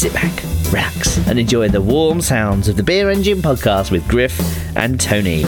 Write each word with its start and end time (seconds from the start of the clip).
sit 0.00 0.14
back, 0.14 0.42
relax, 0.72 1.18
and 1.28 1.38
enjoy 1.38 1.68
the 1.68 1.78
warm 1.78 2.22
sounds 2.22 2.68
of 2.68 2.76
the 2.76 2.82
Beer 2.82 3.10
Engine 3.10 3.42
podcast 3.42 3.90
with 3.90 4.08
Griff 4.08 4.34
and 4.74 4.98
Tony. 4.98 5.42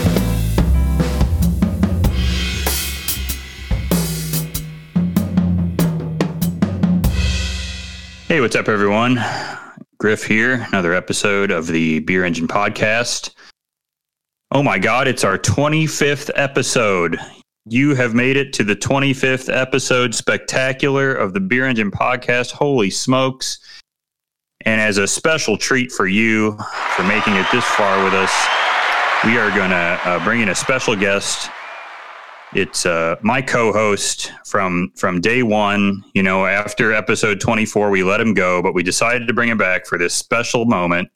Hey, 8.29 8.43
what's 8.43 8.55
up, 8.55 8.69
everyone? 8.69 9.19
Griff 9.99 10.25
here, 10.25 10.67
another 10.69 10.93
episode 10.93 11.51
of 11.51 11.67
the 11.67 12.01
Beer 12.01 12.27
Engine 12.27 12.47
podcast. 12.47 13.31
Oh 14.51 14.63
my 14.63 14.79
God, 14.79 15.09
it's 15.09 15.25
our 15.25 15.39
25th 15.39 16.29
episode. 16.35 17.19
You 17.65 17.95
have 17.95 18.13
made 18.13 18.37
it 18.37 18.53
to 18.53 18.65
the 18.65 18.77
25th 18.77 19.51
episode 19.51 20.15
spectacular 20.15 21.15
of 21.15 21.33
the 21.33 21.41
Beer 21.41 21.65
Engine 21.65 21.91
podcast. 21.91 22.51
Holy 22.51 22.91
smokes. 22.91 23.59
And 24.67 24.81
as 24.81 24.99
a 24.99 25.07
special 25.07 25.57
treat 25.57 25.93
for 25.93 26.07
you 26.07 26.57
for 26.97 27.03
making 27.05 27.35
it 27.35 27.47
this 27.53 27.65
far 27.65 28.05
with 28.05 28.15
us, 28.15 28.33
we 29.25 29.39
are 29.39 29.51
going 29.51 29.71
to 29.71 30.01
uh, 30.05 30.25
bring 30.25 30.41
in 30.41 30.49
a 30.49 30.55
special 30.55 30.97
guest 30.97 31.51
it's 32.55 32.85
uh, 32.85 33.17
my 33.23 33.41
co-host 33.41 34.31
from 34.45 34.93
from 34.95 35.21
day 35.23 35.43
one. 35.43 36.05
You 36.13 36.23
know, 36.23 36.45
after 36.45 36.93
episode 36.93 37.41
24, 37.41 37.89
we 37.89 38.03
let 38.03 38.21
him 38.21 38.35
go, 38.35 38.61
but 38.61 38.75
we 38.75 38.83
decided 38.83 39.27
to 39.29 39.33
bring 39.33 39.49
him 39.49 39.57
back 39.57 39.87
for 39.87 39.97
this 39.97 40.13
special 40.15 40.67
moment. 40.67 41.11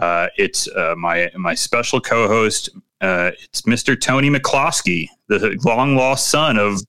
Uh, 0.00 0.28
it's 0.36 0.68
uh, 0.68 0.94
my 0.96 1.28
my 1.36 1.54
special 1.54 2.00
co-host. 2.00 2.68
Uh, 3.00 3.32
it's 3.42 3.62
Mr. 3.62 4.00
Tony 4.00 4.30
McCloskey, 4.30 5.08
the 5.28 5.58
long 5.64 5.96
lost 5.96 6.30
son 6.30 6.56
of 6.56 6.80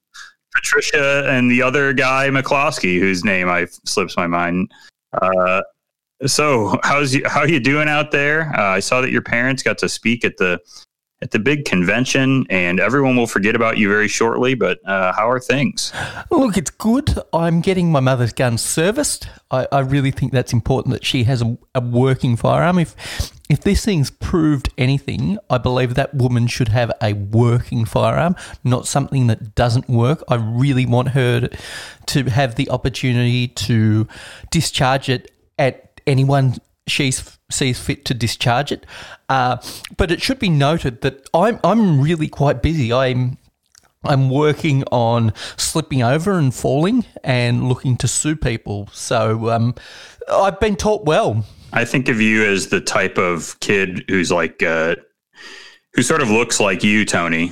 Patricia 0.54 1.28
and 1.28 1.50
the 1.50 1.62
other 1.62 1.92
guy 1.92 2.30
McCloskey, 2.30 3.00
whose 3.00 3.24
name 3.24 3.50
I 3.50 3.66
slips 3.86 4.16
my 4.16 4.28
mind. 4.28 4.72
Uh, 5.22 5.62
so, 6.26 6.80
how's 6.84 7.14
you, 7.14 7.24
how 7.26 7.44
you 7.44 7.60
doing 7.60 7.90
out 7.90 8.12
there? 8.12 8.54
Uh, 8.58 8.62
I 8.62 8.80
saw 8.80 9.02
that 9.02 9.12
your 9.12 9.22
parents 9.22 9.64
got 9.64 9.78
to 9.80 9.90
speak 9.90 10.24
at 10.24 10.38
the 10.38 10.60
at 11.22 11.32
the 11.32 11.40
big 11.40 11.66
convention, 11.66 12.46
and 12.50 12.80
everyone 12.80 13.16
will 13.16 13.28
forget 13.28 13.56
about 13.56 13.78
you 13.78 13.90
very 13.90 14.08
shortly. 14.08 14.54
But 14.54 14.80
uh, 14.88 15.14
how 15.14 15.30
are 15.30 15.40
things? 15.40 15.94
Look, 16.30 16.58
it's 16.58 16.72
good. 16.72 17.18
I'm 17.34 17.62
getting 17.62 17.92
my 17.92 18.00
mother's 18.00 18.34
gun 18.34 18.58
serviced. 18.58 19.28
I, 19.50 19.68
I 19.72 19.80
really 19.80 20.12
think 20.12 20.34
that's 20.34 20.54
important 20.54 20.94
that 20.94 21.06
she 21.06 21.24
has 21.24 21.42
a, 21.42 21.58
a, 21.74 21.82
working 21.82 22.36
firearm. 22.36 22.80
If 22.80 22.96
if 23.50 23.62
this 23.62 23.86
thing's 23.86 24.10
proved 24.10 24.70
anything, 24.78 25.38
I 25.50 25.60
believe 25.60 25.94
that 25.96 26.14
woman 26.14 26.48
should 26.48 26.70
have 26.70 26.92
a 27.02 27.14
working 27.14 27.86
firearm, 27.86 28.36
not 28.64 28.88
something 28.88 29.28
that 29.28 29.54
doesn't 29.54 29.88
work. 29.88 30.24
I 30.28 30.36
really 30.36 30.86
want 30.86 31.10
her 31.10 31.50
to 32.08 32.24
have 32.24 32.56
the 32.56 32.70
opportunity 32.70 33.48
to 33.48 34.08
discharge 34.50 35.10
it 35.10 35.32
at 35.60 36.02
anyone 36.08 36.56
she 36.88 37.12
sees 37.12 37.80
fit 37.80 38.06
to 38.06 38.14
discharge 38.14 38.72
it. 38.72 38.86
Uh, 39.30 39.58
but 39.98 40.12
it 40.12 40.22
should 40.22 40.40
be 40.40 40.50
noted 40.50 41.02
that 41.02 41.28
I'm 41.34 41.60
I'm 41.64 42.02
really 42.02 42.28
quite 42.28 42.62
busy. 42.62 42.94
I'm 42.94 43.38
I'm 44.04 44.30
working 44.30 44.84
on 44.92 45.34
slipping 45.58 46.04
over 46.04 46.34
and 46.34 46.54
falling 46.54 47.06
and 47.24 47.68
looking 47.68 47.98
to 47.98 48.08
sue 48.08 48.36
people. 48.36 48.88
So 48.92 49.50
um, 49.50 49.76
I've 50.32 50.60
been 50.60 50.76
taught 50.76 51.06
well. 51.06 51.44
I 51.76 51.86
think 51.86 52.10
of 52.10 52.20
you 52.22 52.44
as 52.46 52.68
the 52.68 52.82
type 52.82 53.18
of 53.18 53.60
kid 53.60 54.06
who's 54.08 54.32
like, 54.32 54.64
uh, 54.64 54.96
who 55.94 56.02
sort 56.02 56.22
of 56.22 56.30
looks 56.30 56.60
like 56.60 56.84
you, 56.84 57.06
Tony, 57.06 57.52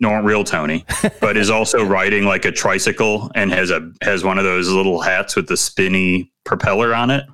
not 0.00 0.24
real 0.24 0.44
Tony, 0.44 0.84
but 1.20 1.36
is 1.36 1.50
also 1.50 1.84
riding 1.84 2.24
like 2.24 2.44
a 2.44 2.52
tricycle 2.52 3.30
and 3.34 3.52
has 3.52 3.70
a 3.70 3.90
has 4.02 4.24
one 4.24 4.38
of 4.38 4.44
those 4.44 4.68
little 4.68 5.00
hats 5.00 5.36
with 5.36 5.48
the 5.48 5.56
spinny 5.56 6.32
propeller 6.44 6.94
on 6.94 7.10
it 7.10 7.24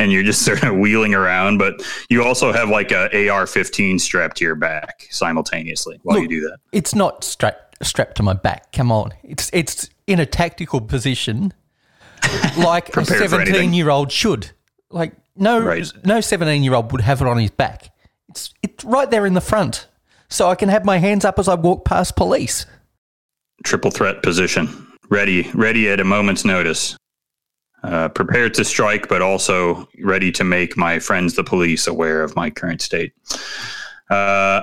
and 0.00 0.10
you're 0.10 0.22
just 0.22 0.42
sort 0.44 0.62
of 0.64 0.76
wheeling 0.76 1.14
around, 1.14 1.58
but 1.58 1.74
you 2.08 2.24
also 2.24 2.52
have 2.52 2.68
like 2.68 2.90
a 2.90 3.28
AR-15 3.28 4.00
strapped 4.00 4.38
to 4.38 4.44
your 4.44 4.54
back 4.54 5.06
simultaneously 5.10 6.00
while 6.02 6.16
Look, 6.16 6.30
you 6.30 6.40
do 6.40 6.48
that. 6.48 6.58
It's 6.72 6.94
not 6.94 7.22
strapped 7.22 7.84
strapped 7.84 8.16
to 8.16 8.22
my 8.22 8.32
back. 8.32 8.72
Come 8.72 8.90
on, 8.90 9.12
it's 9.22 9.50
it's 9.52 9.88
in 10.06 10.18
a 10.18 10.26
tactical 10.26 10.80
position, 10.80 11.52
like 12.58 12.94
a 12.96 13.04
17 13.04 13.72
year 13.72 13.90
old 13.90 14.10
should. 14.10 14.50
Like 14.90 15.12
no 15.40 15.60
right. 15.60 15.90
no 16.04 16.20
17 16.20 16.62
year 16.62 16.74
old 16.74 16.92
would 16.92 17.00
have 17.00 17.20
it 17.20 17.26
on 17.26 17.38
his 17.38 17.50
back. 17.50 17.90
It's 18.28 18.54
it's 18.62 18.84
right 18.84 19.10
there 19.10 19.26
in 19.26 19.34
the 19.34 19.40
front, 19.40 19.88
so 20.28 20.48
I 20.48 20.54
can 20.54 20.68
have 20.68 20.84
my 20.84 20.98
hands 20.98 21.24
up 21.24 21.38
as 21.38 21.48
I 21.48 21.54
walk 21.54 21.84
past 21.84 22.14
police. 22.14 22.66
Triple 23.64 23.90
threat 23.90 24.22
position, 24.22 24.86
ready 25.10 25.50
ready 25.54 25.88
at 25.90 25.98
a 25.98 26.04
moment's 26.04 26.44
notice 26.44 26.96
uh, 27.82 28.08
prepared 28.10 28.54
to 28.54 28.64
strike, 28.64 29.08
but 29.08 29.22
also 29.22 29.88
ready 30.02 30.30
to 30.32 30.44
make 30.44 30.76
my 30.76 30.98
friends, 30.98 31.34
the 31.34 31.44
police, 31.44 31.86
aware 31.86 32.22
of 32.22 32.36
my 32.36 32.50
current 32.50 32.82
state. 32.82 33.12
Uh, 34.10 34.62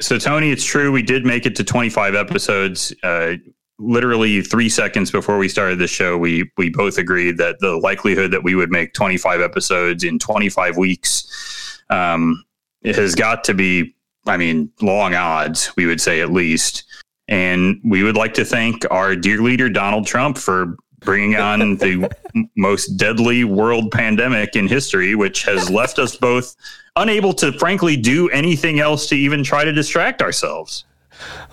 so, 0.00 0.18
Tony, 0.18 0.50
it's 0.50 0.64
true. 0.64 0.92
We 0.92 1.02
did 1.02 1.24
make 1.24 1.46
it 1.46 1.56
to 1.56 1.64
25 1.64 2.14
episodes. 2.14 2.92
Uh, 3.02 3.34
literally 3.78 4.42
three 4.42 4.68
seconds 4.68 5.10
before 5.10 5.38
we 5.38 5.48
started 5.48 5.78
the 5.78 5.86
show, 5.86 6.18
we 6.18 6.50
we 6.56 6.70
both 6.70 6.98
agreed 6.98 7.38
that 7.38 7.58
the 7.60 7.76
likelihood 7.76 8.30
that 8.32 8.42
we 8.42 8.54
would 8.54 8.70
make 8.70 8.92
25 8.94 9.40
episodes 9.40 10.04
in 10.04 10.18
25 10.18 10.76
weeks 10.76 11.78
um, 11.90 12.44
it 12.82 12.96
has 12.96 13.14
got 13.14 13.44
to 13.44 13.54
be, 13.54 13.94
I 14.26 14.36
mean, 14.36 14.70
long 14.80 15.14
odds. 15.14 15.74
We 15.76 15.86
would 15.86 16.00
say 16.00 16.20
at 16.20 16.30
least. 16.30 16.84
And 17.28 17.80
we 17.84 18.02
would 18.02 18.16
like 18.16 18.34
to 18.34 18.44
thank 18.44 18.84
our 18.90 19.14
dear 19.14 19.40
leader, 19.42 19.68
Donald 19.68 20.06
Trump, 20.06 20.38
for 20.38 20.76
bringing 21.00 21.36
on 21.36 21.58
the 21.76 22.10
most 22.56 22.96
deadly 22.96 23.44
world 23.44 23.90
pandemic 23.90 24.56
in 24.56 24.68
history, 24.68 25.14
which 25.14 25.44
has 25.44 25.68
left 25.70 25.98
us 25.98 26.16
both 26.16 26.56
unable 26.96 27.32
to, 27.32 27.52
frankly, 27.58 27.96
do 27.96 28.28
anything 28.30 28.80
else 28.80 29.08
to 29.08 29.16
even 29.16 29.44
try 29.44 29.64
to 29.64 29.72
distract 29.72 30.22
ourselves. 30.22 30.84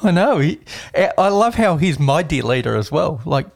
I 0.04 0.12
know. 0.12 0.40
He, 0.40 0.60
I 0.96 1.30
love 1.30 1.56
how 1.56 1.78
he's 1.78 2.00
my 2.00 2.24
dear 2.24 2.44
leader 2.44 2.76
as 2.76 2.92
well. 2.92 3.22
Like, 3.26 3.48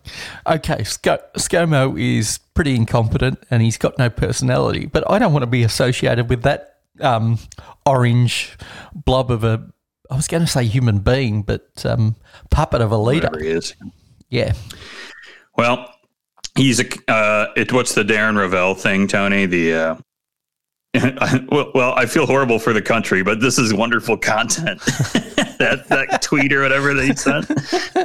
okay, 0.47 0.77
ScoMo 0.77 1.99
is 1.99 2.39
pretty 2.53 2.75
incompetent 2.75 3.39
and 3.49 3.61
he's 3.61 3.77
got 3.77 3.97
no 3.97 4.09
personality, 4.09 4.85
but 4.85 5.09
I 5.09 5.19
don't 5.19 5.33
want 5.33 5.43
to 5.43 5.47
be 5.47 5.63
associated 5.63 6.29
with 6.29 6.43
that 6.43 6.79
um, 7.01 7.39
orange 7.85 8.57
blob 8.93 9.31
of 9.31 9.43
a. 9.43 9.65
I 10.11 10.15
was 10.15 10.27
going 10.27 10.41
to 10.41 10.47
say 10.47 10.65
human 10.65 10.99
being, 10.99 11.43
but 11.43 11.85
um, 11.85 12.15
puppet 12.49 12.81
of 12.81 12.91
a 12.91 12.97
leader. 12.97 13.29
He 13.39 13.47
is. 13.47 13.75
Yeah. 14.29 14.53
Well, 15.55 15.93
he's 16.55 16.79
a 16.79 16.85
uh, 17.11 17.47
it. 17.55 17.71
What's 17.71 17.93
the 17.93 18.03
Darren 18.03 18.37
Ravel 18.37 18.75
thing, 18.75 19.07
Tony? 19.07 19.45
The 19.45 19.73
uh, 19.73 19.95
well, 21.51 21.93
I 21.95 22.07
feel 22.07 22.25
horrible 22.25 22.57
for 22.57 22.73
the 22.73 22.81
country, 22.81 23.21
but 23.21 23.39
this 23.39 23.59
is 23.59 23.73
wonderful 23.73 24.17
content. 24.17 24.79
that 25.59 25.85
that 25.87 26.21
tweet 26.23 26.51
or 26.51 26.63
whatever 26.63 26.95
they 26.95 27.13
sent. 27.13 27.45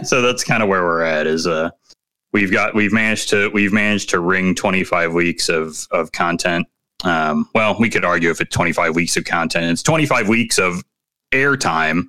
So 0.07 0.21
that's 0.21 0.45
kind 0.45 0.63
of 0.63 0.69
where 0.69 0.83
we're 0.83 1.03
at. 1.03 1.27
Is 1.27 1.47
uh, 1.47 1.71
we've 2.33 2.53
got 2.53 2.75
we've 2.75 2.93
managed 2.93 3.31
to 3.31 3.49
we've 3.51 3.73
managed 3.73 4.11
to 4.11 4.21
ring 4.21 4.55
25 4.55 5.15
weeks 5.15 5.49
of 5.49 5.87
of 5.93 6.13
content. 6.13 6.67
Um, 7.05 7.49
well, 7.55 7.77
we 7.79 7.89
could 7.89 8.05
argue 8.05 8.31
if 8.31 8.41
it's 8.41 8.55
25 8.55 8.95
weeks 8.95 9.17
of 9.17 9.25
content, 9.25 9.65
it's 9.71 9.83
25 9.83 10.29
weeks 10.29 10.59
of 10.59 10.83
airtime 11.33 12.09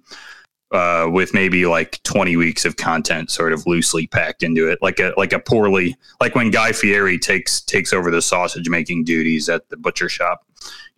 uh, 0.75 1.09
with 1.09 1.34
maybe 1.34 1.66
like 1.66 2.03
20 2.03 2.36
weeks 2.36 2.66
of 2.66 2.75
content 2.75 3.31
sort 3.31 3.53
of 3.53 3.66
loosely 3.66 4.08
packed 4.08 4.44
into 4.44 4.69
it 4.69 4.78
like 4.81 5.00
a 5.00 5.13
like 5.16 5.31
a 5.31 5.40
poorly 5.40 5.96
like 6.19 6.36
when 6.36 6.52
guy 6.52 6.74
fieri 6.74 7.18
takes 7.18 7.62
takes 7.62 7.94
over 7.94 8.12
the 8.12 8.22
sausage 8.22 8.69
making 8.69 9.03
duties 9.06 9.47
at 9.47 9.68
the 9.69 9.78
butcher 9.78 10.09
shop 10.09 10.46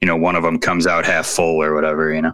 you 0.02 0.08
know 0.08 0.16
one 0.16 0.36
of 0.36 0.42
them 0.42 0.58
comes 0.58 0.88
out 0.88 1.06
half 1.06 1.28
full 1.28 1.62
or 1.62 1.76
whatever 1.76 2.12
you 2.12 2.24
know? 2.24 2.34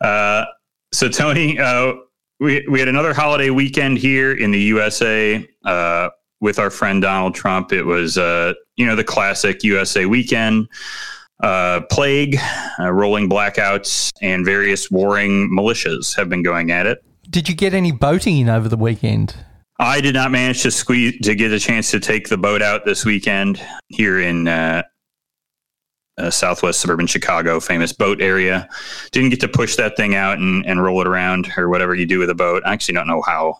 Uh, 0.00 0.44
so 0.92 1.08
tony 1.08 1.58
uh, 1.58 1.92
we, 2.38 2.64
we 2.68 2.78
had 2.78 2.88
another 2.88 3.12
holiday 3.12 3.50
weekend 3.50 3.98
here 3.98 4.32
in 4.32 4.52
the 4.52 4.60
usa 4.60 5.48
uh, 5.64 6.08
with 6.40 6.60
our 6.60 6.70
friend 6.70 7.02
donald 7.02 7.34
trump. 7.34 7.72
It 7.72 7.82
was 7.82 8.16
uh, 8.16 8.54
you 8.76 8.86
know 8.86 8.94
the 8.94 9.02
classic 9.02 9.64
usa 9.64 10.06
weekend 10.06 10.68
uh, 11.44 11.82
plague, 11.90 12.38
uh, 12.80 12.90
rolling 12.90 13.28
blackouts, 13.28 14.10
and 14.22 14.44
various 14.44 14.90
warring 14.90 15.50
militias 15.50 16.16
have 16.16 16.28
been 16.28 16.42
going 16.42 16.70
at 16.70 16.86
it. 16.86 17.04
Did 17.28 17.48
you 17.48 17.54
get 17.54 17.74
any 17.74 17.92
boating 17.92 18.38
in 18.38 18.48
over 18.48 18.68
the 18.68 18.76
weekend? 18.76 19.36
I 19.78 20.00
did 20.00 20.14
not 20.14 20.30
manage 20.30 20.62
to 20.62 20.70
squeeze 20.70 21.18
to 21.20 21.34
get 21.34 21.52
a 21.52 21.58
chance 21.58 21.90
to 21.90 22.00
take 22.00 22.28
the 22.28 22.38
boat 22.38 22.62
out 22.62 22.84
this 22.84 23.04
weekend 23.04 23.60
here 23.88 24.20
in 24.20 24.48
uh, 24.48 24.84
uh, 26.16 26.30
southwest 26.30 26.80
suburban 26.80 27.06
Chicago, 27.06 27.60
famous 27.60 27.92
boat 27.92 28.22
area. 28.22 28.68
Didn't 29.12 29.30
get 29.30 29.40
to 29.40 29.48
push 29.48 29.76
that 29.76 29.96
thing 29.96 30.14
out 30.14 30.38
and, 30.38 30.64
and 30.64 30.82
roll 30.82 31.00
it 31.00 31.06
around 31.06 31.52
or 31.58 31.68
whatever 31.68 31.94
you 31.94 32.06
do 32.06 32.20
with 32.20 32.30
a 32.30 32.34
boat. 32.34 32.62
I 32.64 32.72
actually 32.72 32.94
don't 32.94 33.08
know 33.08 33.22
how 33.22 33.58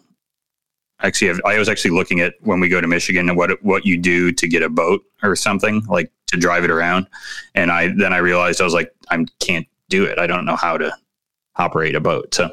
actually 1.05 1.41
I 1.45 1.59
was 1.59 1.69
actually 1.69 1.93
looking 1.93 2.21
at 2.21 2.35
when 2.41 2.61
we 2.61 2.69
go 2.69 2.81
to 2.81 2.87
Michigan 2.87 3.29
and 3.29 3.39
what 3.39 3.62
what 3.62 3.85
you 3.85 3.97
do 3.97 4.33
to 4.33 4.49
get 4.49 4.62
a 4.62 4.69
boat 4.69 5.03
or 5.23 5.37
something 5.37 5.85
like 5.87 6.11
to 6.29 6.37
drive 6.37 6.65
it 6.65 6.71
around, 6.71 7.06
and 7.55 7.71
I 7.71 7.89
then 7.89 8.12
I 8.12 8.19
realized 8.19 8.61
I 8.61 8.65
was 8.65 8.75
like 8.75 8.93
I 9.11 9.25
can't 9.41 9.67
do 9.89 10.05
it. 10.05 10.19
I 10.19 10.27
don't 10.27 10.45
know 10.45 10.56
how 10.56 10.77
to 10.79 10.93
operate 11.56 11.95
a 11.95 12.01
boat, 12.01 12.35
so 12.35 12.51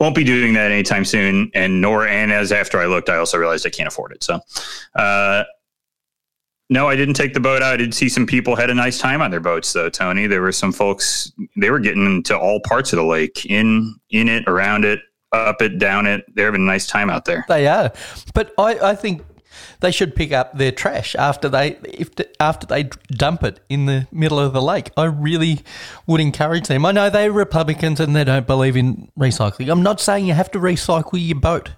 won't 0.00 0.14
be 0.14 0.24
doing 0.24 0.54
that 0.54 0.70
anytime 0.70 1.04
soon. 1.04 1.50
And 1.54 1.80
nor 1.80 2.06
and 2.06 2.32
as 2.32 2.52
after 2.52 2.78
I 2.80 2.86
looked, 2.86 3.08
I 3.08 3.16
also 3.16 3.38
realized 3.38 3.66
I 3.66 3.70
can't 3.70 3.88
afford 3.88 4.12
it. 4.12 4.24
So. 4.24 4.40
Uh, 4.94 5.44
no, 6.70 6.86
I 6.86 6.96
didn't 6.96 7.14
take 7.14 7.32
the 7.32 7.40
boat 7.40 7.62
out. 7.62 7.72
I 7.72 7.76
did 7.78 7.94
see 7.94 8.10
some 8.10 8.26
people 8.26 8.54
had 8.54 8.68
a 8.68 8.74
nice 8.74 8.98
time 8.98 9.22
on 9.22 9.30
their 9.30 9.40
boats, 9.40 9.72
though. 9.72 9.88
Tony, 9.88 10.26
there 10.26 10.42
were 10.42 10.52
some 10.52 10.70
folks. 10.70 11.32
They 11.56 11.70
were 11.70 11.78
getting 11.78 12.04
into 12.04 12.38
all 12.38 12.60
parts 12.60 12.92
of 12.92 12.98
the 12.98 13.04
lake, 13.04 13.46
in 13.46 13.94
in 14.10 14.28
it, 14.28 14.44
around 14.46 14.84
it, 14.84 15.00
up 15.32 15.60
it, 15.62 15.78
down 15.78 16.06
it. 16.06 16.24
They're 16.34 16.46
having 16.46 16.62
a 16.62 16.64
nice 16.64 16.86
time 16.86 17.10
out 17.10 17.24
there. 17.24 17.44
They 17.48 17.66
are, 17.66 17.92
but 18.34 18.52
I, 18.58 18.78
I 18.90 18.94
think 18.94 19.22
they 19.80 19.90
should 19.90 20.14
pick 20.16 20.32
up 20.32 20.56
their 20.56 20.72
trash 20.72 21.14
after 21.14 21.48
they 21.48 21.78
if 21.84 22.10
after 22.40 22.66
they 22.66 22.84
dump 23.10 23.42
it 23.44 23.60
in 23.68 23.86
the 23.86 24.06
middle 24.10 24.38
of 24.38 24.52
the 24.52 24.62
lake. 24.62 24.90
I 24.96 25.04
really 25.04 25.60
would 26.06 26.20
encourage 26.20 26.68
them. 26.68 26.84
I 26.86 26.92
know 26.92 27.10
they're 27.10 27.32
Republicans 27.32 28.00
and 28.00 28.14
they 28.14 28.24
don't 28.24 28.46
believe 28.46 28.76
in 28.76 29.10
recycling. 29.18 29.70
I'm 29.70 29.82
not 29.82 30.00
saying 30.00 30.26
you 30.26 30.34
have 30.34 30.50
to 30.52 30.58
recycle 30.58 31.14
your 31.14 31.38
boat, 31.38 31.70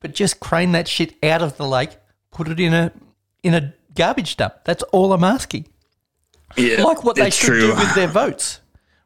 but 0.00 0.14
just 0.14 0.40
crane 0.40 0.72
that 0.72 0.88
shit 0.88 1.14
out 1.24 1.42
of 1.42 1.56
the 1.56 1.66
lake, 1.66 1.96
put 2.30 2.48
it 2.48 2.60
in 2.60 2.74
a 2.74 2.92
in 3.42 3.54
a 3.54 3.74
garbage 3.94 4.36
dump. 4.36 4.54
That's 4.64 4.82
all 4.84 5.12
I'm 5.12 5.24
asking. 5.24 5.68
Yeah, 6.56 6.82
Like 6.82 7.04
what 7.04 7.16
they 7.16 7.30
should 7.30 7.46
true. 7.46 7.60
do 7.60 7.74
with 7.74 7.94
their 7.94 8.08
votes. 8.08 8.60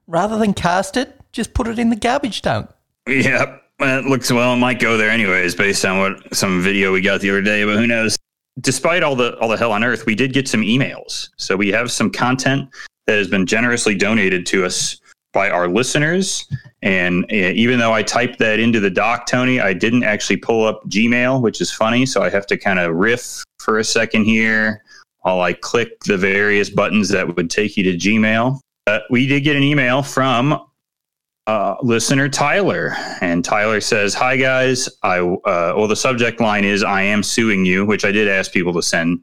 Rather 0.06 0.38
than 0.38 0.54
cast 0.54 0.96
it, 0.96 1.18
just 1.32 1.54
put 1.54 1.66
it 1.66 1.78
in 1.78 1.90
the 1.90 1.96
garbage 1.96 2.42
dump. 2.42 2.72
Yeah, 3.08 3.58
it 3.80 4.04
looks 4.04 4.30
well. 4.32 4.54
It 4.54 4.58
might 4.58 4.80
go 4.80 4.96
there 4.96 5.10
anyways, 5.10 5.54
based 5.54 5.84
on 5.84 5.98
what 5.98 6.34
some 6.34 6.62
video 6.62 6.92
we 6.92 7.00
got 7.00 7.20
the 7.20 7.30
other 7.30 7.42
day. 7.42 7.64
But 7.64 7.76
who 7.76 7.86
knows? 7.86 8.16
Despite 8.60 9.02
all 9.02 9.16
the 9.16 9.38
all 9.38 9.48
the 9.48 9.56
hell 9.56 9.72
on 9.72 9.82
earth, 9.82 10.06
we 10.06 10.14
did 10.14 10.32
get 10.32 10.48
some 10.48 10.60
emails. 10.60 11.28
So 11.36 11.56
we 11.56 11.70
have 11.70 11.90
some 11.90 12.10
content 12.10 12.68
that 13.06 13.16
has 13.16 13.28
been 13.28 13.46
generously 13.46 13.94
donated 13.94 14.46
to 14.46 14.64
us 14.64 15.00
by 15.32 15.50
our 15.50 15.68
listeners. 15.68 16.46
And 16.82 17.24
uh, 17.24 17.36
even 17.36 17.78
though 17.78 17.92
I 17.92 18.02
typed 18.02 18.38
that 18.40 18.60
into 18.60 18.80
the 18.80 18.90
doc, 18.90 19.26
Tony, 19.26 19.60
I 19.60 19.72
didn't 19.72 20.04
actually 20.04 20.36
pull 20.36 20.66
up 20.66 20.82
Gmail, 20.88 21.40
which 21.40 21.60
is 21.60 21.72
funny. 21.72 22.04
So 22.04 22.22
I 22.22 22.28
have 22.28 22.46
to 22.48 22.56
kind 22.56 22.78
of 22.78 22.94
riff 22.94 23.44
for 23.58 23.78
a 23.78 23.84
second 23.84 24.24
here 24.24 24.82
while 25.20 25.40
I 25.40 25.52
click 25.52 26.00
the 26.00 26.18
various 26.18 26.68
buttons 26.68 27.08
that 27.10 27.36
would 27.36 27.50
take 27.50 27.76
you 27.76 27.84
to 27.84 27.96
Gmail. 27.96 28.58
Uh, 28.88 28.98
we 29.10 29.26
did 29.26 29.42
get 29.42 29.56
an 29.56 29.62
email 29.62 30.02
from 30.02 30.60
uh, 31.46 31.76
listener 31.82 32.28
Tyler, 32.28 32.94
and 33.20 33.44
Tyler 33.44 33.80
says, 33.80 34.14
"Hi 34.14 34.36
guys, 34.36 34.88
I 35.02 35.18
uh, 35.18 35.74
well 35.76 35.88
the 35.88 35.96
subject 35.96 36.40
line 36.40 36.64
is 36.64 36.82
I 36.82 37.02
am 37.02 37.22
suing 37.22 37.64
you, 37.64 37.84
which 37.84 38.04
I 38.04 38.12
did 38.12 38.28
ask 38.28 38.52
people 38.52 38.72
to 38.74 38.82
send 38.82 39.20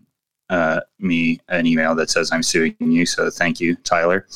uh, 0.49 0.81
me 0.99 1.39
an 1.47 1.65
email 1.65 1.95
that 1.95 2.09
says 2.09 2.31
I'm 2.31 2.43
suing 2.43 2.75
you, 2.79 3.05
so 3.05 3.29
thank 3.29 3.59
you, 3.59 3.75
Tyler." 3.77 4.27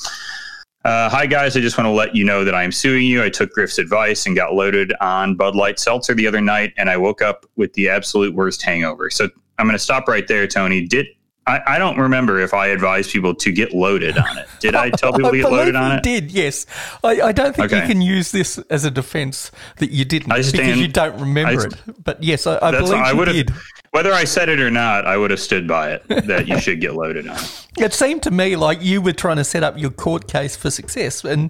Uh, 0.85 1.09
hi 1.09 1.25
guys, 1.25 1.55
I 1.55 1.61
just 1.61 1.77
want 1.77 1.85
to 1.85 1.91
let 1.91 2.13
you 2.13 2.25
know 2.25 2.43
that 2.43 2.53
I'm 2.53 2.71
suing 2.71 3.05
you. 3.05 3.23
I 3.23 3.29
took 3.29 3.51
Griff's 3.51 3.77
advice 3.77 4.25
and 4.25 4.35
got 4.35 4.53
loaded 4.53 4.93
on 4.99 5.35
Bud 5.35 5.55
Light 5.55 5.79
Seltzer 5.79 6.13
the 6.13 6.27
other 6.27 6.41
night, 6.41 6.73
and 6.75 6.89
I 6.89 6.97
woke 6.97 7.21
up 7.21 7.45
with 7.55 7.71
the 7.73 7.87
absolute 7.87 8.35
worst 8.35 8.61
hangover. 8.61 9.09
So 9.09 9.29
I'm 9.57 9.65
going 9.65 9.77
to 9.77 9.79
stop 9.79 10.09
right 10.09 10.27
there, 10.27 10.45
Tony. 10.45 10.85
Did 10.85 11.07
I, 11.45 11.61
I 11.75 11.77
don't 11.77 11.97
remember 11.97 12.39
if 12.39 12.53
I 12.53 12.67
advised 12.67 13.11
people 13.11 13.35
to 13.35 13.51
get 13.51 13.73
loaded 13.73 14.17
on 14.17 14.37
it. 14.37 14.47
Did 14.61 14.75
I 14.75 14.89
tell 14.91 15.11
people 15.11 15.31
to 15.31 15.37
get 15.41 15.51
loaded 15.51 15.75
on 15.75 15.97
it? 15.97 16.03
did, 16.03 16.31
yes. 16.31 16.65
I, 17.03 17.19
I 17.21 17.31
don't 17.33 17.53
think 17.55 17.71
you 17.71 17.81
can 17.81 18.01
use 18.01 18.31
this 18.31 18.57
as 18.69 18.85
a 18.85 18.91
defense 18.91 19.51
that 19.77 19.91
you 19.91 20.05
didn't 20.05 20.31
I 20.31 20.37
because 20.37 20.53
you 20.79 20.87
don't 20.87 21.19
remember 21.19 21.61
I- 21.63 21.65
it. 21.65 22.03
But 22.03 22.23
yes, 22.23 22.47
I, 22.47 22.59
I 22.61 22.71
believe 22.71 22.93
I 22.93 23.11
you 23.11 23.25
did. 23.25 23.51
whether 23.91 24.13
I 24.13 24.23
said 24.23 24.47
it 24.47 24.61
or 24.61 24.71
not, 24.71 25.05
I 25.05 25.17
would 25.17 25.31
have 25.31 25.39
stood 25.39 25.67
by 25.67 25.91
it 25.91 26.07
that 26.27 26.47
you 26.47 26.59
should 26.59 26.79
get 26.79 26.93
loaded 26.95 27.27
on. 27.27 27.35
it. 27.35 27.67
It 27.79 27.91
seemed 27.91 28.21
to 28.23 28.31
me 28.31 28.55
like 28.55 28.83
you 28.83 29.01
were 29.01 29.13
trying 29.13 29.37
to 29.37 29.43
set 29.43 29.63
up 29.63 29.77
your 29.79 29.89
court 29.89 30.27
case 30.27 30.55
for 30.55 30.69
success, 30.69 31.23
and 31.25 31.49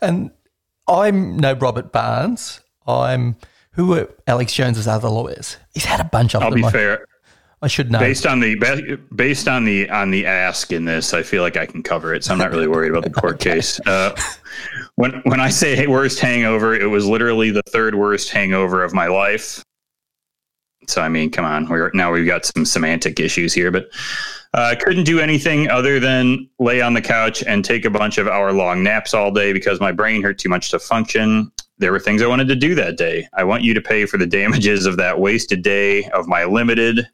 and 0.00 0.30
I'm 0.88 1.36
no 1.36 1.54
Robert 1.54 1.90
Barnes. 1.92 2.60
I'm 2.86 3.36
who 3.72 3.88
were 3.88 4.08
Alex 4.28 4.52
Jones's 4.52 4.86
other 4.86 5.08
lawyers. 5.08 5.56
He's 5.74 5.84
had 5.84 5.98
a 6.00 6.04
bunch 6.04 6.34
of 6.36 6.42
I'll 6.44 6.50
them. 6.50 6.60
be 6.60 6.64
I, 6.64 6.70
fair. 6.70 7.06
I 7.64 7.66
should 7.66 7.90
know. 7.90 7.98
Based 7.98 8.26
on 8.26 8.40
the 8.40 8.98
based 9.14 9.48
on 9.48 9.64
the 9.64 9.88
on 9.88 10.10
the 10.10 10.26
ask 10.26 10.70
in 10.70 10.84
this, 10.84 11.14
I 11.14 11.22
feel 11.22 11.42
like 11.42 11.56
I 11.56 11.64
can 11.64 11.82
cover 11.82 12.12
it, 12.12 12.22
so 12.22 12.32
I'm 12.32 12.38
not 12.38 12.50
really 12.50 12.68
worried 12.68 12.90
about 12.90 13.04
the 13.04 13.10
court 13.10 13.40
case. 13.40 13.80
Uh, 13.86 14.14
when 14.96 15.22
when 15.24 15.40
I 15.40 15.48
say 15.48 15.86
worst 15.86 16.20
hangover, 16.20 16.74
it 16.74 16.84
was 16.84 17.06
literally 17.06 17.50
the 17.50 17.62
third 17.68 17.94
worst 17.94 18.28
hangover 18.28 18.84
of 18.84 18.92
my 18.92 19.06
life. 19.06 19.62
So 20.88 21.00
I 21.00 21.08
mean, 21.08 21.30
come 21.30 21.46
on, 21.46 21.66
we're 21.66 21.90
now 21.94 22.12
we've 22.12 22.26
got 22.26 22.44
some 22.44 22.66
semantic 22.66 23.18
issues 23.18 23.54
here, 23.54 23.70
but 23.70 23.86
uh, 24.52 24.74
couldn't 24.78 25.04
do 25.04 25.18
anything 25.18 25.70
other 25.70 25.98
than 25.98 26.46
lay 26.58 26.82
on 26.82 26.92
the 26.92 27.00
couch 27.00 27.42
and 27.44 27.64
take 27.64 27.86
a 27.86 27.90
bunch 27.90 28.18
of 28.18 28.28
hour 28.28 28.52
long 28.52 28.82
naps 28.82 29.14
all 29.14 29.30
day 29.30 29.54
because 29.54 29.80
my 29.80 29.90
brain 29.90 30.22
hurt 30.22 30.38
too 30.38 30.50
much 30.50 30.70
to 30.72 30.78
function. 30.78 31.50
There 31.78 31.92
were 31.92 31.98
things 31.98 32.20
I 32.20 32.26
wanted 32.26 32.48
to 32.48 32.56
do 32.56 32.74
that 32.74 32.98
day. 32.98 33.26
I 33.32 33.42
want 33.44 33.64
you 33.64 33.72
to 33.72 33.80
pay 33.80 34.04
for 34.04 34.18
the 34.18 34.26
damages 34.40 34.84
of 34.84 34.98
that 34.98 35.18
wasted 35.18 35.62
day 35.62 36.04
of 36.10 36.28
my 36.28 36.44
limited 36.44 37.08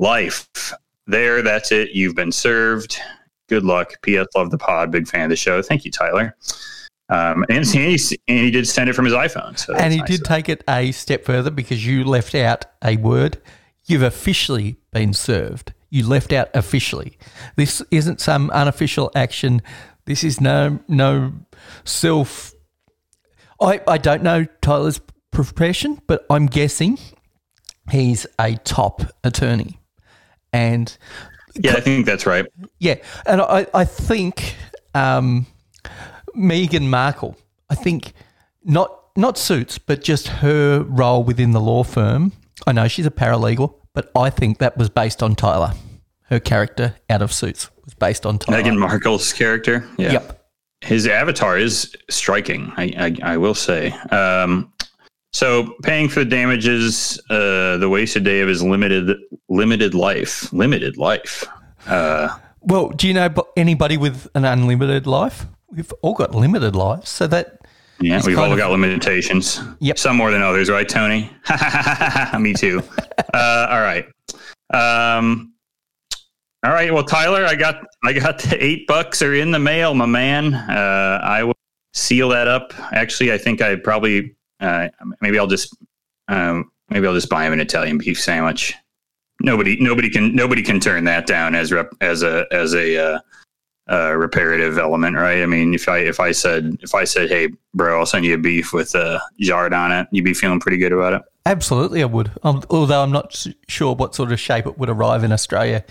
life. 0.00 0.72
There, 1.06 1.42
that's 1.42 1.70
it. 1.72 1.90
You've 1.90 2.14
been 2.14 2.32
served. 2.32 2.98
Good 3.48 3.64
luck. 3.64 3.94
P.S. 4.02 4.26
Love 4.34 4.50
the 4.50 4.58
pod. 4.58 4.90
Big 4.90 5.06
fan 5.06 5.24
of 5.24 5.30
the 5.30 5.36
show. 5.36 5.60
Thank 5.62 5.84
you, 5.84 5.90
Tyler. 5.90 6.36
Um, 7.08 7.44
and, 7.48 7.66
he, 7.66 7.98
and 8.28 8.38
he 8.38 8.50
did 8.52 8.68
send 8.68 8.88
it 8.88 8.94
from 8.94 9.04
his 9.04 9.14
iPhone. 9.14 9.58
So 9.58 9.74
and 9.74 9.92
he 9.92 9.98
nice 9.98 10.08
did 10.08 10.24
take 10.24 10.48
it 10.48 10.62
a 10.68 10.92
step 10.92 11.24
further 11.24 11.50
because 11.50 11.84
you 11.84 12.04
left 12.04 12.34
out 12.34 12.66
a 12.84 12.96
word. 12.96 13.38
You've 13.86 14.02
officially 14.02 14.78
been 14.92 15.12
served. 15.12 15.72
You 15.90 16.06
left 16.06 16.32
out 16.32 16.48
officially. 16.54 17.18
This 17.56 17.82
isn't 17.90 18.20
some 18.20 18.48
unofficial 18.50 19.10
action. 19.16 19.60
This 20.04 20.22
is 20.22 20.40
no 20.40 20.78
no 20.86 21.32
self. 21.82 22.54
I 23.60 23.80
I 23.88 23.98
don't 23.98 24.22
know 24.22 24.46
Tyler's 24.62 25.00
profession, 25.32 26.00
but 26.06 26.24
I'm 26.30 26.46
guessing 26.46 26.98
he's 27.90 28.24
a 28.38 28.54
top 28.54 29.02
attorney, 29.24 29.79
and 30.52 30.96
Yeah, 31.54 31.74
I 31.74 31.80
think 31.80 32.06
that's 32.06 32.26
right. 32.26 32.46
yeah, 32.78 32.96
and 33.26 33.40
I, 33.40 33.66
I 33.74 33.84
think 33.84 34.54
um, 34.94 35.46
Meghan 36.36 36.88
Markle. 36.88 37.36
I 37.68 37.74
think 37.74 38.12
not 38.64 38.96
not 39.16 39.38
suits, 39.38 39.78
but 39.78 40.02
just 40.02 40.28
her 40.28 40.82
role 40.82 41.24
within 41.24 41.52
the 41.52 41.60
law 41.60 41.82
firm. 41.84 42.32
I 42.66 42.72
know 42.72 42.88
she's 42.88 43.06
a 43.06 43.10
paralegal, 43.10 43.74
but 43.94 44.10
I 44.16 44.30
think 44.30 44.58
that 44.58 44.76
was 44.76 44.88
based 44.90 45.22
on 45.22 45.34
Tyler. 45.34 45.72
Her 46.24 46.38
character 46.40 46.94
out 47.08 47.22
of 47.22 47.32
Suits 47.32 47.70
was 47.84 47.94
based 47.94 48.24
on 48.24 48.38
Tyler. 48.38 48.62
Meghan 48.62 48.78
Markle's 48.78 49.32
character. 49.32 49.84
Yeah. 49.98 50.12
Yep. 50.12 50.36
His 50.82 51.06
avatar 51.06 51.58
is 51.58 51.94
striking, 52.08 52.72
I, 52.76 53.16
I, 53.24 53.32
I 53.34 53.36
will 53.36 53.54
say. 53.54 53.90
Um, 54.10 54.72
so 55.32 55.74
paying 55.82 56.08
for 56.08 56.20
the 56.20 56.30
damages, 56.30 57.20
uh, 57.30 57.76
the 57.78 57.88
wasted 57.88 58.24
day 58.24 58.40
of 58.40 58.48
his 58.48 58.62
limited 58.62 59.16
limited 59.48 59.94
life. 59.94 60.52
Limited 60.52 60.96
life. 60.96 61.44
Uh, 61.86 62.28
Well, 62.62 62.88
do 62.90 63.06
you 63.08 63.14
know 63.14 63.32
anybody 63.56 63.96
with 63.96 64.26
an 64.34 64.44
unlimited 64.44 65.06
life? 65.06 65.46
We've 65.70 65.90
all 66.02 66.14
got 66.14 66.34
limited 66.34 66.74
lives, 66.76 67.08
so 67.08 67.26
that 67.28 67.58
yeah, 68.00 68.20
we've 68.26 68.38
all 68.38 68.50
of- 68.52 68.58
got 68.58 68.70
limitations. 68.70 69.60
Yep. 69.78 69.98
Some 69.98 70.16
more 70.16 70.30
than 70.30 70.42
others, 70.42 70.68
right, 70.68 70.88
Tony? 70.88 71.30
Me 72.38 72.52
too. 72.52 72.82
uh, 73.34 73.66
all 73.70 73.80
right. 73.80 74.04
Um, 74.74 75.52
all 76.64 76.72
right. 76.72 76.92
Well, 76.92 77.04
Tyler, 77.04 77.46
I 77.46 77.54
got 77.54 77.76
I 78.04 78.12
got 78.12 78.40
the 78.40 78.62
eight 78.62 78.86
bucks 78.86 79.22
are 79.22 79.34
in 79.34 79.50
the 79.52 79.58
mail, 79.58 79.94
my 79.94 80.06
man. 80.06 80.54
Uh, 80.54 81.20
I 81.22 81.44
will 81.44 81.54
seal 81.94 82.28
that 82.30 82.48
up. 82.48 82.74
Actually, 82.92 83.32
I 83.32 83.38
think 83.38 83.62
I 83.62 83.76
probably 83.76 84.36
uh, 84.60 84.88
maybe 85.20 85.38
I'll 85.38 85.46
just 85.46 85.76
um, 86.28 86.70
maybe 86.88 87.06
I'll 87.06 87.14
just 87.14 87.28
buy 87.28 87.46
him 87.46 87.52
an 87.52 87.60
Italian 87.60 87.98
beef 87.98 88.20
sandwich. 88.20 88.74
Nobody 89.40 89.78
nobody 89.80 90.10
can 90.10 90.34
nobody 90.34 90.62
can 90.62 90.80
turn 90.80 91.04
that 91.04 91.26
down 91.26 91.54
as 91.54 91.72
rep, 91.72 91.90
as 92.00 92.22
a 92.22 92.46
as 92.52 92.74
a 92.74 93.14
uh, 93.14 93.18
uh, 93.90 94.14
reparative 94.14 94.78
element, 94.78 95.16
right? 95.16 95.42
I 95.42 95.46
mean, 95.46 95.74
if 95.74 95.88
I 95.88 95.98
if 95.98 96.20
I 96.20 96.32
said 96.32 96.76
if 96.82 96.94
I 96.94 97.04
said, 97.04 97.28
"Hey, 97.28 97.48
bro, 97.74 97.98
I'll 97.98 98.06
send 98.06 98.24
you 98.24 98.34
a 98.34 98.38
beef 98.38 98.72
with 98.72 98.94
a 98.94 99.20
yard 99.36 99.72
on 99.72 99.92
it," 99.92 100.06
you'd 100.12 100.24
be 100.24 100.34
feeling 100.34 100.60
pretty 100.60 100.76
good 100.76 100.92
about 100.92 101.14
it. 101.14 101.22
absolutely 101.46 102.02
I 102.02 102.06
would. 102.06 102.30
Um, 102.42 102.62
although 102.70 103.02
I'm 103.02 103.12
not 103.12 103.46
sure 103.68 103.94
what 103.94 104.14
sort 104.14 104.30
of 104.30 104.38
shape 104.38 104.66
it 104.66 104.78
would 104.78 104.90
arrive 104.90 105.24
in 105.24 105.32
Australia 105.32 105.84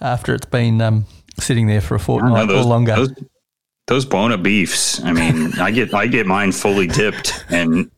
after 0.00 0.34
it's 0.34 0.46
been 0.46 0.80
um, 0.80 1.06
sitting 1.38 1.66
there 1.66 1.80
for 1.80 1.96
a 1.96 2.00
fortnight 2.00 2.48
know 2.48 2.60
or 2.60 2.64
longer. 2.64 2.94
Those, 2.94 3.12
those 3.86 4.04
Buona 4.06 4.38
beefs. 4.38 5.02
I 5.02 5.12
mean, 5.12 5.52
I 5.58 5.70
get 5.72 5.92
I 5.92 6.06
get 6.06 6.26
mine 6.26 6.52
fully 6.52 6.86
dipped, 6.86 7.44
and 7.50 7.90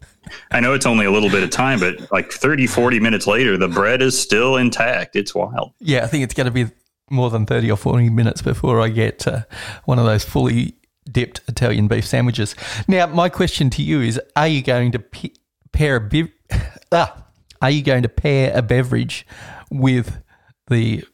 I 0.50 0.60
know 0.60 0.74
it's 0.74 0.86
only 0.86 1.06
a 1.06 1.10
little 1.10 1.30
bit 1.30 1.42
of 1.42 1.50
time, 1.50 1.80
but 1.80 2.10
like 2.12 2.30
30, 2.32 2.66
40 2.66 3.00
minutes 3.00 3.26
later, 3.26 3.56
the 3.56 3.68
bread 3.68 4.02
is 4.02 4.20
still 4.20 4.56
intact. 4.56 5.16
It's 5.16 5.34
wild. 5.34 5.72
Yeah, 5.80 6.04
I 6.04 6.06
think 6.06 6.24
it's 6.24 6.34
going 6.34 6.46
to 6.46 6.50
be 6.50 6.66
more 7.10 7.30
than 7.30 7.46
30 7.46 7.70
or 7.70 7.76
40 7.76 8.10
minutes 8.10 8.42
before 8.42 8.80
I 8.80 8.88
get 8.88 9.26
uh, 9.26 9.42
one 9.84 9.98
of 9.98 10.04
those 10.04 10.24
fully 10.24 10.74
dipped 11.10 11.40
Italian 11.48 11.88
beef 11.88 12.06
sandwiches. 12.06 12.54
Now, 12.88 13.06
my 13.06 13.28
question 13.28 13.70
to 13.70 13.82
you 13.82 14.00
is 14.00 14.20
are 14.36 14.48
you 14.48 14.62
going 14.62 14.92
to 14.92 14.98
p- 14.98 15.34
pair 15.72 15.96
a 15.96 16.00
bev- 16.00 16.32
ah, 16.92 17.24
are 17.60 17.70
you 17.70 17.82
going 17.82 18.02
to 18.02 18.08
pair 18.08 18.52
a 18.54 18.62
beverage 18.62 19.26
with 19.70 20.22
the 20.68 21.04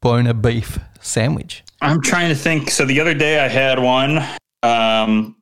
Buona 0.00 0.34
beef 0.34 0.78
sandwich? 1.00 1.64
I'm 1.80 2.00
trying 2.00 2.28
to 2.28 2.34
think. 2.34 2.70
So 2.70 2.84
the 2.84 3.00
other 3.00 3.14
day 3.14 3.38
I 3.38 3.48
had 3.48 3.78
one, 3.78 4.18
um, 4.62 5.36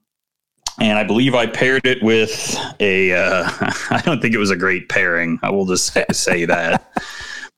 and 0.80 0.98
I 0.98 1.04
believe 1.04 1.34
I 1.34 1.46
paired 1.46 1.86
it 1.86 2.02
with 2.02 2.56
a. 2.80 3.12
Uh, 3.12 3.48
I 3.90 4.02
don't 4.04 4.20
think 4.20 4.34
it 4.34 4.38
was 4.38 4.50
a 4.50 4.56
great 4.56 4.88
pairing. 4.88 5.38
I 5.42 5.50
will 5.50 5.66
just 5.66 5.96
say 6.12 6.44
that. 6.44 6.92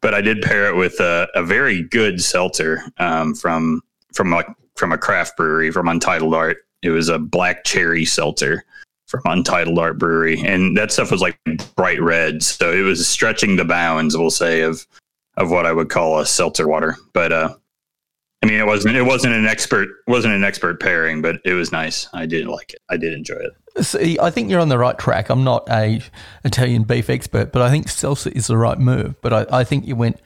but 0.00 0.14
I 0.14 0.20
did 0.20 0.42
pair 0.42 0.68
it 0.68 0.76
with 0.76 1.00
a, 1.00 1.28
a 1.34 1.42
very 1.42 1.82
good 1.82 2.22
seltzer 2.22 2.82
um, 2.98 3.34
from 3.34 3.82
from 4.12 4.32
a 4.32 4.44
from 4.76 4.92
a 4.92 4.98
craft 4.98 5.36
brewery 5.36 5.70
from 5.70 5.88
Untitled 5.88 6.34
Art. 6.34 6.58
It 6.82 6.90
was 6.90 7.08
a 7.08 7.18
black 7.18 7.64
cherry 7.64 8.04
seltzer 8.04 8.64
from 9.06 9.22
Untitled 9.24 9.78
Art 9.78 9.98
Brewery, 9.98 10.40
and 10.40 10.76
that 10.76 10.92
stuff 10.92 11.10
was 11.10 11.20
like 11.20 11.38
bright 11.74 12.00
red, 12.00 12.42
so 12.42 12.72
it 12.72 12.82
was 12.82 13.08
stretching 13.08 13.56
the 13.56 13.64
bounds, 13.64 14.16
we'll 14.16 14.30
say, 14.30 14.60
of 14.60 14.86
of 15.36 15.50
what 15.50 15.66
I 15.66 15.72
would 15.72 15.88
call 15.88 16.20
a 16.20 16.26
seltzer 16.26 16.68
water. 16.68 16.96
But 17.12 17.32
uh, 17.32 17.54
I 18.42 18.46
mean, 18.46 18.60
it 18.60 18.66
wasn't 18.66 18.96
it 18.96 19.02
wasn't 19.02 19.34
an 19.34 19.46
expert 19.46 19.88
wasn't 20.06 20.34
an 20.34 20.44
expert 20.44 20.80
pairing, 20.80 21.22
but 21.22 21.40
it 21.44 21.54
was 21.54 21.72
nice. 21.72 22.08
I 22.12 22.26
did 22.26 22.46
like 22.46 22.72
it. 22.72 22.80
I 22.88 22.96
did 22.96 23.12
enjoy 23.12 23.36
it. 23.36 23.84
See, 23.84 24.18
I 24.20 24.30
think 24.30 24.48
you're 24.50 24.60
on 24.60 24.68
the 24.68 24.78
right 24.78 24.96
track. 24.98 25.28
I'm 25.28 25.44
not 25.44 25.68
a 25.68 26.00
Italian 26.44 26.84
beef 26.84 27.10
expert, 27.10 27.52
but 27.52 27.62
I 27.62 27.70
think 27.70 27.88
salsa 27.88 28.30
is 28.32 28.46
the 28.46 28.56
right 28.56 28.78
move. 28.78 29.20
But 29.20 29.32
I, 29.32 29.60
I 29.60 29.64
think 29.64 29.86
you 29.86 29.96
went 29.96 30.20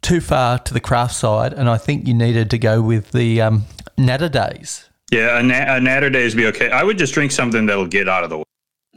too 0.00 0.20
far 0.20 0.58
to 0.58 0.74
the 0.74 0.80
craft 0.80 1.14
side, 1.14 1.52
and 1.52 1.68
I 1.68 1.76
think 1.76 2.06
you 2.06 2.14
needed 2.14 2.50
to 2.50 2.58
go 2.58 2.80
with 2.80 3.12
the 3.12 3.40
um, 3.42 3.64
Natter 3.98 4.28
Days. 4.28 4.88
Yeah, 5.10 5.38
a, 5.38 5.42
na- 5.42 5.76
a 5.76 5.80
Natter 5.80 6.10
Days 6.10 6.34
be 6.34 6.46
okay. 6.46 6.70
I 6.70 6.82
would 6.82 6.98
just 6.98 7.14
drink 7.14 7.32
something 7.32 7.66
that'll 7.66 7.86
get 7.86 8.08
out 8.08 8.24
of 8.24 8.30
the 8.30 8.38
way. 8.38 8.44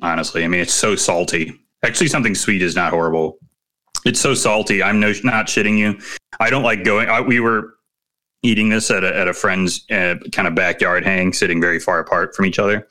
Honestly, 0.02 0.44
I 0.44 0.48
mean, 0.48 0.62
it's 0.62 0.74
so 0.74 0.96
salty. 0.96 1.54
Actually, 1.84 2.08
something 2.08 2.36
sweet 2.36 2.62
is 2.62 2.76
not 2.76 2.92
horrible. 2.92 3.38
It's 4.06 4.20
so 4.20 4.34
salty. 4.34 4.84
I'm 4.84 5.00
no, 5.00 5.14
not 5.24 5.48
shitting 5.48 5.78
you. 5.78 6.00
I 6.40 6.50
don't 6.50 6.64
like 6.64 6.84
going. 6.84 7.10
I, 7.10 7.22
we 7.22 7.40
were 7.40 7.74
eating 8.44 8.70
this 8.70 8.90
at 8.92 9.04
a, 9.04 9.16
at 9.18 9.28
a 9.28 9.34
friend's 9.34 9.86
uh, 9.92 10.16
kind 10.32 10.48
of 10.48 10.56
backyard 10.56 11.04
hang, 11.06 11.34
sitting 11.34 11.60
very 11.60 11.80
far 11.80 12.00
apart 12.00 12.36
from 12.36 12.46
each 12.46 12.60
other. 12.60 12.88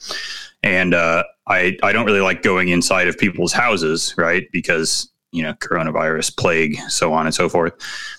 And 0.62 0.94
uh, 0.94 1.24
I 1.46 1.76
I 1.82 1.92
don't 1.92 2.06
really 2.06 2.20
like 2.20 2.42
going 2.42 2.68
inside 2.68 3.08
of 3.08 3.16
people's 3.18 3.52
houses, 3.52 4.14
right? 4.18 4.46
Because 4.52 5.10
you 5.32 5.42
know 5.42 5.52
coronavirus, 5.54 6.36
plague, 6.36 6.76
so 6.88 7.12
on 7.12 7.26
and 7.26 7.34
so 7.34 7.48
forth. 7.48 7.74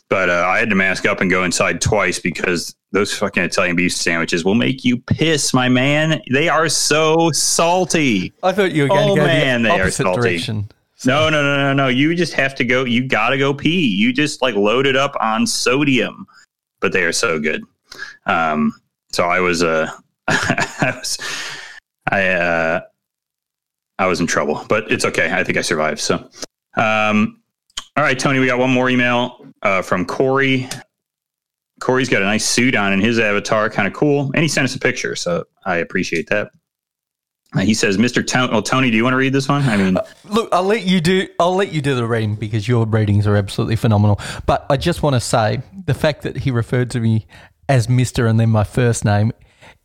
But 0.10 0.30
uh, 0.30 0.46
I 0.48 0.60
had 0.60 0.70
to 0.70 0.76
mask 0.76 1.06
up 1.06 1.20
and 1.20 1.30
go 1.30 1.44
inside 1.44 1.82
twice 1.82 2.20
because 2.20 2.74
those 2.94 3.14
fucking 3.18 3.44
Italian 3.44 3.76
beef 3.76 3.92
sandwiches 3.94 4.46
will 4.46 4.56
make 4.56 4.86
you 4.86 4.98
piss, 4.98 5.54
my 5.54 5.68
man. 5.68 6.22
They 6.32 6.48
are 6.48 6.70
so 6.70 7.32
salty. 7.34 8.32
I 8.42 8.54
thought 8.54 8.72
you 8.72 8.84
were 8.84 8.88
going 8.90 9.10
Oh, 9.10 9.16
to 9.16 9.22
go 9.22 9.28
man, 9.28 9.64
the 9.64 9.70
they 9.70 9.82
are 9.82 9.92
salty. 9.92 10.22
direction. 10.22 10.70
No, 11.06 11.30
no, 11.30 11.44
no, 11.44 11.58
no, 11.58 11.74
no. 11.74 11.88
You 11.90 12.16
just 12.16 12.34
have 12.34 12.56
to 12.56 12.64
go. 12.64 12.86
You 12.86 13.06
got 13.08 13.30
to 13.32 13.38
go 13.38 13.54
pee. 13.54 13.88
You 13.88 14.14
just 14.14 14.42
like 14.42 14.56
load 14.56 14.88
it 14.88 14.96
up 14.96 15.16
on 15.20 15.46
sodium, 15.46 16.26
but 16.80 16.92
they 16.92 17.04
are 17.04 17.12
so 17.12 17.40
good. 17.40 17.64
Um, 18.26 18.74
so 19.12 19.26
I 19.26 19.40
was, 19.40 19.64
uh, 19.64 19.90
I 20.28 20.94
was, 20.98 21.18
I, 22.12 22.28
uh, 22.28 22.82
I 24.00 24.06
was 24.06 24.20
in 24.20 24.28
trouble, 24.28 24.66
but 24.70 24.92
it's 24.92 25.06
okay. 25.06 25.32
I 25.32 25.44
think 25.44 25.58
I 25.58 25.62
survived. 25.62 26.00
So, 26.00 26.16
um, 26.76 27.42
all 27.96 28.04
right, 28.04 28.18
Tony, 28.18 28.40
we 28.40 28.46
got 28.46 28.60
one 28.60 28.70
more 28.70 28.90
email 28.90 29.46
uh, 29.64 29.82
from 29.82 30.06
Corey. 30.06 30.70
Corey's 31.80 32.10
got 32.10 32.22
a 32.22 32.26
nice 32.26 32.46
suit 32.46 32.76
on 32.76 32.94
in 32.94 33.00
his 33.00 33.20
avatar, 33.20 33.70
kind 33.70 33.88
of 33.88 33.94
cool, 33.94 34.32
and 34.34 34.42
he 34.42 34.48
sent 34.48 34.66
us 34.66 34.76
a 34.76 34.80
picture, 34.80 35.16
so 35.16 35.46
I 35.66 35.78
appreciate 35.78 36.30
that. 36.30 36.52
Uh, 37.58 37.62
he 37.62 37.74
says, 37.74 37.98
"Mr. 37.98 38.26
Tony, 38.26 38.52
well, 38.52 38.62
Tony, 38.62 38.92
do 38.92 38.98
you 38.98 39.04
want 39.04 39.14
to 39.14 39.18
read 39.18 39.34
this 39.34 39.48
one? 39.50 39.64
I 39.64 39.78
mean, 39.78 39.98
Look, 40.26 40.50
I'll 40.52 40.64
let 40.64 40.84
you 40.86 41.02
do. 41.02 41.28
I'll 41.40 41.56
let 41.56 41.72
you 41.74 41.82
do 41.82 41.96
the 41.96 42.06
reading 42.06 42.36
because 42.36 42.68
your 42.68 42.86
readings 42.86 43.26
are 43.28 43.36
absolutely 43.36 43.76
phenomenal. 43.76 44.20
But 44.46 44.66
I 44.70 44.78
just 44.78 45.02
want 45.04 45.16
to 45.16 45.20
say 45.20 45.62
the 45.86 45.94
fact 45.94 46.22
that 46.24 46.38
he 46.38 46.52
referred 46.52 46.92
to 46.92 47.00
me 47.00 47.26
as 47.70 47.90
Mister 47.90 48.28
and 48.28 48.40
then 48.40 48.50
my 48.50 48.64
first 48.64 49.04
name, 49.06 49.32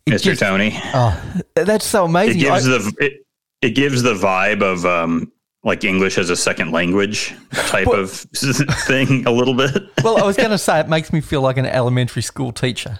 Mr. 0.07 0.21
just- 0.21 0.41
Tony, 0.41 0.71
Oh, 0.93 1.41
that's 1.55 1.85
so 1.85 2.05
amazing! 2.05 2.39
it 2.39 2.43
gives 2.43 2.67
I- 2.67 2.71
the 2.77 2.93
it, 2.99 3.13
it 3.61 3.69
gives 3.71 4.03
the 4.03 4.13
vibe 4.13 4.61
of 4.61 4.85
um, 4.85 5.31
like 5.63 5.83
English 5.85 6.17
as 6.17 6.29
a 6.29 6.35
second 6.35 6.71
language 6.71 7.33
type 7.53 7.85
But- 7.85 7.99
of 7.99 8.11
thing 8.85 9.25
a 9.25 9.31
little 9.31 9.53
bit. 9.53 9.73
well, 10.03 10.17
I 10.17 10.25
was 10.25 10.35
going 10.43 10.49
to 10.51 10.57
say 10.57 10.79
it 10.79 10.89
makes 10.89 11.11
me 11.13 11.21
feel 11.21 11.41
like 11.41 11.57
an 11.57 11.65
elementary 11.65 12.21
school 12.21 12.51
teacher. 12.51 12.99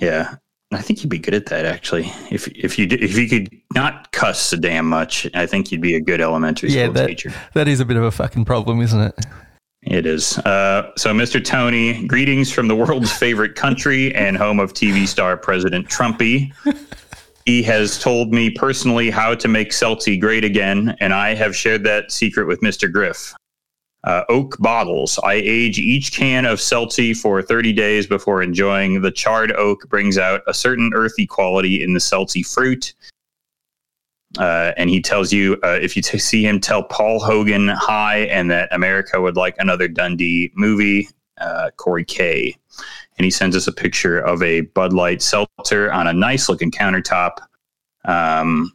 Yeah, 0.00 0.36
I 0.72 0.80
think 0.82 1.02
you'd 1.02 1.10
be 1.10 1.18
good 1.18 1.34
at 1.34 1.46
that 1.46 1.64
actually. 1.64 2.12
If 2.30 2.46
if 2.48 2.78
you 2.78 2.86
did, 2.86 3.02
if 3.02 3.16
you 3.18 3.28
could 3.28 3.48
not 3.74 4.12
cuss 4.12 4.40
so 4.40 4.56
damn 4.56 4.86
much, 4.86 5.26
I 5.34 5.44
think 5.46 5.72
you'd 5.72 5.80
be 5.80 5.96
a 5.96 6.00
good 6.00 6.20
elementary 6.20 6.70
Yeah, 6.70 6.84
school 6.84 6.94
that 6.94 7.06
teacher. 7.08 7.32
that 7.54 7.66
is 7.68 7.80
a 7.80 7.84
bit 7.84 7.96
of 7.96 8.04
a 8.04 8.10
fucking 8.10 8.44
problem, 8.44 8.80
isn't 8.80 9.00
it? 9.00 9.14
It 9.82 10.04
is. 10.06 10.36
Uh, 10.38 10.90
so, 10.96 11.12
Mr. 11.14 11.42
Tony, 11.42 12.06
greetings 12.06 12.52
from 12.52 12.68
the 12.68 12.76
world's 12.76 13.10
favorite 13.10 13.54
country 13.54 14.14
and 14.14 14.36
home 14.36 14.60
of 14.60 14.74
TV 14.74 15.08
star 15.08 15.36
President 15.38 15.88
Trumpy. 15.88 16.52
He 17.46 17.62
has 17.62 17.98
told 17.98 18.32
me 18.32 18.50
personally 18.50 19.08
how 19.10 19.34
to 19.34 19.48
make 19.48 19.72
Celtic 19.72 20.20
great 20.20 20.44
again, 20.44 20.94
and 21.00 21.14
I 21.14 21.34
have 21.34 21.56
shared 21.56 21.82
that 21.84 22.12
secret 22.12 22.46
with 22.46 22.60
Mr. 22.60 22.92
Griff. 22.92 23.32
Uh, 24.02 24.24
oak 24.30 24.56
bottles. 24.58 25.18
I 25.22 25.34
age 25.34 25.78
each 25.78 26.12
can 26.12 26.46
of 26.46 26.58
Celtic 26.58 27.16
for 27.16 27.42
30 27.42 27.74
days 27.74 28.06
before 28.06 28.42
enjoying. 28.42 29.02
The 29.02 29.10
charred 29.10 29.52
oak 29.52 29.86
brings 29.90 30.16
out 30.16 30.40
a 30.46 30.54
certain 30.54 30.92
earthy 30.94 31.26
quality 31.26 31.82
in 31.82 31.92
the 31.92 32.00
Celtic 32.00 32.46
fruit. 32.46 32.94
Uh, 34.38 34.72
and 34.76 34.88
he 34.88 35.02
tells 35.02 35.32
you 35.32 35.58
uh, 35.64 35.78
if 35.82 35.96
you 35.96 36.02
t- 36.02 36.18
see 36.18 36.46
him 36.46 36.60
tell 36.60 36.82
Paul 36.82 37.18
Hogan 37.18 37.68
hi 37.68 38.20
and 38.30 38.50
that 38.50 38.68
America 38.72 39.20
would 39.20 39.36
like 39.36 39.56
another 39.58 39.88
Dundee 39.88 40.52
movie, 40.54 41.08
uh, 41.40 41.70
Corey 41.76 42.04
K. 42.04 42.56
And 43.18 43.24
he 43.24 43.30
sends 43.30 43.56
us 43.56 43.66
a 43.66 43.72
picture 43.72 44.18
of 44.18 44.42
a 44.42 44.62
Bud 44.62 44.92
Light 44.92 45.20
seltzer 45.20 45.92
on 45.92 46.06
a 46.06 46.12
nice 46.12 46.48
looking 46.48 46.70
countertop 46.70 47.32
um, 48.04 48.72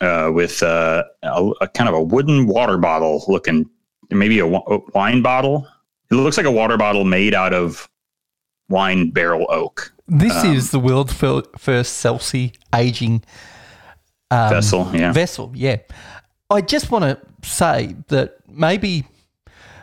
uh, 0.00 0.30
with 0.32 0.62
uh, 0.62 1.04
a, 1.22 1.50
a 1.62 1.68
kind 1.68 1.88
of 1.88 1.94
a 1.94 2.02
wooden 2.02 2.46
water 2.46 2.76
bottle 2.76 3.24
looking, 3.28 3.68
maybe 4.14 4.38
a, 4.38 4.46
a 4.46 4.78
wine 4.94 5.22
bottle. 5.22 5.66
It 6.10 6.14
looks 6.14 6.36
like 6.36 6.46
a 6.46 6.50
water 6.50 6.76
bottle 6.76 7.04
made 7.04 7.34
out 7.34 7.52
of 7.54 7.88
wine 8.68 9.10
barrel 9.10 9.46
oak 9.50 9.92
This 10.08 10.34
Um, 10.44 10.54
is 10.54 10.70
the 10.70 10.78
world's 10.78 11.12
fir- 11.12 11.42
first 11.58 12.02
Celsi 12.04 12.54
aging 12.74 13.22
um, 14.30 14.50
vessel. 14.50 14.90
Yeah. 14.94 15.12
vessel. 15.12 15.52
Yeah, 15.54 15.76
I 16.50 16.60
just 16.60 16.90
want 16.90 17.04
to 17.04 17.18
say 17.48 17.96
that 18.08 18.36
maybe 18.48 19.06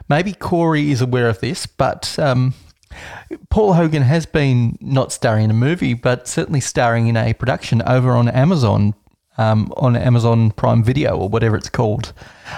maybe 0.07 0.33
Corey 0.33 0.91
is 0.91 1.01
aware 1.01 1.29
of 1.29 1.39
this, 1.39 1.65
but 1.67 2.17
um, 2.19 2.53
Paul 3.50 3.74
Hogan 3.74 4.03
has 4.03 4.25
been 4.25 4.77
not 4.81 5.12
starring 5.12 5.45
in 5.45 5.51
a 5.51 5.55
movie, 5.55 5.93
but 5.93 6.27
certainly 6.27 6.59
starring 6.62 7.07
in 7.07 7.17
a 7.17 7.33
production 7.33 7.81
over 7.83 8.12
on 8.12 8.27
Amazon. 8.29 8.93
Um, 9.38 9.71
on 9.77 9.95
Amazon 9.95 10.51
Prime 10.51 10.83
Video 10.83 11.15
or 11.17 11.29
whatever 11.29 11.55
it's 11.55 11.69
called, 11.69 12.12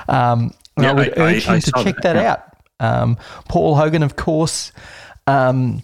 um, 0.10 0.52
and 0.78 0.86
I 0.86 0.94
would 0.94 1.20
I- 1.20 1.22
urge 1.22 1.48
I 1.48 1.56
him 1.56 1.62
to 1.62 1.72
check 1.84 1.96
that, 1.96 2.14
that 2.14 2.16
yeah. 2.16 2.32
out. 2.32 2.48
Um, 2.80 3.18
Paul 3.48 3.76
Hogan, 3.76 4.04
of 4.04 4.16
course, 4.16 4.72
um, 5.28 5.84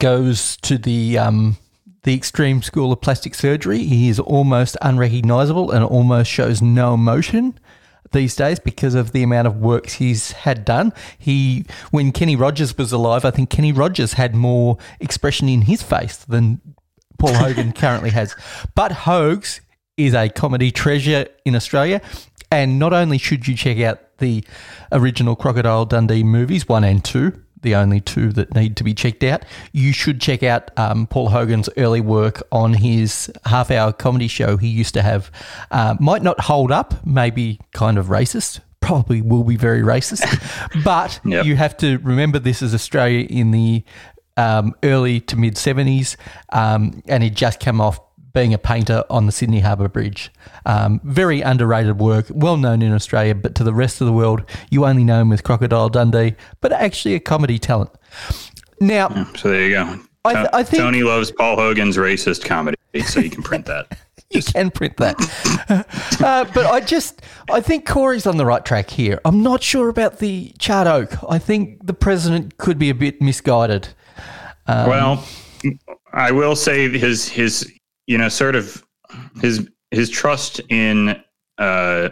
goes 0.00 0.56
to 0.58 0.76
the 0.76 1.18
um, 1.18 1.56
the 2.02 2.14
extreme 2.14 2.62
school 2.62 2.92
of 2.92 3.00
plastic 3.00 3.34
surgery. 3.34 3.84
He 3.84 4.08
is 4.08 4.18
almost 4.18 4.76
unrecognizable 4.82 5.70
and 5.70 5.84
almost 5.84 6.30
shows 6.30 6.62
no 6.62 6.94
emotion 6.94 7.58
these 8.12 8.36
days 8.36 8.58
because 8.58 8.94
of 8.94 9.12
the 9.12 9.22
amount 9.22 9.46
of 9.46 9.56
work 9.56 9.88
he's 9.88 10.32
had 10.32 10.64
done. 10.64 10.92
He, 11.18 11.66
when 11.90 12.12
Kenny 12.12 12.36
Rogers 12.36 12.76
was 12.78 12.92
alive, 12.92 13.24
I 13.24 13.30
think 13.30 13.50
Kenny 13.50 13.72
Rogers 13.72 14.14
had 14.14 14.34
more 14.34 14.78
expression 15.00 15.48
in 15.48 15.62
his 15.62 15.82
face 15.82 16.18
than 16.18 16.60
Paul 17.18 17.34
Hogan 17.42 17.72
currently 17.72 18.10
has. 18.10 18.34
But 18.74 18.92
Hogs 18.92 19.60
is 19.96 20.14
a 20.14 20.28
comedy 20.28 20.70
treasure 20.70 21.26
in 21.44 21.56
Australia. 21.56 22.00
And 22.50 22.78
not 22.78 22.92
only 22.92 23.18
should 23.18 23.48
you 23.48 23.56
check 23.56 23.80
out 23.80 24.00
the 24.18 24.44
original 24.92 25.36
Crocodile 25.36 25.84
Dundee 25.84 26.22
movies, 26.24 26.68
one 26.68 26.84
and 26.84 27.04
two, 27.04 27.32
the 27.62 27.74
only 27.74 28.00
two 28.00 28.32
that 28.32 28.54
need 28.54 28.76
to 28.76 28.84
be 28.84 28.94
checked 28.94 29.24
out, 29.24 29.44
you 29.72 29.92
should 29.92 30.20
check 30.20 30.42
out 30.42 30.70
um, 30.78 31.06
Paul 31.06 31.30
Hogan's 31.30 31.68
early 31.76 32.00
work 32.00 32.42
on 32.52 32.74
his 32.74 33.30
half 33.46 33.70
hour 33.70 33.92
comedy 33.92 34.28
show 34.28 34.56
he 34.56 34.68
used 34.68 34.94
to 34.94 35.02
have. 35.02 35.30
Uh, 35.70 35.96
might 35.98 36.22
not 36.22 36.38
hold 36.40 36.70
up, 36.70 37.04
maybe 37.06 37.58
kind 37.72 37.98
of 37.98 38.06
racist. 38.06 38.60
Probably 38.80 39.20
will 39.20 39.42
be 39.42 39.56
very 39.56 39.80
racist, 39.82 40.22
but 40.84 41.18
Yep. 41.24 41.44
you 41.44 41.56
have 41.56 41.76
to 41.78 41.98
remember 41.98 42.38
this 42.38 42.62
is 42.62 42.72
Australia 42.72 43.26
in 43.28 43.50
the 43.50 43.82
um, 44.36 44.74
early 44.84 45.18
to 45.20 45.36
mid 45.36 45.54
70s, 45.54 46.14
um, 46.52 47.02
and 47.08 47.22
he 47.24 47.30
just 47.30 47.58
come 47.58 47.80
off 47.80 47.98
being 48.36 48.52
a 48.52 48.58
painter 48.58 49.02
on 49.08 49.24
the 49.24 49.32
Sydney 49.32 49.60
Harbour 49.60 49.88
Bridge. 49.88 50.30
Um, 50.66 51.00
very 51.04 51.40
underrated 51.40 51.98
work, 51.98 52.26
well 52.28 52.58
known 52.58 52.82
in 52.82 52.92
Australia, 52.92 53.34
but 53.34 53.54
to 53.54 53.64
the 53.64 53.72
rest 53.72 54.02
of 54.02 54.06
the 54.06 54.12
world, 54.12 54.44
you 54.70 54.84
only 54.84 55.04
know 55.04 55.22
him 55.22 55.32
as 55.32 55.40
Crocodile 55.40 55.88
Dundee, 55.88 56.34
but 56.60 56.70
actually 56.70 57.14
a 57.14 57.20
comedy 57.20 57.58
talent. 57.58 57.88
Now, 58.78 59.08
So 59.36 59.48
there 59.50 59.62
you 59.62 59.70
go. 59.70 60.00
I 60.26 60.34
th- 60.34 60.48
I 60.52 60.62
think- 60.64 60.82
Tony 60.82 61.02
loves 61.02 61.30
Paul 61.32 61.56
Hogan's 61.56 61.96
racist 61.96 62.44
comedy, 62.44 62.76
so 63.06 63.20
you 63.20 63.30
can 63.30 63.42
print 63.42 63.64
that. 63.66 63.98
you 64.30 64.42
can 64.42 64.70
print 64.70 64.98
that. 64.98 65.16
uh, 66.22 66.44
but 66.52 66.66
I 66.66 66.80
just, 66.80 67.22
I 67.50 67.62
think 67.62 67.86
Corey's 67.86 68.26
on 68.26 68.36
the 68.36 68.44
right 68.44 68.66
track 68.66 68.90
here. 68.90 69.18
I'm 69.24 69.42
not 69.42 69.62
sure 69.62 69.88
about 69.88 70.18
the 70.18 70.52
charred 70.58 70.88
oak. 70.88 71.14
I 71.26 71.38
think 71.38 71.86
the 71.86 71.94
president 71.94 72.58
could 72.58 72.78
be 72.78 72.90
a 72.90 72.94
bit 72.94 73.22
misguided. 73.22 73.88
Um, 74.66 74.90
well, 74.90 75.24
I 76.12 76.32
will 76.32 76.54
say 76.54 76.88
his 76.90 77.28
his 77.28 77.72
you 78.06 78.16
know 78.18 78.28
sort 78.28 78.54
of 78.54 78.84
his 79.40 79.68
his 79.90 80.10
trust 80.10 80.60
in 80.68 81.20
uh 81.58 82.08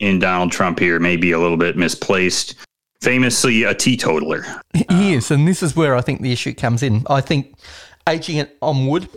in 0.00 0.18
Donald 0.18 0.50
Trump 0.52 0.78
here 0.78 0.98
may 0.98 1.16
be 1.16 1.30
a 1.32 1.38
little 1.38 1.56
bit 1.56 1.76
misplaced. 1.76 2.54
famously 3.00 3.62
a 3.62 3.72
teetotaler. 3.74 4.44
He 4.90 5.14
is, 5.14 5.30
and 5.30 5.46
this 5.46 5.62
is 5.62 5.76
where 5.76 5.94
I 5.94 6.00
think 6.00 6.20
the 6.20 6.32
issue 6.32 6.52
comes 6.52 6.82
in. 6.82 7.04
I 7.08 7.20
think 7.20 7.54
aging 8.08 8.38
it 8.38 8.56
on 8.60 8.88
wood, 8.88 9.08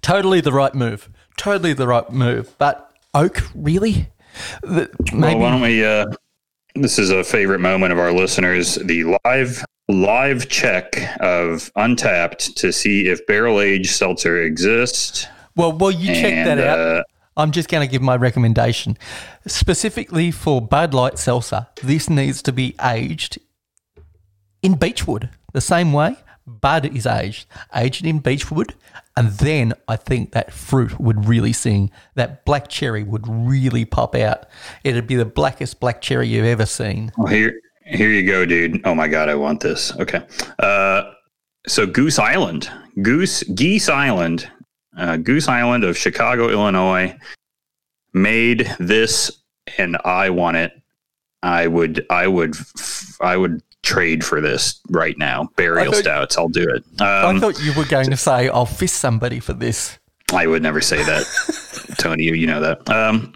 totally 0.00 0.40
the 0.40 0.52
right 0.52 0.74
move, 0.74 1.10
totally 1.36 1.72
the 1.74 1.86
right 1.86 2.10
move. 2.10 2.54
But 2.58 2.92
oak, 3.14 3.42
really? 3.54 4.08
The- 4.62 4.88
Well, 5.12 5.38
why 5.38 5.50
don't 5.50 5.60
we? 5.60 5.84
Uh, 5.84 6.06
this 6.76 6.98
is 6.98 7.10
a 7.10 7.22
favorite 7.24 7.58
moment 7.60 7.92
of 7.92 7.98
our 7.98 8.12
listeners: 8.12 8.76
the 8.76 9.16
live 9.24 9.64
live 9.90 10.48
check 10.48 10.96
of 11.20 11.70
Untappd 11.76 12.54
to 12.56 12.72
see 12.72 13.08
if 13.08 13.26
barrel 13.26 13.60
aged 13.60 13.90
seltzer 13.90 14.42
exists. 14.42 15.26
Well, 15.56 15.72
well, 15.72 15.90
you 15.90 16.14
check 16.14 16.32
And, 16.32 16.58
that 16.58 16.66
out. 16.66 16.78
uh, 16.78 17.02
I'm 17.36 17.50
just 17.52 17.68
going 17.68 17.86
to 17.86 17.90
give 17.90 18.02
my 18.02 18.16
recommendation. 18.16 18.96
Specifically 19.46 20.30
for 20.30 20.60
Bud 20.60 20.94
Light 20.94 21.18
Seltzer, 21.18 21.68
this 21.82 22.10
needs 22.10 22.42
to 22.42 22.52
be 22.52 22.74
aged 22.82 23.38
in 24.62 24.74
beechwood 24.74 25.30
the 25.52 25.60
same 25.60 25.92
way 25.92 26.16
Bud 26.46 26.86
is 26.96 27.06
aged. 27.06 27.46
Aged 27.74 28.04
in 28.06 28.18
beechwood, 28.18 28.74
and 29.16 29.28
then 29.30 29.72
I 29.86 29.96
think 29.96 30.32
that 30.32 30.52
fruit 30.52 30.98
would 30.98 31.26
really 31.26 31.52
sing. 31.52 31.90
That 32.14 32.44
black 32.44 32.68
cherry 32.68 33.04
would 33.04 33.26
really 33.28 33.84
pop 33.84 34.14
out. 34.16 34.46
It'd 34.82 35.06
be 35.06 35.14
the 35.16 35.24
blackest 35.24 35.78
black 35.80 36.00
cherry 36.00 36.26
you've 36.28 36.46
ever 36.46 36.66
seen. 36.66 37.12
Well, 37.16 37.28
here, 37.28 37.60
here 37.90 38.08
you 38.10 38.26
go, 38.26 38.44
dude. 38.46 38.80
Oh 38.86 38.94
my 38.94 39.08
god, 39.08 39.28
I 39.28 39.34
want 39.34 39.60
this. 39.60 39.94
Okay. 39.96 40.22
Uh, 40.58 41.12
so 41.66 41.86
Goose 41.86 42.18
Island, 42.18 42.70
Goose 43.02 43.42
Geese 43.44 43.88
Island, 43.88 44.50
uh, 44.96 45.16
Goose 45.18 45.48
Island 45.48 45.84
of 45.84 45.96
Chicago, 45.96 46.48
Illinois, 46.48 47.16
made 48.12 48.74
this, 48.78 49.30
and 49.78 49.96
I 50.04 50.30
want 50.30 50.56
it. 50.56 50.72
I 51.42 51.66
would, 51.66 52.04
I 52.10 52.26
would, 52.26 52.54
I 53.20 53.36
would 53.36 53.62
trade 53.82 54.24
for 54.24 54.40
this 54.40 54.80
right 54.90 55.16
now. 55.16 55.48
Burial 55.56 55.80
I 55.80 55.84
thought- 55.86 56.00
stouts. 56.00 56.36
I'll 56.38 56.48
do 56.48 56.68
it. 56.68 56.84
I 57.00 57.22
Um, 57.24 57.40
thought 57.40 57.60
you 57.62 57.72
were 57.74 57.86
going 57.86 58.10
to 58.10 58.16
say, 58.16 58.48
I'll 58.48 58.66
fist 58.66 58.96
somebody 58.96 59.40
for 59.40 59.52
this. 59.54 59.98
I 60.32 60.46
would 60.46 60.62
never 60.62 60.80
say 60.80 61.02
that, 61.02 61.94
Tony. 61.98 62.24
You, 62.24 62.46
know 62.46 62.60
that. 62.60 62.88
Um, 62.88 63.32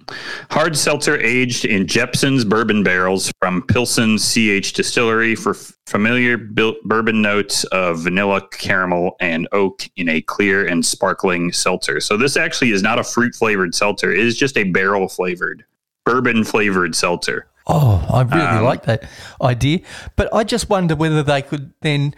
hard 0.50 0.76
seltzer 0.76 1.18
aged 1.18 1.64
in 1.64 1.86
Jeppson's 1.86 2.44
bourbon 2.44 2.82
barrels 2.84 3.32
from 3.40 3.62
Pilsen 3.62 4.16
CH 4.18 4.72
Distillery 4.72 5.34
for 5.34 5.50
f- 5.54 5.72
familiar 5.86 6.36
bil- 6.38 6.76
bourbon 6.84 7.20
notes 7.20 7.64
of 7.64 8.00
vanilla, 8.04 8.46
caramel, 8.52 9.16
and 9.20 9.48
oak 9.52 9.88
in 9.96 10.08
a 10.08 10.20
clear 10.22 10.66
and 10.66 10.84
sparkling 10.86 11.52
seltzer. 11.52 12.00
So 12.00 12.16
this 12.16 12.36
actually 12.36 12.70
is 12.70 12.82
not 12.82 12.98
a 12.98 13.04
fruit 13.04 13.34
flavored 13.34 13.74
seltzer. 13.74 14.12
It 14.12 14.20
is 14.20 14.36
just 14.36 14.56
a 14.56 14.64
barrel 14.64 15.08
flavored, 15.08 15.64
bourbon 16.04 16.44
flavored 16.44 16.94
seltzer. 16.94 17.48
Oh, 17.66 18.06
I 18.12 18.22
really 18.22 18.58
Um, 18.58 18.64
like 18.64 18.84
that 18.84 19.08
idea. 19.42 19.80
But 20.16 20.32
I 20.34 20.44
just 20.44 20.68
wonder 20.70 20.94
whether 20.94 21.22
they 21.22 21.42
could 21.42 21.72
then, 21.80 22.14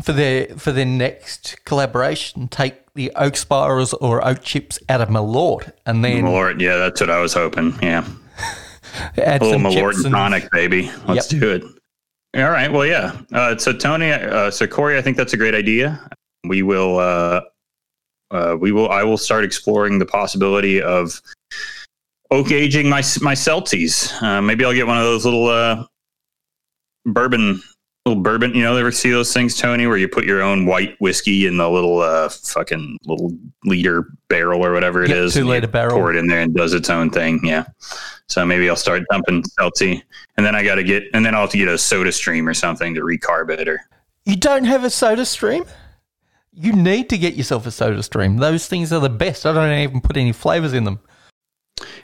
for 0.00 0.12
their 0.12 0.46
for 0.56 0.70
their 0.72 0.86
next 0.86 1.56
collaboration, 1.64 2.46
take 2.48 2.76
the 2.96 3.12
oak 3.14 3.36
spirals 3.36 3.92
or 3.94 4.26
oak 4.26 4.42
chips 4.42 4.78
out 4.88 5.00
of 5.00 5.08
Malort 5.08 5.72
and 5.86 6.04
then 6.04 6.24
Malort, 6.24 6.60
yeah, 6.60 6.76
that's 6.76 7.00
what 7.00 7.10
I 7.10 7.20
was 7.20 7.32
hoping. 7.34 7.78
Yeah. 7.80 8.06
add 9.18 9.42
A 9.42 9.44
little 9.44 9.52
some 9.52 9.62
Malort 9.64 9.92
chips 9.92 10.04
and 10.04 10.14
tonic, 10.14 10.50
baby. 10.50 10.90
Let's 11.06 11.30
Yep. 11.32 11.40
do 11.40 11.50
it. 11.52 11.62
All 12.42 12.50
right. 12.50 12.70
Well, 12.70 12.84
yeah. 12.84 13.16
Uh, 13.32 13.56
so 13.56 13.72
Tony, 13.72 14.10
uh, 14.10 14.50
so 14.50 14.66
Corey, 14.66 14.98
I 14.98 15.02
think 15.02 15.16
that's 15.16 15.32
a 15.32 15.36
great 15.36 15.54
idea. 15.54 16.10
We 16.44 16.62
will, 16.62 16.98
uh, 16.98 17.40
uh, 18.30 18.56
we 18.58 18.72
will, 18.72 18.90
I 18.90 19.04
will 19.04 19.16
start 19.16 19.44
exploring 19.44 19.98
the 19.98 20.06
possibility 20.06 20.82
of 20.82 21.20
oak 22.30 22.50
aging 22.50 22.88
my 22.88 23.02
my 23.20 23.34
Celties. 23.34 24.10
Uh, 24.22 24.42
maybe 24.42 24.64
I'll 24.64 24.74
get 24.74 24.86
one 24.86 24.98
of 24.98 25.04
those 25.04 25.24
little 25.24 25.46
uh, 25.48 25.84
bourbon, 27.06 27.62
little 28.06 28.22
bourbon. 28.22 28.54
You 28.54 28.62
know, 28.62 28.76
ever 28.76 28.92
see 28.92 29.10
those 29.10 29.32
things, 29.34 29.56
Tony, 29.58 29.86
where 29.86 29.96
you 29.96 30.08
put 30.08 30.24
your 30.24 30.40
own 30.42 30.64
white 30.64 30.96
whiskey 31.00 31.46
in 31.46 31.56
the 31.56 31.68
little 31.68 32.00
uh, 32.00 32.28
fucking 32.28 32.98
little 33.04 33.32
liter 33.64 34.06
barrel 34.28 34.64
or 34.64 34.72
whatever 34.72 35.02
it 35.02 35.10
Yep, 35.10 35.18
is, 35.18 35.34
two 35.34 35.44
liter 35.44 35.66
barrel. 35.66 35.96
pour 35.98 36.10
it 36.12 36.16
in 36.16 36.26
there 36.28 36.40
and 36.40 36.54
does 36.54 36.72
its 36.72 36.88
own 36.88 37.10
thing. 37.10 37.40
Yeah. 37.42 37.64
So 38.28 38.44
maybe 38.46 38.68
I'll 38.70 38.76
start 38.76 39.02
dumping 39.10 39.42
Celtic, 39.58 40.02
and 40.36 40.46
then 40.46 40.54
I 40.54 40.64
got 40.64 40.76
to 40.76 40.84
get, 40.84 41.04
and 41.14 41.24
then 41.26 41.34
I'll 41.34 41.42
have 41.42 41.50
to 41.50 41.58
get 41.58 41.68
a 41.68 41.76
Soda 41.78 42.12
Stream 42.12 42.48
or 42.48 42.54
something 42.54 42.94
to 42.94 43.00
recarb 43.02 43.50
it. 43.50 43.68
Or 43.68 43.80
You 44.24 44.36
don't 44.36 44.64
have 44.64 44.84
a 44.84 44.90
soda 44.90 45.24
stream? 45.26 45.64
You 46.52 46.72
need 46.72 47.10
to 47.10 47.18
get 47.18 47.34
yourself 47.34 47.66
a 47.66 47.70
soda 47.70 48.02
stream. 48.02 48.36
Those 48.38 48.66
things 48.66 48.92
are 48.92 49.00
the 49.00 49.10
best. 49.10 49.44
I 49.46 49.52
don't 49.52 49.72
even 49.78 50.00
put 50.00 50.16
any 50.16 50.32
flavors 50.32 50.72
in 50.72 50.84
them. 50.84 51.00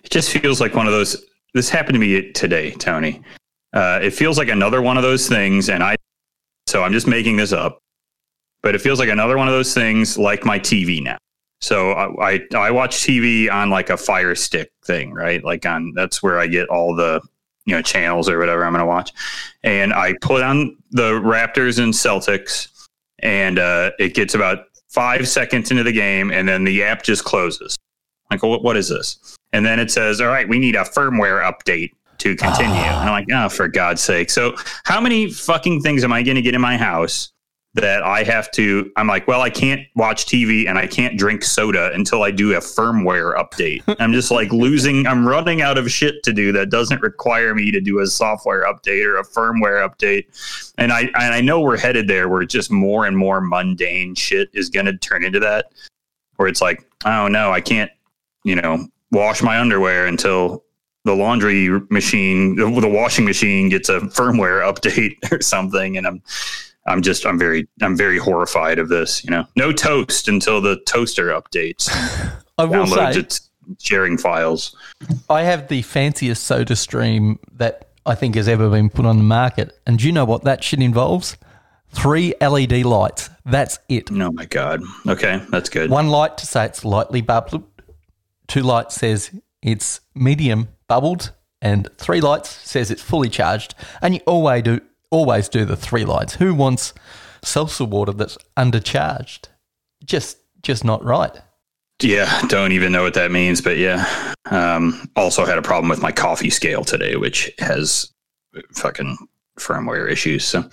it 0.05 0.11
just 0.11 0.31
feels 0.31 0.61
like 0.61 0.75
one 0.75 0.87
of 0.87 0.93
those. 0.93 1.25
This 1.55 1.69
happened 1.71 1.95
to 1.95 1.99
me 2.01 2.33
today, 2.33 2.71
Tony. 2.73 3.23
Uh, 3.73 4.01
it 4.03 4.11
feels 4.11 4.39
like 4.39 4.49
another 4.49 4.83
one 4.83 4.97
of 4.97 5.03
those 5.03 5.29
things, 5.29 5.69
and 5.69 5.83
I. 5.83 5.97
So 6.67 6.83
I'm 6.83 6.93
just 6.93 7.07
making 7.07 7.37
this 7.37 7.53
up, 7.53 7.79
but 8.63 8.75
it 8.75 8.81
feels 8.81 8.99
like 8.99 9.09
another 9.09 9.37
one 9.37 9.49
of 9.49 9.55
those 9.55 9.75
things, 9.75 10.17
like 10.17 10.45
my 10.45 10.59
TV 10.59 11.03
now. 11.03 11.19
So 11.61 11.93
I, 11.93 12.35
I 12.35 12.41
I 12.55 12.71
watch 12.71 12.97
TV 12.97 13.51
on 13.51 13.71
like 13.71 13.91
a 13.91 13.97
Fire 13.97 14.35
Stick 14.35 14.71
thing, 14.85 15.13
right? 15.13 15.43
Like 15.43 15.67
on 15.67 15.93
that's 15.95 16.23
where 16.23 16.39
I 16.39 16.47
get 16.47 16.69
all 16.69 16.95
the 16.95 17.21
you 17.65 17.75
know 17.75 17.83
channels 17.83 18.29
or 18.29 18.39
whatever 18.39 18.65
I'm 18.65 18.73
going 18.73 18.81
to 18.81 18.87
watch, 18.87 19.13
and 19.63 19.93
I 19.93 20.15
put 20.21 20.43
on 20.43 20.77
the 20.91 21.13
Raptors 21.13 21.83
and 21.83 21.93
Celtics, 21.93 22.89
and 23.21 23.59
uh, 23.59 23.93
it 23.99 24.15
gets 24.15 24.35
about 24.35 24.67
five 24.89 25.27
seconds 25.27 25.71
into 25.71 25.83
the 25.83 25.93
game, 25.93 26.31
and 26.31 26.49
then 26.49 26.65
the 26.65 26.83
app 26.83 27.03
just 27.03 27.25
closes. 27.25 27.77
Like, 28.31 28.43
what, 28.43 28.63
what 28.63 28.77
is 28.77 28.89
this? 28.89 29.37
And 29.53 29.65
then 29.65 29.79
it 29.79 29.91
says, 29.91 30.21
all 30.21 30.29
right, 30.29 30.49
we 30.49 30.59
need 30.59 30.75
a 30.75 30.85
firmware 30.85 31.43
update 31.43 31.91
to 32.23 32.37
continue. 32.37 32.75
And 32.75 33.11
I'm 33.11 33.11
like, 33.11 33.27
oh, 33.33 33.49
for 33.49 33.67
God's 33.67 34.01
sake. 34.01 34.31
So, 34.31 34.55
how 34.85 35.01
many 35.01 35.31
fucking 35.31 35.81
things 35.83 36.05
am 36.05 36.13
I 36.13 36.23
going 36.23 36.37
to 36.37 36.43
get 36.43 36.55
in 36.55 36.61
my 36.61 36.77
house 36.77 37.33
that 37.75 38.05
I 38.05 38.23
have 38.23 38.53
to? 38.53 38.93
I'm 38.97 39.09
like, 39.09 39.27
well, 39.27 39.41
I 39.41 39.51
can't 39.51 39.81
watch 39.97 40.27
TV 40.27 40.69
and 40.69 40.79
I 40.79 40.87
can't 40.87 41.19
drink 41.19 41.43
soda 41.43 41.91
until 41.95 42.23
I 42.23 42.31
do 42.31 42.53
a 42.53 42.59
firmware 42.59 43.37
update. 43.37 43.83
I'm 44.01 44.13
just 44.13 44.31
like 44.31 44.53
losing, 44.53 45.05
I'm 45.05 45.27
running 45.27 45.63
out 45.63 45.79
of 45.79 45.91
shit 45.91 46.23
to 46.23 46.33
do 46.33 46.53
that 46.53 46.71
doesn't 46.71 47.03
require 47.03 47.57
me 47.57 47.73
to 47.73 47.81
do 47.81 47.99
a 47.99 48.07
software 48.07 48.73
update 48.73 49.05
or 49.05 49.17
a 49.19 49.25
firmware 49.25 49.85
update. 49.85 50.73
And 50.79 50.93
I, 50.93 51.01
and 51.01 51.35
I 51.35 51.41
know 51.41 51.61
we're 51.61 51.77
headed 51.77 52.07
there 52.07 52.29
where 52.29 52.45
just 52.45 52.71
more 52.71 53.07
and 53.07 53.17
more 53.17 53.41
mundane 53.41 54.15
shit 54.15 54.49
is 54.53 54.69
going 54.69 54.87
to 54.87 54.97
turn 54.97 55.25
into 55.25 55.41
that, 55.41 55.73
where 56.37 56.47
it's 56.47 56.61
like, 56.61 56.89
oh 57.05 57.27
no, 57.27 57.51
I 57.51 57.61
can't, 57.61 57.91
you 58.45 58.55
know, 58.55 58.87
wash 59.11 59.43
my 59.43 59.59
underwear 59.59 60.07
until 60.07 60.65
the 61.05 61.15
laundry 61.15 61.69
machine, 61.91 62.57
the, 62.57 62.89
washing 62.89 63.25
machine 63.25 63.69
gets 63.69 63.89
a 63.89 64.01
firmware 64.01 64.63
update 64.63 65.17
or 65.33 65.41
something. 65.41 65.97
And 65.97 66.07
I'm, 66.07 66.23
I'm 66.87 67.03
just, 67.03 67.27
I'm 67.27 67.39
very, 67.39 67.69
I'm 67.81 67.97
very 67.97 68.19
horrified 68.19 68.79
of 68.79 68.89
this. 68.89 69.25
You 69.25 69.31
know, 69.31 69.45
no 69.57 69.73
toast 69.73 70.29
until 70.29 70.61
the 70.61 70.77
toaster 70.87 71.29
updates, 71.29 71.89
I 72.59 72.65
will 72.65 72.85
downloads 72.85 73.15
say, 73.15 73.21
its 73.21 73.51
sharing 73.81 74.19
files. 74.19 74.77
I 75.29 75.43
have 75.43 75.69
the 75.69 75.83
fanciest 75.83 76.45
soda 76.45 76.77
stream 76.77 77.39
that 77.55 77.89
I 78.05 78.15
think 78.15 78.35
has 78.35 78.49
ever 78.49 78.69
been 78.69 78.91
put 78.91 79.07
on 79.07 79.17
the 79.17 79.25
market. 79.25 79.79
And 79.87 79.99
do 79.99 80.07
you 80.07 80.13
know 80.13 80.25
what 80.25 80.45
that 80.45 80.65
shit 80.65 80.81
involves? 80.81 81.37
Three 81.91 82.35
LED 82.41 82.85
lights. 82.85 83.31
That's 83.45 83.79
it. 83.89 84.11
Oh 84.11 84.33
my 84.33 84.47
God. 84.47 84.83
Okay. 85.07 85.43
That's 85.51 85.69
good. 85.69 85.91
One 85.91 86.09
light 86.09 86.39
to 86.39 86.47
say 86.47 86.65
it's 86.65 86.85
lightly 86.85 87.21
bubbled. 87.21 87.65
Two 88.49 88.63
lights 88.63 88.97
says 88.97 89.31
it's 89.63 90.01
medium 90.15 90.69
bubbled. 90.89 91.33
And 91.61 91.89
three 91.97 92.21
lights 92.21 92.51
says 92.51 92.91
it's 92.91 93.03
fully 93.03 93.29
charged. 93.29 93.75
And 94.01 94.15
you 94.15 94.21
always 94.27 94.63
do 94.63 94.81
always 95.11 95.49
do 95.49 95.65
the 95.65 95.77
three 95.77 96.05
lights. 96.05 96.35
Who 96.35 96.55
wants 96.55 96.93
seltzer 97.43 97.85
water 97.85 98.13
that's 98.13 98.37
undercharged? 98.57 99.47
Just 100.05 100.39
just 100.63 100.85
not 100.85 101.05
right. 101.05 101.37
Yeah, 102.03 102.43
don't 102.49 102.73
even 102.73 102.91
know 102.91 103.05
what 103.05 103.15
that 103.15 103.31
means, 103.31 103.61
but 103.61 103.77
yeah. 103.79 104.09
Um, 104.51 105.09
also 105.15 105.45
had 105.45 105.59
a 105.59 105.63
problem 105.63 105.89
with 105.89 106.03
my 106.03 106.11
coffee 106.11 106.51
scale 106.51 106.83
today, 106.83 107.15
which 107.15 107.51
has 107.59 108.13
fucking 108.75 109.17
firmware 109.59 110.11
issues. 110.11 110.45
So 110.45 110.65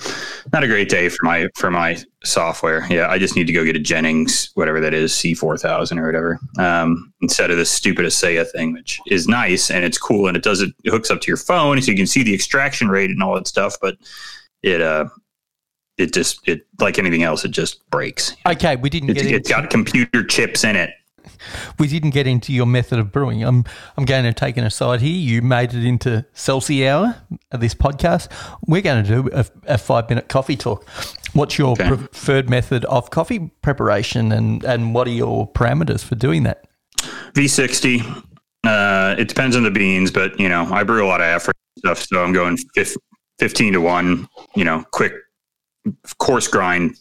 not 0.54 0.64
a 0.64 0.68
great 0.68 0.90
day 0.90 1.10
for 1.10 1.24
my 1.24 1.50
for 1.56 1.70
my 1.70 1.98
software. 2.24 2.86
Yeah, 2.90 3.10
I 3.10 3.18
just 3.20 3.36
need 3.36 3.48
to 3.48 3.54
go 3.54 3.66
get 3.66 3.76
a 3.76 3.80
Jennings, 3.80 4.52
whatever 4.56 4.80
that 4.80 4.94
is, 4.94 5.14
C 5.14 5.34
four 5.34 5.58
thousand 5.58 6.00
or 6.00 6.06
whatever, 6.06 6.40
um, 6.58 7.14
instead 7.22 7.52
of 7.52 7.58
this 7.58 7.70
stupid 7.70 8.06
Acaia 8.06 8.50
thing, 8.52 8.74
which 8.74 9.00
is 9.08 9.28
nice 9.28 9.70
and 9.70 9.84
it's 9.84 9.98
cool 9.98 10.28
and 10.28 10.38
it 10.38 10.44
does 10.44 10.62
it, 10.62 10.74
it 10.84 10.92
hooks 10.92 11.12
up 11.12 11.22
to 11.22 11.28
your 11.28 11.38
phone 11.38 11.82
so 11.82 11.92
you 11.92 11.98
can 11.98 12.08
see 12.08 12.24
the 12.24 12.34
extraction 12.34 12.88
rate 12.88 13.10
and 13.10 13.22
all 13.22 13.36
that 13.36 13.48
stuff, 13.48 13.76
but 13.82 13.98
it 14.64 14.82
uh 14.82 15.06
it 15.98 16.14
just 16.14 16.40
it 16.48 16.66
like 16.80 16.98
anything 16.98 17.24
else, 17.24 17.44
it 17.44 17.52
just 17.52 17.88
breaks. 17.90 18.36
Okay, 18.48 18.78
we 18.78 18.90
didn't 18.90 19.10
It's, 19.10 19.22
get 19.24 19.32
it's 19.32 19.50
got 19.50 19.70
computer 19.70 20.24
chips 20.24 20.64
in 20.64 20.78
it. 20.78 20.92
We 21.78 21.88
didn't 21.88 22.12
get 22.12 22.28
into 22.28 22.54
your 22.54 22.66
method 22.66 23.00
of 23.00 23.12
brewing. 23.12 23.44
I'm 23.44 23.66
I'm 23.98 24.06
going 24.06 24.24
to 24.26 24.34
take 24.34 24.58
an 24.58 24.64
aside 24.64 25.02
here. 25.02 25.12
You 25.16 25.42
made 25.42 25.74
it 25.74 25.86
into 25.86 26.26
Celsius 26.34 26.90
hour 26.90 27.16
of 27.52 27.60
this 27.60 27.74
podcast. 27.76 28.30
We're 28.68 28.82
going 28.82 29.04
to 29.04 29.10
do 29.24 29.30
a, 29.34 29.46
a 29.66 29.78
five 29.78 30.10
minute 30.10 30.28
coffee 30.30 30.56
talk. 30.56 30.88
What's 31.34 31.58
your 31.58 31.72
Okay. 31.74 31.88
preferred 31.88 32.50
method 32.50 32.86
of 32.86 33.10
coffee 33.12 33.52
preparation, 33.62 34.32
and 34.32 34.64
and 34.64 34.94
what 34.96 35.08
are 35.08 35.12
your 35.12 35.52
parameters 35.52 36.04
for 36.04 36.16
doing 36.16 36.44
that? 36.44 36.66
V60. 37.34 38.24
Uh, 38.66 39.16
it 39.18 39.28
depends 39.30 39.56
on 39.56 39.64
the 39.64 39.72
beans, 39.72 40.12
but 40.12 40.38
you 40.40 40.50
know, 40.50 40.66
I 40.72 40.84
brew 40.84 41.06
a 41.06 41.08
lot 41.08 41.22
of 41.22 41.26
African 41.28 41.62
stuff, 41.78 42.00
so 42.00 42.24
I'm 42.24 42.34
going 42.34 42.58
fif- 42.76 42.98
15 43.40 43.74
to 43.74 43.80
1, 43.82 44.28
you 44.56 44.66
know, 44.66 44.84
quick, 44.92 45.14
coarse 46.18 46.48
grind, 46.50 46.98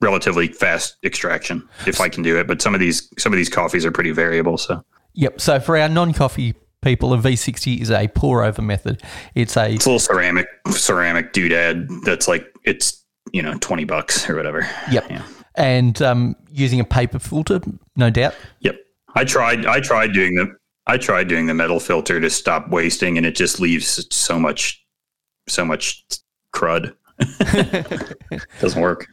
relatively 0.00 0.48
fast 0.48 0.96
extraction 1.04 1.68
if 1.86 2.00
I 2.00 2.08
can 2.08 2.22
do 2.22 2.38
it. 2.38 2.46
But 2.46 2.62
some 2.62 2.74
of 2.74 2.80
these 2.80 3.08
some 3.18 3.32
of 3.32 3.36
these 3.36 3.48
coffees 3.48 3.84
are 3.84 3.92
pretty 3.92 4.12
variable. 4.12 4.58
So 4.58 4.84
Yep. 5.14 5.40
So 5.40 5.60
for 5.60 5.76
our 5.76 5.88
non-coffee 5.88 6.54
people, 6.82 7.12
a 7.12 7.18
V60 7.18 7.80
is 7.80 7.90
a 7.90 8.08
pour 8.08 8.44
over 8.44 8.62
method. 8.62 9.02
It's 9.34 9.56
a 9.56 9.70
it's 9.70 9.84
a 9.86 9.88
little 9.88 9.98
ceramic 9.98 10.46
ceramic 10.70 11.32
doodad 11.32 11.88
that's 12.04 12.28
like 12.28 12.46
it's 12.64 13.04
you 13.32 13.42
know 13.42 13.56
20 13.60 13.84
bucks 13.84 14.28
or 14.28 14.36
whatever. 14.36 14.68
Yep. 14.90 15.10
Yeah. 15.10 15.22
and 15.56 16.00
um, 16.02 16.36
using 16.50 16.80
a 16.80 16.84
paper 16.84 17.18
filter, 17.18 17.60
no 17.96 18.10
doubt. 18.10 18.34
Yep. 18.60 18.76
I 19.14 19.24
tried 19.24 19.66
I 19.66 19.80
tried 19.80 20.12
doing 20.12 20.34
the 20.36 20.54
I 20.86 20.96
tried 20.96 21.28
doing 21.28 21.46
the 21.46 21.54
metal 21.54 21.80
filter 21.80 22.20
to 22.20 22.30
stop 22.30 22.70
wasting 22.70 23.16
and 23.16 23.26
it 23.26 23.34
just 23.34 23.60
leaves 23.60 24.06
so 24.14 24.38
much 24.38 24.82
so 25.48 25.64
much 25.64 26.04
crud. 26.54 26.94
Doesn't 28.60 28.80
work. 28.80 29.06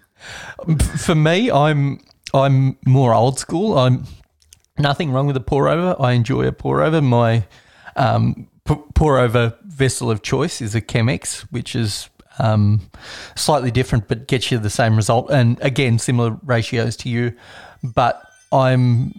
For 0.97 1.15
me, 1.15 1.51
I'm 1.51 1.99
I'm 2.33 2.77
more 2.85 3.13
old 3.13 3.39
school. 3.39 3.77
I'm 3.77 4.05
nothing 4.77 5.11
wrong 5.11 5.27
with 5.27 5.37
a 5.37 5.41
pour 5.41 5.67
over. 5.67 5.95
I 6.01 6.13
enjoy 6.13 6.47
a 6.47 6.51
pour 6.51 6.81
over. 6.81 7.01
My 7.01 7.45
um, 7.95 8.47
pour 8.65 9.17
over 9.17 9.57
vessel 9.65 10.11
of 10.11 10.21
choice 10.21 10.61
is 10.61 10.75
a 10.75 10.81
Chemex, 10.81 11.41
which 11.51 11.75
is 11.75 12.09
um, 12.39 12.89
slightly 13.35 13.71
different 13.71 14.07
but 14.07 14.27
gets 14.27 14.51
you 14.51 14.57
the 14.57 14.69
same 14.69 14.95
result. 14.95 15.29
And 15.29 15.59
again, 15.61 15.99
similar 15.99 16.37
ratios 16.43 16.95
to 16.97 17.09
you. 17.09 17.33
But 17.83 18.21
I'm 18.51 19.13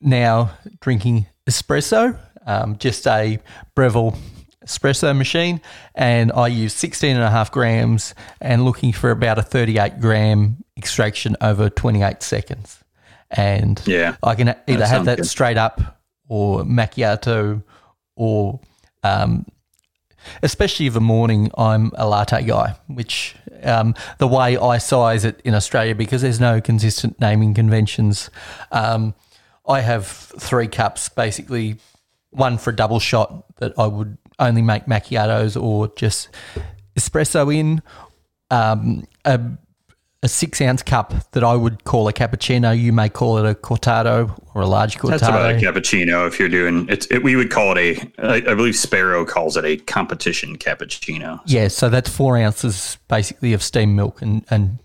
now 0.00 0.50
drinking 0.80 1.26
espresso, 1.46 2.18
um, 2.46 2.76
just 2.78 3.06
a 3.06 3.38
Breville 3.74 4.16
espresso 4.64 5.16
machine, 5.16 5.60
and 5.94 6.32
I 6.32 6.48
use 6.48 6.72
16 6.74 7.14
and 7.14 7.24
a 7.24 7.30
half 7.30 7.50
grams 7.50 8.14
and 8.40 8.64
looking 8.64 8.92
for 8.92 9.10
about 9.10 9.38
a 9.38 9.42
38 9.42 10.00
gram 10.00 10.64
extraction 10.76 11.36
over 11.40 11.70
28 11.70 12.22
seconds. 12.22 12.82
And 13.30 13.80
Yeah. 13.86 14.16
I 14.22 14.34
can 14.34 14.54
either 14.66 14.86
have 14.86 15.06
that 15.06 15.18
good. 15.18 15.26
straight 15.26 15.56
up 15.56 16.00
or 16.28 16.62
macchiato 16.62 17.62
or 18.16 18.60
um, 19.02 19.46
especially 20.42 20.86
a 20.86 21.00
morning, 21.00 21.50
I'm 21.56 21.92
a 21.94 22.08
latte 22.08 22.42
guy, 22.44 22.76
which 22.86 23.36
um, 23.62 23.94
the 24.18 24.26
way 24.26 24.56
I 24.56 24.78
size 24.78 25.24
it 25.24 25.40
in 25.44 25.54
Australia, 25.54 25.94
because 25.94 26.22
there's 26.22 26.40
no 26.40 26.60
consistent 26.60 27.20
naming 27.20 27.54
conventions, 27.54 28.30
um, 28.72 29.14
I 29.66 29.80
have 29.80 30.06
three 30.06 30.68
cups, 30.68 31.08
basically 31.08 31.76
one 32.30 32.58
for 32.58 32.70
a 32.70 32.76
double 32.76 33.00
shot 33.00 33.44
that 33.56 33.72
I 33.78 33.86
would 33.86 34.18
only 34.38 34.62
make 34.62 34.86
macchiatos 34.86 35.60
or 35.60 35.88
just 35.96 36.28
espresso 36.96 37.54
in, 37.54 37.82
um, 38.50 39.06
a, 39.24 39.40
a 40.22 40.28
six 40.28 40.60
ounce 40.60 40.82
cup 40.82 41.12
that 41.32 41.44
I 41.44 41.54
would 41.54 41.84
call 41.84 42.08
a 42.08 42.12
cappuccino. 42.12 42.78
You 42.78 42.92
may 42.92 43.08
call 43.08 43.38
it 43.38 43.48
a 43.48 43.54
cortado 43.54 44.38
or 44.54 44.62
a 44.62 44.66
large 44.66 44.96
cortado. 44.96 45.10
That's 45.10 45.22
about 45.24 45.50
a 45.50 45.54
cappuccino 45.54 46.26
if 46.26 46.38
you're 46.38 46.48
doing 46.48 46.86
it's 46.88 47.06
it, 47.10 47.22
we 47.22 47.36
would 47.36 47.50
call 47.50 47.76
it 47.76 47.78
a 47.78 48.22
I, 48.26 48.36
I 48.36 48.54
believe 48.54 48.74
Sparrow 48.74 49.24
calls 49.26 49.56
it 49.56 49.64
a 49.64 49.76
competition 49.76 50.56
cappuccino. 50.56 51.40
Yeah, 51.44 51.68
so 51.68 51.90
that's 51.90 52.08
four 52.08 52.38
ounces 52.38 52.96
basically 53.08 53.52
of 53.52 53.62
steamed 53.62 53.96
milk 53.96 54.22
and, 54.22 54.44
and 54.50 54.78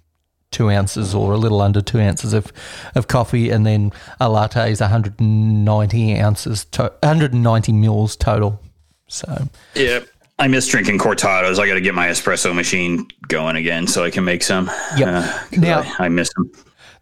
two 0.51 0.69
ounces 0.69 1.13
or 1.13 1.33
a 1.33 1.37
little 1.37 1.61
under 1.61 1.81
two 1.81 1.99
ounces 1.99 2.33
of, 2.33 2.51
of 2.95 3.07
coffee, 3.07 3.49
and 3.49 3.65
then 3.65 3.91
a 4.19 4.29
latte 4.29 4.71
is 4.71 4.81
190 4.81 6.19
ounces, 6.19 6.65
to, 6.65 6.83
190 7.03 7.71
mils 7.73 8.15
total. 8.15 8.61
So 9.09 9.47
Yeah. 9.75 9.99
I 10.37 10.47
miss 10.47 10.67
drinking 10.67 10.99
cortados. 10.99 11.59
I 11.59 11.67
got 11.67 11.73
to 11.73 11.81
get 11.81 11.93
my 11.93 12.07
espresso 12.07 12.55
machine 12.55 13.05
going 13.27 13.57
again 13.57 13.87
so 13.87 14.05
I 14.05 14.09
can 14.09 14.23
make 14.23 14.41
some. 14.41 14.71
Yeah, 14.95 15.19
Uh, 15.19 15.59
Now- 15.59 15.81
I, 15.99 16.05
I 16.05 16.09
miss 16.09 16.31
them. 16.33 16.49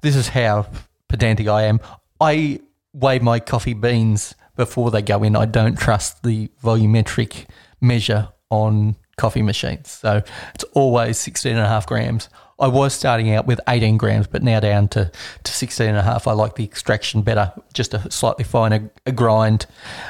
this 0.01 0.15
is 0.15 0.29
how 0.29 0.65
pedantic 1.07 1.47
I 1.47 1.63
am. 1.63 1.79
I 2.19 2.61
weigh 2.93 3.19
my 3.19 3.39
coffee 3.39 3.75
beans 3.75 4.33
before 4.55 4.89
they 4.89 5.03
go 5.03 5.21
in. 5.21 5.35
I 5.35 5.45
don't 5.45 5.77
trust 5.77 6.23
the 6.23 6.49
volumetric 6.63 7.45
measure 7.79 8.29
on 8.49 8.95
coffee 9.17 9.43
machines. 9.43 9.91
So 9.91 10.23
it's 10.55 10.63
always 10.73 11.19
16 11.19 11.51
and 11.51 11.61
a 11.61 11.67
half 11.67 11.85
grams. 11.85 12.29
I 12.59 12.67
was 12.67 12.93
starting 12.93 13.31
out 13.31 13.45
with 13.45 13.59
18 13.67 13.97
grams, 13.97 14.27
but 14.27 14.41
now 14.41 14.59
down 14.59 14.87
to, 14.89 15.11
to 15.43 15.51
16 15.51 15.87
and 15.87 15.97
a 15.97 16.01
half. 16.01 16.27
I 16.27 16.33
like 16.33 16.55
the 16.55 16.63
extraction 16.63 17.21
better, 17.21 17.53
just 17.73 17.93
a 17.93 18.09
slightly 18.11 18.43
finer 18.43 18.89
grind, 19.13 19.67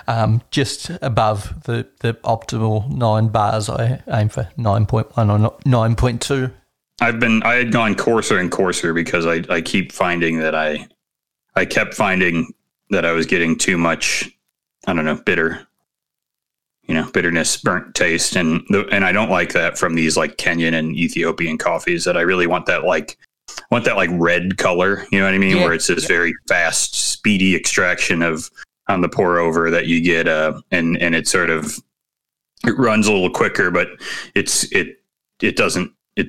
um, 0.08 0.42
just 0.50 0.90
above 1.02 1.64
the, 1.64 1.88
the 2.00 2.14
optimal 2.24 2.90
nine 2.90 3.28
bars. 3.28 3.70
I 3.70 4.02
aim 4.08 4.30
for 4.30 4.50
9.1 4.58 5.10
or 5.18 5.58
9.2. 5.66 6.54
I've 7.00 7.20
been 7.20 7.44
I 7.44 7.56
had 7.56 7.72
gone 7.72 7.96
coarser 7.96 8.40
and 8.40 8.52
coarser 8.52 8.94
because 8.94 9.26
I, 9.26 9.44
I 9.50 9.62
keep 9.62 9.92
finding 9.92 10.40
that 10.40 10.56
I 10.56 10.88
I 11.56 11.66
kept 11.66 11.94
finding 11.94 12.54
that 12.90 13.06
I 13.06 13.12
was 13.12 13.28
getting 13.28 13.56
too 13.56 13.78
much 13.78 14.32
I 14.88 14.94
don't 14.94 15.06
know 15.06 15.16
bitter 15.16 15.67
you 16.88 16.94
know 16.96 17.10
bitterness 17.12 17.58
burnt 17.58 17.94
taste 17.96 18.36
and 18.36 18.64
the, 18.70 18.88
and 18.92 19.04
I 19.06 19.12
don't 19.12 19.30
like 19.30 19.54
that 19.54 19.78
from 19.78 19.96
these 19.96 20.16
like 20.18 20.38
Kenyan 20.38 20.74
and 20.74 20.96
Ethiopian 20.96 21.58
coffees 21.58 22.04
that 22.06 22.16
I 22.18 22.22
really 22.22 22.48
want 22.48 22.66
that 22.68 22.84
like 22.86 23.18
want 23.72 23.86
that 23.86 23.96
like 23.96 24.10
red 24.14 24.58
color 24.58 25.06
you 25.12 25.20
know 25.20 25.26
what 25.26 25.34
I 25.34 25.38
mean 25.38 25.58
Yeah. 25.58 25.64
where 25.66 25.74
it's 25.74 25.88
this 25.88 26.06
very 26.06 26.34
fast 26.48 26.96
speedy 26.96 27.56
extraction 27.56 28.22
of 28.22 28.50
on 28.88 29.02
the 29.02 29.10
pour 29.10 29.38
over 29.40 29.70
that 29.72 29.88
you 29.88 30.02
get 30.02 30.28
uh 30.28 30.62
and 30.72 30.98
and 31.02 31.14
it 31.16 31.28
sort 31.28 31.50
of 31.50 31.78
it 32.66 32.78
runs 32.78 33.08
a 33.08 33.12
little 33.12 33.30
quicker 33.30 33.70
but 33.72 33.90
it's 34.36 34.64
it 34.72 35.02
it 35.42 35.56
doesn't 35.58 35.92
it 36.16 36.28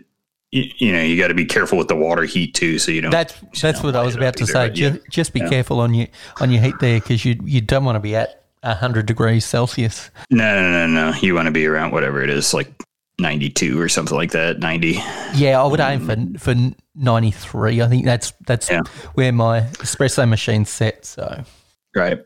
you, 0.50 0.64
you 0.78 0.92
know 0.92 1.00
you 1.02 1.16
got 1.20 1.28
to 1.28 1.34
be 1.34 1.44
careful 1.44 1.78
with 1.78 1.88
the 1.88 1.94
water 1.96 2.24
heat 2.24 2.52
too 2.54 2.78
so 2.80 2.90
you 2.90 3.00
don't 3.00 3.10
That's 3.12 3.34
that's 3.62 3.82
what 3.82 3.94
I 3.94 4.02
was 4.02 4.16
about 4.16 4.36
to 4.38 4.42
either, 4.44 4.52
say. 4.52 4.68
but 4.68 4.76
yeah. 4.76 4.90
Just, 4.90 5.08
just 5.10 5.32
be 5.32 5.40
Yeah. 5.40 5.48
careful 5.50 5.78
on 5.80 5.94
your 5.94 6.08
on 6.40 6.50
your 6.50 6.60
heat 6.62 6.74
there 6.80 6.98
because 7.00 7.24
you 7.24 7.36
you 7.44 7.60
don't 7.60 7.84
want 7.84 7.96
to 7.96 8.00
be 8.00 8.16
at 8.16 8.44
hundred 8.64 9.06
degrees 9.06 9.44
Celsius. 9.44 10.10
no 10.30 10.60
no 10.62 10.70
no 10.70 10.86
no 10.86 11.16
you 11.20 11.34
want 11.34 11.46
to 11.46 11.52
be 11.52 11.66
around 11.66 11.92
whatever 11.92 12.22
it 12.22 12.30
is 12.30 12.52
like 12.54 12.72
92 13.20 13.80
or 13.80 13.88
something 13.88 14.16
like 14.16 14.30
that 14.32 14.60
90 14.60 15.00
Yeah, 15.34 15.60
I 15.60 15.66
would 15.66 15.80
aim 15.80 16.00
for 16.06 16.38
for 16.38 16.54
ninety 16.94 17.30
three. 17.32 17.82
I 17.82 17.88
think 17.88 18.04
that's 18.04 18.32
that's 18.46 18.70
Yeah. 18.70 18.82
where 19.14 19.32
my 19.32 19.60
espresso 19.82 20.28
machine's 20.28 20.70
set. 20.70 21.04
So 21.04 21.42
right 21.96 22.20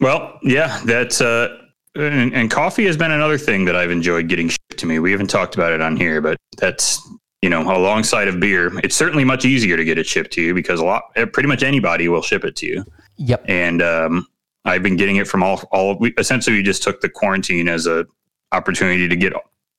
well 0.00 0.38
yeah 0.42 0.80
that's 0.84 1.20
uh 1.22 1.56
and, 1.94 2.34
and 2.34 2.50
coffee 2.50 2.84
has 2.84 2.96
been 2.98 3.10
another 3.10 3.38
thing 3.38 3.64
that 3.64 3.74
I've 3.76 3.90
enjoyed 3.90 4.28
getting 4.28 4.48
shipped 4.50 4.76
to 4.76 4.84
me. 4.86 4.98
We 4.98 5.10
haven't 5.12 5.28
talked 5.30 5.54
about 5.54 5.72
it 5.72 5.80
on 5.80 5.96
here, 5.96 6.20
but 6.20 6.36
that's 6.58 7.00
you 7.40 7.48
know 7.48 7.62
alongside 7.62 8.28
of 8.28 8.38
beer, 8.38 8.70
it's 8.84 8.94
certainly 8.94 9.24
much 9.24 9.46
easier 9.46 9.78
to 9.78 9.84
get 9.84 9.96
it 9.96 10.04
shipped 10.06 10.32
to 10.32 10.42
you 10.42 10.52
because 10.52 10.78
a 10.80 10.84
lot, 10.84 11.04
pretty 11.32 11.46
much 11.48 11.62
anybody 11.62 12.08
will 12.08 12.20
ship 12.20 12.44
it 12.44 12.54
to 12.56 12.66
you. 12.66 12.84
yep, 13.16 13.42
and 13.48 13.80
um, 13.80 14.26
I've 14.66 14.82
been 14.82 14.96
getting 14.96 15.16
it 15.16 15.26
from 15.26 15.42
all 15.42 15.62
all. 15.72 15.96
We, 15.98 16.12
essentially, 16.18 16.56
we 16.56 16.62
just 16.62 16.82
took 16.82 17.00
the 17.00 17.08
quarantine 17.08 17.68
as 17.68 17.86
a 17.86 18.04
opportunity 18.52 19.08
to 19.08 19.16
get 19.16 19.32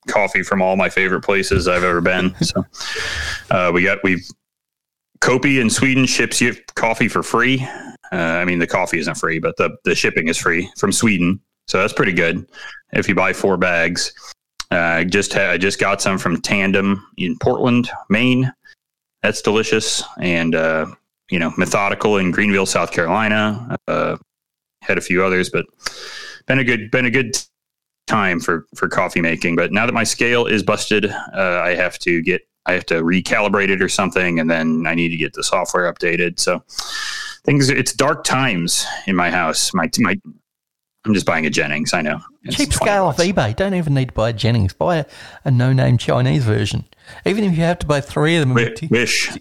coffee 0.08 0.42
from 0.42 0.62
all 0.62 0.76
my 0.76 0.90
favorite 0.90 1.22
places 1.22 1.68
I've 1.68 1.84
ever 1.84 2.02
been. 2.02 2.36
So 2.42 2.66
uh, 3.52 3.72
we 3.74 3.84
got 3.84 4.00
we 4.04 4.24
Koppi 5.20 5.60
in 5.62 5.70
Sweden 5.70 6.06
ships 6.06 6.40
you 6.42 6.56
coffee 6.76 7.08
for 7.08 7.22
free. 7.22 7.68
Uh, 8.12 8.16
I 8.16 8.46
mean, 8.46 8.60
the 8.60 8.68
coffee 8.68 9.00
isn't 9.00 9.16
free, 9.16 9.40
but 9.40 9.58
the 9.58 9.76
the 9.84 9.94
shipping 9.94 10.30
is 10.30 10.38
free 10.38 10.72
from 10.78 10.92
Sweden, 10.92 11.42
so 11.68 11.80
that's 11.80 11.94
pretty 11.94 12.14
good. 12.14 12.48
If 12.94 13.10
you 13.10 13.16
buy 13.16 13.34
four 13.34 13.58
bags, 13.58 14.14
uh, 14.72 14.76
I 14.76 15.04
just 15.04 15.34
ha- 15.34 15.52
I 15.52 15.58
just 15.58 15.80
got 15.80 16.02
some 16.02 16.18
from 16.18 16.42
Tandem 16.42 17.06
in 17.18 17.38
Portland, 17.40 17.90
Maine. 18.10 18.52
That's 19.24 19.42
delicious, 19.42 20.04
and 20.22 20.56
uh, 20.56 20.86
you 21.30 21.40
know, 21.40 21.54
methodical 21.58 22.18
in 22.18 22.32
Greenville, 22.32 22.66
South 22.66 22.92
Carolina. 22.92 23.78
Uh, 23.88 24.18
had 24.88 24.98
a 24.98 25.02
few 25.02 25.24
others, 25.24 25.50
but 25.50 25.66
been 26.46 26.60
a 26.60 26.64
good 26.64 26.90
been 26.92 27.06
a 27.06 27.12
good 27.12 27.38
time 28.08 28.40
for 28.40 28.66
for 28.76 28.88
coffee 28.88 29.22
making. 29.22 29.56
But 29.56 29.72
now 29.72 29.86
that 29.86 29.94
my 29.94 30.04
scale 30.04 30.46
is 30.46 30.64
busted, 30.64 31.06
uh, 31.06 31.62
I 31.64 31.76
have 31.76 32.00
to 32.00 32.22
get 32.22 32.42
I 32.66 32.74
have 32.74 32.86
to 32.88 32.96
recalibrate 33.02 33.70
it 33.70 33.82
or 33.82 33.90
something, 33.90 34.40
and 34.40 34.50
then 34.50 34.86
I 34.88 34.96
need 34.96 35.10
to 35.10 35.18
get 35.18 35.34
the 35.34 35.44
software 35.44 35.92
updated. 35.92 36.40
So 36.40 36.64
things 37.46 37.70
it's 37.70 37.94
dark 37.94 38.24
times 38.24 38.86
in 39.06 39.16
my 39.16 39.30
house. 39.30 39.74
My 39.74 39.90
my 40.00 40.16
I'm 41.06 41.14
just 41.14 41.26
buying 41.26 41.46
a 41.46 41.50
Jennings. 41.50 41.94
I 41.94 42.02
know 42.02 42.20
It's 42.44 42.58
cheap 42.58 42.72
20 42.72 42.86
scale 42.86 43.06
off 43.06 43.18
eBay. 43.18 43.56
Don't 43.56 43.74
even 43.74 43.94
need 43.94 44.10
to 44.10 44.14
buy 44.14 44.30
a 44.30 44.34
Jennings. 44.34 44.74
Buy 44.74 44.98
a, 44.98 45.06
a 45.46 45.52
no 45.52 45.72
name 45.72 45.98
Chinese 45.98 46.44
version. 46.44 46.86
Even 47.26 47.46
if 47.46 47.52
you 47.56 47.64
have 47.64 47.80
to 47.80 47.88
buy 47.88 48.02
three 48.02 48.36
of 48.36 48.42
them, 48.42 48.56
Wi- 48.56 48.76
Wish 48.92 49.32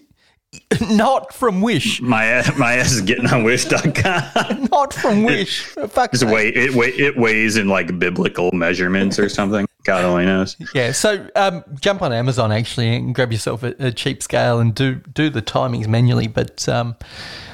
not 0.81 1.33
from 1.33 1.61
Wish, 1.61 2.01
my 2.01 2.25
ass, 2.25 2.57
my 2.57 2.75
ass 2.75 2.91
is 2.93 3.01
getting 3.01 3.27
on 3.27 3.43
Wish.com. 3.43 4.67
not 4.71 4.93
from 4.93 5.23
Wish. 5.23 5.63
For 5.63 5.87
fuck's 5.87 6.21
It's 6.21 6.31
it 6.31 6.73
weigh, 6.73 6.89
it 6.89 7.17
weighs 7.17 7.57
in 7.57 7.67
like 7.67 7.99
biblical 7.99 8.51
measurements 8.51 9.19
or 9.19 9.29
something. 9.29 9.67
God 9.83 10.03
only 10.03 10.25
knows. 10.25 10.57
Yeah, 10.73 10.91
so 10.91 11.27
um, 11.35 11.63
jump 11.79 12.01
on 12.01 12.11
Amazon 12.11 12.51
actually 12.51 12.95
and 12.95 13.15
grab 13.15 13.31
yourself 13.31 13.63
a, 13.63 13.73
a, 13.79 13.91
cheap 13.91 14.21
scale 14.21 14.59
and 14.59 14.75
do 14.75 14.95
do 14.95 15.29
the 15.29 15.41
timings 15.41 15.87
manually. 15.87 16.27
But 16.27 16.67
um, 16.67 16.95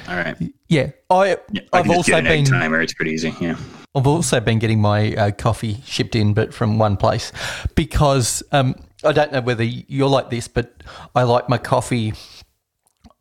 all 0.08 0.16
right, 0.16 0.36
yeah, 0.68 0.90
I 1.10 1.36
yeah, 1.52 1.62
I 1.72 1.78
have 1.78 1.90
also 1.90 2.20
been 2.20 2.44
timer. 2.44 2.80
It's 2.80 2.92
pretty 2.92 3.12
easy. 3.12 3.34
Yeah, 3.40 3.56
I've 3.94 4.08
also 4.08 4.40
been 4.40 4.58
getting 4.58 4.80
my 4.80 5.14
uh, 5.14 5.30
coffee 5.30 5.80
shipped 5.86 6.16
in, 6.16 6.34
but 6.34 6.52
from 6.52 6.78
one 6.78 6.96
place 6.96 7.30
because 7.76 8.42
um, 8.50 8.74
I 9.04 9.12
don't 9.12 9.32
know 9.32 9.40
whether 9.40 9.62
you're 9.62 10.08
like 10.08 10.30
this, 10.30 10.48
but 10.48 10.82
I 11.14 11.22
like 11.22 11.48
my 11.48 11.58
coffee. 11.58 12.14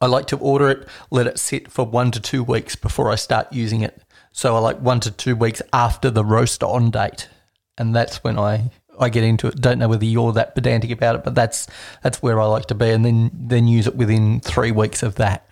I 0.03 0.07
like 0.07 0.27
to 0.27 0.37
order 0.37 0.69
it, 0.69 0.85
let 1.11 1.27
it 1.27 1.39
sit 1.39 1.71
for 1.71 1.85
one 1.85 2.11
to 2.11 2.19
two 2.19 2.43
weeks 2.43 2.75
before 2.75 3.09
I 3.09 3.15
start 3.15 3.53
using 3.53 3.79
it. 3.79 4.01
So 4.33 4.53
I 4.53 4.59
like 4.59 4.81
one 4.81 4.99
to 4.99 5.11
two 5.11 5.33
weeks 5.33 5.61
after 5.71 6.09
the 6.09 6.25
roast 6.25 6.61
on 6.61 6.91
date, 6.91 7.29
and 7.77 7.95
that's 7.95 8.21
when 8.21 8.37
I 8.37 8.69
I 8.99 9.07
get 9.07 9.23
into 9.23 9.47
it. 9.47 9.55
Don't 9.61 9.79
know 9.79 9.87
whether 9.87 10.03
you're 10.03 10.33
that 10.33 10.55
pedantic 10.55 10.91
about 10.91 11.15
it, 11.15 11.23
but 11.23 11.35
that's 11.35 11.67
that's 12.01 12.21
where 12.21 12.41
I 12.41 12.45
like 12.47 12.65
to 12.65 12.75
be, 12.75 12.89
and 12.89 13.05
then 13.05 13.31
then 13.33 13.65
use 13.65 13.87
it 13.87 13.95
within 13.95 14.41
three 14.41 14.71
weeks 14.71 15.03
of 15.03 15.15
that. 15.15 15.47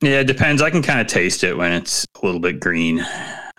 Yeah, 0.00 0.20
it 0.20 0.28
depends. 0.28 0.62
I 0.62 0.70
can 0.70 0.82
kind 0.82 1.00
of 1.00 1.08
taste 1.08 1.42
it 1.42 1.56
when 1.56 1.72
it's 1.72 2.06
a 2.22 2.24
little 2.24 2.40
bit 2.40 2.60
green. 2.60 3.04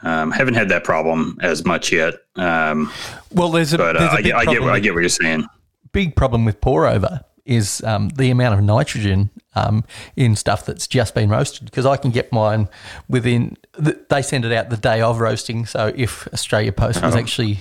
Um, 0.04 0.32
haven't 0.32 0.54
had 0.54 0.70
that 0.70 0.86
problem 0.86 1.38
as 1.42 1.66
much 1.66 1.92
yet. 1.92 2.14
Um, 2.38 2.94
well, 3.34 3.50
there's 3.50 3.74
a, 3.74 3.78
but 3.78 3.98
there's 4.00 4.10
uh, 4.10 4.16
I, 4.16 4.22
get, 4.22 4.36
I 4.36 4.46
get 4.46 4.62
I 4.62 4.80
get 4.80 4.94
what 4.94 5.02
you're 5.02 5.10
saying. 5.10 5.46
Big 5.92 6.16
problem 6.16 6.46
with 6.46 6.62
pour 6.62 6.88
over 6.88 7.26
is 7.48 7.82
um, 7.84 8.10
the 8.10 8.30
amount 8.30 8.54
of 8.60 8.64
nitrogen 8.64 9.30
um, 9.56 9.84
in 10.16 10.36
stuff 10.36 10.66
that's 10.66 10.86
just 10.88 11.16
been 11.16 11.30
roasted 11.30 11.66
because 11.66 11.86
I 11.86 11.98
can 11.98 12.12
get 12.12 12.32
mine 12.32 12.70
within. 13.08 13.58
The, 13.74 14.00
they 14.10 14.22
send 14.22 14.46
it 14.46 14.52
out 14.52 14.70
the 14.70 14.78
day 14.78 15.02
of 15.02 15.20
roasting, 15.20 15.66
so 15.66 15.92
if 15.96 16.28
Australia 16.34 16.72
Post 16.72 17.02
was 17.02 17.16
oh. 17.16 17.18
actually, 17.18 17.60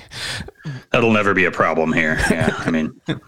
that'll 0.90 1.12
never 1.12 1.32
be 1.32 1.44
a 1.44 1.50
problem 1.50 1.92
here. 1.92 2.18
Yeah, 2.30 2.54
I 2.58 2.70
mean. 2.70 3.00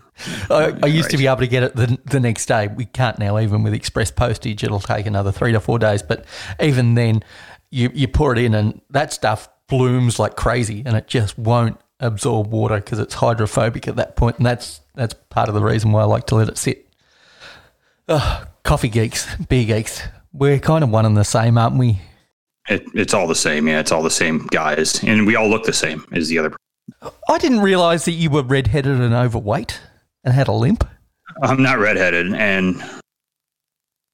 I, 0.51 0.77
I, 0.83 0.87
used 0.87 1.05
right. 1.05 1.11
to 1.12 1.16
be 1.16 1.27
able 1.29 1.38
to 1.38 1.47
get 1.47 1.62
it 1.62 1.77
the, 1.77 1.97
the 2.07 2.18
next 2.18 2.47
day. 2.47 2.66
We 2.66 2.87
can't 2.87 3.21
now, 3.21 3.38
even 3.38 3.62
with 3.62 3.73
express 3.73 4.11
postage. 4.11 4.64
It'll 4.64 4.81
take 4.81 5.07
another 5.07 5.31
three 5.31 5.53
to 5.53 5.61
four 5.61 5.79
days. 5.79 6.03
But 6.03 6.25
even 6.59 6.94
then, 6.94 7.23
you, 7.71 7.92
you 7.94 8.09
pour 8.09 8.33
it 8.33 8.38
in, 8.38 8.53
and 8.55 8.81
that 8.90 9.12
stuff 9.12 9.49
blooms 9.68 10.18
like 10.18 10.35
crazy, 10.35 10.83
and 10.85 10.97
it 10.97 11.07
just 11.07 11.38
won't 11.38 11.79
absorb 12.01 12.51
water 12.51 12.77
because 12.77 12.99
it's 12.99 13.15
hydrophobic 13.15 13.89
at 13.89 13.97
that 13.97 14.17
point, 14.17 14.37
and 14.39 14.47
that's 14.47 14.81
that's 14.95 15.15
part 15.31 15.49
of 15.49 15.55
the 15.55 15.63
reason 15.63 15.93
why 15.93 16.03
I 16.03 16.05
like 16.05 16.27
to 16.29 16.35
let 16.35 16.49
it 16.49 16.59
sit. 16.59 16.87
coffee 18.63 18.89
geeks, 18.89 19.27
beer 19.47 19.65
geeks, 19.65 20.03
we're 20.33 20.59
kind 20.59 20.85
of 20.85 20.91
one 20.91 21.07
and 21.07 21.17
the 21.17 21.25
same, 21.25 21.59
aren't 21.59 21.77
we? 21.77 22.01
It, 22.69 22.85
it's 22.95 23.15
all 23.15 23.27
the 23.27 23.35
same, 23.35 23.67
yeah. 23.67 23.81
It's 23.81 23.93
all 23.93 24.03
the 24.03 24.11
same 24.11 24.47
guys, 24.47 25.03
and 25.03 25.27
we 25.27 25.37
all 25.37 25.49
look 25.49 25.65
the 25.65 25.73
same. 25.73 26.05
Is 26.13 26.29
the 26.29 26.39
other? 26.39 26.57
I 27.29 27.39
didn't 27.39 27.61
realize 27.61 28.05
that 28.05 28.13
you 28.13 28.31
were 28.31 28.43
redheaded 28.43 29.01
and 29.01 29.15
overweight 29.15 29.81
and 30.25 30.35
had 30.35 30.49
a 30.49 30.53
limp. 30.53 30.87
I'm 31.43 31.63
not 31.63 31.79
redheaded, 31.79 32.35
and 32.35 32.81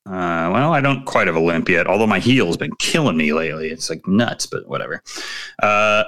uh, 0.07 0.51
well, 0.53 0.73
I 0.73 0.81
don't 0.81 1.05
quite 1.05 1.27
have 1.27 1.37
a 1.37 1.41
limp 1.41 1.69
yet. 1.69 1.87
Although 1.87 2.07
my 2.07 2.19
heel's 2.19 2.57
been 2.57 2.75
killing 2.77 3.17
me 3.17 3.33
lately. 3.33 3.71
It's 3.71 3.91
like 3.91 4.07
nuts, 4.07 4.47
but 4.47 4.69
whatever. 4.69 5.03
Uh, 5.63 6.05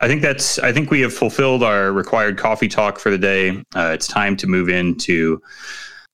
I 0.00 0.06
think 0.06 0.22
that's. 0.22 0.58
I 0.60 0.72
think 0.72 0.90
we 0.90 1.00
have 1.00 1.12
fulfilled 1.12 1.62
our 1.62 1.92
required 1.92 2.38
coffee 2.38 2.68
talk 2.68 2.98
for 2.98 3.10
the 3.10 3.18
day. 3.18 3.50
Uh, 3.74 3.90
it's 3.92 4.06
time 4.06 4.36
to 4.36 4.46
move 4.46 4.68
into 4.68 5.42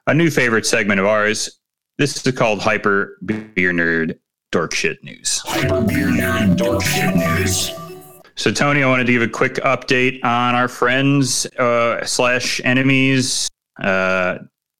a 0.06 0.14
new 0.14 0.30
favorite 0.30 0.64
segment 0.64 1.00
of 1.00 1.06
ours. 1.06 1.60
This 1.98 2.26
is 2.26 2.34
called 2.34 2.60
Hyper 2.60 3.18
Beer 3.24 3.72
Nerd 3.72 4.18
Dork 4.52 4.74
Shit 4.74 5.04
News. 5.04 5.42
Hyper 5.44 5.82
Beer 5.82 6.08
Nerd 6.08 6.56
Dork 6.56 6.82
Shit 6.82 7.14
News. 7.14 7.70
So, 8.36 8.50
Tony, 8.50 8.82
I 8.82 8.88
wanted 8.88 9.06
to 9.06 9.12
give 9.12 9.22
a 9.22 9.28
quick 9.28 9.54
update 9.56 10.24
on 10.24 10.54
our 10.54 10.66
friends 10.66 11.46
uh, 11.58 12.04
slash 12.04 12.60
enemies. 12.64 13.48
Uh, 13.80 14.38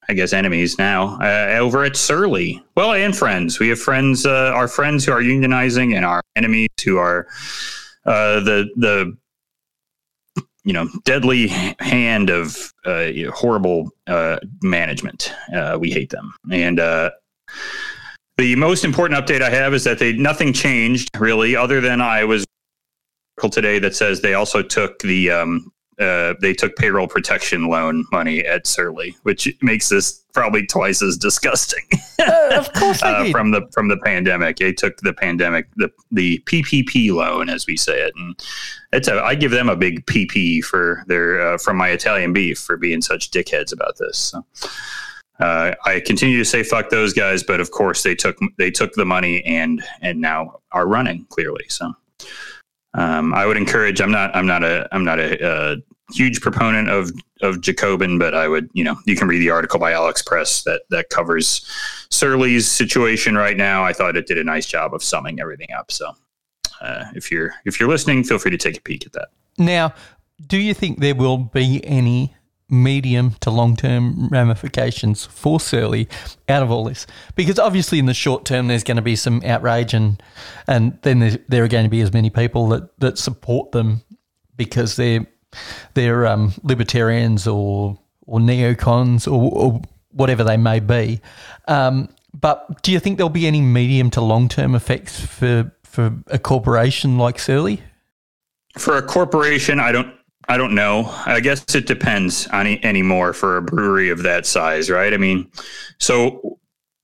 I 0.08 0.12
guess 0.12 0.32
enemies 0.32 0.76
now 0.78 1.18
uh, 1.20 1.58
over 1.58 1.84
at 1.84 1.96
Surly. 1.96 2.62
Well, 2.74 2.92
and 2.92 3.16
friends. 3.16 3.58
We 3.58 3.68
have 3.68 3.78
friends, 3.78 4.26
uh, 4.26 4.52
our 4.54 4.68
friends 4.68 5.04
who 5.04 5.12
are 5.12 5.22
unionizing, 5.22 5.94
and 5.94 6.04
our 6.04 6.22
enemies 6.36 6.68
who 6.84 6.98
are 6.98 7.26
uh, 8.06 8.40
the 8.40 8.68
the 8.76 9.16
you 10.64 10.72
know 10.72 10.88
deadly 11.04 11.48
hand 11.48 12.30
of 12.30 12.72
uh, 12.84 13.10
horrible 13.32 13.90
uh, 14.06 14.38
management. 14.62 15.32
Uh, 15.54 15.76
we 15.80 15.90
hate 15.90 16.10
them, 16.10 16.34
and 16.50 16.80
uh, 16.80 17.10
the 18.38 18.56
most 18.56 18.84
important 18.84 19.18
update 19.18 19.42
I 19.42 19.50
have 19.50 19.74
is 19.74 19.84
that 19.84 19.98
they 19.98 20.12
nothing 20.12 20.52
changed 20.52 21.10
really, 21.18 21.54
other 21.54 21.80
than 21.80 22.00
I 22.00 22.24
was 22.24 22.44
today 23.50 23.78
that 23.80 23.94
says 23.94 24.20
they 24.20 24.34
also 24.34 24.62
took 24.62 24.98
the 25.00 25.30
um, 25.30 25.70
uh, 25.98 26.34
they 26.40 26.52
took 26.52 26.76
payroll 26.76 27.06
protection 27.06 27.68
loan 27.68 28.04
money 28.10 28.44
at 28.44 28.66
Surly, 28.66 29.16
which 29.22 29.48
makes 29.62 29.88
this 29.88 30.24
probably 30.32 30.66
twice 30.66 31.02
as 31.02 31.16
disgusting. 31.16 31.84
uh, 32.20 32.50
of 32.56 32.72
course, 32.72 33.02
uh, 33.02 33.28
from 33.30 33.52
the 33.52 33.66
from 33.72 33.88
the 33.88 33.96
pandemic, 33.98 34.56
they 34.56 34.72
took 34.72 34.96
the 34.98 35.12
pandemic 35.12 35.68
the 35.76 35.90
the 36.10 36.42
PPP 36.46 37.12
loan, 37.12 37.48
as 37.48 37.66
we 37.66 37.76
say 37.76 38.00
it, 38.00 38.12
and 38.16 38.42
it's 38.92 39.08
a 39.08 39.22
I 39.22 39.34
give 39.34 39.50
them 39.50 39.68
a 39.68 39.76
big 39.76 40.04
PP 40.06 40.62
for 40.64 41.04
their 41.06 41.40
uh, 41.40 41.58
from 41.58 41.76
my 41.76 41.88
Italian 41.88 42.32
beef 42.32 42.58
for 42.58 42.76
being 42.76 43.00
such 43.00 43.30
dickheads 43.30 43.72
about 43.72 43.96
this. 43.98 44.18
So. 44.18 44.44
Uh, 45.40 45.74
I 45.84 45.98
continue 45.98 46.38
to 46.38 46.44
say 46.44 46.62
fuck 46.62 46.90
those 46.90 47.12
guys, 47.12 47.42
but 47.42 47.58
of 47.58 47.72
course 47.72 48.04
they 48.04 48.14
took 48.14 48.38
they 48.56 48.70
took 48.70 48.92
the 48.92 49.04
money 49.04 49.44
and 49.44 49.82
and 50.00 50.20
now 50.20 50.60
are 50.70 50.86
running 50.86 51.26
clearly. 51.28 51.64
So 51.68 51.92
um, 52.94 53.34
I 53.34 53.46
would 53.46 53.56
encourage. 53.56 54.00
I'm 54.00 54.10
not. 54.10 54.34
I'm 54.34 54.46
not 54.46 54.64
a. 54.64 54.88
I'm 54.92 55.04
not 55.04 55.18
a, 55.18 55.38
a, 55.44 55.76
huge 56.12 56.40
proponent 56.40 56.90
of 56.90 57.10
of 57.42 57.60
Jacobin, 57.60 58.18
but 58.18 58.34
I 58.34 58.46
would. 58.46 58.70
You 58.72 58.84
know, 58.84 58.96
you 59.06 59.16
can 59.16 59.28
read 59.28 59.40
the 59.40 59.50
article 59.50 59.80
by 59.80 59.92
Alex 59.92 60.22
Press 60.22 60.62
that 60.62 60.82
that 60.90 61.10
covers 61.10 61.68
Surly's 62.10 62.70
situation 62.70 63.36
right 63.36 63.56
now. 63.56 63.84
I 63.84 63.92
thought 63.92 64.16
it 64.16 64.26
did 64.26 64.38
a 64.38 64.44
nice 64.44 64.66
job 64.66 64.94
of 64.94 65.02
summing 65.02 65.40
everything 65.40 65.68
up. 65.76 65.90
So, 65.90 66.12
uh, 66.80 67.06
if 67.14 67.30
you're 67.30 67.54
if 67.64 67.80
you're 67.80 67.88
listening, 67.88 68.22
feel 68.22 68.38
free 68.38 68.52
to 68.52 68.58
take 68.58 68.78
a 68.78 68.82
peek 68.82 69.04
at 69.06 69.12
that. 69.12 69.28
Now, 69.58 69.92
do 70.46 70.58
you 70.58 70.74
think 70.74 71.00
there 71.00 71.14
will 71.14 71.38
be 71.38 71.84
any 71.84 72.34
medium 72.82 73.32
to 73.40 73.50
long 73.50 73.76
term 73.76 74.28
ramifications 74.28 75.24
for 75.24 75.60
Surly 75.60 76.08
out 76.48 76.62
of 76.62 76.70
all 76.70 76.84
this? 76.84 77.06
Because 77.34 77.58
obviously, 77.58 77.98
in 77.98 78.06
the 78.06 78.14
short 78.14 78.44
term, 78.44 78.68
there's 78.68 78.84
going 78.84 78.96
to 78.96 79.02
be 79.02 79.16
some 79.16 79.42
outrage, 79.44 79.94
and 79.94 80.22
and 80.66 80.98
then 81.02 81.42
there 81.48 81.64
are 81.64 81.68
going 81.68 81.84
to 81.84 81.90
be 81.90 82.00
as 82.00 82.12
many 82.12 82.30
people 82.30 82.68
that, 82.68 82.98
that 83.00 83.18
support 83.18 83.72
them 83.72 84.02
because 84.56 84.96
they're 84.96 85.26
they're 85.94 86.26
um, 86.26 86.52
libertarians 86.62 87.46
or 87.46 87.98
or 88.26 88.38
neocons 88.38 89.26
or, 89.26 89.52
or, 89.52 89.82
whatever 90.10 90.44
they 90.44 90.56
may 90.56 90.78
be. 90.78 91.20
Um, 91.66 92.08
but 92.32 92.82
do 92.82 92.92
you 92.92 93.00
think 93.00 93.16
there'll 93.16 93.28
be 93.28 93.48
any 93.48 93.60
medium 93.60 94.10
to 94.10 94.20
long 94.20 94.48
term 94.48 94.74
effects 94.74 95.20
for 95.20 95.72
for 95.82 96.12
a 96.28 96.38
corporation 96.38 97.18
like 97.18 97.38
Surly? 97.38 97.82
For 98.78 98.96
a 98.96 99.02
corporation, 99.02 99.78
I 99.78 99.92
don't 99.92 100.14
I 100.48 100.56
don't 100.56 100.74
know. 100.74 101.10
I 101.26 101.40
guess 101.40 101.74
it 101.74 101.86
depends 101.86 102.46
on 102.48 102.66
any, 102.66 102.84
anymore 102.84 103.32
for 103.32 103.56
a 103.56 103.62
brewery 103.62 104.10
of 104.10 104.22
that 104.22 104.46
size, 104.46 104.90
right? 104.90 105.12
I 105.12 105.16
mean, 105.16 105.50
so 105.98 106.58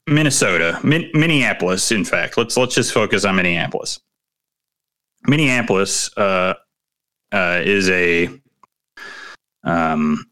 Minnesota, 0.07 0.79
Min- 0.83 1.11
Minneapolis, 1.14 1.90
in 1.92 2.05
fact, 2.05 2.37
let's 2.37 2.57
let's 2.57 2.74
just 2.74 2.92
focus 2.92 3.24
on 3.24 3.37
Minneapolis. 3.37 4.00
Minneapolis 5.26 6.16
uh, 6.16 6.55
uh, 7.33 7.61
is 7.64 7.88
a 7.90 8.29
um, 9.64 10.26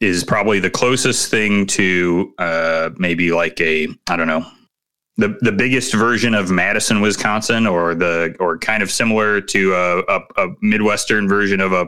is 0.00 0.24
probably 0.24 0.60
the 0.60 0.70
closest 0.70 1.30
thing 1.30 1.66
to 1.66 2.34
uh, 2.38 2.90
maybe 2.96 3.32
like 3.32 3.60
a 3.60 3.88
I 4.08 4.16
don't 4.16 4.28
know 4.28 4.46
the 5.18 5.36
the 5.40 5.52
biggest 5.52 5.92
version 5.92 6.32
of 6.32 6.50
Madison, 6.50 7.00
Wisconsin, 7.00 7.66
or 7.66 7.94
the 7.94 8.34
or 8.40 8.56
kind 8.56 8.82
of 8.82 8.90
similar 8.90 9.40
to 9.40 9.74
a, 9.74 9.98
a, 10.00 10.20
a 10.36 10.48
midwestern 10.62 11.28
version 11.28 11.60
of 11.60 11.72
a 11.72 11.86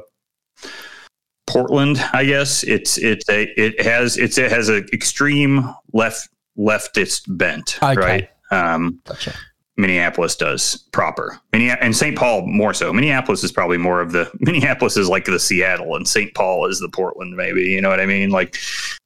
Portland, 1.50 2.02
I 2.12 2.24
guess 2.24 2.62
it's 2.64 2.98
it's 2.98 3.28
a 3.28 3.44
it 3.60 3.80
has 3.82 4.16
it's 4.16 4.38
it 4.38 4.50
has 4.50 4.68
an 4.68 4.86
extreme 4.92 5.74
left 5.92 6.28
leftist 6.58 7.24
bent, 7.36 7.78
okay. 7.82 7.96
right? 7.96 8.30
Um, 8.50 9.00
gotcha. 9.06 9.34
Minneapolis 9.76 10.36
does 10.36 10.76
proper. 10.92 11.40
and 11.54 11.96
St. 11.96 12.16
Paul 12.16 12.46
more 12.46 12.74
so. 12.74 12.92
Minneapolis 12.92 13.42
is 13.42 13.50
probably 13.50 13.78
more 13.78 14.00
of 14.00 14.12
the 14.12 14.30
Minneapolis 14.40 14.96
is 14.96 15.08
like 15.08 15.24
the 15.24 15.40
Seattle, 15.40 15.96
and 15.96 16.06
St. 16.06 16.34
Paul 16.34 16.66
is 16.66 16.80
the 16.80 16.88
Portland. 16.88 17.36
Maybe 17.36 17.62
you 17.62 17.80
know 17.80 17.88
what 17.88 18.00
I 18.00 18.06
mean. 18.06 18.30
Like 18.30 18.56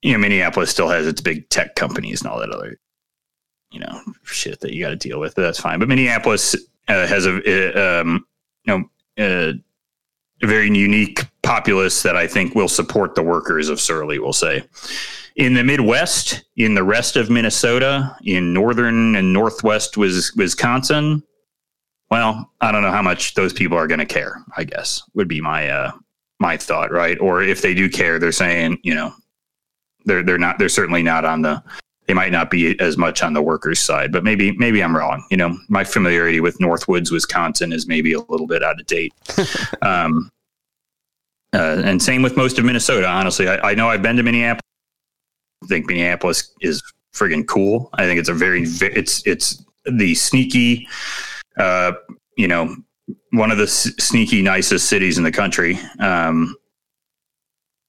you 0.03 0.13
know, 0.13 0.19
Minneapolis 0.19 0.71
still 0.71 0.89
has 0.89 1.07
its 1.07 1.21
big 1.21 1.49
tech 1.51 1.75
companies 1.77 2.23
and 2.23 2.31
all 2.31 2.41
that 2.41 2.51
other 2.51 2.79
you 3.71 3.81
know 3.81 4.01
shit 4.25 4.61
that 4.61 4.73
you 4.73 4.81
got 4.83 4.91
to 4.91 4.97
deal 4.97 5.21
with. 5.21 5.35
That's 5.35 5.61
fine. 5.61 5.79
But 5.79 5.89
Minneapolis 5.89 6.55
uh, 6.89 7.07
has 7.07 7.27
a 7.27 7.35
uh, 7.37 8.01
um, 8.03 8.27
you 8.65 8.79
know. 8.79 8.85
Uh, 9.17 9.53
a 10.43 10.47
very 10.47 10.67
unique 10.67 11.21
populace 11.45 12.03
that 12.03 12.17
I 12.17 12.27
think 12.27 12.55
will 12.55 12.69
support 12.69 13.15
the 13.15 13.23
workers 13.23 13.69
of 13.69 13.81
Surly, 13.81 14.19
we'll 14.19 14.33
say. 14.33 14.65
In 15.37 15.55
the 15.55 15.65
Midwest, 15.65 16.45
in 16.57 16.75
the 16.75 16.85
rest 16.85 17.17
of 17.17 17.31
Minnesota, 17.31 18.17
in 18.25 18.53
northern 18.53 19.17
and 19.17 19.33
northwest 19.33 19.97
Wisconsin, 19.97 21.23
well, 22.11 22.51
I 22.61 22.71
don't 22.71 22.83
know 22.83 22.91
how 22.91 23.03
much 23.03 23.35
those 23.35 23.53
people 23.53 23.77
are 23.77 23.87
going 23.87 23.99
to 24.01 24.07
care, 24.07 24.43
I 24.57 24.65
guess, 24.65 25.03
would 25.15 25.29
be 25.29 25.41
my 25.41 25.69
uh, 25.69 25.93
my 26.39 26.57
thought, 26.57 26.93
right? 26.93 27.19
Or 27.21 27.43
if 27.43 27.63
they 27.63 27.75
do 27.75 27.89
care, 27.89 28.19
they're 28.19 28.33
saying, 28.33 28.79
you 28.83 28.95
know, 28.95 29.13
they're 30.05 30.23
they're 30.23 30.39
not 30.39 30.59
they're 30.59 30.69
certainly 30.69 31.03
not 31.03 31.25
on 31.25 31.43
the 31.43 31.63
they 32.07 32.15
might 32.15 32.33
not 32.33 32.51
be 32.51 32.79
as 32.81 32.99
much 32.99 33.23
on 33.23 33.33
the 33.33 33.43
workers 33.43 33.81
side, 33.81 34.13
but 34.13 34.25
maybe 34.25 34.53
maybe 34.53 34.83
I'm 34.83 34.97
wrong. 34.97 35.25
You 35.31 35.39
know, 35.39 35.59
my 35.69 35.85
familiarity 35.85 36.41
with 36.41 36.59
Northwoods, 36.59 37.11
Wisconsin, 37.11 37.73
is 37.73 37.87
maybe 37.87 38.13
a 38.13 38.21
little 38.21 38.47
bit 38.47 38.63
out 38.63 38.79
of 38.79 38.87
date. 38.87 39.15
um, 39.83 40.31
uh, 41.55 41.83
and 41.85 42.03
same 42.03 42.23
with 42.23 42.37
most 42.37 42.59
of 42.59 42.65
Minnesota. 42.65 43.07
Honestly, 43.07 43.49
I, 43.49 43.71
I 43.71 43.75
know 43.75 43.89
I've 43.89 44.03
been 44.03 44.17
to 44.17 44.23
Minneapolis. 44.23 44.61
I 45.63 45.67
think 45.67 45.87
Minneapolis 45.87 46.53
is 46.61 46.83
friggin' 47.15 47.47
cool. 47.47 47.91
I 47.95 48.05
think 48.05 48.21
it's 48.21 48.29
a 48.29 48.35
very 48.35 48.65
it's 48.81 49.27
it's 49.27 49.65
the 49.87 50.15
sneaky, 50.15 50.89
uh, 51.59 51.93
you 52.37 52.49
know, 52.49 52.77
one 53.31 53.51
of 53.51 53.59
the 53.59 53.65
s- 53.65 53.93
sneaky 53.99 54.43
nicest 54.43 54.89
cities 54.89 55.17
in 55.17 55.25
the 55.25 55.33
country. 55.33 55.79
Um, 56.01 56.57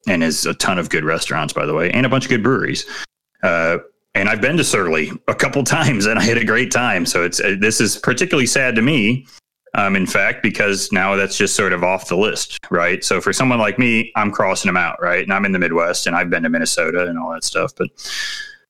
and 0.07 0.21
has 0.21 0.45
a 0.45 0.53
ton 0.53 0.77
of 0.77 0.89
good 0.89 1.03
restaurants, 1.03 1.53
by 1.53 1.65
the 1.65 1.73
way, 1.73 1.89
and 1.91 2.05
a 2.05 2.09
bunch 2.09 2.25
of 2.25 2.29
good 2.29 2.43
breweries. 2.43 2.85
Uh, 3.41 3.79
and 4.13 4.29
I've 4.29 4.41
been 4.41 4.55
to 4.57 4.63
Surly 4.63 5.11
a 5.27 5.35
couple 5.35 5.63
times, 5.77 6.05
and 6.05 6.19
I 6.19 6.23
had 6.23 6.37
a 6.37 6.45
great 6.45 6.71
time. 6.71 7.05
So 7.05 7.23
it's 7.23 7.39
uh, 7.39 7.55
this 7.59 7.81
is 7.81 7.97
particularly 7.97 8.47
sad 8.47 8.75
to 8.75 8.81
me, 8.81 9.27
um, 9.75 9.95
in 9.95 10.05
fact, 10.05 10.41
because 10.41 10.91
now 10.91 11.15
that's 11.15 11.37
just 11.37 11.55
sort 11.55 11.73
of 11.73 11.83
off 11.83 12.07
the 12.07 12.17
list, 12.17 12.59
right? 12.69 13.03
So 13.03 13.21
for 13.21 13.33
someone 13.33 13.59
like 13.59 13.77
me, 13.77 14.11
I'm 14.15 14.31
crossing 14.31 14.69
them 14.69 14.77
out, 14.77 15.01
right? 15.01 15.23
And 15.23 15.33
I'm 15.33 15.45
in 15.45 15.51
the 15.51 15.59
Midwest, 15.59 16.07
and 16.07 16.15
I've 16.15 16.29
been 16.29 16.43
to 16.43 16.49
Minnesota 16.49 17.05
and 17.07 17.19
all 17.19 17.31
that 17.31 17.43
stuff, 17.43 17.73
but 17.75 17.89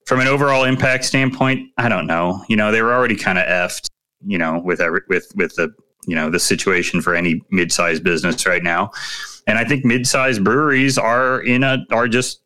from 0.06 0.20
an 0.20 0.28
overall 0.28 0.66
impact 0.66 1.06
standpoint, 1.06 1.72
I 1.78 1.90
don't 1.90 2.06
know. 2.06 2.44
You 2.48 2.58
know, 2.58 2.72
they 2.72 2.82
were 2.82 2.94
already 2.94 3.16
kind 3.16 3.40
of 3.40 3.46
effed, 3.46 3.90
you 4.26 4.38
know, 4.38 4.62
with 4.64 4.82
every, 4.82 5.02
with 5.10 5.32
with 5.36 5.56
the 5.56 5.74
you 6.08 6.16
know 6.16 6.30
the 6.30 6.40
situation 6.40 7.02
for 7.02 7.16
any 7.16 7.42
mid-sized 7.50 8.04
business 8.04 8.46
right 8.46 8.62
now 8.62 8.92
and 9.48 9.58
I 9.58 9.66
think 9.66 9.86
mid-sized 9.86 10.44
breweries 10.44 10.98
are 10.98 11.42
in 11.42 11.64
a 11.64 11.86
are 11.92 12.08
just 12.08 12.42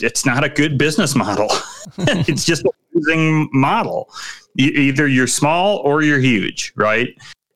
it's 0.00 0.26
not 0.26 0.44
a 0.44 0.48
good 0.48 0.78
business 0.78 1.14
model. 1.14 1.48
it's 1.98 2.44
just 2.44 2.64
a 2.64 2.70
losing 2.94 3.48
model. 3.52 4.10
Either 4.58 5.06
you're 5.06 5.26
small 5.26 5.78
or 5.78 6.02
you're 6.02 6.18
huge, 6.18 6.72
right? 6.76 7.08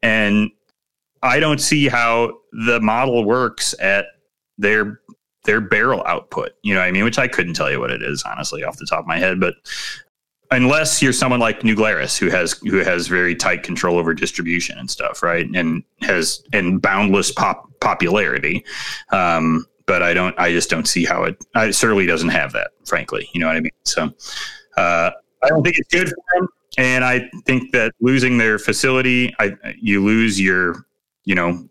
And 0.03 0.51
I 1.23 1.41
don't 1.41 1.61
see 1.61 1.89
how 1.89 2.39
the 2.53 2.81
model 2.81 3.25
works 3.25 3.75
at 3.81 4.07
their 4.59 5.01
their 5.45 5.61
barrel 5.61 6.03
output. 6.07 6.53
You 6.63 6.75
know 6.75 6.81
what 6.81 6.87
I 6.87 6.93
mean? 6.93 7.05
Which 7.05 7.19
I 7.19 7.29
couldn't 7.29 7.55
tell 7.55 7.71
you 7.71 7.81
what 7.81 7.91
it 7.91 8.03
is, 8.03 8.23
honestly, 8.25 8.63
off 8.63 8.77
the 8.77 8.87
top 8.87 9.01
of 9.01 9.07
my 9.07 9.19
head. 9.19 9.41
But 9.41 9.55
unless 10.51 11.01
you're 11.01 11.13
someone 11.13 11.41
like 11.41 11.65
New 11.65 11.75
Glarus, 11.75 12.17
who 12.17 12.29
has 12.29 12.53
who 12.69 12.79
has 12.79 13.07
very 13.07 13.35
tight 13.35 13.63
control 13.63 13.99
over 13.99 14.15
distribution 14.15 14.79
and 14.79 14.91
stuff, 14.91 15.23
right? 15.23 15.47
And 15.55 15.83
has 16.03 16.43
and 16.53 16.81
boundless 16.81 17.33
pop 17.33 17.71
popularity. 17.81 18.65
Um, 19.11 19.67
but 19.87 20.03
I 20.03 20.15
don't. 20.15 20.39
I 20.39 20.53
just 20.53 20.71
don't 20.71 20.87
see 20.87 21.05
how 21.05 21.25
it. 21.25 21.45
I 21.55 21.71
certainly 21.71 22.07
doesn't 22.07 22.29
have 22.29 22.53
that, 22.53 22.71
frankly. 22.85 23.29
You 23.33 23.41
know 23.41 23.47
what 23.49 23.57
I 23.57 23.61
mean? 23.61 23.71
So 23.85 24.11
uh, 24.77 25.11
I 25.43 25.49
don't 25.49 25.63
think 25.63 25.79
it's 25.79 25.93
good 25.93 26.09
for 26.09 26.17
them. 26.35 26.49
And 26.81 27.05
I 27.05 27.29
think 27.45 27.73
that 27.73 27.93
losing 28.01 28.39
their 28.39 28.59
facility, 28.59 29.35
I 29.39 29.55
you 29.79 30.03
lose 30.03 30.41
your, 30.41 30.87
you 31.25 31.35
know, 31.35 31.69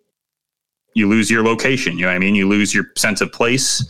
you 0.94 1.10
lose 1.10 1.32
your 1.32 1.44
location. 1.44 1.98
You 1.98 2.04
know 2.04 2.10
what 2.10 2.16
I 2.16 2.20
mean? 2.20 2.36
You 2.36 2.48
lose 2.48 2.76
your 2.76 2.86
sense 2.96 3.20
of 3.20 3.32
place. 3.32 3.84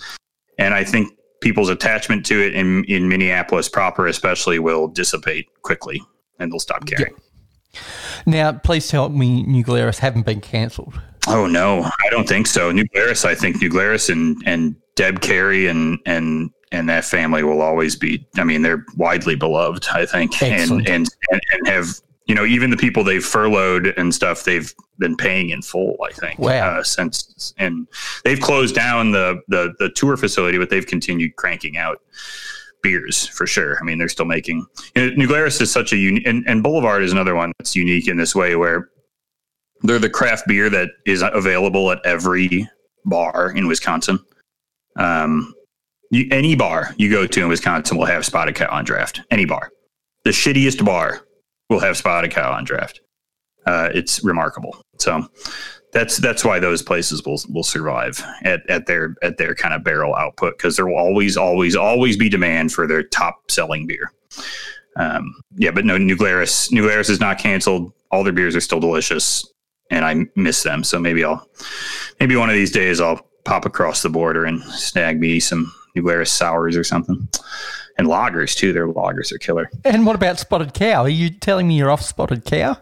And 0.58 0.73
I 0.73 0.86
think 0.86 1.12
people's 1.41 1.67
attachment 1.67 2.25
to 2.27 2.41
it 2.41 2.55
in 2.55 2.86
in 2.86 3.10
Minneapolis 3.10 3.67
proper, 3.67 4.08
especially, 4.08 4.60
will 4.60 4.88
dissipate 4.88 5.47
quickly, 5.62 6.01
and 6.39 6.53
they'll 6.53 6.60
stop 6.60 6.86
caring. 6.86 7.15
Now, 8.25 8.53
please 8.53 8.88
tell 8.88 9.10
me 9.10 9.43
New 9.43 9.63
Glarus 9.63 9.99
haven't 9.99 10.25
been 10.25 10.39
cancelled. 10.39 11.01
Oh 11.27 11.47
no, 11.47 11.84
I 11.84 12.10
don't 12.10 12.29
think 12.29 12.47
so. 12.47 12.71
New 12.71 12.86
Glarus, 12.93 13.25
I 13.25 13.36
think 13.36 13.62
New 13.62 13.69
Glarus 13.69 14.08
and 14.08 14.41
and 14.45 14.73
Deb 14.95 15.19
Carey 15.19 15.67
and 15.67 15.99
and 16.05 16.49
and 16.71 16.88
that 16.89 17.05
family 17.05 17.43
will 17.43 17.62
always 17.62 17.95
be. 17.95 18.27
I 18.38 18.43
mean, 18.43 18.62
they're 18.62 18.86
widely 18.95 19.36
beloved. 19.36 19.88
I 19.91 20.05
think, 20.05 20.41
and, 20.41 20.88
and 20.88 21.08
and 21.32 21.67
have 21.67 21.99
you 22.25 22.36
know 22.36 22.45
even 22.45 22.69
the 22.69 22.77
people 22.77 23.03
they've 23.03 23.25
furloughed 23.25 23.88
and 23.97 24.13
stuff 24.13 24.43
they've 24.43 24.73
been 24.99 25.15
paying 25.15 25.49
in 25.49 25.62
full. 25.62 25.97
I 26.03 26.12
think. 26.12 26.39
Wow. 26.39 26.77
Uh, 26.77 26.84
since 26.84 27.53
and 27.58 27.88
they've 28.23 28.39
closed 28.39 28.75
down 28.75 29.12
the 29.12 29.41
the 29.47 29.73
the 29.79 29.89
tour 29.89 30.17
facility, 30.17 30.58
but 30.58 30.69
they've 30.69 30.86
continued 30.86 31.36
cranking 31.36 31.77
out 31.77 32.01
beers 32.82 33.27
for 33.27 33.45
sure. 33.45 33.77
I 33.79 33.84
mean, 33.84 33.97
they're 33.97 34.10
still 34.10 34.25
making. 34.25 34.65
You 34.95 35.10
know, 35.10 35.15
New 35.15 35.27
Glarus 35.27 35.60
is 35.62 35.71
such 35.71 35.91
a 35.93 35.97
unique, 35.97 36.25
and, 36.25 36.47
and 36.47 36.63
Boulevard 36.63 37.03
is 37.03 37.12
another 37.12 37.36
one 37.36 37.51
that's 37.58 37.75
unique 37.75 38.08
in 38.08 38.17
this 38.17 38.36
way 38.36 38.55
where 38.55 38.89
they're 39.82 39.99
the 39.99 40.10
craft 40.10 40.47
beer 40.47 40.69
that 40.69 40.89
is 41.05 41.21
available 41.21 41.91
at 41.91 41.99
every 42.05 42.69
bar 43.05 43.51
in 43.51 43.67
Wisconsin. 43.67 44.19
Um, 44.95 45.53
you, 46.10 46.28
any 46.32 46.56
bar 46.56 46.93
you 46.98 47.10
go 47.10 47.28
to 47.28 47.41
in 47.41 47.50
Wisconsin 47.50 47.98
will 47.98 48.06
have 48.06 48.26
Spotted 48.26 48.56
Cow 48.56 48.69
on 48.69 48.86
draft. 48.86 49.22
Any 49.32 49.45
bar, 49.45 49.72
the 50.24 50.32
shittiest 50.32 50.84
bar 50.84 51.26
will 51.69 51.80
have 51.80 51.98
Spotted 51.98 52.32
Cow 52.32 52.52
on 52.52 52.63
draft. 52.63 53.02
Uh, 53.65 53.89
it's 53.93 54.24
remarkable. 54.24 54.82
So 54.98 55.28
that's 55.93 56.17
that's 56.17 56.45
why 56.45 56.60
those 56.60 56.82
places 56.82 57.24
will 57.26 57.39
will 57.50 57.63
survive 57.63 58.24
at, 58.43 58.67
at 58.69 58.86
their 58.86 59.15
at 59.22 59.38
their 59.38 59.56
kind 59.56 59.74
of 59.74 59.84
barrel 59.84 60.15
output 60.15 60.58
because 60.58 60.76
there 60.76 60.88
will 60.88 60.98
always 60.98 61.38
always 61.38 61.76
always 61.76 62.17
be 62.17 62.30
demand 62.30 62.72
for 62.72 62.88
their 62.88 63.04
top 63.04 63.50
selling 63.50 63.88
beer. 63.88 64.12
Um, 64.95 65.34
yeah, 65.56 65.72
but 65.72 65.86
no, 65.86 65.98
New 65.98 66.15
Glarus 66.15 66.72
New 66.72 66.84
Glarus 66.84 67.10
is 67.10 67.19
not 67.19 67.39
canceled. 67.39 67.93
All 68.12 68.24
their 68.24 68.34
beers 68.34 68.56
are 68.56 68.62
still 68.62 68.80
delicious, 68.80 69.45
and 69.91 70.06
I 70.06 70.26
miss 70.36 70.63
them. 70.63 70.84
So 70.84 71.00
maybe 71.00 71.24
I'll 71.24 71.48
maybe 72.19 72.36
one 72.36 72.50
of 72.50 72.56
these 72.56 72.72
days 72.72 73.00
I'll 73.00 73.22
pop 73.45 73.65
across 73.65 74.02
the 74.02 74.10
border 74.10 74.45
and 74.45 74.62
snag 74.63 75.19
me 75.19 75.39
some 75.39 75.74
Glarus 75.95 76.32
sours 76.32 76.78
or 76.78 76.84
something. 76.84 77.28
And 77.97 78.08
lagers 78.08 78.56
too. 78.56 78.71
Their 78.73 78.88
lagers 78.88 79.32
are 79.32 79.38
killer. 79.38 79.69
And 79.84 80.06
what 80.06 80.15
about 80.15 80.39
Spotted 80.39 80.73
Cow? 80.73 81.04
Are 81.04 81.10
you 81.10 81.30
telling 81.30 81.67
me 81.67 81.78
you're 81.78 81.91
off 81.91 82.02
Spotted 82.02 82.45
Cow? 82.45 82.78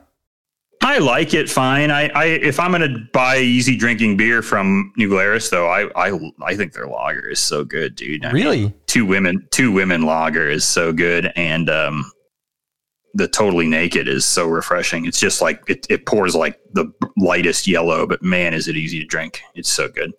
I 0.81 0.99
like 0.99 1.33
it 1.33 1.49
fine. 1.49 1.89
I, 1.89 2.09
I 2.09 2.25
if 2.25 2.59
I'm 2.59 2.71
gonna 2.71 2.99
buy 3.11 3.39
easy 3.39 3.75
drinking 3.75 4.15
beer 4.17 4.41
from 4.41 4.93
New 4.95 5.09
Glarus, 5.09 5.49
though, 5.49 5.67
I 5.67 5.89
I, 5.95 6.31
I 6.41 6.55
think 6.55 6.73
their 6.73 6.87
lager 6.87 7.27
is 7.27 7.39
so 7.39 7.63
good, 7.63 7.95
dude. 7.95 8.23
I 8.23 8.31
really? 8.31 8.61
Mean, 8.65 8.73
two 8.85 9.05
women, 9.05 9.47
two 9.51 9.71
women 9.71 10.03
lager 10.03 10.47
is 10.47 10.65
so 10.65 10.93
good, 10.93 11.33
and 11.35 11.69
um, 11.69 12.11
the 13.15 13.27
totally 13.27 13.67
naked 13.67 14.07
is 14.07 14.23
so 14.23 14.47
refreshing. 14.47 15.05
It's 15.05 15.19
just 15.19 15.41
like 15.41 15.61
it, 15.67 15.87
it 15.89 16.05
pours 16.05 16.35
like 16.35 16.59
the 16.73 16.91
lightest 17.17 17.67
yellow, 17.67 18.05
but 18.05 18.21
man, 18.21 18.53
is 18.53 18.67
it 18.67 18.77
easy 18.77 18.99
to 18.99 19.05
drink. 19.05 19.41
It's 19.55 19.69
so 19.69 19.89
good. 19.89 20.13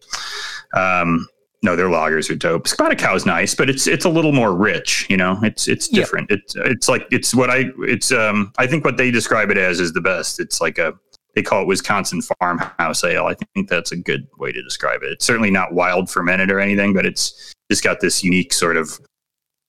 Um, 0.74 1.28
no, 1.62 1.74
their 1.74 1.88
lagers 1.88 2.30
are 2.30 2.36
dope. 2.36 2.68
Spotted 2.68 2.98
Cow 2.98 3.14
is 3.16 3.26
nice, 3.26 3.54
but 3.54 3.68
it's 3.68 3.86
it's 3.86 4.04
a 4.04 4.08
little 4.08 4.32
more 4.32 4.54
rich. 4.54 5.06
You 5.10 5.16
know, 5.16 5.38
it's 5.42 5.66
it's 5.66 5.88
different. 5.88 6.30
Yep. 6.30 6.38
It's 6.40 6.56
it's 6.56 6.88
like 6.88 7.06
it's 7.10 7.34
what 7.34 7.50
I 7.50 7.64
it's 7.80 8.12
um 8.12 8.52
I 8.58 8.66
think 8.66 8.84
what 8.84 8.96
they 8.96 9.10
describe 9.10 9.50
it 9.50 9.58
as 9.58 9.80
is 9.80 9.92
the 9.92 10.00
best. 10.00 10.38
It's 10.38 10.60
like 10.60 10.78
a 10.78 10.94
they 11.34 11.42
call 11.42 11.62
it 11.62 11.66
Wisconsin 11.66 12.22
farmhouse 12.22 13.02
ale. 13.02 13.26
I 13.26 13.34
think 13.54 13.68
that's 13.68 13.90
a 13.90 13.96
good 13.96 14.28
way 14.38 14.52
to 14.52 14.62
describe 14.62 15.02
it. 15.02 15.10
It's 15.12 15.24
certainly 15.24 15.50
not 15.50 15.72
wild 15.72 16.08
fermented 16.08 16.50
or 16.50 16.60
anything, 16.60 16.94
but 16.94 17.04
it's 17.04 17.52
just 17.70 17.82
got 17.82 18.00
this 18.00 18.22
unique 18.22 18.52
sort 18.52 18.76
of 18.76 18.98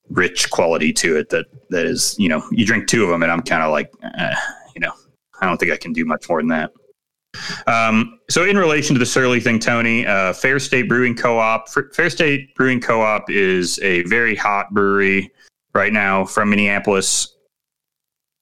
rich 0.09 0.49
quality 0.51 0.91
to 0.91 1.17
it 1.17 1.29
that 1.29 1.45
that 1.69 1.85
is 1.85 2.15
you 2.19 2.29
know 2.29 2.43
you 2.51 2.65
drink 2.65 2.87
two 2.87 3.03
of 3.03 3.09
them 3.09 3.23
and 3.23 3.31
I'm 3.31 3.41
kind 3.41 3.63
of 3.63 3.71
like 3.71 3.91
eh, 4.03 4.35
you 4.75 4.79
know 4.79 4.93
I 5.41 5.47
don't 5.47 5.57
think 5.57 5.71
I 5.71 5.77
can 5.77 5.93
do 5.93 6.05
much 6.05 6.29
more 6.29 6.39
than 6.39 6.49
that. 6.49 6.71
Um, 7.67 8.19
so, 8.29 8.45
in 8.45 8.57
relation 8.57 8.95
to 8.95 8.99
the 8.99 9.05
Surly 9.05 9.39
thing, 9.39 9.59
Tony, 9.59 10.05
uh, 10.05 10.33
Fair 10.33 10.59
State 10.59 10.89
Brewing 10.89 11.15
Co-op. 11.15 11.69
Fair 11.69 12.09
State 12.09 12.55
Brewing 12.55 12.81
Co-op 12.81 13.29
is 13.29 13.79
a 13.79 14.03
very 14.03 14.35
hot 14.35 14.73
brewery 14.73 15.31
right 15.73 15.93
now 15.93 16.25
from 16.25 16.49
Minneapolis. 16.49 17.35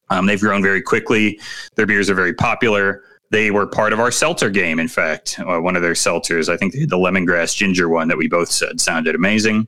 Um, 0.09 0.25
they've 0.25 0.39
grown 0.39 0.61
very 0.61 0.81
quickly. 0.81 1.39
Their 1.75 1.85
beers 1.85 2.09
are 2.09 2.15
very 2.15 2.33
popular. 2.33 3.03
They 3.29 3.51
were 3.51 3.67
part 3.67 3.91
of 3.91 3.99
our 3.99 4.11
seltzer 4.11 4.49
game. 4.49 4.79
In 4.79 4.87
fact, 4.87 5.37
uh, 5.39 5.59
one 5.59 5.75
of 5.75 5.81
their 5.81 5.93
seltzers, 5.93 6.47
I 6.47 6.55
think 6.55 6.71
they 6.73 6.79
had 6.79 6.89
the 6.89 6.97
lemongrass 6.97 7.55
ginger 7.55 7.89
one 7.89 8.07
that 8.07 8.17
we 8.17 8.29
both 8.29 8.49
said 8.49 8.79
sounded 8.79 9.15
amazing, 9.15 9.67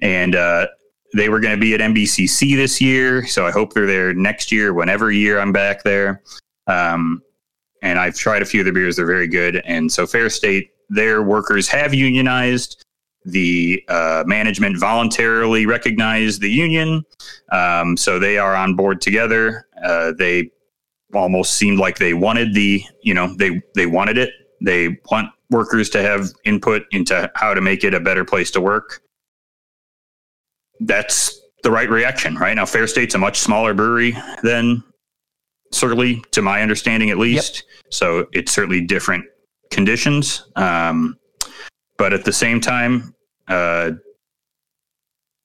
and 0.00 0.36
uh, 0.36 0.68
they 1.14 1.28
were 1.28 1.40
going 1.40 1.54
to 1.54 1.60
be 1.60 1.74
at 1.74 1.80
MBCC 1.80 2.54
this 2.56 2.80
year. 2.80 3.26
So 3.26 3.44
I 3.44 3.50
hope 3.50 3.74
they're 3.74 3.86
there 3.86 4.14
next 4.14 4.52
year, 4.52 4.72
whenever 4.72 5.10
year 5.10 5.40
I'm 5.40 5.52
back 5.52 5.82
there. 5.82 6.22
Um, 6.68 7.22
and 7.82 7.98
I've 7.98 8.16
tried 8.16 8.42
a 8.42 8.44
few 8.44 8.60
of 8.60 8.64
their 8.64 8.72
beers; 8.72 8.96
they're 8.96 9.06
very 9.06 9.28
good. 9.28 9.56
And 9.64 9.92
so, 9.92 10.06
Fair 10.06 10.30
State, 10.30 10.70
their 10.88 11.22
workers 11.22 11.68
have 11.68 11.92
unionized. 11.92 12.84
The 13.24 13.84
uh, 13.86 14.24
management 14.26 14.80
voluntarily 14.80 15.64
recognized 15.64 16.40
the 16.40 16.50
union, 16.50 17.04
um, 17.52 17.96
so 17.96 18.18
they 18.18 18.36
are 18.36 18.56
on 18.56 18.74
board 18.74 19.00
together. 19.00 19.68
Uh, 19.84 20.12
they 20.18 20.50
almost 21.14 21.54
seemed 21.54 21.78
like 21.78 21.98
they 21.98 22.14
wanted 22.14 22.54
the, 22.54 22.82
you 23.02 23.14
know, 23.14 23.32
they 23.36 23.62
they 23.74 23.86
wanted 23.86 24.18
it. 24.18 24.30
They 24.60 24.98
want 25.10 25.30
workers 25.50 25.88
to 25.90 26.02
have 26.02 26.30
input 26.44 26.82
into 26.90 27.30
how 27.36 27.54
to 27.54 27.60
make 27.60 27.84
it 27.84 27.94
a 27.94 28.00
better 28.00 28.24
place 28.24 28.50
to 28.52 28.60
work. 28.60 29.02
That's 30.80 31.40
the 31.62 31.70
right 31.70 31.88
reaction, 31.88 32.36
right? 32.36 32.54
Now, 32.54 32.66
Fair 32.66 32.86
State's 32.86 33.14
a 33.14 33.18
much 33.18 33.38
smaller 33.38 33.74
brewery 33.74 34.16
than 34.42 34.82
Surly, 35.72 36.22
to 36.32 36.42
my 36.42 36.62
understanding 36.62 37.10
at 37.10 37.18
least. 37.18 37.56
Yep. 37.56 37.92
So 37.92 38.26
it's 38.32 38.52
certainly 38.52 38.80
different 38.80 39.24
conditions. 39.70 40.44
Um, 40.56 41.18
but 41.98 42.12
at 42.12 42.24
the 42.24 42.32
same 42.32 42.60
time, 42.60 43.14
uh, 43.48 43.92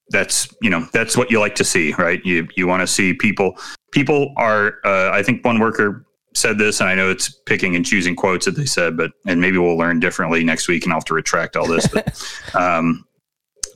that's 0.10 0.54
you 0.62 0.70
know 0.70 0.88
that's 0.94 1.18
what 1.18 1.30
you 1.32 1.40
like 1.40 1.56
to 1.56 1.64
see, 1.64 1.94
right? 1.98 2.22
You 2.24 2.48
you 2.56 2.68
want 2.68 2.82
to 2.82 2.88
see 2.88 3.14
people. 3.14 3.58
People 3.92 4.34
are. 4.38 4.76
Uh, 4.86 5.12
I 5.12 5.24
think 5.24 5.44
one 5.44 5.60
worker 5.60 6.06
said 6.34 6.58
this, 6.58 6.80
and 6.80 6.90
I 6.90 6.96
know 6.96 7.10
it's 7.10 7.30
picking 7.30 7.76
and 7.76 7.86
choosing 7.86 8.16
quotes 8.16 8.46
that 8.46 8.52
they 8.52 8.66
said, 8.66 8.96
but 8.96 9.12
and 9.26 9.42
maybe 9.42 9.58
we'll 9.58 9.78
learn 9.78 10.00
differently 10.00 10.44
next 10.44 10.68
week, 10.68 10.84
and 10.84 10.94
I'll 10.94 11.00
have 11.00 11.06
to 11.06 11.14
retract 11.14 11.56
all 11.56 11.68
this. 11.68 11.88
But 11.88 12.22
um, 12.54 13.06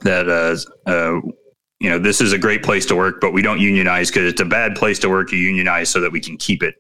that 0.02 0.30
uh, 0.30 0.90
uh, 0.90 1.22
you 1.82 1.90
know 1.90 1.98
this 1.98 2.22
is 2.22 2.32
a 2.32 2.38
great 2.38 2.62
place 2.62 2.86
to 2.86 2.96
work, 2.96 3.20
but 3.20 3.34
we 3.34 3.42
don't 3.42 3.60
unionize 3.60 4.12
because 4.12 4.32
it's 4.32 4.40
a 4.40 4.46
bad 4.46 4.76
place 4.76 5.00
to 5.00 5.10
work. 5.10 5.32
You 5.32 5.40
unionize 5.40 5.90
so 5.90 6.00
that 6.00 6.12
we 6.12 6.20
can 6.20 6.38
keep 6.38 6.62
it 6.62 6.76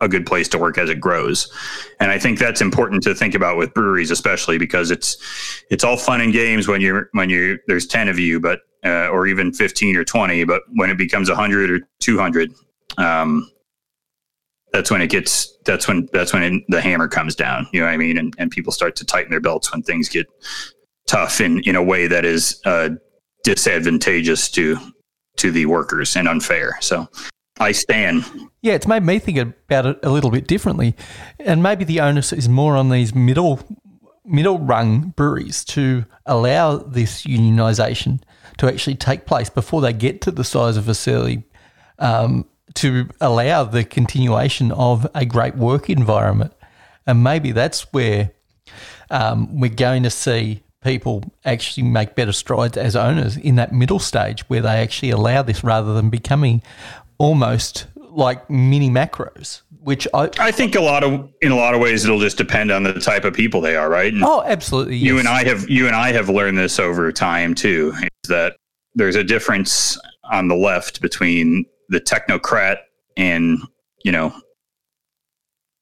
a 0.00 0.08
good 0.08 0.24
place 0.24 0.46
to 0.50 0.58
work 0.58 0.78
as 0.78 0.88
it 0.88 1.00
grows. 1.00 1.52
And 1.98 2.12
I 2.12 2.18
think 2.20 2.38
that's 2.38 2.60
important 2.60 3.02
to 3.04 3.14
think 3.14 3.34
about 3.34 3.56
with 3.56 3.74
breweries, 3.74 4.12
especially 4.12 4.56
because 4.56 4.92
it's 4.92 5.16
it's 5.68 5.82
all 5.82 5.96
fun 5.96 6.20
and 6.20 6.32
games 6.32 6.68
when 6.68 6.80
you're 6.80 7.08
when 7.10 7.28
you 7.28 7.58
there's 7.66 7.88
ten 7.88 8.06
of 8.06 8.16
you, 8.16 8.38
but 8.38 8.60
uh, 8.84 9.08
or 9.08 9.26
even 9.26 9.52
fifteen 9.52 9.96
or 9.96 10.04
twenty, 10.04 10.44
but 10.44 10.62
when 10.76 10.90
it 10.90 10.96
becomes 10.96 11.28
hundred 11.28 11.68
or 11.68 11.80
two 11.98 12.16
hundred, 12.16 12.52
um, 12.98 13.50
that's 14.72 14.92
when 14.92 15.02
it 15.02 15.10
gets 15.10 15.58
that's 15.64 15.88
when 15.88 16.08
that's 16.12 16.32
when 16.32 16.42
it, 16.44 16.62
the 16.68 16.80
hammer 16.80 17.08
comes 17.08 17.34
down. 17.34 17.66
You 17.72 17.80
know 17.80 17.86
what 17.86 17.94
I 17.94 17.96
mean? 17.96 18.16
And 18.16 18.32
and 18.38 18.48
people 18.48 18.70
start 18.70 18.94
to 18.96 19.04
tighten 19.04 19.32
their 19.32 19.40
belts 19.40 19.72
when 19.72 19.82
things 19.82 20.08
get 20.08 20.28
tough 21.08 21.40
in 21.40 21.58
in 21.64 21.74
a 21.74 21.82
way 21.82 22.06
that 22.06 22.24
is 22.24 22.60
uh, 22.64 22.90
disadvantageous 23.44 24.50
to 24.50 24.76
to 25.36 25.50
the 25.50 25.66
workers 25.66 26.16
and 26.16 26.28
unfair. 26.28 26.76
So 26.80 27.08
I 27.58 27.72
stand. 27.72 28.24
Yeah, 28.62 28.74
it's 28.74 28.86
made 28.86 29.02
me 29.02 29.18
think 29.18 29.38
about 29.38 29.86
it 29.86 29.98
a 30.02 30.10
little 30.10 30.30
bit 30.30 30.46
differently, 30.46 30.96
and 31.38 31.62
maybe 31.62 31.84
the 31.84 32.00
onus 32.00 32.32
is 32.32 32.48
more 32.48 32.76
on 32.76 32.90
these 32.90 33.14
middle 33.14 33.60
middle 34.24 34.58
rung 34.58 35.12
breweries 35.16 35.64
to 35.64 36.04
allow 36.26 36.78
this 36.78 37.24
unionisation 37.24 38.20
to 38.56 38.66
actually 38.66 38.96
take 38.96 39.26
place 39.26 39.50
before 39.50 39.82
they 39.82 39.92
get 39.92 40.22
to 40.22 40.30
the 40.30 40.44
size 40.44 40.78
of 40.78 40.96
Fairley, 40.96 41.44
um, 41.98 42.46
to 42.72 43.08
allow 43.20 43.64
the 43.64 43.84
continuation 43.84 44.72
of 44.72 45.06
a 45.14 45.24
great 45.24 45.56
work 45.56 45.90
environment, 45.90 46.52
and 47.06 47.22
maybe 47.22 47.52
that's 47.52 47.92
where 47.92 48.30
um, 49.10 49.60
we're 49.60 49.68
going 49.68 50.02
to 50.02 50.10
see 50.10 50.62
people 50.84 51.24
actually 51.44 51.82
make 51.82 52.14
better 52.14 52.32
strides 52.32 52.76
as 52.76 52.94
owners 52.94 53.36
in 53.36 53.56
that 53.56 53.72
middle 53.72 53.98
stage 53.98 54.48
where 54.48 54.60
they 54.60 54.80
actually 54.80 55.10
allow 55.10 55.42
this 55.42 55.64
rather 55.64 55.94
than 55.94 56.10
becoming 56.10 56.62
almost 57.18 57.86
like 58.10 58.48
mini 58.48 58.90
macros, 58.90 59.62
which 59.80 60.06
I 60.14 60.30
I 60.38 60.52
think 60.52 60.74
a 60.74 60.80
lot 60.80 61.02
of 61.02 61.28
in 61.40 61.50
a 61.50 61.56
lot 61.56 61.74
of 61.74 61.80
ways 61.80 62.04
it'll 62.04 62.20
just 62.20 62.36
depend 62.36 62.70
on 62.70 62.82
the 62.82 62.92
type 62.94 63.24
of 63.24 63.34
people 63.34 63.60
they 63.60 63.76
are, 63.76 63.88
right? 63.88 64.12
And 64.12 64.22
oh, 64.22 64.42
absolutely. 64.44 64.96
You 64.96 65.18
and 65.18 65.26
I 65.26 65.44
have 65.44 65.68
you 65.68 65.86
and 65.86 65.96
I 65.96 66.12
have 66.12 66.28
learned 66.28 66.58
this 66.58 66.78
over 66.78 67.10
time 67.10 67.54
too. 67.54 67.92
Is 67.96 68.28
that 68.28 68.56
there's 68.94 69.16
a 69.16 69.24
difference 69.24 69.98
on 70.30 70.48
the 70.48 70.54
left 70.54 71.00
between 71.00 71.64
the 71.88 72.00
technocrat 72.00 72.76
and 73.16 73.58
you 74.04 74.12
know 74.12 74.34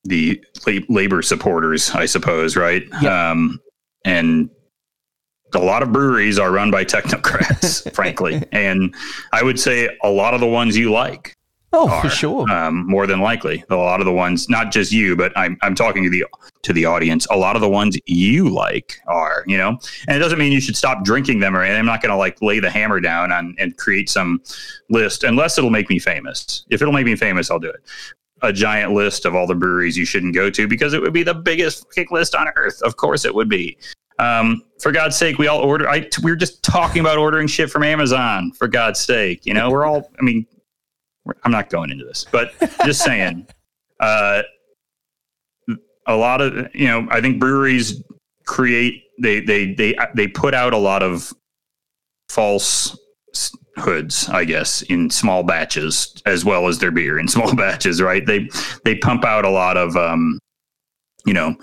the 0.04 0.42
labor 0.88 1.22
supporters, 1.22 1.90
I 1.90 2.06
suppose, 2.06 2.56
right? 2.56 2.82
Yep. 3.00 3.12
Um, 3.12 3.60
and 4.04 4.50
a 5.54 5.58
lot 5.58 5.82
of 5.82 5.92
breweries 5.92 6.38
are 6.38 6.50
run 6.50 6.70
by 6.70 6.84
technocrats, 6.84 7.92
frankly, 7.94 8.42
and 8.52 8.94
I 9.32 9.42
would 9.42 9.58
say 9.58 9.88
a 10.02 10.10
lot 10.10 10.34
of 10.34 10.40
the 10.40 10.46
ones 10.46 10.76
you 10.76 10.90
like. 10.90 11.36
Oh, 11.74 11.88
are, 11.88 12.02
for 12.02 12.08
sure. 12.10 12.50
Um, 12.50 12.86
more 12.86 13.06
than 13.06 13.20
likely, 13.20 13.64
a 13.70 13.76
lot 13.76 14.00
of 14.00 14.06
the 14.06 14.12
ones, 14.12 14.48
not 14.48 14.72
just 14.72 14.92
you, 14.92 15.16
but 15.16 15.32
I'm 15.36 15.56
I'm 15.62 15.74
talking 15.74 16.04
to 16.04 16.10
the 16.10 16.26
to 16.62 16.72
the 16.72 16.84
audience. 16.84 17.26
A 17.30 17.36
lot 17.36 17.56
of 17.56 17.62
the 17.62 17.68
ones 17.68 17.98
you 18.04 18.50
like 18.50 19.00
are, 19.06 19.42
you 19.46 19.56
know, 19.56 19.78
and 20.06 20.16
it 20.16 20.20
doesn't 20.20 20.38
mean 20.38 20.52
you 20.52 20.60
should 20.60 20.76
stop 20.76 21.02
drinking 21.04 21.40
them 21.40 21.56
or 21.56 21.62
anything. 21.62 21.80
I'm 21.80 21.86
not 21.86 22.02
going 22.02 22.10
to 22.10 22.16
like 22.16 22.40
lay 22.42 22.60
the 22.60 22.70
hammer 22.70 23.00
down 23.00 23.32
on 23.32 23.54
and 23.58 23.76
create 23.78 24.10
some 24.10 24.42
list 24.90 25.24
unless 25.24 25.56
it'll 25.56 25.70
make 25.70 25.88
me 25.88 25.98
famous. 25.98 26.66
If 26.70 26.82
it'll 26.82 26.92
make 26.92 27.06
me 27.06 27.16
famous, 27.16 27.50
I'll 27.50 27.58
do 27.58 27.70
it. 27.70 27.82
A 28.42 28.52
giant 28.52 28.92
list 28.92 29.24
of 29.24 29.34
all 29.34 29.46
the 29.46 29.54
breweries 29.54 29.96
you 29.96 30.04
shouldn't 30.04 30.34
go 30.34 30.50
to 30.50 30.68
because 30.68 30.92
it 30.92 31.00
would 31.00 31.12
be 31.12 31.22
the 31.22 31.34
biggest 31.34 31.86
list 32.10 32.34
on 32.34 32.48
earth. 32.56 32.82
Of 32.82 32.96
course, 32.96 33.24
it 33.24 33.34
would 33.34 33.48
be. 33.48 33.78
Um, 34.22 34.62
for 34.80 34.92
God's 34.92 35.16
sake, 35.16 35.38
we 35.38 35.48
all 35.48 35.58
order. 35.58 35.88
I 35.88 36.08
we 36.22 36.30
were 36.30 36.36
just 36.36 36.62
talking 36.62 37.00
about 37.00 37.18
ordering 37.18 37.48
shit 37.48 37.70
from 37.70 37.82
Amazon. 37.82 38.52
For 38.52 38.68
God's 38.68 39.00
sake, 39.00 39.44
you 39.44 39.52
know, 39.52 39.68
we're 39.68 39.84
all. 39.84 40.08
I 40.18 40.22
mean, 40.22 40.46
I'm 41.42 41.50
not 41.50 41.70
going 41.70 41.90
into 41.90 42.04
this, 42.04 42.26
but 42.30 42.52
just 42.84 43.02
saying. 43.02 43.46
Uh, 44.00 44.42
a 46.08 46.16
lot 46.16 46.40
of 46.40 46.74
you 46.74 46.88
know, 46.88 47.06
I 47.08 47.20
think 47.20 47.38
breweries 47.38 48.02
create 48.46 49.04
they 49.20 49.38
they 49.38 49.74
they 49.74 49.96
they 50.16 50.26
put 50.26 50.54
out 50.54 50.72
a 50.72 50.78
lot 50.78 51.04
of 51.04 51.32
false 52.28 52.98
hoods, 53.76 54.28
I 54.28 54.44
guess, 54.44 54.82
in 54.82 55.08
small 55.08 55.44
batches 55.44 56.20
as 56.26 56.44
well 56.44 56.66
as 56.66 56.80
their 56.80 56.90
beer 56.90 57.16
in 57.20 57.28
small 57.28 57.54
batches, 57.54 58.02
right? 58.02 58.26
They 58.26 58.48
they 58.84 58.96
pump 58.96 59.24
out 59.24 59.44
a 59.44 59.50
lot 59.50 59.76
of 59.76 59.96
um, 59.96 60.40
you 61.24 61.34
know, 61.34 61.54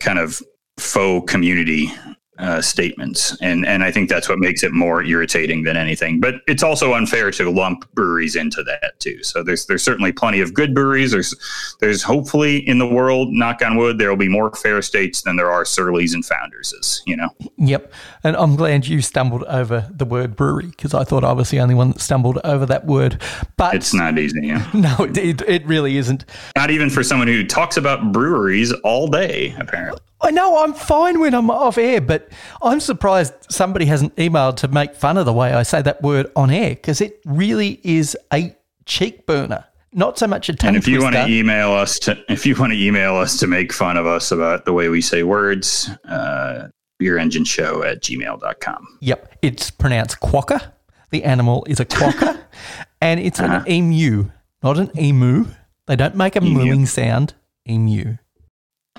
kind 0.00 0.18
of 0.18 0.40
faux 0.78 1.30
community 1.30 1.90
uh, 2.38 2.60
statements, 2.60 3.36
and 3.40 3.66
and 3.66 3.82
I 3.82 3.90
think 3.90 4.08
that's 4.08 4.28
what 4.28 4.38
makes 4.38 4.62
it 4.62 4.72
more 4.72 5.02
irritating 5.02 5.62
than 5.62 5.76
anything. 5.76 6.20
But 6.20 6.36
it's 6.46 6.62
also 6.62 6.94
unfair 6.94 7.30
to 7.30 7.50
lump 7.50 7.90
breweries 7.94 8.36
into 8.36 8.62
that 8.64 8.98
too. 9.00 9.22
So 9.22 9.42
there's 9.42 9.66
there's 9.66 9.82
certainly 9.82 10.12
plenty 10.12 10.40
of 10.40 10.52
good 10.52 10.74
breweries. 10.74 11.12
There's 11.12 11.34
there's 11.80 12.02
hopefully 12.02 12.58
in 12.68 12.78
the 12.78 12.86
world, 12.86 13.32
knock 13.32 13.62
on 13.62 13.76
wood, 13.76 13.98
there 13.98 14.10
will 14.10 14.16
be 14.16 14.28
more 14.28 14.52
fair 14.54 14.82
states 14.82 15.22
than 15.22 15.36
there 15.36 15.50
are 15.50 15.64
Surlys 15.64 16.14
and 16.14 16.24
Founderses. 16.24 17.00
You 17.06 17.16
know. 17.16 17.30
Yep, 17.56 17.92
and 18.22 18.36
I'm 18.36 18.56
glad 18.56 18.86
you 18.86 19.00
stumbled 19.00 19.44
over 19.44 19.88
the 19.90 20.04
word 20.04 20.36
brewery 20.36 20.66
because 20.66 20.92
I 20.92 21.04
thought 21.04 21.24
I 21.24 21.32
was 21.32 21.50
the 21.50 21.60
only 21.60 21.74
one 21.74 21.92
that 21.92 22.00
stumbled 22.00 22.38
over 22.44 22.66
that 22.66 22.84
word. 22.86 23.22
But 23.56 23.74
it's 23.74 23.94
not 23.94 24.18
easy. 24.18 24.46
Yeah. 24.46 24.64
No, 24.76 24.94
it, 25.00 25.40
it 25.42 25.66
really 25.66 25.96
isn't. 25.96 26.26
Not 26.54 26.70
even 26.70 26.90
for 26.90 27.02
someone 27.02 27.28
who 27.28 27.44
talks 27.44 27.76
about 27.78 28.12
breweries 28.12 28.72
all 28.84 29.08
day, 29.08 29.54
apparently. 29.58 30.00
I 30.26 30.30
know 30.32 30.64
I'm 30.64 30.74
fine 30.74 31.20
when 31.20 31.34
I'm 31.34 31.50
off 31.50 31.78
air, 31.78 32.00
but 32.00 32.28
I'm 32.60 32.80
surprised 32.80 33.32
somebody 33.48 33.84
hasn't 33.86 34.16
emailed 34.16 34.56
to 34.56 34.68
make 34.68 34.94
fun 34.94 35.16
of 35.18 35.24
the 35.24 35.32
way 35.32 35.52
I 35.52 35.62
say 35.62 35.82
that 35.82 36.02
word 36.02 36.26
on 36.34 36.50
air 36.50 36.70
because 36.70 37.00
it 37.00 37.20
really 37.24 37.80
is 37.84 38.16
a 38.32 38.54
cheek 38.86 39.24
burner. 39.26 39.64
Not 39.92 40.18
so 40.18 40.26
much 40.26 40.48
a 40.48 40.54
tongue 40.54 40.68
And 40.68 40.76
if 40.76 40.88
you 40.88 41.00
want 41.00 41.14
to 41.14 41.26
email 41.28 41.70
us 41.72 41.98
to, 42.00 42.18
if 42.28 42.44
you 42.44 42.56
want 42.56 42.72
to 42.72 42.78
email 42.78 43.14
us 43.14 43.38
to 43.38 43.46
make 43.46 43.72
fun 43.72 43.96
of 43.96 44.06
us 44.06 44.32
about 44.32 44.64
the 44.64 44.72
way 44.72 44.88
we 44.88 45.00
say 45.00 45.22
words, 45.22 45.88
uh, 46.08 46.68
beer 46.98 47.18
engine 47.18 47.44
show 47.44 47.82
at 47.84 48.02
gmail.com. 48.02 48.98
Yep, 49.00 49.36
it's 49.42 49.70
pronounced 49.70 50.20
quokka. 50.20 50.72
The 51.10 51.22
animal 51.24 51.64
is 51.68 51.78
a 51.78 51.84
quokka, 51.86 52.36
and 53.00 53.20
it's 53.20 53.38
Uh-huh. 53.38 53.62
an 53.64 53.70
emu, 53.70 54.30
not 54.62 54.76
an 54.78 54.90
emu. 54.98 55.46
They 55.86 55.94
don't 55.96 56.16
make 56.16 56.34
a 56.36 56.42
Emu. 56.44 56.64
mooing 56.64 56.86
sound. 56.86 57.34
Emu. 57.68 58.16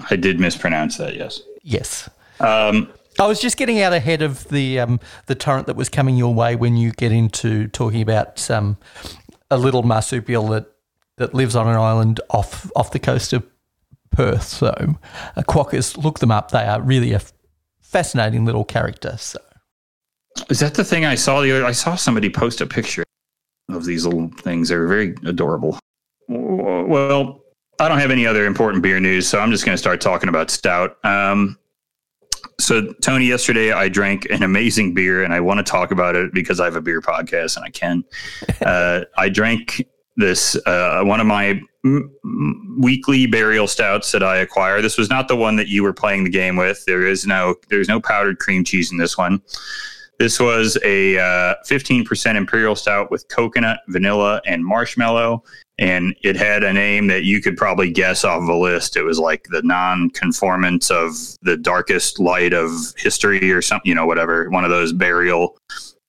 I 0.09 0.15
did 0.15 0.39
mispronounce 0.39 0.97
that. 0.97 1.15
Yes. 1.15 1.41
Yes. 1.63 2.09
Um, 2.39 2.89
I 3.19 3.25
was 3.25 3.39
just 3.39 3.57
getting 3.57 3.81
out 3.81 3.93
ahead 3.93 4.21
of 4.21 4.47
the 4.49 4.79
um, 4.79 4.99
the 5.25 5.35
torrent 5.35 5.67
that 5.67 5.75
was 5.75 5.89
coming 5.89 6.17
your 6.17 6.33
way 6.33 6.55
when 6.55 6.77
you 6.77 6.91
get 6.91 7.11
into 7.11 7.67
talking 7.67 8.01
about 8.01 8.49
um, 8.51 8.77
a 9.49 9.57
little 9.57 9.83
marsupial 9.83 10.47
that, 10.49 10.67
that 11.17 11.33
lives 11.33 11.55
on 11.55 11.67
an 11.67 11.75
island 11.75 12.21
off 12.29 12.69
off 12.75 12.91
the 12.91 12.99
coast 12.99 13.33
of 13.33 13.43
Perth. 14.11 14.43
So, 14.43 14.67
uh, 14.67 15.41
quokkas, 15.43 15.97
look 16.01 16.19
them 16.19 16.31
up. 16.31 16.51
They 16.51 16.63
are 16.63 16.81
really 16.81 17.13
a 17.13 17.17
f- 17.17 17.33
fascinating 17.81 18.45
little 18.45 18.63
character. 18.63 19.17
So, 19.17 19.39
is 20.49 20.59
that 20.59 20.75
the 20.75 20.83
thing 20.83 21.05
I 21.05 21.15
saw 21.15 21.41
the 21.41 21.51
other? 21.51 21.65
I 21.65 21.71
saw 21.71 21.95
somebody 21.95 22.29
post 22.29 22.61
a 22.61 22.67
picture 22.67 23.03
of 23.69 23.85
these 23.85 24.05
little 24.05 24.29
things. 24.41 24.69
They're 24.69 24.87
very 24.87 25.15
adorable. 25.25 25.79
Well, 26.27 27.41
I 27.79 27.87
don't 27.87 27.99
have 27.99 28.11
any 28.11 28.25
other 28.25 28.45
important 28.45 28.81
beer 28.81 28.99
news, 28.99 29.27
so 29.27 29.39
I'm 29.39 29.51
just 29.51 29.63
going 29.63 29.73
to 29.73 29.77
start 29.77 30.01
talking 30.01 30.29
about 30.29 30.49
stout. 30.49 30.97
Um, 31.03 31.57
so, 32.59 32.91
Tony, 33.03 33.25
yesterday 33.25 33.71
I 33.71 33.87
drank 33.87 34.25
an 34.31 34.41
amazing 34.41 34.95
beer, 34.95 35.23
and 35.23 35.31
I 35.31 35.39
want 35.39 35.59
to 35.59 35.63
talk 35.63 35.91
about 35.91 36.15
it 36.15 36.33
because 36.33 36.59
I 36.59 36.65
have 36.65 36.75
a 36.75 36.81
beer 36.81 37.01
podcast 37.01 37.55
and 37.55 37.65
I 37.65 37.69
can. 37.69 38.03
uh, 38.65 39.05
I 39.17 39.29
drank 39.29 39.85
this 40.15 40.55
uh, 40.65 41.03
one 41.03 41.19
of 41.19 41.27
my 41.27 41.61
m- 41.85 42.77
weekly 42.79 43.27
burial 43.27 43.67
stouts 43.67 44.11
that 44.11 44.23
I 44.23 44.37
acquire. 44.37 44.81
This 44.81 44.97
was 44.97 45.09
not 45.09 45.27
the 45.27 45.35
one 45.35 45.55
that 45.57 45.67
you 45.67 45.83
were 45.83 45.93
playing 45.93 46.23
the 46.23 46.31
game 46.31 46.55
with. 46.55 46.83
There 46.85 47.05
is 47.05 47.27
no 47.27 47.55
there's 47.69 47.87
no 47.87 48.01
powdered 48.01 48.39
cream 48.39 48.63
cheese 48.63 48.91
in 48.91 48.97
this 48.97 49.19
one. 49.19 49.41
This 50.17 50.39
was 50.39 50.79
a 50.83 51.19
uh, 51.19 51.53
15% 51.69 52.35
imperial 52.35 52.75
stout 52.75 53.11
with 53.11 53.27
coconut, 53.27 53.81
vanilla, 53.87 54.41
and 54.47 54.65
marshmallow. 54.65 55.43
And 55.79 56.15
it 56.23 56.35
had 56.35 56.63
a 56.63 56.73
name 56.73 57.05
that 57.07 57.23
you 57.23 57.39
could 57.41 57.55
probably 57.55 57.91
guess 57.91 58.23
off 58.23 58.41
of 58.41 58.49
a 58.49 58.55
list. 58.55 58.97
It 58.97 59.03
was 59.03 59.19
like 59.19 59.43
the 59.51 59.61
non-conformance 59.61 60.89
of 60.89 61.13
the 61.43 61.55
darkest 61.55 62.19
light 62.19 62.53
of 62.53 62.71
history, 62.97 63.51
or 63.51 63.61
something, 63.61 63.87
you 63.87 63.93
know, 63.95 64.05
whatever. 64.07 64.49
One 64.49 64.63
of 64.63 64.71
those 64.71 64.91
burial 64.93 65.57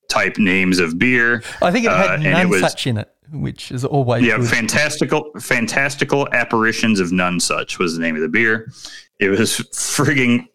type 0.09 0.37
names 0.39 0.79
of 0.79 0.97
beer. 0.97 1.43
I 1.61 1.69
think 1.71 1.85
it 1.85 1.91
Uh, 1.91 2.07
had 2.17 2.25
it 2.25 2.31
none 2.31 2.49
was- 2.49 2.61
such 2.61 2.87
in 2.87 2.97
it, 2.97 3.09
which 3.31 3.71
is 3.71 3.85
always 3.85 4.23
Yeah, 4.23 4.37
good. 4.37 4.47
fantastical, 4.49 5.29
fantastical 5.39 6.27
apparitions 6.33 6.99
of 6.99 7.11
none 7.11 7.39
such 7.39 7.77
was 7.77 7.93
the 7.95 8.01
name 8.01 8.15
of 8.15 8.21
the 8.23 8.27
beer. 8.29 8.71
It 9.19 9.29
was 9.29 9.51
frigging 9.71 10.47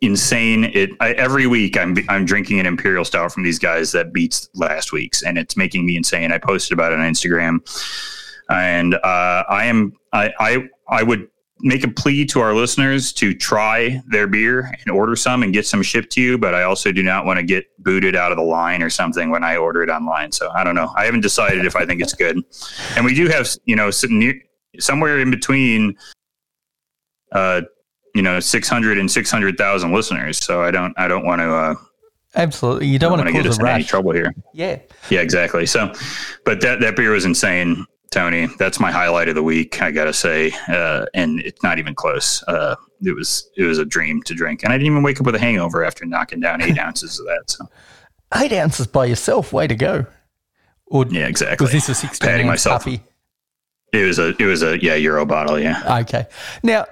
insane. 0.00 0.64
It 0.72 0.90
I, 1.00 1.10
every 1.12 1.46
week 1.46 1.76
I'm 1.76 1.94
I'm 2.08 2.24
drinking 2.24 2.58
an 2.58 2.64
imperial 2.66 3.04
stout 3.04 3.32
from 3.32 3.42
these 3.42 3.58
guys 3.58 3.92
that 3.92 4.14
beats 4.14 4.48
last 4.54 4.92
week's, 4.92 5.22
and 5.22 5.36
it's 5.36 5.58
making 5.58 5.84
me 5.84 5.96
insane. 5.96 6.32
I 6.32 6.38
posted 6.38 6.72
about 6.72 6.92
it 6.92 6.98
on 6.98 7.04
Instagram, 7.04 7.58
and 8.52 8.94
uh, 8.94 9.44
I 9.48 9.64
am 9.64 9.92
I, 10.12 10.32
I 10.38 10.68
I 10.88 11.02
would 11.02 11.28
make 11.60 11.84
a 11.84 11.88
plea 11.88 12.24
to 12.26 12.40
our 12.40 12.54
listeners 12.54 13.12
to 13.12 13.32
try 13.34 14.02
their 14.08 14.26
beer 14.26 14.72
and 14.80 14.90
order 14.90 15.14
some 15.14 15.44
and 15.44 15.52
get 15.52 15.64
some 15.64 15.80
shipped 15.82 16.10
to 16.12 16.20
you. 16.20 16.36
But 16.36 16.54
I 16.54 16.64
also 16.64 16.90
do 16.92 17.02
not 17.02 17.24
want 17.24 17.38
to 17.38 17.44
get 17.44 17.64
booted 17.78 18.16
out 18.16 18.32
of 18.32 18.38
the 18.38 18.44
line 18.44 18.82
or 18.82 18.90
something 18.90 19.30
when 19.30 19.44
I 19.44 19.56
order 19.56 19.82
it 19.82 19.90
online. 19.90 20.32
So 20.32 20.50
I 20.50 20.64
don't 20.64 20.74
know. 20.74 20.92
I 20.96 21.04
haven't 21.04 21.20
decided 21.20 21.64
if 21.64 21.76
I 21.76 21.86
think 21.86 22.02
it's 22.02 22.14
good. 22.14 22.38
And 22.96 23.04
we 23.04 23.14
do 23.14 23.28
have 23.28 23.48
you 23.64 23.76
know 23.76 23.90
somewhere 23.90 25.18
in 25.18 25.30
between. 25.30 25.96
Uh, 27.32 27.62
you 28.14 28.20
know 28.20 28.38
600 28.38 28.98
and 28.98 29.10
600,000 29.10 29.92
listeners. 29.92 30.36
So 30.36 30.62
I 30.62 30.70
don't 30.70 30.92
I 30.98 31.08
don't 31.08 31.24
want 31.24 31.40
to 31.40 31.50
uh, 31.50 31.74
Absolutely, 32.34 32.86
you 32.86 32.98
don't, 32.98 33.10
don't 33.10 33.26
want 33.26 33.28
to 33.28 33.42
get 33.42 33.46
us 33.46 33.58
in 33.58 33.66
any 33.66 33.84
trouble 33.84 34.12
here. 34.12 34.34
Yeah, 34.54 34.78
yeah, 35.10 35.20
exactly. 35.20 35.66
So, 35.66 35.92
but 36.46 36.62
that 36.62 36.80
that 36.80 36.96
beer 36.96 37.10
was 37.10 37.26
insane, 37.26 37.84
Tony. 38.12 38.46
That's 38.58 38.78
my 38.78 38.92
highlight 38.92 39.28
of 39.28 39.34
the 39.34 39.42
week. 39.42 39.82
I 39.82 39.90
gotta 39.90 40.12
say, 40.12 40.52
uh, 40.68 41.06
and 41.14 41.40
it's 41.40 41.62
not 41.62 41.78
even 41.78 41.94
close. 41.94 42.42
Uh, 42.44 42.76
it 43.02 43.16
was 43.16 43.50
it 43.56 43.64
was 43.64 43.78
a 43.78 43.84
dream 43.84 44.22
to 44.24 44.34
drink, 44.34 44.62
and 44.62 44.72
I 44.72 44.76
didn't 44.76 44.92
even 44.92 45.02
wake 45.02 45.18
up 45.18 45.26
with 45.26 45.34
a 45.34 45.40
hangover 45.40 45.84
after 45.84 46.04
knocking 46.04 46.38
down 46.40 46.62
eight 46.62 46.78
ounces 46.86 47.18
of 47.18 47.26
that. 47.26 47.42
So, 47.46 47.66
eight 48.36 48.52
ounces 48.52 48.86
by 48.86 49.06
yourself, 49.06 49.52
way 49.52 49.66
to 49.66 49.74
go. 49.74 50.06
Or 50.86 51.06
yeah, 51.08 51.26
exactly. 51.26 51.64
Was 51.64 51.72
this 51.72 51.88
a 51.88 51.94
sixteen 51.94 52.28
Patting 52.28 52.46
myself. 52.46 52.84
Puppy? 52.84 53.02
It 53.92 54.04
was 54.04 54.18
a 54.18 54.34
it 54.38 54.46
was 54.46 54.62
a 54.62 54.80
yeah 54.82 54.94
euro 54.94 55.26
bottle. 55.26 55.58
Yeah. 55.58 56.00
Okay. 56.02 56.26
Now 56.62 56.86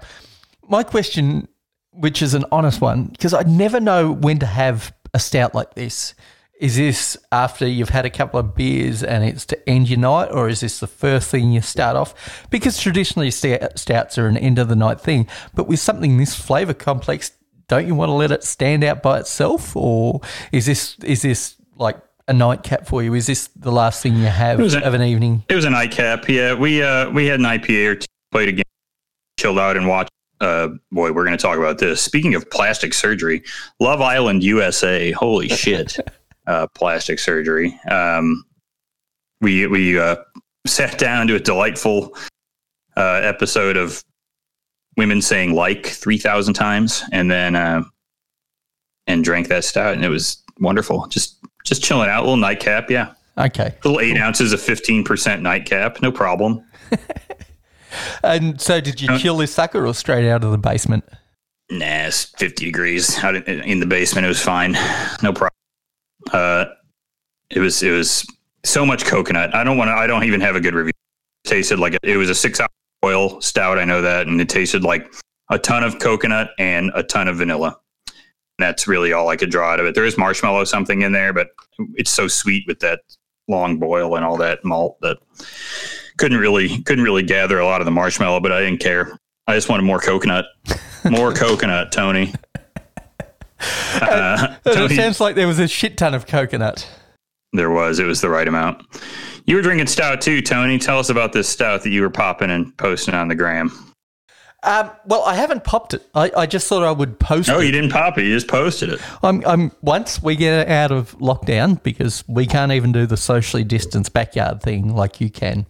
my 0.68 0.82
question, 0.82 1.48
which 1.90 2.22
is 2.22 2.34
an 2.34 2.44
honest 2.50 2.80
one, 2.80 3.04
because 3.04 3.34
I 3.34 3.42
never 3.42 3.78
know 3.78 4.12
when 4.12 4.38
to 4.38 4.46
have 4.46 4.92
a 5.12 5.18
stout 5.18 5.54
like 5.54 5.74
this. 5.74 6.14
Is 6.60 6.76
this 6.76 7.16
after 7.32 7.66
you've 7.66 7.88
had 7.88 8.04
a 8.04 8.10
couple 8.10 8.38
of 8.38 8.54
beers 8.54 9.02
and 9.02 9.24
it's 9.24 9.46
to 9.46 9.68
end 9.68 9.88
your 9.88 9.98
night, 9.98 10.26
or 10.26 10.46
is 10.46 10.60
this 10.60 10.78
the 10.78 10.86
first 10.86 11.30
thing 11.30 11.52
you 11.52 11.62
start 11.62 11.96
off? 11.96 12.46
Because 12.50 12.78
traditionally, 12.78 13.30
stouts 13.30 14.18
are 14.18 14.26
an 14.26 14.36
end 14.36 14.58
of 14.58 14.68
the 14.68 14.76
night 14.76 15.00
thing, 15.00 15.26
but 15.54 15.66
with 15.66 15.80
something 15.80 16.18
this 16.18 16.34
flavour 16.34 16.74
complex, 16.74 17.32
don't 17.66 17.86
you 17.86 17.94
want 17.94 18.10
to 18.10 18.12
let 18.12 18.30
it 18.30 18.44
stand 18.44 18.84
out 18.84 19.02
by 19.02 19.20
itself, 19.20 19.74
or 19.74 20.20
is 20.52 20.66
this 20.66 20.98
is 20.98 21.22
this 21.22 21.56
like 21.76 21.96
a 22.28 22.34
nightcap 22.34 22.86
for 22.86 23.02
you? 23.02 23.14
Is 23.14 23.26
this 23.26 23.48
the 23.56 23.72
last 23.72 24.02
thing 24.02 24.16
you 24.16 24.26
have 24.26 24.60
an, 24.60 24.82
of 24.82 24.92
an 24.92 25.02
evening? 25.02 25.44
It 25.48 25.54
was 25.54 25.64
a 25.64 25.70
nightcap. 25.70 26.28
Yeah, 26.28 26.52
we 26.52 26.82
uh, 26.82 27.08
we 27.10 27.24
had 27.24 27.40
an 27.40 27.46
IPA 27.46 27.86
or 27.86 27.94
two, 27.94 28.06
played 28.32 28.50
a 28.50 28.52
game, 28.52 28.64
chilled 29.38 29.58
out, 29.58 29.78
and 29.78 29.88
watched 29.88 30.10
uh, 30.40 30.68
boy, 30.90 31.12
we're 31.12 31.24
going 31.24 31.36
to 31.36 31.42
talk 31.42 31.58
about 31.58 31.78
this. 31.78 32.00
Speaking 32.00 32.34
of 32.34 32.48
plastic 32.50 32.94
surgery, 32.94 33.42
Love 33.78 34.00
Island 34.00 34.42
USA. 34.42 35.10
Holy 35.12 35.48
shit, 35.48 35.98
uh, 36.50 36.66
plastic 36.74 37.18
surgery. 37.18 37.78
Um, 37.90 38.44
we 39.40 39.66
we 39.66 39.98
uh, 39.98 40.16
sat 40.66 40.98
down 40.98 41.28
to 41.28 41.36
a 41.36 41.40
delightful 41.40 42.16
uh, 42.96 43.20
episode 43.22 43.76
of 43.76 44.02
women 44.96 45.22
saying 45.22 45.54
like 45.54 45.86
three 45.86 46.18
thousand 46.18 46.54
times, 46.54 47.04
and 47.12 47.30
then 47.30 47.54
uh, 47.54 47.82
and 49.06 49.24
drank 49.24 49.48
that 49.48 49.64
stout, 49.64 49.94
and 49.94 50.04
it 50.04 50.08
was 50.08 50.42
wonderful. 50.58 51.06
Just 51.06 51.38
just 51.64 51.82
chilling 51.82 52.10
out, 52.10 52.20
a 52.20 52.22
little 52.22 52.36
nightcap. 52.36 52.90
Yeah. 52.90 53.12
Okay. 53.38 53.72
Little 53.84 54.00
eight 54.00 54.18
ounces 54.18 54.52
of 54.52 54.60
fifteen 54.60 55.04
percent 55.04 55.42
nightcap, 55.42 56.02
no 56.02 56.10
problem. 56.10 56.64
And 58.22 58.60
so, 58.60 58.80
did 58.80 59.00
you 59.00 59.18
chill 59.18 59.36
this 59.36 59.52
sucker 59.52 59.84
or 59.84 59.94
straight 59.94 60.30
out 60.30 60.44
of 60.44 60.52
the 60.52 60.58
basement? 60.58 61.02
Nah, 61.72 62.06
it's 62.06 62.26
50 62.38 62.64
degrees 62.64 63.18
out 63.24 63.34
in 63.34 63.80
the 63.80 63.86
basement. 63.86 64.24
It 64.24 64.28
was 64.28 64.40
fine. 64.40 64.76
No 65.24 65.32
problem. 65.32 65.50
Uh, 66.32 66.66
it 67.50 67.60
was, 67.60 67.82
it 67.82 67.90
was 67.90 68.26
so 68.64 68.84
much 68.86 69.04
coconut. 69.04 69.54
I 69.54 69.64
don't 69.64 69.76
want 69.76 69.88
to, 69.88 69.94
I 69.94 70.06
don't 70.06 70.24
even 70.24 70.40
have 70.40 70.56
a 70.56 70.60
good 70.60 70.74
review. 70.74 70.92
It 71.44 71.48
tasted 71.48 71.78
like 71.78 71.96
it 72.02 72.16
was 72.16 72.30
a 72.30 72.34
six 72.34 72.60
hour 72.60 72.68
oil 73.04 73.40
stout. 73.40 73.78
I 73.78 73.84
know 73.84 74.02
that. 74.02 74.26
And 74.26 74.40
it 74.40 74.48
tasted 74.48 74.84
like 74.84 75.12
a 75.50 75.58
ton 75.58 75.82
of 75.82 75.98
coconut 75.98 76.50
and 76.58 76.90
a 76.94 77.02
ton 77.02 77.28
of 77.28 77.36
vanilla. 77.36 77.78
That's 78.58 78.86
really 78.86 79.12
all 79.12 79.28
I 79.28 79.36
could 79.36 79.50
draw 79.50 79.72
out 79.72 79.80
of 79.80 79.86
it. 79.86 79.94
There 79.94 80.04
is 80.04 80.18
marshmallow 80.18 80.64
something 80.64 81.02
in 81.02 81.12
there, 81.12 81.32
but 81.32 81.48
it's 81.94 82.10
so 82.10 82.28
sweet 82.28 82.64
with 82.66 82.78
that 82.80 83.00
long 83.48 83.78
boil 83.78 84.16
and 84.16 84.24
all 84.24 84.36
that 84.36 84.64
malt 84.64 84.98
that 85.00 85.18
couldn't 86.18 86.38
really 86.38 86.82
couldn't 86.82 87.02
really 87.02 87.22
gather 87.22 87.58
a 87.58 87.64
lot 87.64 87.80
of 87.80 87.86
the 87.86 87.90
marshmallow, 87.90 88.40
but 88.40 88.52
I 88.52 88.60
didn't 88.60 88.80
care. 88.80 89.18
I 89.46 89.54
just 89.54 89.68
wanted 89.68 89.84
more 89.84 89.98
coconut, 89.98 90.44
more 91.10 91.32
coconut, 91.34 91.90
Tony. 91.90 92.34
Uh. 94.00 94.56
It 94.64 94.96
sounds 94.96 95.20
like 95.20 95.34
there 95.34 95.46
was 95.46 95.58
a 95.58 95.68
shit 95.68 95.96
ton 95.96 96.14
of 96.14 96.26
coconut. 96.26 96.88
There 97.52 97.70
was. 97.70 97.98
It 97.98 98.04
was 98.04 98.20
the 98.20 98.30
right 98.30 98.46
amount. 98.46 98.84
You 99.46 99.56
were 99.56 99.62
drinking 99.62 99.88
stout 99.88 100.20
too, 100.20 100.40
Tony. 100.40 100.78
Tell 100.78 100.98
us 100.98 101.10
about 101.10 101.32
this 101.32 101.48
stout 101.48 101.82
that 101.82 101.90
you 101.90 102.02
were 102.02 102.10
popping 102.10 102.50
and 102.50 102.76
posting 102.76 103.14
on 103.14 103.28
the 103.28 103.34
gram. 103.34 103.70
Um, 104.62 104.90
well, 105.06 105.24
I 105.24 105.34
haven't 105.34 105.64
popped 105.64 105.94
it. 105.94 106.06
I, 106.14 106.30
I 106.36 106.46
just 106.46 106.68
thought 106.68 106.82
I 106.82 106.92
would 106.92 107.18
post 107.18 107.48
it. 107.48 107.52
no, 107.52 107.60
it. 107.60 107.66
you 107.66 107.72
didn't 107.72 107.92
pop 107.92 108.18
it. 108.18 108.24
You 108.24 108.34
just 108.34 108.48
posted 108.48 108.90
it. 108.90 109.00
I'm, 109.22 109.42
I'm, 109.46 109.72
once 109.80 110.22
we 110.22 110.36
get 110.36 110.68
out 110.68 110.92
of 110.92 111.16
lockdown, 111.18 111.82
because 111.82 112.22
we 112.28 112.46
can't 112.46 112.70
even 112.72 112.92
do 112.92 113.06
the 113.06 113.16
socially 113.16 113.64
distanced 113.64 114.12
backyard 114.12 114.62
thing 114.62 114.94
like 114.94 115.20
you 115.20 115.30
can. 115.30 115.64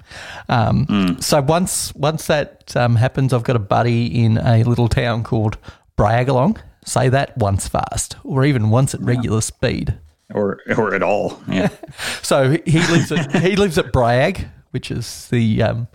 Um, 0.49 0.87
mm. 0.87 1.23
So 1.23 1.41
once 1.41 1.95
once 1.95 2.27
that 2.27 2.77
um, 2.77 2.97
happens, 2.97 3.33
I've 3.33 3.45
got 3.45 3.55
a 3.55 3.61
buddy 3.61 4.07
in 4.07 4.39
a 4.39 4.65
little 4.65 4.89
town 4.89 5.23
called 5.23 5.57
Bragalong. 5.97 6.61
Say 6.85 7.09
that 7.11 7.37
once 7.37 7.69
fast, 7.69 8.17
or 8.25 8.45
even 8.45 8.71
once 8.71 8.95
at 8.95 9.01
regular 9.01 9.37
yeah. 9.37 9.41
speed, 9.41 9.99
or 10.33 10.61
or 10.77 10.95
at 10.95 11.03
all. 11.03 11.41
Yeah. 11.49 11.69
so 12.23 12.57
he 12.65 12.79
lives 12.79 13.13
at 13.13 13.43
he 13.43 13.57
lives 13.57 13.79
at 13.79 13.93
Bragg, 13.93 14.49
which 14.71 14.91
is 14.91 15.29
the 15.29 15.63
um, 15.63 15.89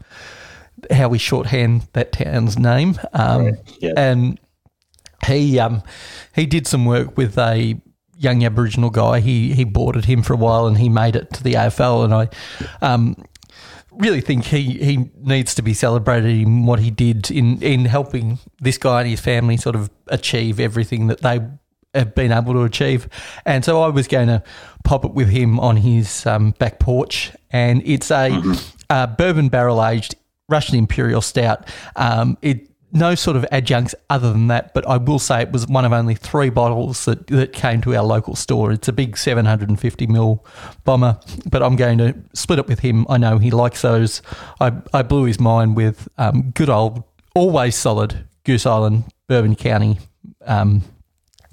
how 0.91 1.09
we 1.09 1.17
shorthand 1.17 1.87
that 1.93 2.11
town's 2.11 2.57
name. 2.57 2.99
Um, 3.13 3.45
right. 3.45 3.77
yeah. 3.79 3.93
And 3.97 4.39
he 5.25 5.59
um, 5.59 5.81
he 6.35 6.45
did 6.45 6.67
some 6.67 6.85
work 6.85 7.17
with 7.17 7.37
a 7.37 7.79
young 8.17 8.43
Aboriginal 8.43 8.89
guy. 8.89 9.19
He 9.19 9.53
he 9.53 9.63
boarded 9.63 10.05
him 10.05 10.21
for 10.21 10.33
a 10.33 10.37
while, 10.37 10.67
and 10.67 10.77
he 10.77 10.89
made 10.89 11.15
it 11.15 11.33
to 11.33 11.43
the 11.43 11.53
AFL. 11.53 12.05
And 12.05 12.13
I 12.13 12.29
um, 12.81 13.15
really 13.99 14.21
think 14.21 14.45
he, 14.45 14.61
he 14.61 15.09
needs 15.17 15.55
to 15.55 15.61
be 15.61 15.73
celebrated 15.73 16.29
in 16.29 16.65
what 16.65 16.79
he 16.79 16.91
did 16.91 17.31
in 17.31 17.61
in 17.61 17.85
helping 17.85 18.39
this 18.59 18.77
guy 18.77 19.01
and 19.01 19.09
his 19.09 19.19
family 19.19 19.57
sort 19.57 19.75
of 19.75 19.89
achieve 20.07 20.59
everything 20.59 21.07
that 21.07 21.21
they 21.21 21.41
have 21.93 22.13
been 22.13 22.31
able 22.31 22.53
to 22.53 22.63
achieve. 22.63 23.07
And 23.45 23.63
so 23.63 23.81
I 23.81 23.87
was 23.87 24.07
going 24.07 24.27
to 24.27 24.43
pop 24.83 25.05
it 25.05 25.11
with 25.11 25.29
him 25.29 25.59
on 25.59 25.77
his 25.77 26.25
um, 26.25 26.51
back 26.51 26.79
porch, 26.79 27.31
and 27.51 27.81
it's 27.85 28.11
a 28.11 28.29
mm-hmm. 28.29 29.15
bourbon 29.15 29.49
barrel 29.49 29.83
aged 29.83 30.15
Russian 30.49 30.77
Imperial 30.77 31.21
Stout. 31.21 31.67
Um, 31.95 32.37
it 32.41 32.69
no 32.95 33.13
sort 33.13 33.35
of 33.35 33.45
adjuncts 33.51 33.93
other 34.09 34.31
than 34.31 34.47
that, 34.47 34.73
but 34.73 34.87
I 34.87 34.97
will 34.97 35.19
say 35.19 35.41
it 35.41 35.51
was 35.51 35.67
one 35.67 35.83
of 35.83 35.91
only 35.91 36.15
three 36.15 36.49
bottles 36.49 37.05
that, 37.05 37.27
that 37.27 37.51
came 37.51 37.81
to 37.81 37.93
our 37.93 38.03
local 38.03 38.35
store. 38.35 38.71
It's 38.71 38.87
a 38.87 38.93
big 38.93 39.17
750 39.17 40.07
ml 40.07 40.39
bomber, 40.85 41.19
but 41.49 41.61
I'm 41.61 41.75
going 41.75 41.97
to 41.97 42.15
split 42.33 42.59
it 42.59 42.67
with 42.67 42.79
him. 42.79 43.05
I 43.09 43.17
know 43.17 43.37
he 43.37 43.51
likes 43.51 43.81
those. 43.81 44.21
I, 44.61 44.71
I 44.93 45.01
blew 45.03 45.25
his 45.25 45.39
mind 45.39 45.75
with 45.75 46.07
um, 46.17 46.51
good 46.51 46.69
old, 46.69 47.03
always 47.35 47.75
solid 47.75 48.27
Goose 48.45 48.65
Island, 48.65 49.03
Bourbon 49.27 49.55
County 49.55 49.99
um, 50.45 50.81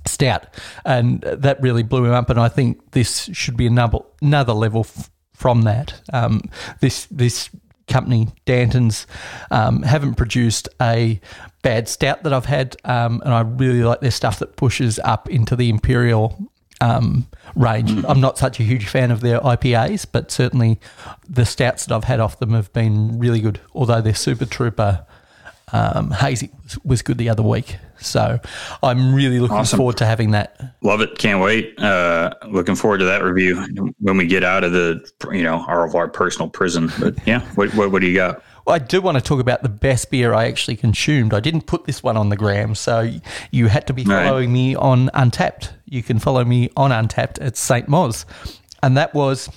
stout, 0.07 0.47
and 0.85 1.23
that 1.23 1.61
really 1.61 1.83
blew 1.83 2.05
him 2.05 2.13
up. 2.13 2.31
And 2.31 2.39
I 2.39 2.49
think 2.49 2.93
this 2.93 3.29
should 3.33 3.57
be 3.57 3.67
another 3.67 3.99
another 4.21 4.53
level 4.53 4.83
f- 4.83 5.11
from 5.35 5.63
that. 5.63 6.01
Um, 6.13 6.43
this 6.81 7.07
this 7.07 7.51
company, 7.93 8.29
Dainton's, 8.45 9.07
um, 9.51 9.83
haven't 9.83 10.15
produced 10.15 10.69
a 10.81 11.21
bad 11.63 11.89
stout 11.89 12.23
that 12.25 12.33
I've 12.33 12.47
had, 12.47 12.77
um, 12.85 13.23
and 13.25 13.33
I 13.33 13.41
really 13.41 13.83
like 13.83 14.01
their 14.01 14.11
stuff 14.11 14.39
that 14.41 14.57
pushes 14.57 14.99
up 15.05 15.29
into 15.29 15.55
the 15.55 15.69
imperial 15.69 16.51
um, 16.81 17.29
range. 17.55 17.91
Mm. 17.93 18.05
I'm 18.09 18.21
not 18.21 18.39
such 18.39 18.59
a 18.59 18.65
huge 18.65 18.87
fan 18.89 19.11
of 19.11 19.21
their 19.21 19.41
IPAs, 19.41 20.07
but 20.11 20.31
certainly 20.31 20.81
the 21.29 21.45
stouts 21.45 21.87
that 21.87 21.95
I've 21.95 22.05
had 22.05 22.19
off 22.19 22.39
them 22.39 22.53
have 22.53 22.73
been 22.73 23.19
really 23.19 23.41
good. 23.41 23.61
Although 23.73 24.01
their 24.01 24.15
Super 24.15 24.47
Trooper 24.47 25.07
um, 25.73 26.11
hazy 26.11 26.51
was 26.85 27.03
good 27.03 27.19
the 27.19 27.29
other 27.29 27.43
week. 27.43 27.77
So 28.03 28.39
I'm 28.83 29.15
really 29.15 29.39
looking 29.41 29.57
awesome. 29.57 29.79
forward 29.79 29.97
to 29.99 30.07
having 30.07 30.33
that. 30.33 30.77
Love 30.83 31.01
it. 31.01 31.19
Can't 31.19 31.41
wait. 31.41 31.79
Uh, 31.79 32.35
looking 32.49 32.75
forward 32.75 32.99
to 32.99 33.05
that 33.07 33.23
review 33.23 33.93
when 34.01 34.17
we 34.17 34.27
get 34.27 34.45
out 34.45 34.65
of 34.65 34.73
the, 34.73 35.09
you 35.33 35.43
know, 35.43 35.65
our, 35.67 35.87
of 35.87 35.95
our 35.95 36.09
personal 36.09 36.49
prison. 36.49 36.91
But 36.99 37.15
yeah, 37.27 37.41
what, 37.55 37.75
what, 37.75 37.93
what 37.93 38.01
do 38.01 38.09
you 38.09 38.17
got? 38.17 38.43
Well, 38.67 38.77
I 38.77 38.79
do 38.79 39.01
want 39.01 39.17
to 39.17 39.23
talk 39.23 39.41
about 39.41 39.63
the 39.63 39.69
best 39.69 40.11
beer 40.11 40.35
I 40.35 40.47
actually 40.47 40.77
consumed. 40.77 41.35
I 41.35 41.41
didn't 41.41 41.67
put 41.67 41.85
this 41.85 42.03
one 42.03 42.17
on 42.17 42.29
the 42.29 42.37
gram, 42.37 42.75
so 42.75 43.11
you 43.51 43.67
had 43.67 43.87
to 43.89 43.93
be 43.93 44.05
following 44.05 44.51
right. 44.51 44.55
me 44.55 44.75
on 44.77 45.09
Untappd. 45.09 45.71
You 45.87 46.03
can 46.03 46.19
follow 46.19 46.45
me 46.45 46.71
on 46.77 46.91
Untappd 46.91 47.45
at 47.45 47.57
St. 47.57 47.89
Moz. 47.89 48.25
And 48.83 48.97
that 48.97 49.15
was 49.15 49.49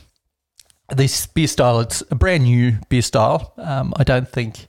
this 0.90 1.28
beer 1.28 1.48
style. 1.48 1.80
It's 1.80 2.04
a 2.10 2.16
brand 2.16 2.44
new 2.44 2.78
beer 2.90 3.02
style. 3.02 3.54
Um, 3.58 3.94
I 3.96 4.04
don't 4.04 4.28
think 4.28 4.68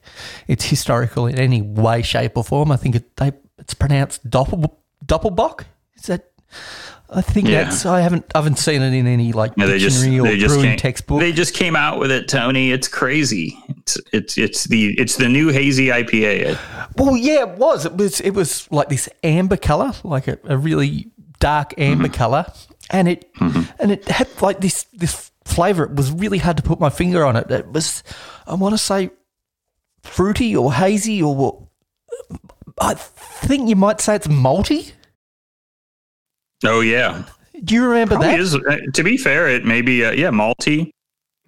it's 0.48 0.64
historical 0.64 1.26
in 1.26 1.38
any 1.38 1.62
way, 1.62 2.02
shape, 2.02 2.36
or 2.36 2.44
form. 2.44 2.70
I 2.72 2.76
think 2.76 2.96
it, 2.96 3.16
they 3.16 3.32
it's 3.58 3.74
pronounced 3.74 4.28
doppel 4.28 4.76
Doppelbock. 5.04 5.64
Is 5.96 6.04
that? 6.04 6.30
I 7.08 7.20
think 7.20 7.48
Yeah. 7.48 7.64
that's. 7.64 7.86
I 7.86 8.00
haven't. 8.00 8.24
I 8.34 8.38
haven't 8.38 8.58
seen 8.58 8.82
it 8.82 8.92
in 8.92 9.06
any 9.06 9.32
like 9.32 9.52
Yeah, 9.56 9.66
they 9.66 9.78
just 9.78 10.04
or 10.04 10.22
they 10.22 10.36
just 10.36 10.54
brewing 10.54 10.70
came, 10.70 10.78
textbook. 10.78 11.20
They 11.20 11.32
just 11.32 11.54
came 11.54 11.76
out 11.76 11.98
with 11.98 12.10
it, 12.10 12.28
Tony. 12.28 12.72
It's 12.72 12.88
crazy. 12.88 13.56
It's 13.68 13.98
it's 14.12 14.38
it's 14.38 14.64
the 14.64 14.98
it's 14.98 15.16
the 15.16 15.28
new 15.28 15.48
hazy 15.48 15.88
IPA. 15.88 16.58
Well, 16.96 17.16
yeah, 17.16 17.42
it 17.42 17.58
was. 17.58 17.86
It 17.86 17.96
was. 17.96 18.20
It 18.20 18.30
was 18.30 18.70
like 18.72 18.88
this 18.88 19.08
amber 19.22 19.56
color, 19.56 19.92
like 20.02 20.26
a, 20.26 20.38
a 20.44 20.56
really 20.56 21.10
dark 21.38 21.70
mm-hmm. 21.70 21.92
amber 21.92 22.08
color, 22.08 22.46
and 22.90 23.06
it 23.06 23.32
mm-hmm. 23.34 23.62
and 23.78 23.92
it 23.92 24.08
had 24.08 24.28
like 24.42 24.60
this 24.60 24.84
this 24.92 25.30
flavor. 25.44 25.84
It 25.84 25.94
was 25.94 26.10
really 26.10 26.38
hard 26.38 26.56
to 26.56 26.62
put 26.62 26.80
my 26.80 26.90
finger 26.90 27.24
on 27.24 27.36
it. 27.36 27.50
It 27.50 27.72
was, 27.72 28.02
I 28.46 28.54
want 28.54 28.74
to 28.74 28.78
say, 28.78 29.10
fruity 30.02 30.56
or 30.56 30.72
hazy 30.72 31.22
or 31.22 31.68
I 32.80 32.94
think 32.94 33.68
you 33.68 33.76
might 33.76 34.00
say 34.00 34.16
it's 34.16 34.26
malty. 34.26 34.92
Oh 36.64 36.80
yeah, 36.80 37.24
Do 37.64 37.74
you 37.74 37.84
remember 37.86 38.14
probably 38.16 38.30
that? 38.32 38.40
is. 38.40 38.54
uh, 38.54 38.78
To 38.94 39.02
be 39.02 39.16
fair, 39.16 39.48
it 39.48 39.64
may 39.64 39.82
be 39.82 40.04
uh, 40.04 40.12
yeah 40.12 40.30
malty. 40.30 40.90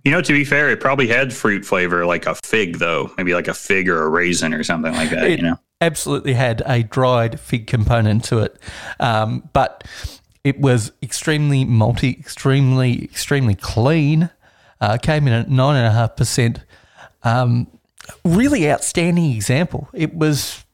You 0.05 0.12
know, 0.12 0.22
to 0.22 0.33
be 0.33 0.45
fair, 0.45 0.70
it 0.70 0.81
probably 0.81 1.09
had 1.09 1.33
fruit 1.35 1.64
flavor 1.64 2.07
like 2.07 2.26
a 2.26 2.35
fig, 2.37 2.79
though. 2.79 3.11
Maybe 3.18 3.35
like 3.35 3.49
a 3.49 3.55
fig 3.55 3.89
or 3.89 4.05
a 4.05 4.09
raisin 4.09 4.55
or 4.55 4.62
something 4.62 4.93
like 4.93 5.11
that. 5.11 5.24
It 5.24 5.39
you 5.41 5.43
know, 5.45 5.59
absolutely 5.81 6.35
had 6.35 6.62
a 6.66 6.83
dried 6.83 7.41
fig 7.41 7.66
component 7.66 8.24
to 8.26 8.39
it, 8.39 8.57
um, 9.01 9.49
but 9.53 9.85
it 10.45 10.61
was 10.61 10.93
extremely 11.03 11.64
malty, 11.64 12.18
extremely, 12.18 13.05
extremely 13.05 13.55
clean. 13.55 14.31
Uh, 14.81 14.97
came 14.97 15.26
in 15.26 15.33
at 15.35 15.51
nine 15.51 15.76
and 15.76 15.87
a 15.87 15.91
half 15.91 16.16
percent. 16.16 16.61
Um, 17.24 17.66
really 18.24 18.70
outstanding 18.70 19.33
example. 19.33 19.89
It 19.93 20.14
was 20.14 20.64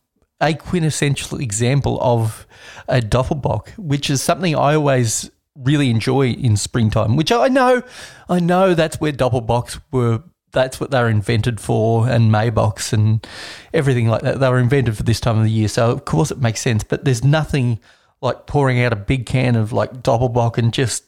a 0.40 0.54
quintessential 0.54 1.38
example 1.38 1.98
of 2.00 2.46
a 2.88 3.00
Doppelbock, 3.00 3.70
which 3.78 4.10
is 4.10 4.22
something 4.22 4.54
I 4.54 4.74
always 4.74 5.30
really 5.56 5.90
enjoy 5.90 6.30
in 6.30 6.56
springtime. 6.56 7.16
Which 7.16 7.32
I 7.32 7.48
know, 7.48 7.82
I 8.28 8.40
know 8.40 8.74
that's 8.74 9.00
where 9.00 9.12
Doppelbocks 9.12 9.80
were. 9.90 10.22
That's 10.52 10.78
what 10.78 10.92
they 10.92 11.00
were 11.00 11.08
invented 11.08 11.60
for, 11.60 12.08
and 12.08 12.30
Maibocks 12.30 12.92
and 12.92 13.26
everything 13.72 14.06
like 14.06 14.22
that. 14.22 14.38
They 14.38 14.48
were 14.48 14.60
invented 14.60 14.96
for 14.96 15.02
this 15.02 15.18
time 15.18 15.38
of 15.38 15.44
the 15.44 15.50
year, 15.50 15.66
so 15.66 15.90
of 15.90 16.04
course 16.04 16.30
it 16.30 16.38
makes 16.38 16.60
sense. 16.60 16.84
But 16.84 17.04
there's 17.04 17.24
nothing 17.24 17.80
like 18.20 18.46
pouring 18.46 18.80
out 18.80 18.92
a 18.92 18.96
big 18.96 19.26
can 19.26 19.56
of 19.56 19.72
like 19.72 20.02
Doppelbock 20.02 20.56
and 20.56 20.72
just 20.72 21.04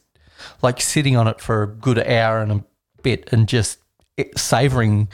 like 0.61 0.81
sitting 0.81 1.15
on 1.15 1.27
it 1.27 1.39
for 1.39 1.63
a 1.63 1.67
good 1.67 1.97
hour 1.99 2.41
and 2.41 2.51
a 2.51 2.63
bit 3.01 3.29
and 3.31 3.47
just 3.47 3.79
eh, 4.17 4.25
savoring 4.35 5.07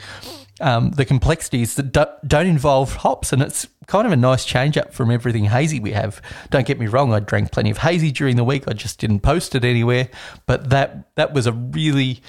um, 0.60 0.90
the 0.92 1.04
complexities 1.04 1.74
that 1.74 1.92
do, 1.92 2.04
don't 2.26 2.46
involve 2.46 2.96
hops. 2.96 3.32
And 3.32 3.42
it's 3.42 3.66
kind 3.86 4.06
of 4.06 4.12
a 4.12 4.16
nice 4.16 4.44
change 4.44 4.76
up 4.76 4.94
from 4.94 5.10
everything 5.10 5.44
hazy 5.46 5.80
we 5.80 5.92
have. 5.92 6.22
Don't 6.50 6.66
get 6.66 6.78
me 6.78 6.86
wrong, 6.86 7.12
I 7.12 7.20
drank 7.20 7.52
plenty 7.52 7.70
of 7.70 7.78
hazy 7.78 8.12
during 8.12 8.36
the 8.36 8.44
week. 8.44 8.64
I 8.68 8.72
just 8.72 8.98
didn't 8.98 9.20
post 9.20 9.54
it 9.54 9.64
anywhere. 9.64 10.08
But 10.46 10.70
that 10.70 11.14
that 11.16 11.32
was 11.32 11.46
a 11.46 11.52
really 11.52 12.20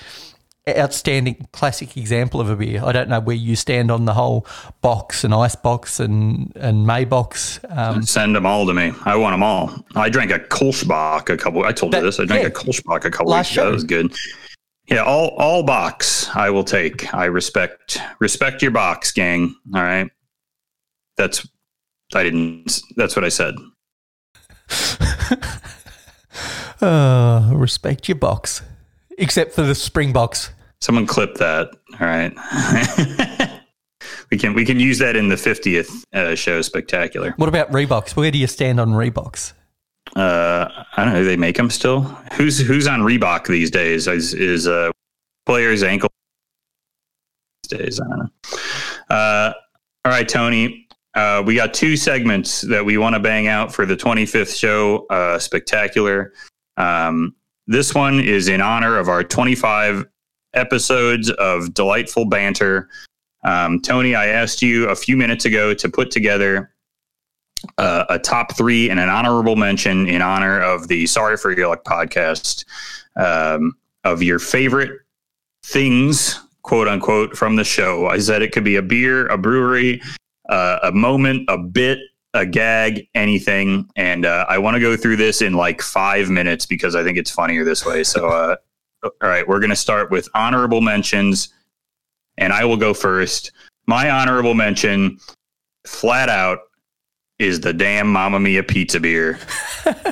outstanding 0.67 1.47
classic 1.51 1.95
example 1.95 2.41
of 2.41 2.49
a 2.49 2.55
beer. 2.55 2.81
I 2.83 2.91
don't 2.91 3.07
know 3.07 3.19
where 3.19 3.35
you 3.35 3.55
stand 3.55 3.91
on 3.91 4.05
the 4.05 4.13
whole 4.13 4.47
bocks 4.83 5.23
and 5.23 5.31
Eisbocks 5.31 5.99
and 5.99 6.51
and 6.55 6.87
Maibocks. 6.87 7.59
Um, 7.75 8.01
send 8.01 8.35
them 8.35 8.47
all 8.47 8.65
to 8.65 8.73
me. 8.73 8.91
I 9.05 9.15
want 9.15 9.33
them 9.33 9.43
all. 9.43 9.71
I 9.95 10.09
drank 10.09 10.31
a 10.31 10.39
Kolschbach 10.39 11.29
a 11.29 11.37
couple. 11.37 11.63
I 11.63 11.71
told 11.71 11.93
That- 11.93 11.99
you 11.99 12.05
this. 12.05 12.19
I 12.19 12.25
drank 12.25 12.41
yeah. 12.41 12.47
a 12.47 12.51
Kolschbach 12.51 13.05
a 13.05 13.11
couple 13.11 13.33
weeks 13.33 13.51
ago. 13.51 13.65
That 13.65 13.73
was 13.73 13.83
good. 13.83 14.11
Yeah, 14.87 15.03
all 15.03 15.29
all 15.37 15.63
bocks 15.63 16.33
I 16.35 16.49
will 16.49 16.63
take. 16.63 17.13
I 17.13 17.25
respect 17.25 17.97
respect 18.19 18.61
your 18.61 18.71
bocks, 18.71 19.13
gang. 19.13 19.55
All 19.73 19.81
right. 19.81 20.09
That's 21.17 21.47
I 22.13 22.23
didn't. 22.23 22.81
That's 22.95 23.15
what 23.15 23.25
I 23.25 23.29
said. 23.29 23.55
uh, 26.81 27.51
respect 27.53 28.07
your 28.07 28.17
bocks, 28.17 28.61
except 29.17 29.53
for 29.53 29.63
the 29.63 29.75
spring 29.75 30.13
box. 30.13 30.51
Someone 30.81 31.07
clip 31.07 31.35
that. 31.35 31.69
All 31.99 32.07
right. 32.07 32.31
we 34.31 34.37
can 34.37 34.53
we 34.53 34.65
can 34.65 34.79
use 34.79 34.99
that 34.99 35.15
in 35.15 35.29
the 35.29 35.37
fiftieth 35.37 36.05
uh, 36.13 36.35
show 36.35 36.61
spectacular. 36.61 37.33
What 37.37 37.49
about 37.49 37.71
Reeboks? 37.71 38.15
Where 38.15 38.29
do 38.29 38.37
you 38.37 38.47
stand 38.47 38.79
on 38.79 38.89
Reeboks? 38.89 39.53
Uh, 40.15 40.85
I 40.95 41.03
don't 41.03 41.13
know. 41.13 41.23
They 41.23 41.37
make 41.37 41.57
them 41.57 41.69
still? 41.69 42.01
Who's 42.33 42.59
who's 42.59 42.87
on 42.87 43.01
Reebok 43.01 43.47
these 43.47 43.71
days? 43.71 44.07
Is 44.07 44.33
is 44.33 44.67
uh, 44.67 44.91
players 45.45 45.83
ankle 45.83 46.09
these 47.63 47.79
days? 47.79 47.99
I 47.99 48.07
don't 48.07 48.19
know. 48.19 49.15
Uh, 49.15 49.53
all 50.05 50.11
right, 50.11 50.27
Tony. 50.27 50.87
Uh, 51.15 51.41
we 51.45 51.55
got 51.55 51.73
two 51.73 51.95
segments 51.95 52.61
that 52.61 52.83
we 52.83 52.97
want 52.97 53.15
to 53.15 53.19
bang 53.19 53.47
out 53.47 53.73
for 53.73 53.85
the 53.85 53.95
25th 53.95 54.57
show. 54.57 55.05
Uh, 55.09 55.39
spectacular. 55.39 56.33
Um, 56.77 57.35
this 57.67 57.95
one 57.95 58.19
is 58.19 58.47
in 58.47 58.61
honor 58.61 58.97
of 58.97 59.07
our 59.07 59.23
25 59.23 60.05
episodes 60.53 61.29
of 61.31 61.73
delightful 61.73 62.25
banter. 62.25 62.89
Um, 63.43 63.81
Tony, 63.81 64.15
I 64.15 64.27
asked 64.27 64.61
you 64.61 64.89
a 64.89 64.95
few 64.95 65.15
minutes 65.15 65.45
ago 65.45 65.73
to 65.73 65.89
put 65.89 66.11
together 66.11 66.74
uh, 67.77 68.05
a 68.09 68.19
top 68.19 68.55
three 68.55 68.89
and 68.89 68.99
an 68.99 69.09
honorable 69.09 69.55
mention 69.55 70.07
in 70.07 70.21
honor 70.21 70.61
of 70.61 70.87
the 70.87 71.05
Sorry 71.07 71.37
for 71.37 71.51
Your 71.51 71.69
Luck 71.69 71.83
podcast 71.83 72.65
um, 73.15 73.75
of 74.03 74.21
your 74.21 74.39
favorite 74.39 75.01
things, 75.63 76.39
quote 76.63 76.87
unquote, 76.87 77.35
from 77.35 77.55
the 77.55 77.63
show. 77.63 78.07
I 78.07 78.19
said 78.19 78.41
it 78.41 78.51
could 78.51 78.63
be 78.63 78.75
a 78.75 78.81
beer, 78.81 79.27
a 79.27 79.37
brewery, 79.37 80.01
uh, 80.49 80.79
a 80.83 80.91
moment, 80.91 81.45
a 81.49 81.57
bit, 81.57 81.99
a 82.33 82.45
gag, 82.45 83.07
anything. 83.15 83.89
And 83.95 84.25
uh, 84.25 84.45
I 84.47 84.57
want 84.57 84.75
to 84.75 84.81
go 84.81 84.95
through 84.95 85.15
this 85.15 85.41
in 85.41 85.53
like 85.53 85.81
five 85.81 86.29
minutes 86.29 86.65
because 86.65 86.95
I 86.95 87.03
think 87.03 87.17
it's 87.17 87.31
funnier 87.31 87.63
this 87.63 87.85
way. 87.85 88.03
So, 88.03 88.27
uh, 88.27 88.55
all 89.03 89.11
right, 89.21 89.47
we're 89.47 89.59
going 89.59 89.69
to 89.69 89.75
start 89.75 90.11
with 90.11 90.27
honorable 90.33 90.81
mentions, 90.81 91.53
and 92.37 92.51
I 92.51 92.65
will 92.65 92.77
go 92.77 92.93
first. 92.93 93.51
My 93.87 94.09
honorable 94.09 94.55
mention, 94.55 95.19
flat 95.85 96.27
out, 96.27 96.59
is 97.39 97.59
the 97.59 97.73
damn 97.73 98.11
Mamma 98.11 98.39
Mia 98.39 98.63
pizza 98.63 98.99
beer, 98.99 99.39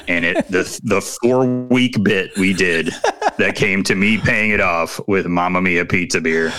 and 0.07 0.25
it 0.25 0.47
the 0.49 0.79
the 0.83 1.01
four 1.01 1.45
week 1.45 2.03
bit 2.03 2.35
we 2.37 2.53
did 2.53 2.89
that 3.37 3.55
came 3.55 3.83
to 3.83 3.95
me 3.95 4.17
paying 4.17 4.51
it 4.51 4.59
off 4.59 4.99
with 5.07 5.25
Mamma 5.25 5.61
Mia 5.61 5.85
pizza 5.85 6.19
beer. 6.19 6.51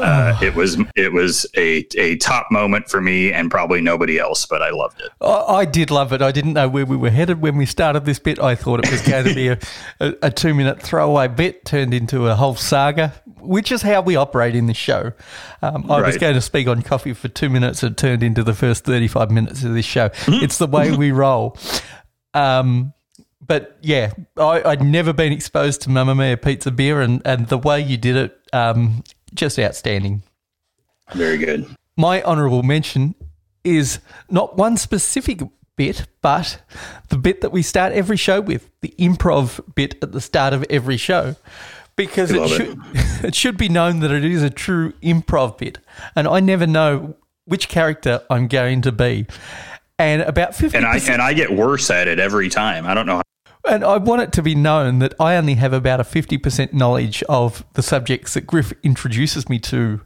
Uh, 0.00 0.38
it 0.42 0.54
was 0.54 0.76
it 0.96 1.12
was 1.12 1.46
a 1.56 1.86
a 1.96 2.16
top 2.16 2.46
moment 2.50 2.88
for 2.88 3.00
me 3.00 3.32
and 3.32 3.50
probably 3.50 3.80
nobody 3.80 4.18
else, 4.18 4.46
but 4.46 4.62
I 4.62 4.70
loved 4.70 5.00
it. 5.00 5.10
I, 5.20 5.60
I 5.60 5.64
did 5.64 5.90
love 5.90 6.12
it. 6.12 6.22
I 6.22 6.32
didn't 6.32 6.54
know 6.54 6.68
where 6.68 6.86
we 6.86 6.96
were 6.96 7.10
headed 7.10 7.40
when 7.40 7.56
we 7.56 7.66
started 7.66 8.04
this 8.04 8.18
bit. 8.18 8.38
I 8.38 8.54
thought 8.54 8.84
it 8.84 8.90
was 8.90 9.02
going 9.02 9.24
to 9.24 9.34
be 9.34 9.48
a, 9.48 9.58
a, 10.00 10.14
a 10.22 10.30
two 10.30 10.54
minute 10.54 10.82
throwaway 10.82 11.28
bit 11.28 11.64
turned 11.64 11.94
into 11.94 12.28
a 12.28 12.34
whole 12.34 12.54
saga, 12.54 13.14
which 13.40 13.70
is 13.70 13.82
how 13.82 14.00
we 14.00 14.16
operate 14.16 14.54
in 14.54 14.66
this 14.66 14.76
show. 14.76 15.12
Um, 15.62 15.90
I 15.90 16.00
was 16.00 16.16
going 16.16 16.34
to 16.34 16.40
speak 16.40 16.68
on 16.68 16.82
coffee 16.82 17.12
for 17.12 17.28
two 17.28 17.50
minutes. 17.50 17.82
It 17.82 17.96
turned 17.96 18.22
into 18.22 18.42
the 18.42 18.54
first 18.54 18.84
35 18.84 19.30
minutes 19.30 19.64
of 19.64 19.74
this 19.74 19.86
show. 19.86 20.10
It's 20.26 20.58
the 20.58 20.66
way 20.66 20.96
we 20.96 21.12
roll. 21.12 21.56
Um, 22.34 22.94
but 23.50 23.78
yeah, 23.80 24.12
I, 24.36 24.62
I'd 24.62 24.84
never 24.84 25.12
been 25.12 25.32
exposed 25.32 25.82
to 25.82 25.90
Mamma 25.90 26.14
Mia 26.14 26.36
pizza 26.36 26.70
beer, 26.70 27.00
and, 27.00 27.20
and 27.24 27.48
the 27.48 27.58
way 27.58 27.80
you 27.80 27.96
did 27.96 28.16
it, 28.16 28.38
um, 28.52 29.02
just 29.34 29.58
outstanding. 29.58 30.22
Very 31.14 31.38
good. 31.38 31.66
My 31.96 32.22
honourable 32.22 32.62
mention 32.62 33.14
is 33.64 34.00
not 34.30 34.56
one 34.56 34.76
specific 34.76 35.42
bit, 35.76 36.06
but 36.22 36.62
the 37.08 37.16
bit 37.16 37.40
that 37.40 37.52
we 37.52 37.62
start 37.62 37.92
every 37.92 38.16
show 38.16 38.40
with, 38.40 38.70
the 38.80 38.94
improv 38.98 39.60
bit 39.74 39.96
at 40.02 40.12
the 40.12 40.20
start 40.20 40.52
of 40.52 40.64
every 40.70 40.96
show. 40.96 41.36
Because 41.96 42.30
it 42.30 42.38
love 42.38 42.52
it. 42.52 42.56
should, 42.56 42.78
it 43.24 43.34
should 43.34 43.56
be 43.56 43.68
known 43.68 44.00
that 44.00 44.10
it 44.10 44.24
is 44.24 44.42
a 44.42 44.50
true 44.50 44.92
improv 45.02 45.58
bit. 45.58 45.78
And 46.16 46.26
I 46.26 46.40
never 46.40 46.66
know 46.66 47.16
which 47.44 47.68
character 47.68 48.22
I'm 48.30 48.46
going 48.46 48.82
to 48.82 48.92
be. 48.92 49.26
And 49.98 50.22
about 50.22 50.52
50%. 50.52 50.74
And 50.74 50.86
I 50.86 50.98
and 50.98 51.20
I 51.20 51.34
get 51.34 51.50
worse 51.50 51.90
at 51.90 52.08
it 52.08 52.18
every 52.18 52.48
time. 52.48 52.86
I 52.86 52.94
don't 52.94 53.06
know. 53.06 53.20
And 53.68 53.84
I 53.84 53.98
want 53.98 54.22
it 54.22 54.32
to 54.32 54.42
be 54.42 54.54
known 54.54 55.00
that 55.00 55.12
I 55.20 55.36
only 55.36 55.54
have 55.54 55.74
about 55.74 56.00
a 56.00 56.02
50% 56.02 56.72
knowledge 56.72 57.22
of 57.28 57.62
the 57.74 57.82
subjects 57.82 58.32
that 58.34 58.46
Griff 58.46 58.72
introduces 58.82 59.50
me 59.50 59.58
to. 59.60 60.00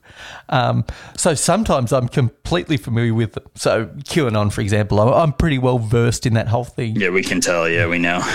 Um, 0.48 0.84
so 1.16 1.34
sometimes 1.34 1.92
I'm 1.92 2.08
completely 2.08 2.76
familiar 2.76 3.14
with 3.14 3.34
them. 3.34 3.44
So, 3.54 3.86
QAnon, 3.86 4.52
for 4.52 4.60
example, 4.60 4.98
I'm- 5.00 5.14
I'm 5.14 5.32
pretty 5.32 5.58
well 5.58 5.78
versed 5.78 6.26
in 6.26 6.34
that 6.34 6.48
whole 6.48 6.64
thing. 6.64 6.96
Yeah, 6.96 7.10
we 7.10 7.22
can 7.22 7.40
tell. 7.40 7.68
Yeah, 7.68 7.86
we 7.86 7.98
know. 7.98 8.20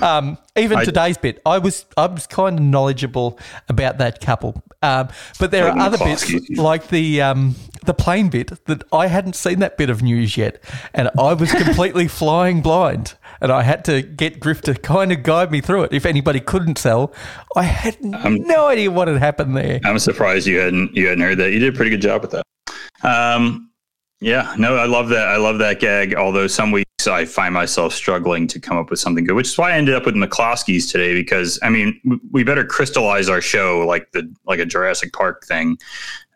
Um, 0.00 0.38
even 0.56 0.78
I- 0.78 0.84
today's 0.84 1.18
bit, 1.18 1.40
I 1.44 1.58
was 1.58 1.84
I 1.96 2.06
was 2.06 2.26
kind 2.26 2.58
of 2.58 2.64
knowledgeable 2.64 3.38
about 3.68 3.98
that 3.98 4.20
couple. 4.20 4.62
Um, 4.82 5.08
but 5.40 5.50
there 5.50 5.66
are 5.68 5.76
other 5.78 5.98
bits 5.98 6.32
like 6.56 6.88
the 6.88 7.20
um, 7.20 7.56
the 7.84 7.94
plane 7.94 8.28
bit 8.28 8.64
that 8.66 8.82
I 8.92 9.08
hadn't 9.08 9.34
seen 9.34 9.58
that 9.58 9.76
bit 9.76 9.90
of 9.90 10.02
news 10.02 10.36
yet, 10.36 10.62
and 10.94 11.10
I 11.18 11.34
was 11.34 11.52
completely 11.64 12.06
flying 12.06 12.60
blind, 12.62 13.14
and 13.40 13.52
I 13.52 13.62
had 13.62 13.84
to 13.86 14.02
get 14.02 14.40
Griff 14.40 14.60
to 14.62 14.74
kind 14.74 15.12
of 15.12 15.22
guide 15.22 15.50
me 15.50 15.60
through 15.60 15.84
it. 15.84 15.92
If 15.92 16.06
anybody 16.06 16.40
couldn't 16.40 16.76
tell, 16.76 17.12
I 17.56 17.62
had 17.62 17.96
no 18.02 18.66
idea 18.66 18.90
what 18.90 19.08
had 19.08 19.18
happened 19.18 19.56
there. 19.56 19.80
I'm 19.84 19.98
surprised 19.98 20.46
you 20.46 20.58
hadn't 20.58 20.94
you 20.94 21.08
hadn't 21.08 21.22
heard 21.22 21.38
that. 21.38 21.52
You 21.52 21.58
did 21.58 21.74
a 21.74 21.76
pretty 21.76 21.90
good 21.90 22.02
job 22.02 22.22
with 22.22 22.32
that. 22.32 22.44
Um, 23.02 23.67
yeah, 24.20 24.54
no, 24.58 24.76
I 24.76 24.86
love 24.86 25.08
that. 25.10 25.28
I 25.28 25.36
love 25.36 25.58
that 25.58 25.80
gag. 25.80 26.14
Although 26.14 26.48
some 26.48 26.72
weeks 26.72 27.06
I 27.06 27.24
find 27.24 27.54
myself 27.54 27.92
struggling 27.92 28.48
to 28.48 28.58
come 28.58 28.76
up 28.76 28.90
with 28.90 28.98
something 28.98 29.24
good, 29.24 29.34
which 29.34 29.48
is 29.48 29.56
why 29.58 29.72
I 29.72 29.74
ended 29.74 29.94
up 29.94 30.06
with 30.06 30.16
McCloskeys 30.16 30.90
today. 30.90 31.14
Because 31.14 31.58
I 31.62 31.68
mean, 31.68 32.00
we 32.32 32.42
better 32.42 32.64
crystallize 32.64 33.28
our 33.28 33.40
show 33.40 33.86
like 33.86 34.10
the 34.12 34.32
like 34.44 34.58
a 34.58 34.66
Jurassic 34.66 35.12
Park 35.12 35.44
thing, 35.44 35.78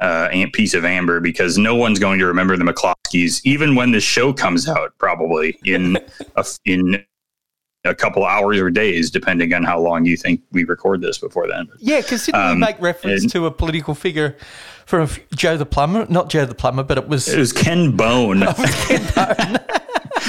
uh, 0.01 0.29
piece 0.53 0.75
of 0.75 0.85
amber, 0.85 1.19
because 1.21 1.59
no 1.59 1.75
one's 1.75 1.99
going 1.99 2.21
to 2.21 2.27
remember 2.27 2.57
the 2.57 2.65
McCloskeys, 2.65 3.41
even 3.45 3.75
when 3.75 3.91
the 3.91 4.01
show 4.01 4.33
comes 4.33 4.69
out, 4.69 4.93
probably 4.99 5.59
in 5.65 5.97
a, 6.37 6.45
in 6.65 7.05
a 7.85 7.95
couple 7.95 8.25
hours 8.25 8.59
or 8.59 8.71
days, 8.71 9.11
depending 9.11 9.53
on 9.55 9.65
how 9.65 9.81
long 9.81 10.05
you 10.05 10.17
think 10.17 10.41
we 10.53 10.65
record 10.65 11.01
this 11.01 11.19
before 11.19 11.49
then. 11.49 11.69
Yeah, 11.79 12.01
because 12.01 12.27
didn't 12.27 12.41
um, 12.41 12.55
we 12.55 12.61
make 12.61 12.81
reference 12.81 13.23
and, 13.23 13.33
to 13.33 13.47
a 13.47 13.51
political 13.51 13.95
figure 13.95 14.37
from 14.87 15.09
Joe 15.35 15.57
the 15.57 15.67
Plumber? 15.67 16.07
Not 16.09 16.31
Joe 16.31 16.45
the 16.45 16.55
Plumber, 16.55 16.85
but 16.85 16.99
it 16.99 17.09
was 17.09 17.29
it 17.29 17.39
was 17.39 17.53
Ken 17.53 17.97
Bone. 17.97 18.41
was 18.41 18.87
Ken 18.87 19.13
Bone. 19.15 19.59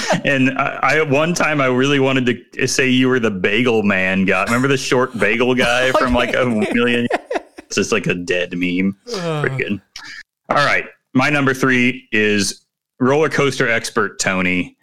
and 0.26 0.58
I, 0.58 0.80
I, 0.82 1.00
at 1.00 1.10
one 1.10 1.34
time 1.34 1.62
I 1.62 1.68
really 1.68 2.00
wanted 2.00 2.54
to 2.54 2.68
say 2.68 2.90
you 2.90 3.08
were 3.10 3.20
the 3.20 3.32
bagel 3.32 3.84
man 3.84 4.26
guy. 4.26 4.44
Remember 4.46 4.68
the 4.68 4.78
short 4.78 5.18
bagel 5.18 5.54
guy 5.54 5.90
oh, 5.90 6.00
from 6.00 6.14
like 6.14 6.36
a 6.36 6.46
million? 6.46 7.08
It's 7.58 7.76
just 7.76 7.92
like 7.92 8.08
a 8.08 8.16
dead 8.16 8.54
meme. 8.54 8.98
Pretty 9.42 9.58
good. 9.58 9.82
All 10.50 10.58
right, 10.58 10.86
my 11.14 11.30
number 11.30 11.54
three 11.54 12.08
is 12.12 12.66
roller 13.00 13.30
coaster 13.30 13.68
expert 13.68 14.20
Tony. 14.20 14.78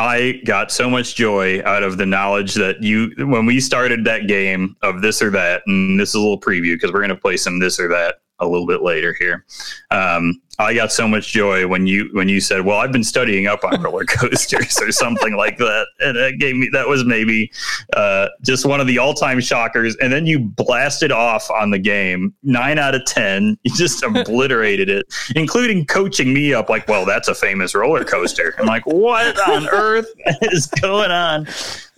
I 0.00 0.40
got 0.46 0.72
so 0.72 0.88
much 0.88 1.14
joy 1.14 1.62
out 1.64 1.82
of 1.82 1.98
the 1.98 2.06
knowledge 2.06 2.54
that 2.54 2.82
you, 2.82 3.12
when 3.18 3.44
we 3.44 3.60
started 3.60 4.04
that 4.06 4.26
game 4.26 4.74
of 4.80 5.02
this 5.02 5.20
or 5.20 5.28
that, 5.30 5.62
and 5.66 6.00
this 6.00 6.10
is 6.10 6.14
a 6.14 6.20
little 6.20 6.40
preview 6.40 6.74
because 6.74 6.90
we're 6.90 7.00
going 7.00 7.10
to 7.10 7.16
play 7.16 7.36
some 7.36 7.58
this 7.58 7.78
or 7.78 7.86
that 7.88 8.16
a 8.40 8.46
little 8.46 8.66
bit 8.66 8.82
later 8.82 9.14
here. 9.18 9.44
Um, 9.90 10.40
I 10.60 10.74
got 10.74 10.92
so 10.92 11.08
much 11.08 11.32
joy 11.32 11.66
when 11.66 11.86
you 11.86 12.10
when 12.12 12.28
you 12.28 12.40
said, 12.40 12.64
"Well, 12.64 12.78
I've 12.78 12.92
been 12.92 13.04
studying 13.04 13.46
up 13.46 13.64
on 13.64 13.80
roller 13.82 14.04
coasters" 14.08 14.80
or 14.80 14.92
something 14.92 15.34
like 15.34 15.56
that, 15.58 15.86
and 16.00 16.16
that 16.16 16.38
gave 16.38 16.56
me 16.56 16.68
that 16.72 16.86
was 16.86 17.04
maybe 17.04 17.50
uh, 17.96 18.28
just 18.42 18.66
one 18.66 18.80
of 18.80 18.86
the 18.86 18.98
all 18.98 19.14
time 19.14 19.40
shockers. 19.40 19.96
And 19.96 20.12
then 20.12 20.26
you 20.26 20.38
blasted 20.38 21.12
off 21.12 21.50
on 21.50 21.70
the 21.70 21.78
game, 21.78 22.34
nine 22.42 22.78
out 22.78 22.94
of 22.94 23.04
ten. 23.06 23.58
You 23.70 23.74
just 23.76 24.02
obliterated 24.02 24.88
it, 24.88 25.06
including 25.36 25.86
coaching 25.86 26.32
me 26.32 26.52
up 26.54 26.68
like, 26.68 26.88
"Well, 26.88 27.04
that's 27.04 27.28
a 27.28 27.34
famous 27.34 27.74
roller 27.74 28.04
coaster." 28.04 28.54
I'm 28.58 28.66
like, 28.66 28.84
"What 28.86 29.38
on 29.48 29.68
earth 29.68 30.08
is 30.42 30.66
going 30.66 31.10
on 31.10 31.46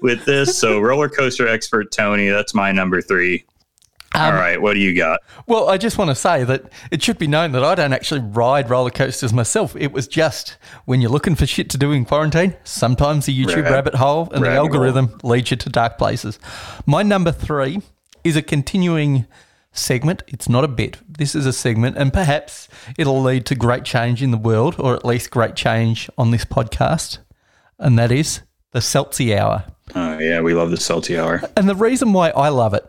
with 0.01 0.24
this?" 0.24 0.59
So, 0.59 0.80
roller 0.80 1.09
coaster 1.09 1.49
expert 1.49 1.93
Tony, 1.93 2.28
that's 2.28 2.55
my 2.55 2.72
number 2.72 3.01
three. 3.01 3.45
Um, 4.15 4.21
All 4.23 4.33
right, 4.33 4.61
what 4.61 4.75
do 4.75 4.81
you 4.81 4.95
got? 4.95 5.21
Well, 5.47 5.71
I 5.71 5.79
just 5.79 5.97
want 5.97 6.11
to 6.11 6.15
say 6.15 6.45
that 6.45 6.71
it 6.91 7.03
should 7.03 7.19
be 7.19 7.27
known 7.27 7.53
that 7.53 7.65
I 7.65 7.75
don't 7.75 7.95
actually 7.95 8.21
ride 8.21 8.69
roller 8.69 8.91
coasters 8.91 9.33
myself. 9.33 9.75
It 9.75 9.93
was 9.93 10.07
just 10.07 10.59
when 10.85 11.01
you're 11.01 11.11
looking 11.11 11.35
for 11.35 11.47
shit 11.47 11.71
to 11.71 11.79
do 11.79 11.93
in 11.93 12.05
quarantine, 12.05 12.55
sometimes 12.65 13.27
the 13.27 13.45
YouTube 13.45 13.71
rabbit 13.71 13.95
hole 13.95 14.29
and 14.33 14.43
rabbit 14.43 14.51
the 14.51 14.57
algorithm 14.57 15.09
hole. 15.09 15.31
leads 15.31 15.51
you 15.51 15.57
to 15.57 15.69
dark 15.71 15.97
places. 15.97 16.39
My 16.85 17.03
number 17.03 17.33
three 17.33 17.81
is 18.23 18.37
a 18.37 18.43
continuing 18.43 19.27
segment. 19.73 20.23
It's 20.29 20.49
not 20.49 20.65
a 20.65 20.69
bit. 20.69 20.99
This 21.09 21.35
is 21.35 21.47
a 21.47 21.53
segment, 21.53 21.97
and 21.97 22.13
perhaps 22.13 22.69
it'll 22.99 23.23
lead 23.23 23.47
to 23.47 23.55
great 23.55 23.85
change 23.85 24.23
in 24.23 24.31
the 24.31 24.37
world, 24.37 24.77
or 24.79 24.95
at 24.95 25.05
least 25.05 25.31
great 25.31 25.57
change 25.57 26.11
on 26.19 26.31
this 26.31 26.45
podcast. 26.45 27.19
And 27.79 27.99
that 27.99 28.13
is 28.13 28.43
the 28.73 28.81
Seltzy 28.81 29.37
Hour. 29.37 29.65
Oh, 29.95 30.19
yeah, 30.19 30.41
we 30.41 30.55
love 30.55 30.71
the 30.71 30.77
Seltzy 30.77 31.19
Hour. 31.19 31.43
And 31.57 31.69
the 31.69 31.75
reason 31.75 32.13
why 32.13 32.31
I 32.31 32.49
love 32.49 32.75
it 32.75 32.87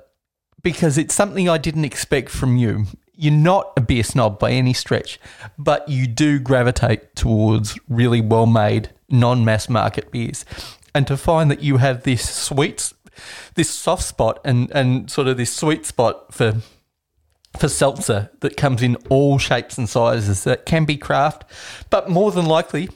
because 0.64 0.98
it's 0.98 1.14
something 1.14 1.48
I 1.48 1.58
didn't 1.58 1.86
expect 1.86 2.30
from 2.30 2.58
you. 2.58 2.86
You're 3.16 3.34
not 3.34 3.74
a 3.78 3.82
beer 3.82 4.04
snob 4.04 4.40
by 4.40 4.52
any 4.52 4.74
stretch, 4.74 5.20
but 5.58 5.88
you 5.88 6.08
do 6.08 6.40
gravitate 6.40 7.16
towards 7.16 7.78
really 7.88 8.22
well 8.22 8.48
made, 8.48 8.90
non 9.10 9.46
mass 9.46 9.70
market 9.70 10.12
beers. 10.12 10.46
And 10.96 11.06
to 11.08 11.18
find 11.18 11.52
that 11.52 11.62
you 11.62 11.78
have 11.78 12.04
this 12.04 12.28
sweet, 12.28 12.92
this 13.56 13.70
soft 13.70 14.04
spot 14.04 14.40
and, 14.44 14.72
and 14.72 15.12
sort 15.12 15.28
of 15.28 15.38
this 15.38 15.54
sweet 15.54 15.86
spot 15.86 16.34
for 16.34 16.56
for 17.58 17.70
seltzer 17.70 18.32
that 18.40 18.58
comes 18.58 18.82
in 18.82 18.96
all 19.10 19.38
shapes 19.38 19.78
and 19.78 19.88
sizes 19.88 20.44
that 20.44 20.66
can 20.66 20.86
be 20.86 20.98
craft, 20.98 21.44
but 21.92 22.10
more 22.10 22.32
than 22.32 22.48
likely 22.48 22.90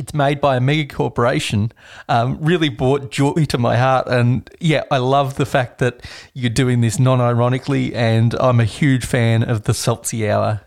it's 0.00 0.14
made 0.14 0.40
by 0.40 0.56
a 0.56 0.60
mega 0.60 0.92
corporation 0.92 1.70
um, 2.08 2.38
really 2.40 2.70
brought 2.70 3.10
joy 3.10 3.44
to 3.44 3.58
my 3.58 3.76
heart. 3.76 4.08
And 4.08 4.48
yeah, 4.58 4.84
I 4.90 4.96
love 4.96 5.36
the 5.36 5.44
fact 5.44 5.78
that 5.78 6.00
you're 6.32 6.48
doing 6.48 6.80
this 6.80 6.98
non 6.98 7.20
ironically. 7.20 7.94
And 7.94 8.34
I'm 8.40 8.60
a 8.60 8.64
huge 8.64 9.04
fan 9.04 9.42
of 9.42 9.64
the 9.64 9.72
Seltzy 9.72 10.28
Hour. 10.28 10.62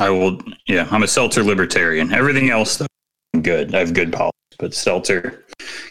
I 0.00 0.08
will, 0.08 0.40
yeah, 0.66 0.88
I'm 0.90 1.02
a 1.02 1.06
seltzer 1.06 1.44
libertarian. 1.44 2.12
Everything 2.12 2.50
else, 2.50 2.78
though, 2.78 2.86
I'm 3.34 3.42
good. 3.42 3.74
I 3.74 3.78
have 3.78 3.92
good 3.92 4.12
policies, 4.12 4.56
but 4.58 4.74
seltzer, 4.74 5.44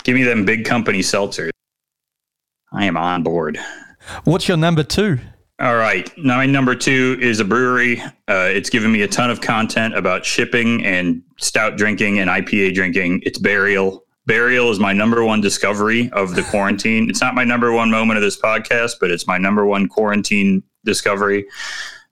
give 0.03 0.15
me 0.15 0.23
them 0.23 0.43
big 0.43 0.65
company 0.65 0.99
seltzers. 0.99 1.51
I 2.73 2.85
am 2.85 2.97
on 2.97 3.21
board. 3.21 3.59
What's 4.23 4.47
your 4.47 4.57
number 4.57 4.83
two? 4.83 5.19
All 5.63 5.77
right. 5.77 6.11
Now, 6.17 6.35
my 6.35 6.45
number 6.45 6.75
two 6.75 7.17
is 7.21 7.39
a 7.39 7.45
brewery. 7.45 8.01
Uh, 8.01 8.49
it's 8.51 8.69
given 8.69 8.91
me 8.91 9.03
a 9.03 9.07
ton 9.07 9.31
of 9.31 9.39
content 9.39 9.95
about 9.95 10.25
shipping 10.25 10.83
and 10.83 11.21
stout 11.39 11.77
drinking 11.77 12.19
and 12.19 12.29
IPA 12.29 12.73
drinking. 12.73 13.21
It's 13.23 13.39
Burial. 13.39 14.03
Burial 14.25 14.71
is 14.71 14.79
my 14.81 14.91
number 14.91 15.23
one 15.23 15.39
discovery 15.39 16.09
of 16.11 16.35
the 16.35 16.43
quarantine. 16.43 17.09
it's 17.09 17.21
not 17.21 17.33
my 17.33 17.45
number 17.45 17.71
one 17.71 17.89
moment 17.89 18.17
of 18.17 18.21
this 18.21 18.37
podcast, 18.37 18.95
but 18.99 19.09
it's 19.09 19.25
my 19.25 19.37
number 19.37 19.65
one 19.65 19.87
quarantine 19.87 20.61
discovery. 20.83 21.45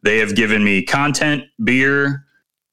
They 0.01 0.19
have 0.19 0.33
given 0.33 0.63
me 0.63 0.81
content, 0.81 1.43
beer, 1.61 2.25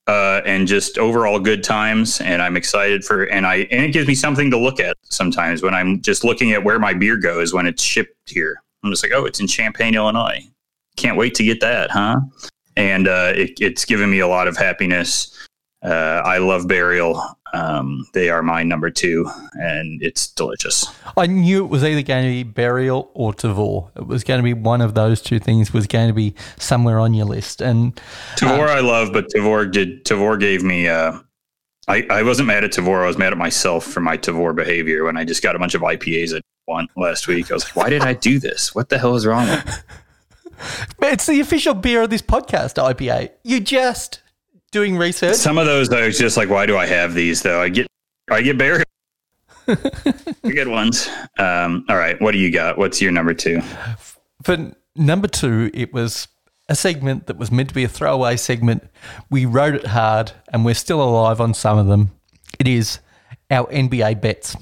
uh, 0.07 0.43
and 0.47 0.69
just 0.69 0.97
overall 0.97 1.41
good 1.41 1.65
times. 1.65 2.21
And 2.21 2.41
I'm 2.41 2.57
excited 2.57 3.05
for 3.05 3.25
and 3.25 3.49
I 3.49 3.67
and 3.73 3.83
it 3.83 3.93
gives 3.93 4.07
me 4.07 4.15
something 4.15 4.49
to 4.53 4.57
look 4.57 4.79
at 4.79 4.97
sometimes 5.03 5.61
when 5.61 5.75
I'm 5.75 6.01
just 6.03 6.23
looking 6.23 6.53
at 6.53 6.63
where 6.63 6.79
my 6.79 6.95
beer 6.95 7.17
goes 7.17 7.53
when 7.53 7.67
it's 7.67 7.83
shipped 7.83 8.31
here. 8.31 8.63
I'm 8.85 8.93
just 8.93 9.03
like, 9.03 9.11
oh, 9.13 9.25
it's 9.25 9.41
in 9.41 9.49
Champaign, 9.49 9.97
Illinois 9.97 10.49
can't 10.99 11.17
wait 11.17 11.35
to 11.37 11.45
get 11.45 11.61
that, 11.61 11.91
huh? 11.91 12.17
And 12.77 13.09
uh, 13.09 13.33
it, 13.35 13.53
it's 13.61 13.85
given 13.85 14.11
me 14.11 14.21
a 14.21 14.29
lot 14.29 14.49
of 14.49 14.57
happiness. 14.57 15.35
Uh, 15.83 16.23
I 16.25 16.39
love 16.39 16.67
Burial. 16.67 17.23
Um, 17.55 18.07
they 18.13 18.29
are 18.29 18.43
my 18.43 18.63
number 18.63 18.91
two, 18.91 19.31
and 19.55 20.03
it's 20.03 20.29
delicious. 20.29 20.87
I 21.17 21.27
knew 21.27 21.65
it 21.65 21.69
was 21.69 21.83
either 21.83 22.03
going 22.03 22.25
to 22.25 22.31
be 22.31 22.43
Burial 22.43 23.11
or 23.15 23.33
Tavour. 23.33 23.91
It 23.97 24.07
was 24.07 24.25
going 24.25 24.39
to 24.39 24.43
be 24.43 24.55
one 24.55 24.81
of 24.81 24.95
those 24.95 25.23
two 25.23 25.39
things 25.39 25.73
was 25.73 25.87
going 25.87 26.09
to 26.09 26.15
be 26.15 26.35
somewhere 26.59 26.99
on 26.99 27.15
your 27.15 27.27
list. 27.27 27.63
And 27.63 27.97
Tavour, 28.37 28.69
uh, 28.69 28.73
I 28.73 28.81
love, 28.81 29.13
but 29.13 29.29
Tavour 29.29 29.71
did 29.71 30.05
Tavour 30.05 30.39
gave 30.39 30.63
me. 30.63 30.89
Uh, 30.89 31.19
I, 31.87 32.07
I 32.11 32.23
wasn't 32.23 32.49
mad 32.49 32.65
at 32.65 32.73
Tavour. 32.73 33.03
I 33.05 33.07
was 33.07 33.17
mad 33.17 33.33
at 33.33 33.39
myself 33.39 33.85
for 33.85 34.01
my 34.01 34.19
Tavour 34.19 34.55
behavior 34.55 35.05
when 35.05 35.17
I 35.17 35.25
just 35.25 35.43
got 35.43 35.57
a 35.57 35.59
bunch 35.59 35.75
of 35.75 35.81
IPAs 35.81 36.37
at 36.37 36.43
one 36.67 36.87
last 36.97 37.29
week. 37.29 37.51
I 37.51 37.55
was 37.55 37.65
like, 37.65 37.77
why 37.77 37.89
did 37.89 38.03
I 38.03 38.13
do 38.13 38.39
this? 38.39 38.75
What 38.75 38.91
the 38.91 38.99
hell 38.99 39.17
is 39.17 39.25
wrong 39.25 39.49
with 39.49 39.85
It's 41.01 41.27
the 41.27 41.41
official 41.41 41.75
beer 41.75 42.03
of 42.03 42.11
this 42.11 42.23
podcast, 42.23 42.75
IPA. 42.75 43.31
You 43.43 43.61
just 43.61 44.23
doing 44.71 44.97
research. 44.97 45.37
Some 45.37 45.59
of 45.59 45.67
those 45.67 45.91
I 45.91 46.07
was 46.07 46.19
just 46.19 46.37
like, 46.37 46.49
why 46.49 46.67
do 46.67 46.77
I 46.77 46.87
have 46.87 47.15
these 47.15 47.43
though? 47.43 47.63
I 47.63 47.69
get 47.69 47.87
I 48.31 48.43
get 48.43 48.59
buried. 48.59 48.85
good 50.43 50.69
ones. 50.69 51.09
Um, 51.39 51.85
all 51.89 51.97
right, 51.97 52.21
what 52.21 52.33
do 52.33 52.39
you 52.39 52.51
got? 52.51 52.79
What's 52.79 53.01
your 53.03 53.13
number 53.13 53.35
two? 53.35 53.61
For 54.43 54.73
number 54.97 55.29
two, 55.29 55.71
it 55.75 55.93
was 55.93 56.29
a 56.69 56.75
segment 56.75 57.27
that 57.27 57.37
was 57.37 57.51
meant 57.51 57.69
to 57.71 57.75
be 57.75 57.85
a 57.85 57.89
throwaway 57.89 58.37
segment. 58.37 58.89
We 59.31 59.47
wrote 59.47 59.75
it 59.75 59.87
hard, 59.87 60.33
and 60.53 60.65
we're 60.65 60.75
still 60.75 61.03
alive 61.03 61.41
on 61.41 61.55
some 61.55 61.79
of 61.79 61.87
them. 61.87 62.11
It 62.59 62.67
is 62.67 63.01
our 63.51 63.67
NBA 63.67 64.21
bets. 64.21 64.57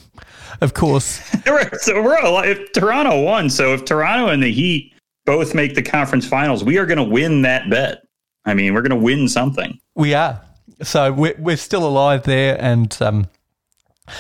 Of 0.60 0.74
course. 0.74 1.20
so 1.80 2.02
we're 2.02 2.18
alive. 2.18 2.48
If 2.48 2.72
Toronto 2.72 3.22
won, 3.22 3.50
so 3.50 3.74
if 3.74 3.84
Toronto 3.84 4.28
and 4.28 4.42
the 4.42 4.52
Heat 4.52 4.92
both 5.26 5.54
make 5.54 5.74
the 5.74 5.82
conference 5.82 6.26
finals, 6.26 6.64
we 6.64 6.78
are 6.78 6.86
going 6.86 6.98
to 6.98 7.04
win 7.04 7.42
that 7.42 7.68
bet. 7.68 8.02
I 8.44 8.54
mean, 8.54 8.72
we're 8.72 8.82
going 8.82 8.98
to 8.98 9.04
win 9.04 9.28
something. 9.28 9.78
We 9.94 10.14
are. 10.14 10.40
So 10.82 11.12
we're, 11.12 11.34
we're 11.38 11.56
still 11.56 11.86
alive 11.86 12.22
there, 12.22 12.56
and 12.60 12.96
um, 13.02 13.26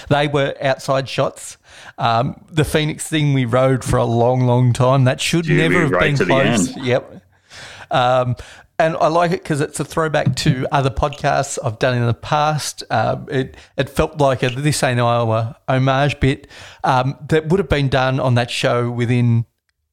they 0.08 0.28
were 0.28 0.54
outside 0.60 1.08
shots. 1.08 1.56
Um, 1.96 2.44
the 2.50 2.64
Phoenix 2.64 3.08
thing 3.08 3.32
we 3.32 3.44
rode 3.44 3.84
for 3.84 3.98
a 3.98 4.04
long, 4.04 4.40
long 4.40 4.72
time. 4.72 5.04
That 5.04 5.20
should 5.20 5.44
Dude, 5.44 5.58
never 5.58 5.80
have 5.82 5.90
right 5.90 6.16
been 6.16 6.26
closed. 6.26 6.76
Yep. 6.76 7.22
Um, 7.90 8.36
and 8.78 8.96
I 8.98 9.08
like 9.08 9.30
it 9.30 9.42
because 9.42 9.60
it's 9.60 9.80
a 9.80 9.84
throwback 9.84 10.36
to 10.36 10.66
other 10.70 10.90
podcasts 10.90 11.58
I've 11.64 11.78
done 11.78 11.96
in 11.96 12.06
the 12.06 12.14
past. 12.14 12.82
Um, 12.90 13.26
it 13.30 13.56
it 13.76 13.88
felt 13.88 14.20
like 14.20 14.42
a 14.42 14.50
This 14.50 14.82
Ain't 14.82 15.00
Iowa 15.00 15.56
homage 15.66 16.20
bit 16.20 16.46
um, 16.84 17.16
that 17.28 17.48
would 17.48 17.58
have 17.58 17.70
been 17.70 17.88
done 17.88 18.20
on 18.20 18.34
that 18.34 18.50
show 18.50 18.90
within 18.90 19.46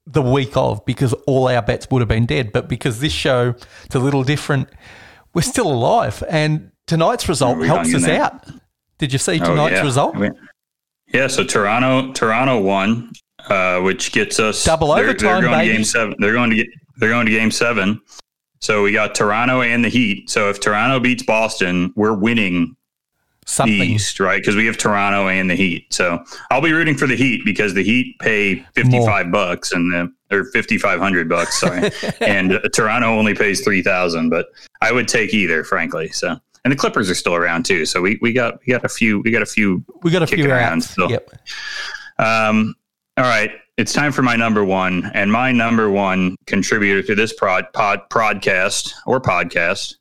the 0.06 0.22
week 0.22 0.56
of 0.58 0.84
because 0.86 1.14
all 1.28 1.48
our 1.48 1.62
bets 1.62 1.88
would 1.90 2.02
have 2.02 2.10
been 2.10 2.26
dead. 2.26 2.52
But 2.52 2.68
because 2.68 3.00
this 3.00 3.14
show 3.14 3.56
it's 3.86 3.96
a 3.96 4.00
little 4.00 4.24
different, 4.24 4.70
we're 5.34 5.42
still 5.42 5.72
alive. 5.72 6.24
And 6.30 6.72
tonight's 6.88 7.28
result 7.30 7.64
helps 7.64 7.94
us 7.94 8.08
out. 8.08 8.46
Did 8.98 9.14
you 9.14 9.20
see 9.20 9.40
oh, 9.42 9.46
tonight's 9.46 9.74
oh, 9.74 9.78
yeah. 9.78 9.84
result? 9.84 10.16
Yeah, 11.14 11.28
so 11.28 11.44
Toronto 11.44 12.12
Toronto 12.14 12.60
won, 12.62 13.12
uh, 13.50 13.82
which 13.82 14.12
gets 14.12 14.40
us 14.40 14.64
double 14.64 14.92
overtime. 14.92 15.18
They're, 15.18 15.18
they're 15.18 15.42
going 15.42 15.60
baby. 15.60 15.68
to 15.68 15.74
game 15.74 15.84
seven. 15.84 16.16
They're 16.20 16.34
going 16.34 16.50
to 16.50 16.56
get 16.56 16.68
they're 16.98 17.10
going 17.10 17.26
to 17.26 17.32
game 17.32 17.52
seven. 17.52 18.02
So 18.60 18.82
we 18.82 18.94
got 18.94 19.14
Toronto 19.14 19.62
and 19.62 19.84
the 19.84 19.90
Heat. 19.90 20.30
So 20.30 20.50
if 20.50 20.60
Toronto 20.62 21.00
beats 21.00 21.24
Boston, 21.24 21.92
we're 21.96 22.14
winning 22.14 22.78
Something. 23.46 23.82
East, 23.82 24.20
right? 24.20 24.42
Because 24.42 24.56
we 24.56 24.66
have 24.66 24.78
Toronto 24.78 25.28
and 25.28 25.50
the 25.50 25.56
Heat. 25.56 25.94
So 25.94 26.24
I'll 26.52 26.62
be 26.62 26.72
rooting 26.72 26.96
for 26.96 27.08
the 27.08 27.16
Heat 27.16 27.44
because 27.46 27.74
the 27.74 27.84
Heat 27.84 28.18
pay 28.20 28.66
fifty 28.74 29.00
five 29.06 29.32
bucks 29.32 29.72
and 29.72 29.92
the 29.92 30.14
or 30.36 30.46
fifty 30.46 30.78
five 30.78 31.00
hundred 31.00 31.30
bucks, 31.30 31.60
sorry, 31.60 31.92
and 32.22 32.54
uh, 32.54 32.60
Toronto 32.74 33.08
only 33.08 33.36
pays 33.36 33.62
three 33.62 33.82
thousand. 33.82 34.30
But 34.30 34.48
I 34.82 34.92
would 34.92 35.08
take 35.08 35.34
either, 35.34 35.64
frankly. 35.64 36.10
So 36.10 36.40
and 36.64 36.72
the 36.72 36.78
Clippers 36.78 37.10
are 37.10 37.16
still 37.16 37.36
around 37.36 37.66
too. 37.66 37.86
So 37.86 38.02
we, 38.02 38.18
we 38.22 38.34
got 38.34 38.60
we 38.66 38.72
got 38.72 38.86
a 38.86 38.90
few 38.90 39.20
we 39.22 39.32
got 39.32 39.42
a 39.42 39.46
few 39.46 39.84
We 40.02 40.12
got 40.12 40.24
a 40.24 40.28
few 40.28 40.46
around 40.46 40.58
rounds. 40.58 40.90
still. 40.90 41.12
Yep. 41.12 41.30
Um, 42.20 42.76
all 43.18 43.26
right, 43.26 43.52
it's 43.78 43.94
time 43.94 44.12
for 44.12 44.22
my 44.22 44.36
number 44.36 44.64
one, 44.64 45.12
and 45.14 45.32
my 45.32 45.52
number 45.52 45.90
one 45.90 46.36
contributor 46.48 47.04
to 47.04 47.16
this 47.16 47.34
prod 47.34 47.72
pod 47.74 48.02
podcast 48.10 48.94
or 49.06 49.20
podcast. 49.20 49.96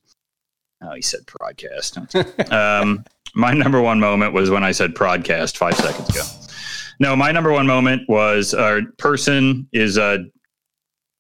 Oh, 0.83 0.95
he 0.95 1.03
said 1.03 1.21
broadcast. 1.27 1.99
um, 2.51 3.05
my 3.35 3.53
number 3.53 3.81
one 3.81 4.01
moment 4.01 4.33
was 4.33 4.51
when 4.51 4.65
I 4.65 4.73
said 4.73 4.95
broadcast 4.95 5.57
five 5.57 5.77
seconds 5.77 6.11
ago. 6.11 6.23
No, 7.01 7.17
my 7.17 7.33
number 7.33 7.53
one 7.53 7.67
moment 7.67 8.09
was 8.09 8.55
our 8.55 8.83
person 8.99 9.69
is 9.73 9.99
uh, 9.99 10.19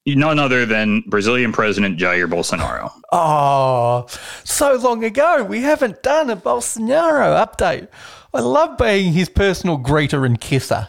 none 0.07 0.39
other 0.39 0.67
than 0.67 1.03
Brazilian 1.07 1.53
President 1.53 1.99
Jair 1.99 2.31
Bolsonaro. 2.31 2.93
Oh, 3.13 4.07
so 4.45 4.77
long 4.77 5.05
ago. 5.05 5.45
We 5.45 5.61
haven't 5.61 6.03
done 6.03 6.31
a 6.31 6.37
Bolsonaro 6.37 7.45
update. 7.45 7.89
I 8.35 8.41
love 8.41 8.79
being 8.79 9.13
his 9.13 9.29
personal 9.29 9.79
greeter 9.79 10.25
and 10.25 10.41
kisser. 10.41 10.89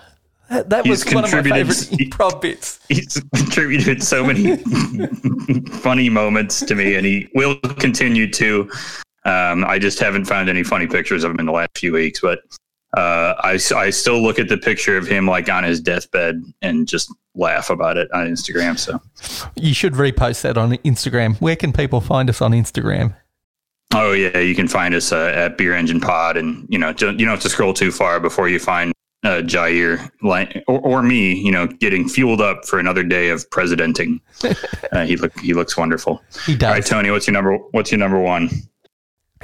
That, 0.49 0.69
that 0.69 0.87
was 0.87 1.03
one 1.05 1.23
of 1.23 1.31
my 1.31 1.41
favorite 1.41 1.77
improv 1.99 2.41
bits. 2.41 2.79
he's 2.87 3.21
contributed 3.35 4.03
so 4.03 4.23
many 4.23 4.57
funny 5.81 6.09
moments 6.09 6.59
to 6.59 6.75
me, 6.75 6.95
and 6.95 7.05
he 7.05 7.29
will 7.33 7.55
continue 7.79 8.29
to. 8.33 8.69
Um, 9.25 9.63
I 9.65 9.79
just 9.79 9.99
haven't 9.99 10.25
found 10.25 10.49
any 10.49 10.63
funny 10.63 10.87
pictures 10.87 11.23
of 11.23 11.31
him 11.31 11.39
in 11.39 11.45
the 11.45 11.51
last 11.51 11.77
few 11.77 11.93
weeks, 11.93 12.19
but 12.19 12.39
uh, 12.97 13.35
I, 13.39 13.59
I 13.75 13.89
still 13.89 14.21
look 14.21 14.37
at 14.37 14.49
the 14.49 14.57
picture 14.57 14.97
of 14.97 15.07
him 15.07 15.25
like 15.25 15.49
on 15.49 15.63
his 15.63 15.79
deathbed 15.79 16.43
and 16.61 16.87
just 16.87 17.11
laugh 17.35 17.69
about 17.69 17.97
it 17.97 18.11
on 18.13 18.27
Instagram. 18.27 18.77
So, 18.77 19.01
You 19.55 19.73
should 19.73 19.93
repost 19.93 20.41
that 20.41 20.57
on 20.57 20.73
Instagram. 20.77 21.37
Where 21.37 21.55
can 21.55 21.73
people 21.73 22.01
find 22.01 22.29
us 22.29 22.41
on 22.41 22.51
Instagram? 22.51 23.15
oh 23.93 24.11
yeah, 24.11 24.39
you 24.39 24.55
can 24.55 24.67
find 24.67 24.95
us 24.95 25.11
uh, 25.11 25.31
at 25.35 25.57
Beer 25.57 25.75
Engine 25.75 25.99
Pod, 25.99 26.37
and 26.37 26.65
you 26.69 26.77
know 26.77 26.93
don't, 26.93 27.19
you 27.19 27.25
don't 27.25 27.33
have 27.33 27.43
to 27.43 27.49
scroll 27.49 27.73
too 27.73 27.91
far 27.91 28.19
before 28.19 28.49
you 28.49 28.59
find 28.59 28.91
uh, 29.23 29.41
Jair 29.41 30.09
or, 30.67 30.79
or 30.79 31.03
me, 31.03 31.33
you 31.33 31.51
know, 31.51 31.67
getting 31.67 32.09
fueled 32.09 32.41
up 32.41 32.65
for 32.65 32.79
another 32.79 33.03
day 33.03 33.29
of 33.29 33.49
presidenting. 33.51 34.19
uh, 34.91 35.05
he 35.05 35.15
look 35.15 35.37
he 35.39 35.53
looks 35.53 35.77
wonderful. 35.77 36.21
He 36.45 36.55
does. 36.55 36.67
All 36.67 36.73
right, 36.73 36.85
Tony, 36.85 37.11
what's 37.11 37.27
your 37.27 37.33
number? 37.33 37.57
What's 37.71 37.91
your 37.91 37.99
number 37.99 38.19
one? 38.19 38.49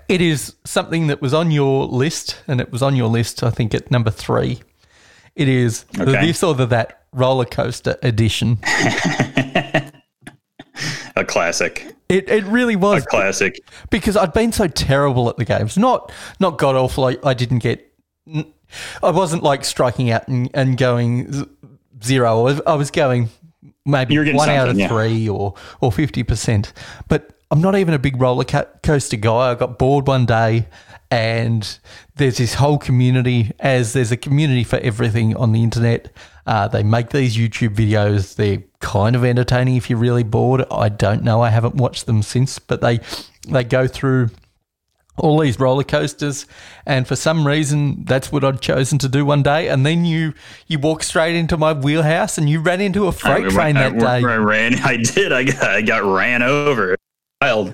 It 0.09 0.21
is 0.21 0.55
something 0.65 1.07
that 1.07 1.21
was 1.21 1.33
on 1.33 1.51
your 1.51 1.85
list, 1.85 2.41
and 2.47 2.59
it 2.59 2.71
was 2.71 2.81
on 2.81 2.95
your 2.95 3.07
list, 3.07 3.43
I 3.43 3.51
think, 3.51 3.73
at 3.75 3.91
number 3.91 4.09
three. 4.11 4.59
It 5.35 5.47
is 5.47 5.83
the 5.93 6.01
Okay. 6.09 6.25
this 6.27 6.43
or 6.43 6.53
the 6.55 6.65
that 6.65 7.03
roller 7.13 7.45
coaster 7.45 7.95
edition. 8.03 8.57
A 11.15 11.25
classic. 11.25 11.85
It, 12.07 12.29
it 12.29 12.43
really 12.45 12.75
was 12.75 13.03
A 13.03 13.05
classic. 13.05 13.59
because 13.89 14.15
I'd 14.15 14.33
been 14.33 14.51
so 14.51 14.67
terrible 14.67 15.29
at 15.29 15.37
the 15.37 15.45
games. 15.45 15.77
Not 15.77 16.11
not 16.39 16.57
god 16.57 16.75
awful. 16.75 17.05
I, 17.05 17.17
I 17.23 17.33
didn't 17.33 17.59
get. 17.59 17.85
I 19.03 19.11
wasn't 19.11 19.43
like 19.43 19.65
striking 19.65 20.09
out 20.11 20.27
and, 20.27 20.49
and 20.53 20.77
going 20.77 21.47
zero. 22.03 22.39
I 22.39 22.43
was, 22.43 22.61
I 22.65 22.75
was 22.75 22.91
going 22.91 23.29
maybe 23.85 24.13
You 24.13 24.21
were 24.21 24.25
getting 24.25 24.37
one 24.37 24.49
out 24.49 24.69
of 24.69 24.77
yeah. 24.77 24.87
three 24.87 25.27
or 25.27 25.55
or 25.81 25.91
fifty 25.91 26.23
percent. 26.23 26.71
But 27.09 27.38
I'm 27.51 27.61
not 27.61 27.75
even 27.75 27.93
a 27.93 27.99
big 27.99 28.21
roller 28.21 28.43
co- 28.43 28.67
coaster 28.83 29.17
guy. 29.17 29.51
I 29.51 29.55
got 29.55 29.79
bored 29.79 30.05
one 30.07 30.25
day, 30.25 30.67
and 31.09 31.79
there's 32.15 32.37
this 32.37 32.53
whole 32.55 32.77
community. 32.77 33.51
As 33.59 33.93
there's 33.93 34.11
a 34.11 34.17
community 34.17 34.63
for 34.63 34.77
everything 34.77 35.35
on 35.35 35.51
the 35.51 35.63
internet. 35.63 36.11
Uh, 36.45 36.67
they 36.67 36.81
make 36.83 37.09
these 37.09 37.37
YouTube 37.37 37.75
videos. 37.75 38.35
They're 38.35 38.63
kind 38.79 39.15
of 39.15 39.23
entertaining 39.23 39.75
if 39.75 39.89
you're 39.89 39.99
really 39.99 40.23
bored. 40.23 40.63
I 40.71 40.89
don't 40.89 41.23
know. 41.23 41.41
I 41.41 41.49
haven't 41.49 41.75
watched 41.75 42.05
them 42.05 42.21
since, 42.23 42.59
but 42.59 42.81
they 42.81 42.99
they 43.47 43.63
go 43.63 43.87
through 43.87 44.29
all 45.17 45.39
these 45.39 45.59
roller 45.59 45.83
coasters, 45.83 46.45
and 46.85 47.07
for 47.07 47.15
some 47.15 47.45
reason, 47.45 48.05
that's 48.05 48.31
what 48.31 48.43
I'd 48.43 48.61
chosen 48.61 48.97
to 48.99 49.09
do 49.09 49.25
one 49.25 49.43
day. 49.43 49.67
And 49.67 49.85
then 49.85 50.05
you 50.05 50.33
you 50.67 50.79
walk 50.79 51.03
straight 51.03 51.35
into 51.35 51.57
my 51.57 51.73
wheelhouse, 51.73 52.37
and 52.37 52.47
you 52.49 52.61
ran 52.61 52.79
into 52.81 53.07
a 53.07 53.11
freight 53.11 53.45
I, 53.45 53.49
train 53.49 53.77
I- 53.77 53.89
that 53.89 53.99
day. 53.99 54.05
I 54.27 54.37
ran. 54.37 54.75
I 54.83 54.97
did. 54.97 55.31
I 55.31 55.43
got. 55.45 55.63
I 55.63 55.81
got 55.81 56.03
ran 56.03 56.41
over. 56.43 56.95
Wild. 57.41 57.73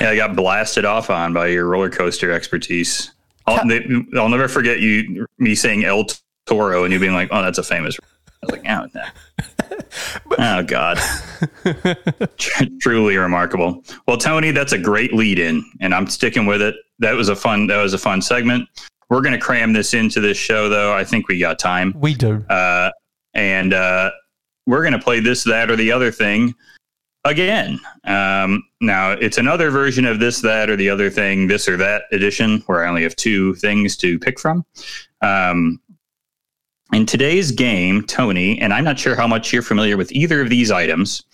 Yeah, 0.00 0.10
I 0.10 0.16
got 0.16 0.36
blasted 0.36 0.84
off 0.84 1.08
on 1.08 1.32
by 1.32 1.46
your 1.46 1.66
roller 1.66 1.88
coaster 1.88 2.30
expertise. 2.30 3.12
I'll, 3.46 3.66
they, 3.66 3.86
I'll 4.14 4.28
never 4.28 4.48
forget 4.48 4.80
you 4.80 5.26
me 5.38 5.54
saying 5.54 5.84
El 5.84 6.04
Toro 6.44 6.84
and 6.84 6.92
you 6.92 7.00
being 7.00 7.14
like, 7.14 7.30
"Oh, 7.32 7.42
that's 7.42 7.56
a 7.56 7.62
famous." 7.62 7.96
I 8.42 8.46
was 8.46 8.50
like, 8.52 8.68
"Oh, 8.68 8.86
no. 8.94 10.36
oh 10.38 10.62
God." 10.62 10.98
Truly 12.80 13.16
remarkable. 13.16 13.82
Well, 14.06 14.18
Tony, 14.18 14.50
that's 14.50 14.72
a 14.72 14.78
great 14.78 15.14
lead-in, 15.14 15.64
and 15.80 15.94
I'm 15.94 16.06
sticking 16.06 16.44
with 16.44 16.60
it. 16.60 16.74
That 16.98 17.14
was 17.14 17.30
a 17.30 17.36
fun. 17.36 17.66
That 17.68 17.82
was 17.82 17.94
a 17.94 17.98
fun 17.98 18.20
segment. 18.20 18.68
We're 19.08 19.22
going 19.22 19.32
to 19.32 19.40
cram 19.40 19.72
this 19.72 19.94
into 19.94 20.20
this 20.20 20.36
show, 20.36 20.68
though. 20.68 20.92
I 20.92 21.02
think 21.02 21.28
we 21.28 21.38
got 21.38 21.58
time 21.58 21.94
We 21.96 22.12
do. 22.12 22.44
uh, 22.50 22.90
and 23.32 23.72
uh, 23.72 24.10
we're 24.66 24.82
going 24.82 24.92
to 24.92 24.98
play 24.98 25.20
this, 25.20 25.44
that, 25.44 25.70
or 25.70 25.76
the 25.76 25.90
other 25.92 26.10
thing 26.10 26.54
again. 27.24 27.80
Um, 28.04 28.62
now, 28.80 29.12
it's 29.12 29.38
another 29.38 29.70
version 29.70 30.04
of 30.04 30.20
this, 30.20 30.40
that, 30.42 30.70
or 30.70 30.76
the 30.76 30.88
other 30.88 31.10
thing, 31.10 31.48
this 31.48 31.68
or 31.68 31.76
that 31.78 32.04
edition, 32.12 32.62
where 32.66 32.84
I 32.84 32.88
only 32.88 33.02
have 33.02 33.16
two 33.16 33.54
things 33.56 33.96
to 33.98 34.18
pick 34.20 34.38
from. 34.38 34.64
Um, 35.20 35.80
in 36.92 37.04
today's 37.04 37.50
game, 37.50 38.02
Tony, 38.06 38.60
and 38.60 38.72
I'm 38.72 38.84
not 38.84 38.98
sure 38.98 39.16
how 39.16 39.26
much 39.26 39.52
you're 39.52 39.62
familiar 39.62 39.96
with 39.96 40.12
either 40.12 40.40
of 40.40 40.48
these 40.48 40.70
items. 40.70 41.24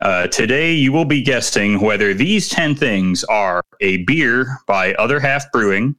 Uh, 0.00 0.26
today, 0.26 0.72
you 0.72 0.92
will 0.92 1.04
be 1.04 1.22
guessing 1.22 1.80
whether 1.80 2.14
these 2.14 2.48
10 2.48 2.74
things 2.74 3.22
are 3.24 3.62
a 3.80 3.98
beer 4.04 4.58
by 4.66 4.94
Other 4.94 5.20
Half 5.20 5.52
Brewing. 5.52 5.94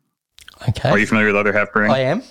Okay. 0.68 0.90
Are 0.90 1.00
you 1.00 1.08
familiar 1.08 1.28
with 1.28 1.38
Other 1.38 1.54
Half 1.54 1.72
Brewing? 1.72 1.92
I 1.92 2.00
am. 2.00 2.24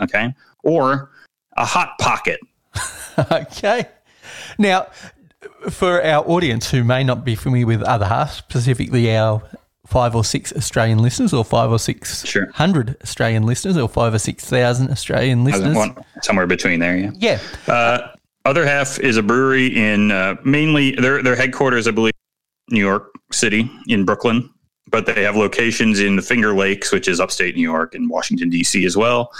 Okay. 0.00 0.34
Or 0.62 1.10
a 1.56 1.64
Hot 1.64 1.96
Pocket. 1.98 2.40
okay. 3.32 3.88
Now, 4.58 4.88
for 5.70 6.02
our 6.02 6.28
audience 6.28 6.70
who 6.70 6.84
may 6.84 7.04
not 7.04 7.24
be 7.24 7.34
familiar 7.34 7.66
with 7.66 7.82
other 7.82 8.06
half, 8.06 8.32
specifically 8.32 9.14
our 9.16 9.42
five 9.86 10.14
or 10.16 10.24
six 10.24 10.52
Australian 10.52 10.98
listeners, 10.98 11.32
or 11.32 11.44
five 11.44 11.70
or 11.70 11.78
six 11.78 12.24
Sure. 12.26 12.50
hundred 12.52 12.96
Australian 13.02 13.44
listeners, 13.44 13.76
or 13.76 13.88
five 13.88 14.12
or 14.14 14.18
six 14.18 14.44
thousand 14.44 14.90
Australian 14.90 15.44
listeners. 15.44 15.76
want 15.76 15.98
somewhere 16.22 16.46
between 16.46 16.80
there. 16.80 16.96
Yeah. 16.96 17.10
Yeah. 17.18 17.72
Uh, 17.72 18.08
other 18.44 18.64
half 18.64 18.98
is 19.00 19.16
a 19.16 19.22
brewery 19.22 19.66
in 19.66 20.10
uh, 20.10 20.36
mainly 20.44 20.92
their 20.92 21.22
their 21.22 21.36
headquarters, 21.36 21.86
I 21.86 21.90
believe, 21.92 22.12
New 22.70 22.80
York 22.80 23.12
City 23.32 23.70
in 23.88 24.04
Brooklyn, 24.04 24.48
but 24.90 25.06
they 25.06 25.22
have 25.22 25.36
locations 25.36 26.00
in 26.00 26.16
the 26.16 26.22
Finger 26.22 26.54
Lakes, 26.54 26.92
which 26.92 27.08
is 27.08 27.20
upstate 27.20 27.54
New 27.56 27.62
York, 27.62 27.94
and 27.94 28.08
Washington 28.08 28.48
D.C. 28.50 28.84
as 28.86 28.96
well. 28.96 29.30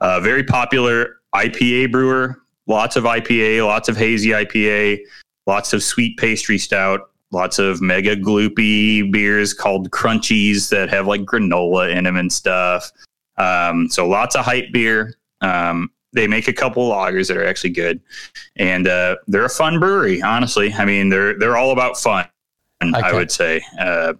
Uh, 0.00 0.20
very 0.20 0.42
popular 0.44 1.16
IPA 1.34 1.92
brewer. 1.92 2.36
Lots 2.66 2.96
of 2.96 3.04
IPA, 3.04 3.64
lots 3.66 3.88
of 3.88 3.96
hazy 3.96 4.30
IPA, 4.30 4.98
lots 5.46 5.72
of 5.72 5.82
sweet 5.82 6.16
pastry 6.18 6.58
stout, 6.58 7.10
lots 7.30 7.58
of 7.58 7.80
mega 7.80 8.16
gloopy 8.16 9.10
beers 9.10 9.52
called 9.54 9.90
crunchies 9.90 10.68
that 10.70 10.88
have 10.88 11.06
like 11.06 11.22
granola 11.22 11.94
in 11.94 12.04
them 12.04 12.16
and 12.16 12.32
stuff. 12.32 12.90
Um, 13.36 13.88
so 13.88 14.08
lots 14.08 14.34
of 14.34 14.44
hype 14.44 14.72
beer. 14.72 15.14
Um, 15.40 15.90
they 16.12 16.26
make 16.26 16.48
a 16.48 16.52
couple 16.52 16.90
lagers 16.90 17.28
that 17.28 17.36
are 17.36 17.44
actually 17.44 17.70
good, 17.70 18.00
and 18.56 18.88
uh, 18.88 19.16
they're 19.26 19.44
a 19.44 19.50
fun 19.50 19.78
brewery. 19.78 20.22
Honestly, 20.22 20.72
I 20.72 20.84
mean 20.84 21.10
they're 21.10 21.38
they're 21.38 21.56
all 21.56 21.72
about 21.72 21.98
fun. 21.98 22.26
I 22.80 23.12
would 23.12 23.30
say, 23.30 23.62
uh, 23.78 24.14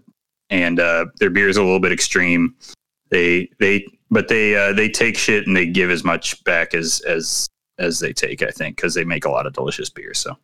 and 0.50 0.80
uh, 0.80 1.06
their 1.18 1.30
beer 1.30 1.48
is 1.48 1.56
a 1.56 1.62
little 1.62 1.80
bit 1.80 1.92
extreme. 1.92 2.54
They 3.10 3.48
they 3.58 3.86
but 4.10 4.28
they 4.28 4.56
uh, 4.56 4.72
they 4.72 4.88
take 4.88 5.16
shit 5.16 5.46
and 5.46 5.56
they 5.56 5.66
give 5.66 5.90
as 5.90 6.04
much 6.04 6.42
back 6.44 6.74
as 6.74 7.00
as 7.00 7.48
as 7.78 8.00
they 8.00 8.12
take. 8.12 8.42
I 8.42 8.50
think 8.50 8.76
because 8.76 8.94
they 8.94 9.04
make 9.04 9.24
a 9.24 9.30
lot 9.30 9.46
of 9.46 9.52
delicious 9.52 9.90
beer. 9.90 10.14
So 10.14 10.36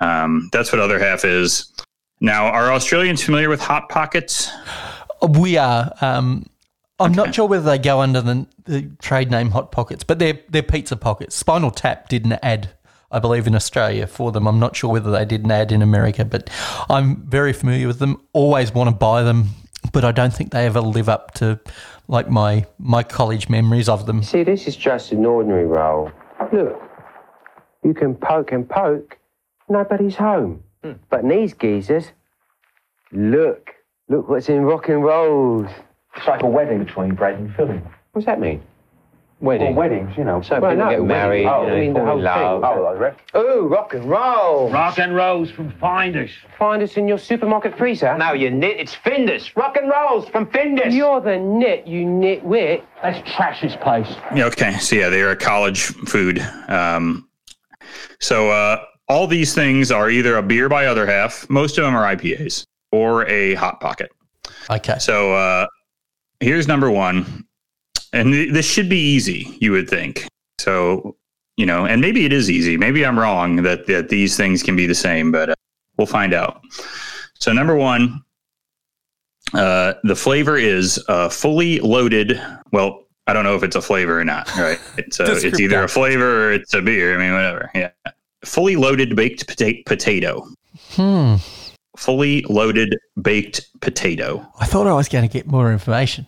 um, 0.00 0.48
that's 0.52 0.72
what 0.72 0.80
other 0.80 0.98
half 0.98 1.24
is. 1.24 1.72
Now, 2.20 2.46
are 2.46 2.72
Australians 2.72 3.22
familiar 3.22 3.48
with 3.48 3.60
hot 3.60 3.88
pockets? 3.88 4.48
We 5.28 5.56
are. 5.56 5.92
Um, 6.00 6.46
I'm 7.00 7.12
not 7.12 7.34
sure 7.34 7.48
whether 7.48 7.64
they 7.64 7.78
go 7.78 8.00
under 8.00 8.20
the, 8.20 8.46
the 8.64 8.82
trade 9.00 9.30
name 9.30 9.50
Hot 9.50 9.72
Pockets, 9.72 10.04
but 10.04 10.18
they're 10.18 10.38
they're 10.48 10.62
pizza 10.62 10.96
pockets. 10.96 11.34
Spinal 11.34 11.70
Tap 11.70 12.08
did 12.08 12.24
an 12.24 12.34
ad, 12.42 12.70
I 13.10 13.18
believe, 13.18 13.46
in 13.46 13.54
Australia 13.54 14.06
for 14.06 14.30
them. 14.30 14.46
I'm 14.46 14.60
not 14.60 14.76
sure 14.76 14.90
whether 14.90 15.10
they 15.10 15.24
did 15.24 15.44
an 15.44 15.50
ad 15.50 15.72
in 15.72 15.82
America, 15.82 16.24
but 16.24 16.48
I'm 16.88 17.16
very 17.26 17.52
familiar 17.52 17.88
with 17.88 17.98
them. 17.98 18.20
Always 18.32 18.72
want 18.72 18.88
to 18.88 18.94
buy 18.94 19.22
them, 19.22 19.48
but 19.92 20.04
I 20.04 20.12
don't 20.12 20.32
think 20.32 20.52
they 20.52 20.66
ever 20.66 20.80
live 20.80 21.08
up 21.08 21.34
to 21.34 21.58
like 22.08 22.30
my 22.30 22.66
my 22.78 23.02
college 23.02 23.48
memories 23.48 23.88
of 23.88 24.06
them. 24.06 24.22
See, 24.22 24.44
this 24.44 24.68
is 24.68 24.76
just 24.76 25.12
an 25.12 25.26
ordinary 25.26 25.66
roll. 25.66 26.12
Look, 26.50 26.82
you 27.84 27.94
can 27.94 28.14
poke 28.14 28.52
and 28.52 28.68
poke, 28.68 29.18
nobody's 29.68 30.16
home. 30.16 30.62
Hmm. 30.82 30.92
But 31.10 31.20
in 31.20 31.28
these 31.28 31.54
geezers, 31.54 32.12
look, 33.12 33.70
look 34.08 34.28
what's 34.28 34.48
in 34.48 34.62
rock 34.62 34.88
and 34.88 35.02
rolls. 35.02 35.70
It's 36.16 36.26
like 36.26 36.42
a 36.42 36.46
wedding 36.46 36.84
between 36.84 37.14
Brad 37.14 37.38
and 37.38 37.54
Philly. 37.54 37.80
What's 38.12 38.26
that 38.26 38.40
mean? 38.40 38.62
Well, 39.42 39.72
weddings, 39.74 40.16
you 40.16 40.22
know. 40.22 40.40
So 40.40 40.60
well, 40.60 40.70
people 40.70 40.84
no, 40.84 40.90
get 40.90 41.00
wedding- 41.00 41.06
married, 41.08 41.46
Oh, 41.46 41.62
you 41.62 41.68
know, 41.68 41.74
I 41.76 41.80
mean, 41.80 41.92
the 41.94 41.98
fall 41.98 42.06
whole 42.06 42.18
in 42.18 42.24
love. 42.24 42.62
thing. 42.62 42.70
Oh, 42.70 42.84
I 42.86 42.92
reckon. 42.92 43.40
Ooh, 43.40 43.66
rock 43.66 43.92
and 43.94 44.04
roll. 44.08 44.70
Rock 44.70 44.98
and 45.00 45.16
rolls 45.16 45.50
from 45.50 45.72
Findus. 45.72 46.30
Find 46.58 46.80
us 46.80 46.96
in 46.96 47.08
your 47.08 47.18
supermarket 47.18 47.76
freezer. 47.76 48.16
No, 48.16 48.34
you 48.34 48.50
nit. 48.50 48.78
It's 48.78 48.94
Findus. 48.94 49.54
Rock 49.56 49.76
and 49.76 49.90
rolls 49.90 50.28
from 50.28 50.46
Findus. 50.46 50.92
You're 50.94 51.20
the 51.20 51.38
nit, 51.38 51.88
you 51.88 52.06
nitwit. 52.06 52.82
Let's 53.02 53.28
trash 53.34 53.60
this 53.62 53.74
place. 53.74 54.06
Yeah, 54.34 54.44
okay. 54.46 54.74
So 54.78 54.94
yeah, 54.94 55.08
they 55.08 55.22
are 55.22 55.34
college 55.34 55.82
food. 55.86 56.38
Um, 56.68 57.28
so 58.20 58.48
uh, 58.50 58.84
all 59.08 59.26
these 59.26 59.54
things 59.54 59.90
are 59.90 60.08
either 60.08 60.36
a 60.36 60.42
beer 60.42 60.68
by 60.68 60.86
other 60.86 61.04
half. 61.04 61.50
Most 61.50 61.78
of 61.78 61.84
them 61.84 61.96
are 61.96 62.14
IPAs 62.14 62.64
or 62.92 63.26
a 63.28 63.54
hot 63.54 63.80
pocket. 63.80 64.12
Okay. 64.70 64.98
So 65.00 65.34
uh, 65.34 65.66
here's 66.38 66.68
number 66.68 66.90
one, 66.92 67.44
and 68.12 68.32
th- 68.32 68.52
this 68.52 68.66
should 68.66 68.88
be 68.88 68.98
easy, 68.98 69.56
you 69.60 69.72
would 69.72 69.88
think. 69.88 70.26
So 70.58 71.16
you 71.56 71.66
know, 71.66 71.84
and 71.86 72.00
maybe 72.00 72.24
it 72.24 72.32
is 72.32 72.50
easy. 72.50 72.76
Maybe 72.76 73.04
I'm 73.04 73.18
wrong 73.18 73.56
that 73.62 73.86
that 73.86 74.08
these 74.08 74.36
things 74.36 74.62
can 74.62 74.76
be 74.76 74.86
the 74.86 74.94
same, 74.94 75.30
but 75.30 75.50
uh, 75.50 75.54
we'll 75.96 76.06
find 76.06 76.32
out. 76.32 76.62
So 77.34 77.52
number 77.52 77.76
one, 77.76 78.22
uh, 79.54 79.94
the 80.04 80.16
flavor 80.16 80.56
is 80.56 81.02
uh, 81.08 81.28
fully 81.28 81.80
loaded. 81.80 82.40
Well, 82.72 83.06
I 83.26 83.32
don't 83.32 83.44
know 83.44 83.54
if 83.54 83.62
it's 83.62 83.76
a 83.76 83.82
flavor 83.82 84.20
or 84.20 84.24
not. 84.24 84.54
Right? 84.56 84.78
It's 84.96 85.20
a, 85.20 85.24
it's 85.46 85.60
either 85.60 85.84
a 85.84 85.88
flavor 85.88 86.48
or 86.48 86.52
it's 86.52 86.74
a 86.74 86.82
beer. 86.82 87.14
I 87.14 87.18
mean, 87.18 87.32
whatever. 87.32 87.70
Yeah, 87.74 87.90
fully 88.44 88.76
loaded 88.76 89.14
baked 89.14 89.46
pota- 89.46 89.84
potato. 89.84 90.46
Hmm. 90.90 91.36
Fully 91.96 92.42
loaded 92.48 92.98
baked 93.20 93.68
potato. 93.80 94.46
I 94.58 94.66
thought 94.66 94.86
I 94.86 94.94
was 94.94 95.08
going 95.08 95.28
to 95.28 95.32
get 95.32 95.46
more 95.46 95.70
information. 95.70 96.26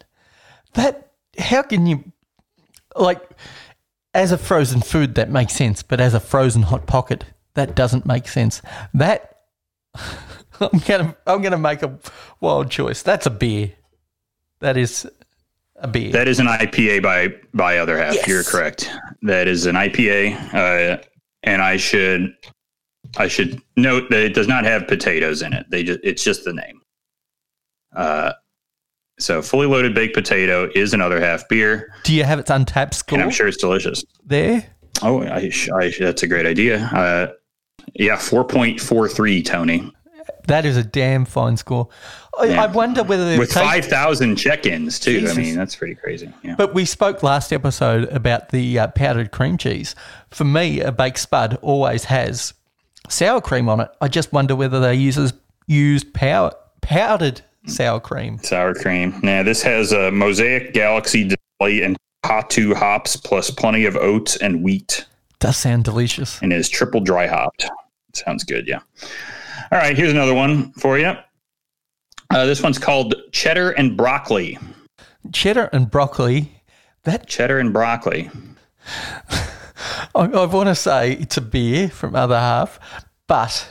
That 0.74 1.03
how 1.38 1.62
can 1.62 1.86
you 1.86 2.12
like 2.96 3.22
as 4.12 4.32
a 4.32 4.38
frozen 4.38 4.80
food 4.80 5.16
that 5.16 5.30
makes 5.30 5.54
sense, 5.54 5.82
but 5.82 6.00
as 6.00 6.14
a 6.14 6.20
frozen 6.20 6.62
hot 6.62 6.86
pocket 6.86 7.24
that 7.54 7.74
doesn't 7.74 8.06
make 8.06 8.28
sense. 8.28 8.62
That 8.92 9.38
I'm 10.60 10.78
gonna 10.86 11.16
I'm 11.26 11.42
gonna 11.42 11.58
make 11.58 11.82
a 11.82 11.98
wild 12.40 12.70
choice. 12.70 13.02
That's 13.02 13.26
a 13.26 13.30
beer. 13.30 13.72
That 14.60 14.76
is 14.76 15.08
a 15.76 15.88
beer. 15.88 16.12
That 16.12 16.28
is 16.28 16.38
an 16.38 16.46
IPA 16.46 17.02
by 17.02 17.34
by 17.52 17.78
other 17.78 17.98
half. 17.98 18.14
Yes. 18.14 18.28
You're 18.28 18.44
correct. 18.44 18.90
That 19.22 19.48
is 19.48 19.66
an 19.66 19.74
IPA, 19.76 20.54
uh, 20.54 21.02
and 21.42 21.62
I 21.62 21.76
should 21.76 22.34
I 23.16 23.28
should 23.28 23.60
note 23.76 24.10
that 24.10 24.20
it 24.20 24.34
does 24.34 24.48
not 24.48 24.64
have 24.64 24.86
potatoes 24.86 25.42
in 25.42 25.52
it. 25.52 25.66
They 25.70 25.82
just 25.82 26.00
it's 26.02 26.22
just 26.22 26.44
the 26.44 26.52
name. 26.52 26.80
Uh, 27.94 28.32
so 29.18 29.40
fully 29.42 29.66
loaded 29.66 29.94
baked 29.94 30.14
potato 30.14 30.68
is 30.74 30.92
another 30.94 31.20
half 31.20 31.48
beer, 31.48 31.92
Do 32.04 32.14
you 32.14 32.24
have 32.24 32.38
its 32.38 32.50
Untappd 32.50 32.94
score 32.94 33.18
and 33.18 33.24
I'm 33.24 33.30
sure 33.30 33.46
it's 33.46 33.56
delicious. 33.56 34.04
there? 34.24 34.66
Oh, 35.02 35.22
I, 35.22 35.50
I 35.80 35.92
that's 35.98 36.22
a 36.22 36.26
great 36.26 36.46
idea. 36.46 36.78
Uh, 36.86 37.32
yeah, 37.94 38.16
four 38.16 38.44
point 38.44 38.80
four 38.80 39.08
three, 39.08 39.42
Tony, 39.42 39.92
That 40.46 40.64
is 40.64 40.76
a 40.76 40.84
damn 40.84 41.24
fine 41.24 41.56
score. 41.56 41.88
I, 42.38 42.46
Yeah. 42.46 42.62
I 42.64 42.66
wonder 42.66 43.02
whether 43.02 43.38
with 43.38 43.50
taken- 43.50 43.68
five 43.68 43.84
thousand 43.86 44.36
check-ins 44.36 44.98
too. 44.98 45.20
Jesus. 45.20 45.36
I 45.36 45.40
mean, 45.40 45.54
that's 45.56 45.76
pretty 45.76 45.94
crazy. 45.94 46.32
Yeah. 46.42 46.54
But 46.56 46.74
we 46.74 46.84
spoke 46.84 47.22
last 47.22 47.52
episode 47.52 48.04
about 48.08 48.48
the 48.50 48.78
uh, 48.78 48.86
powdered 48.88 49.30
cream 49.32 49.58
cheese. 49.58 49.94
For 50.30 50.44
me, 50.44 50.80
a 50.80 50.90
baked 50.92 51.18
spud 51.18 51.58
always 51.62 52.04
has 52.04 52.54
sour 53.08 53.40
cream 53.40 53.68
on 53.68 53.80
it. 53.80 53.88
I 54.00 54.08
just 54.08 54.32
wonder 54.32 54.56
whether 54.56 54.80
they 54.80 54.94
use 54.94 55.32
used 55.66 56.12
pow- 56.14 56.52
powdered 56.80 57.42
sour 57.66 58.00
cream. 58.00 58.38
sour 58.42 58.74
cream. 58.74 59.18
Now 59.22 59.42
this 59.42 59.62
has 59.62 59.92
a 59.92 60.10
Mosaic 60.10 60.72
Galaxy 60.74 61.24
display 61.28 61.82
and 61.82 61.96
hot 62.24 62.50
two 62.50 62.74
hops 62.74 63.16
plus 63.16 63.50
plenty 63.50 63.84
of 63.86 63.96
oats 63.96 64.36
and 64.36 64.62
wheat, 64.62 65.06
Does 65.40 65.56
sound 65.56 65.84
delicious. 65.84 66.40
and 66.42 66.52
is 66.52 66.68
triple 66.68 67.00
dry 67.00 67.26
hopped. 67.26 67.68
Sounds 68.14 68.44
good, 68.44 68.66
yeah. 68.68 68.80
All 69.72 69.78
right, 69.78 69.96
here's 69.96 70.12
another 70.12 70.34
one 70.34 70.72
for 70.74 70.98
you. 70.98 71.12
Uh, 72.30 72.46
this 72.46 72.62
one's 72.62 72.78
called 72.78 73.14
cheddar 73.32 73.70
and 73.72 73.96
broccoli. 73.96 74.58
Cheddar 75.32 75.68
and 75.72 75.90
broccoli. 75.90 76.50
That 77.04 77.26
Cheddar 77.26 77.58
and 77.58 77.72
broccoli. 77.72 78.30
I, 79.28 79.40
I 80.14 80.44
want 80.46 80.68
to 80.68 80.74
say 80.74 81.12
it's 81.12 81.36
a 81.36 81.40
beer 81.42 81.88
from 81.88 82.14
other 82.16 82.38
half, 82.38 82.78
but 83.26 83.70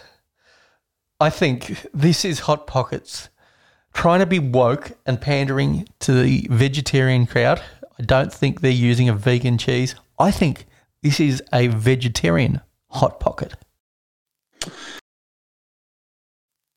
I 1.20 1.30
think 1.30 1.88
this 1.94 2.26
is 2.26 2.42
hot 2.42 2.68
pockets 2.68 3.30
trying 3.94 4.20
to 4.20 4.26
be 4.26 4.40
woke 4.40 4.92
and 5.06 5.20
pandering 5.20 5.88
to 6.00 6.14
the 6.14 6.48
vegetarian 6.50 7.26
crowd. 7.26 7.62
I 8.00 8.04
don't 8.04 8.34
think 8.34 8.62
they're 8.62 8.72
using 8.72 9.10
a 9.10 9.14
vegan 9.14 9.58
cheese. 9.58 9.96
I 10.20 10.32
think 10.32 10.66
this 11.02 11.20
is 11.20 11.44
a 11.54 11.68
vegetarian 11.68 12.62
hot 12.90 13.20
pocket. 13.20 13.54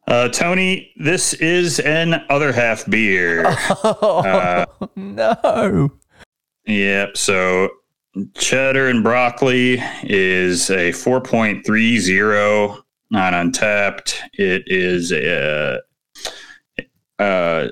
Uh, 0.07 0.29
Tony, 0.29 0.93
this 0.97 1.33
is 1.35 1.81
an 1.81 2.25
other 2.31 2.53
half 2.53 2.89
beer. 2.89 3.45
Oh 3.83 4.91
no! 4.95 5.91
Yep. 6.67 7.17
So 7.17 7.71
cheddar 8.35 8.89
and 8.89 9.03
broccoli 9.03 9.83
is 10.03 10.71
a 10.71 10.91
4.30 10.93 12.83
not 13.11 13.33
Untappd. 13.35 14.15
It 14.33 14.65
is 14.67 15.13
a 15.13 15.81
uh, 17.19 17.69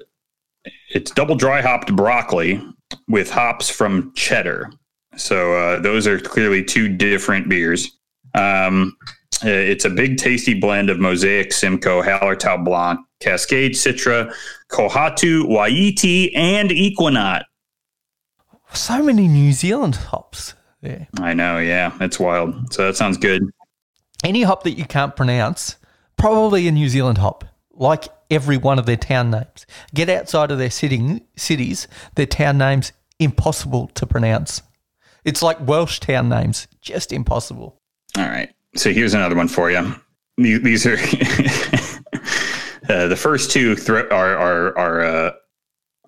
it's 0.90 1.10
double 1.10 1.34
dry 1.34 1.60
hopped 1.60 1.94
broccoli 1.94 2.62
with 3.08 3.30
hops 3.30 3.68
from 3.70 4.12
cheddar. 4.14 4.70
So 5.16 5.54
uh, 5.54 5.80
those 5.80 6.06
are 6.06 6.18
clearly 6.18 6.64
two 6.64 6.88
different 6.88 7.48
beers. 7.48 7.90
Um, 8.34 8.96
uh, 9.44 9.48
it's 9.48 9.84
a 9.84 9.90
big, 9.90 10.16
tasty 10.16 10.54
blend 10.58 10.90
of 10.90 10.98
Mosaic, 10.98 11.52
Simcoe, 11.52 12.02
Hallertau 12.02 12.64
Blanc, 12.64 13.00
Cascade 13.20 13.72
Citra, 13.72 14.32
Kohatu, 14.70 15.44
Waiiti, 15.44 16.30
and 16.36 16.70
Ekuanot. 16.70 17.42
So 18.72 19.02
many 19.02 19.28
New 19.28 19.52
Zealand 19.52 19.96
hops 19.96 20.54
Yeah. 20.82 21.04
I 21.20 21.34
know, 21.34 21.58
yeah, 21.58 21.92
it's 22.00 22.18
wild. 22.18 22.72
So 22.72 22.86
that 22.86 22.96
sounds 22.96 23.16
good. 23.16 23.42
Any 24.22 24.42
hop 24.42 24.62
that 24.64 24.72
you 24.72 24.84
can't 24.84 25.14
pronounce, 25.14 25.76
probably 26.16 26.66
a 26.66 26.72
New 26.72 26.88
Zealand 26.88 27.18
hop, 27.18 27.44
like 27.72 28.08
every 28.30 28.56
one 28.56 28.78
of 28.78 28.86
their 28.86 28.96
town 28.96 29.30
names. 29.30 29.66
Get 29.94 30.08
outside 30.08 30.50
of 30.50 30.58
their 30.58 30.70
sitting, 30.70 31.22
cities, 31.36 31.88
their 32.14 32.26
town 32.26 32.58
names, 32.58 32.92
impossible 33.18 33.88
to 33.94 34.06
pronounce. 34.06 34.62
It's 35.24 35.42
like 35.42 35.66
Welsh 35.66 36.00
town 36.00 36.28
names, 36.28 36.66
just 36.80 37.12
impossible. 37.12 37.80
All 38.18 38.28
right. 38.28 38.50
So 38.76 38.92
here's 38.92 39.14
another 39.14 39.36
one 39.36 39.48
for 39.48 39.70
you. 39.70 39.94
These 40.36 40.86
are 40.86 40.94
uh, 42.88 43.08
the 43.08 43.16
first 43.16 43.50
two 43.50 43.76
thro- 43.76 44.08
are 44.10 44.36
are 44.36 44.76
are 44.76 45.00
uh, 45.04 45.32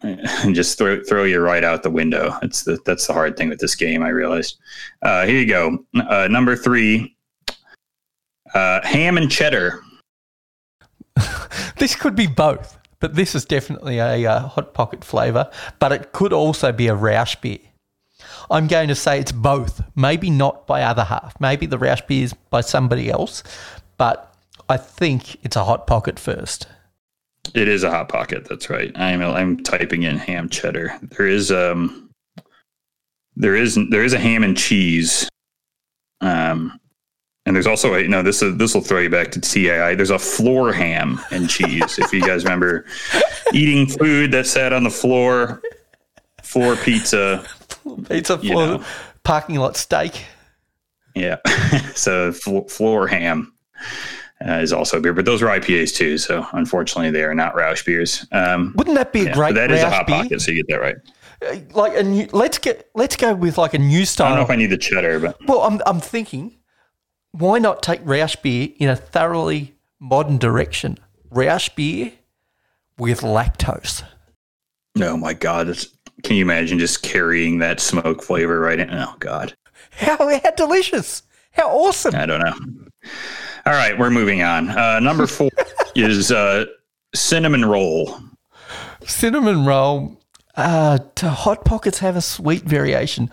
just 0.53 0.79
throw 0.79 1.03
throw 1.03 1.25
you 1.25 1.41
right 1.41 1.65
out 1.65 1.83
the 1.83 1.91
window. 1.91 2.37
That's 2.43 2.65
the 2.65 2.79
that's 2.85 3.07
the 3.07 3.13
hard 3.13 3.37
thing 3.37 3.49
with 3.49 3.61
this 3.61 3.75
game. 3.75 4.03
I 4.03 4.09
realized. 4.09 4.59
Uh, 5.03 5.27
here 5.27 5.39
you 5.39 5.47
go. 5.47 5.85
Uh, 6.09 6.29
number 6.29 6.57
three, 6.57 7.17
uh, 8.55 8.85
ham 8.85 9.17
and 9.17 9.31
cheddar. 9.31 9.81
This 11.79 11.95
could 11.95 12.17
be 12.17 12.27
both, 12.27 12.79
but 13.01 13.15
this 13.15 13.35
is 13.35 13.45
definitely 13.45 13.99
a 13.99 14.27
uh, 14.27 14.49
hot 14.49 14.73
pocket 14.73 15.05
flavour, 15.05 15.51
but 15.79 15.93
it 15.93 16.13
could 16.13 16.33
also 16.33 16.73
be 16.73 16.89
a 16.89 16.95
Rauch 16.95 17.39
beer. 17.43 17.59
I'm 18.51 18.67
going 18.67 18.89
to 18.89 18.95
say 18.95 19.21
it's 19.21 19.33
both. 19.33 19.83
Maybe 19.95 20.31
not 20.31 20.67
by 20.67 20.83
other 20.83 21.05
half. 21.05 21.39
Maybe 21.39 21.67
the 21.67 21.79
Rauch 21.79 22.07
beer 22.07 22.25
is 22.25 22.33
by 22.33 22.63
somebody 22.63 23.11
else, 23.11 23.43
but 23.99 24.35
I 24.69 24.77
think 24.77 25.45
it's 25.45 25.57
a 25.57 25.65
hot 25.65 25.87
pocket 25.87 26.19
first. 26.19 26.67
It 27.55 27.69
is 27.69 27.85
a 27.85 27.91
hot 27.91 28.09
pocket. 28.09 28.47
That's 28.49 28.71
right. 28.71 28.91
I'm 28.97 29.23
I'm 29.23 29.63
typing 29.63 30.03
in 30.03 30.17
ham 30.17 30.49
cheddar. 30.49 30.99
There 31.03 31.27
is 31.29 31.53
um 31.53 32.11
there 33.37 33.55
is 33.55 33.79
there 33.91 34.03
is 34.03 34.13
a 34.13 34.19
ham 34.19 34.43
and 34.43 34.57
cheese. 34.57 35.29
Um 36.21 36.79
and 37.47 37.55
there's 37.57 37.67
also 37.67 37.95
a 37.95 38.07
no 38.07 38.23
this 38.23 38.43
is 38.43 38.57
this 38.57 38.75
will 38.75 38.83
throw 38.83 39.01
you 39.01 39.09
back 39.11 39.31
to 39.33 39.41
TAI. 39.41 39.95
There's 39.95 40.11
a 40.11 40.19
floor 40.19 40.73
ham 40.73 41.21
and 41.31 41.49
cheese. 41.49 41.99
if 41.99 42.13
you 42.13 42.21
guys 42.21 42.45
remember 42.45 42.85
eating 43.55 43.87
food 43.87 44.33
that 44.33 44.47
sat 44.47 44.73
on 44.73 44.85
the 44.85 44.91
floor, 44.91 45.63
floor 46.43 46.77
pizza. 46.77 47.47
pizza 48.09 48.35
a 48.35 48.39
floor, 48.39 48.67
know. 48.67 48.85
parking 49.25 49.57
lot 49.57 49.77
steak. 49.77 50.25
Yeah. 51.15 51.37
so 51.95 52.33
flo- 52.33 52.65
floor 52.69 53.07
ham 53.07 53.55
uh, 54.47 54.55
is 54.55 54.73
also 54.73 54.99
a 54.99 55.01
beer, 55.01 55.15
but 55.15 55.25
those 55.25 55.41
are 55.43 55.47
IPAs 55.47 55.95
too. 55.95 56.19
So 56.19 56.47
unfortunately, 56.53 57.11
they 57.11 57.23
are 57.23 57.35
not 57.35 57.55
Rauch 57.55 57.85
beers. 57.87 58.27
Um, 58.33 58.75
Wouldn't 58.77 58.97
that 58.97 59.13
be 59.13 59.21
a 59.21 59.25
yeah, 59.27 59.33
great 59.33 59.55
but 59.55 59.69
that 59.69 59.71
is 59.71 59.83
a 59.83 59.89
hot 59.91 60.07
beer? 60.07 60.23
pocket, 60.23 60.41
so 60.43 60.51
you 60.51 60.63
get 60.65 60.75
that 60.75 60.81
right. 60.83 60.97
Uh, 61.43 61.57
Like 61.75 61.97
a 61.97 62.03
new, 62.03 62.29
let's 62.33 62.59
get 62.59 62.91
let's 62.95 63.17
go 63.17 63.35
with 63.35 63.57
like 63.57 63.73
a 63.75 63.79
new 63.79 64.05
style. 64.05 64.27
I 64.27 64.31
don't 64.31 64.39
know 64.41 64.45
if 64.45 64.51
I 64.51 64.57
need 64.57 64.67
the 64.71 64.77
cheddar, 64.79 65.21
but 65.21 65.37
Well, 65.47 65.63
I'm 65.63 65.81
I'm 65.87 66.01
thinking, 66.01 66.57
why 67.39 67.59
not 67.59 67.83
take 67.83 68.01
Rauch 68.03 68.41
beer 68.43 68.69
in 68.79 68.89
a 68.89 68.97
thoroughly 68.97 69.75
modern 70.01 70.39
direction? 70.39 70.99
Rauch 71.31 71.75
beer 71.77 72.13
with 72.99 73.21
lactose. 73.21 74.03
Oh 75.01 75.17
my 75.17 75.35
god! 75.35 75.69
It's, 75.69 75.89
can 76.23 76.37
you 76.37 76.43
imagine 76.43 76.79
just 76.79 77.03
carrying 77.03 77.59
that 77.59 77.81
smoke 77.81 78.23
flavor 78.23 78.61
right 78.61 78.79
in? 78.79 78.91
Oh 78.91 79.15
god, 79.19 79.55
How, 79.91 80.17
how 80.17 80.51
delicious! 80.53 81.23
How 81.53 81.69
awesome! 81.69 82.15
I 82.15 82.27
don't 82.27 82.41
know. 82.41 82.55
All 83.67 83.73
right, 83.73 83.99
we're 83.99 84.11
moving 84.11 84.43
on. 84.43 84.71
Uh, 84.71 85.01
number 85.01 85.27
four 85.27 85.51
is 85.95 86.33
uh, 86.33 86.65
cinnamon 87.15 87.65
roll. 87.65 88.19
Cinnamon 89.05 89.67
roll. 89.67 90.21
Uh, 90.55 90.99
do 91.15 91.27
hot 91.27 91.67
pockets 91.67 91.99
have 91.99 92.17
a 92.17 92.23
sweet 92.23 92.63
variation? 92.63 93.31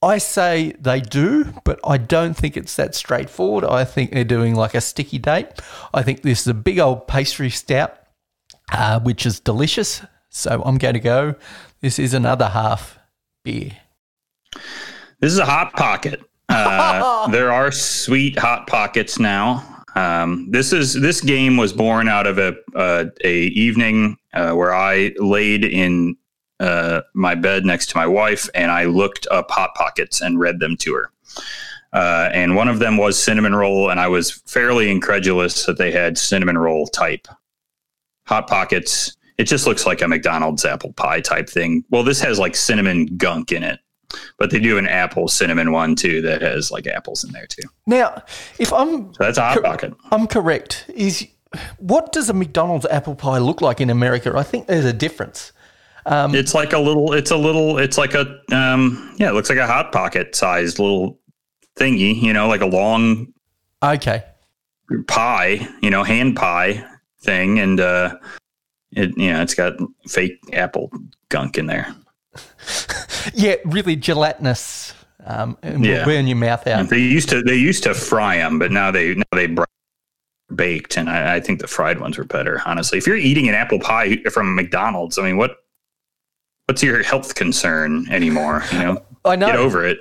I 0.00 0.18
say 0.18 0.74
they 0.78 1.00
do, 1.00 1.52
but 1.64 1.80
I 1.84 1.96
don't 1.96 2.34
think 2.34 2.56
it's 2.56 2.76
that 2.76 2.94
straightforward. 2.94 3.64
I 3.64 3.84
think 3.84 4.12
they're 4.12 4.24
doing 4.24 4.54
like 4.54 4.74
a 4.74 4.80
sticky 4.80 5.18
date. 5.18 5.48
I 5.92 6.02
think 6.02 6.22
this 6.22 6.42
is 6.42 6.46
a 6.46 6.54
big 6.54 6.78
old 6.78 7.08
pastry 7.08 7.50
stout, 7.50 7.98
uh, 8.70 9.00
which 9.00 9.26
is 9.26 9.40
delicious. 9.40 10.02
So 10.30 10.62
I'm 10.64 10.78
going 10.78 10.94
to 10.94 11.00
go. 11.00 11.34
This 11.80 11.98
is 11.98 12.14
another 12.14 12.48
half 12.48 12.98
beer. 13.44 13.72
This 15.20 15.32
is 15.32 15.38
a 15.38 15.46
hot 15.46 15.72
pocket. 15.72 16.20
Uh, 16.48 17.26
there 17.30 17.52
are 17.52 17.72
sweet 17.72 18.38
hot 18.38 18.68
pockets 18.68 19.18
now. 19.18 19.84
Um, 19.96 20.48
this 20.50 20.72
is 20.72 20.94
this 20.94 21.20
game 21.20 21.56
was 21.56 21.72
born 21.72 22.08
out 22.08 22.26
of 22.28 22.38
a 22.38 22.54
uh, 22.76 23.06
a 23.24 23.34
evening 23.46 24.16
uh, 24.32 24.52
where 24.52 24.72
I 24.72 25.12
laid 25.18 25.64
in 25.64 26.16
uh, 26.60 27.02
my 27.14 27.34
bed 27.34 27.64
next 27.64 27.90
to 27.90 27.96
my 27.96 28.06
wife 28.06 28.48
and 28.54 28.70
I 28.70 28.84
looked 28.84 29.26
up 29.30 29.50
hot 29.50 29.74
pockets 29.74 30.20
and 30.20 30.38
read 30.38 30.60
them 30.60 30.76
to 30.78 30.94
her. 30.94 31.10
Uh, 31.92 32.28
and 32.32 32.54
one 32.54 32.68
of 32.68 32.80
them 32.80 32.96
was 32.98 33.18
cinnamon 33.22 33.54
roll, 33.54 33.88
and 33.90 33.98
I 33.98 34.08
was 34.08 34.30
fairly 34.46 34.90
incredulous 34.90 35.64
that 35.64 35.78
they 35.78 35.90
had 35.90 36.18
cinnamon 36.18 36.58
roll 36.58 36.86
type 36.86 37.26
hot 38.26 38.46
pockets. 38.46 39.16
It 39.38 39.44
just 39.44 39.66
looks 39.66 39.86
like 39.86 40.02
a 40.02 40.08
McDonald's 40.08 40.64
apple 40.64 40.92
pie 40.92 41.20
type 41.20 41.48
thing. 41.48 41.84
Well, 41.90 42.02
this 42.02 42.20
has 42.20 42.38
like 42.38 42.56
cinnamon 42.56 43.06
gunk 43.16 43.52
in 43.52 43.62
it, 43.62 43.80
but 44.36 44.50
they 44.50 44.58
do 44.60 44.76
an 44.76 44.86
apple 44.86 45.28
cinnamon 45.28 45.72
one 45.72 45.96
too 45.96 46.20
that 46.22 46.42
has 46.42 46.70
like 46.70 46.86
apples 46.86 47.24
in 47.24 47.32
there 47.32 47.46
too. 47.46 47.66
Now, 47.86 48.22
if 48.58 48.70
I'm 48.72 49.14
So 49.14 49.24
that's 49.24 49.38
a 49.38 49.42
hot 49.42 49.54
Cor- 49.54 49.62
pocket. 49.62 49.94
I'm 50.10 50.26
correct, 50.26 50.84
is 50.94 51.26
what 51.78 52.12
does 52.12 52.28
a 52.28 52.34
McDonald's 52.34 52.84
apple 52.86 53.14
pie 53.14 53.38
look 53.38 53.62
like 53.62 53.80
in 53.80 53.88
America? 53.88 54.34
I 54.36 54.42
think 54.42 54.66
there's 54.66 54.84
a 54.84 54.92
difference. 54.92 55.52
It's 56.10 56.54
like 56.54 56.72
a 56.72 56.78
little. 56.78 57.12
It's 57.12 57.30
a 57.30 57.36
little. 57.36 57.78
It's 57.78 57.98
like 57.98 58.14
a. 58.14 58.40
Um. 58.52 59.14
Yeah, 59.18 59.30
it 59.30 59.34
looks 59.34 59.48
like 59.50 59.58
a 59.58 59.66
hot 59.66 59.92
pocket 59.92 60.34
sized 60.34 60.78
little 60.78 61.18
thingy. 61.76 62.20
You 62.20 62.32
know, 62.32 62.48
like 62.48 62.60
a 62.62 62.66
long 62.66 63.32
Okay. 63.82 64.24
pie. 65.06 65.66
You 65.82 65.90
know, 65.90 66.02
hand 66.04 66.36
pie 66.36 66.84
thing, 67.20 67.58
and 67.58 67.78
uh, 67.80 68.16
it. 68.92 69.16
You 69.18 69.32
know, 69.32 69.42
it's 69.42 69.54
got 69.54 69.74
fake 70.06 70.38
apple 70.52 70.90
gunk 71.28 71.58
in 71.58 71.66
there. 71.66 71.94
Yeah, 73.34 73.56
really 73.66 73.94
gelatinous. 73.96 74.94
Um, 75.26 75.58
and 75.62 75.84
Yeah. 75.84 76.04
burn 76.04 76.26
your 76.26 76.36
mouth 76.36 76.66
out. 76.66 76.88
They 76.88 76.98
used 76.98 77.28
to. 77.30 77.42
They 77.42 77.56
used 77.56 77.82
to 77.82 77.92
fry 77.92 78.36
them, 78.38 78.58
but 78.58 78.70
now 78.72 78.90
they 78.90 79.14
now 79.16 79.24
they 79.32 79.48
br- 79.48 79.64
baked, 80.54 80.96
and 80.96 81.10
I, 81.10 81.34
I 81.36 81.40
think 81.40 81.60
the 81.60 81.66
fried 81.66 82.00
ones 82.00 82.16
were 82.16 82.24
better. 82.24 82.62
Honestly, 82.64 82.96
if 82.96 83.06
you're 83.06 83.16
eating 83.16 83.48
an 83.48 83.54
apple 83.54 83.80
pie 83.80 84.16
from 84.32 84.54
McDonald's, 84.54 85.18
I 85.18 85.24
mean, 85.24 85.36
what 85.36 85.56
what's 86.68 86.82
your 86.82 87.02
health 87.02 87.34
concern 87.34 88.06
anymore? 88.10 88.62
You 88.72 88.78
know, 88.78 89.02
I 89.24 89.36
know. 89.36 89.46
get 89.46 89.56
over 89.56 89.86
it. 89.86 89.98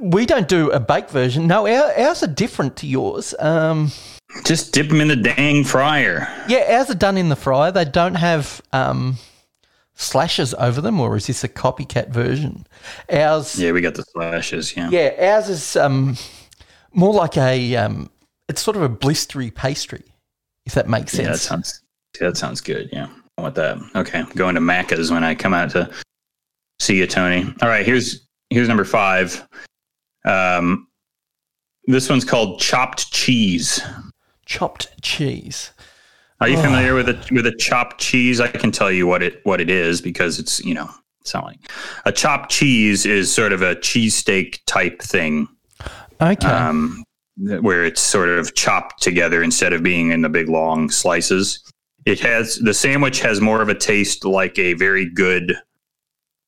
We 0.00 0.26
don't 0.26 0.46
do 0.48 0.70
a 0.70 0.78
baked 0.78 1.10
version. 1.10 1.46
No, 1.46 1.66
our, 1.66 1.92
ours 1.98 2.22
are 2.22 2.26
different 2.28 2.76
to 2.78 2.86
yours. 2.86 3.34
Um, 3.38 3.90
Just 4.44 4.72
dip 4.72 4.88
them 4.88 5.00
in 5.00 5.08
the 5.08 5.16
dang 5.16 5.64
fryer. 5.64 6.28
yeah, 6.48 6.76
ours 6.78 6.90
are 6.90 6.94
done 6.94 7.16
in 7.16 7.30
the 7.30 7.36
fryer. 7.36 7.72
They 7.72 7.86
don't 7.86 8.14
have 8.16 8.60
um, 8.72 9.16
slashes 9.94 10.52
over 10.54 10.80
them, 10.82 11.00
or 11.00 11.16
is 11.16 11.26
this 11.26 11.44
a 11.44 11.48
copycat 11.48 12.10
version? 12.10 12.66
Ours, 13.10 13.58
yeah, 13.58 13.72
we 13.72 13.80
got 13.80 13.94
the 13.94 14.02
slashes. 14.04 14.76
Yeah. 14.76 14.90
Yeah, 14.90 15.34
ours 15.34 15.48
is 15.48 15.76
um, 15.76 16.16
more 16.92 17.14
like 17.14 17.36
a. 17.38 17.76
Um, 17.76 18.10
it's 18.48 18.60
sort 18.60 18.76
of 18.76 18.82
a 18.82 18.88
blistery 18.88 19.54
pastry, 19.54 20.02
if 20.66 20.74
that 20.74 20.88
makes 20.88 21.14
Yeah, 21.14 21.28
that 21.28 21.38
sense. 21.38 21.42
sounds 21.42 21.82
that 22.20 22.36
sounds 22.36 22.60
good. 22.60 22.90
Yeah, 22.92 23.06
want 23.42 23.54
that. 23.56 23.78
Okay, 23.96 24.24
going 24.34 24.54
to 24.54 24.60
Macca's 24.60 25.10
when 25.10 25.24
I 25.24 25.34
come 25.34 25.54
out 25.54 25.70
to 25.70 25.90
see 26.78 26.98
you, 26.98 27.06
Tony. 27.06 27.52
All 27.62 27.68
right, 27.68 27.84
here's 27.84 28.26
here's 28.50 28.68
number 28.68 28.84
five. 28.84 29.46
Um, 30.24 30.88
this 31.86 32.08
one's 32.08 32.24
called 32.24 32.60
chopped 32.60 33.12
cheese. 33.12 33.80
Chopped 34.46 34.88
cheese. 35.02 35.72
Are 36.40 36.48
you 36.48 36.56
familiar 36.56 36.94
with 36.94 37.08
a 37.08 37.28
with 37.32 37.46
a 37.46 37.54
chopped 37.56 38.00
cheese? 38.00 38.40
I 38.40 38.48
can 38.48 38.72
tell 38.72 38.90
you 38.90 39.06
what 39.06 39.22
it 39.22 39.40
what 39.44 39.60
it 39.60 39.68
is 39.68 40.00
because 40.00 40.38
it's 40.38 40.64
you 40.64 40.72
know 40.72 40.88
it's 41.20 41.34
not 41.34 41.44
like 41.44 41.58
a 42.06 42.12
chopped 42.12 42.50
cheese 42.50 43.04
is 43.04 43.32
sort 43.32 43.52
of 43.52 43.60
a 43.62 43.76
cheesesteak 43.76 44.58
type 44.66 45.02
thing. 45.02 45.48
Okay. 46.20 46.46
um, 46.46 47.02
where 47.60 47.84
it's 47.84 48.00
sort 48.00 48.28
of 48.28 48.54
chopped 48.54 49.02
together 49.02 49.42
instead 49.42 49.72
of 49.72 49.82
being 49.82 50.10
in 50.10 50.22
the 50.22 50.28
big 50.28 50.48
long 50.48 50.90
slices. 50.90 51.62
It 52.06 52.20
has 52.20 52.56
the 52.56 52.74
sandwich 52.74 53.20
has 53.20 53.40
more 53.40 53.60
of 53.60 53.68
a 53.68 53.74
taste 53.74 54.24
like 54.24 54.58
a 54.58 54.74
very 54.74 55.08
good. 55.08 55.56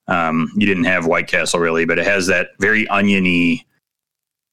Um, 0.09 0.51
you 0.57 0.67
didn't 0.67 0.85
have 0.85 1.07
White 1.07 1.29
Castle 1.29 1.61
really, 1.61 1.85
but 1.85 1.99
it 1.99 2.07
has 2.07 2.27
that 2.27 2.49
very 2.59 2.89
oniony, 2.89 3.67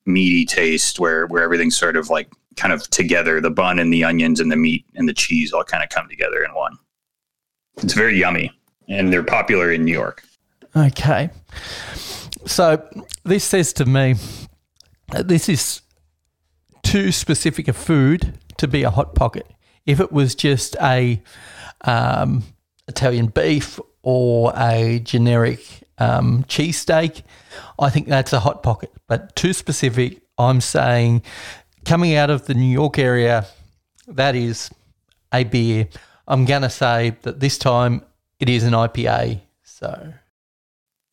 meaty 0.06 0.46
taste 0.46 1.00
where 1.00 1.26
where 1.28 1.44
everything's 1.44 1.78
sort 1.78 1.98
of 1.98 2.10
like 2.10 2.32
kind 2.56 2.74
of 2.74 2.88
together. 2.90 3.42
The 3.42 3.50
bun 3.50 3.80
and 3.80 3.92
the 3.92 4.04
onions 4.04 4.40
and 4.40 4.52
the 4.52 4.56
meat 4.56 4.86
and 4.96 5.08
the 5.08 5.14
cheese 5.14 5.54
all 5.54 5.64
kind 5.64 5.84
of 5.84 5.90
come 5.90 6.08
together 6.10 6.44
in 6.44 6.54
one. 6.54 6.78
It's 7.78 7.94
very 7.94 8.20
yummy, 8.20 8.52
and 8.88 9.12
they're 9.12 9.24
popular 9.24 9.72
in 9.72 9.86
New 9.86 9.94
York. 9.94 10.24
Okay. 10.76 11.30
So 12.46 12.88
this 13.24 13.44
says 13.44 13.74
to 13.74 13.86
me 13.86 14.16
this 15.12 15.50
is 15.50 15.82
too 16.84 17.12
specific 17.12 17.68
a 17.68 17.74
food 17.74 18.38
to 18.58 18.68
be 18.68 18.84
a 18.84 18.90
hot 18.90 19.16
pocket. 19.16 19.48
If 19.90 20.00
it 20.00 20.12
was 20.12 20.36
just 20.36 20.76
a 20.80 21.20
um, 21.82 22.44
Italian 22.88 23.26
beef 23.28 23.80
or 24.04 24.54
a 24.56 25.00
generic 25.00 25.66
um, 25.98 26.44
cheesesteak, 26.44 27.24
I 27.80 27.90
think 27.90 28.08
that's 28.08 28.32
a 28.32 28.40
hot 28.40 28.62
pocket. 28.62 28.92
But 29.08 29.36
too 29.36 29.52
specific, 29.52 30.22
I'm 30.38 30.62
saying 30.62 31.24
coming 31.86 32.14
out 32.14 32.30
of 32.30 32.46
the 32.46 32.54
New 32.54 32.72
York 32.72 33.00
area, 33.00 33.48
that 34.08 34.36
is 34.36 34.70
a 35.34 35.44
beer. 35.44 35.88
I'm 36.28 36.46
going 36.46 36.62
to 36.62 36.70
say 36.70 37.18
that 37.24 37.40
this 37.40 37.58
time 37.58 38.04
it 38.40 38.48
is 38.48 38.64
an 38.64 38.74
IPA. 38.74 39.42
So 39.64 40.14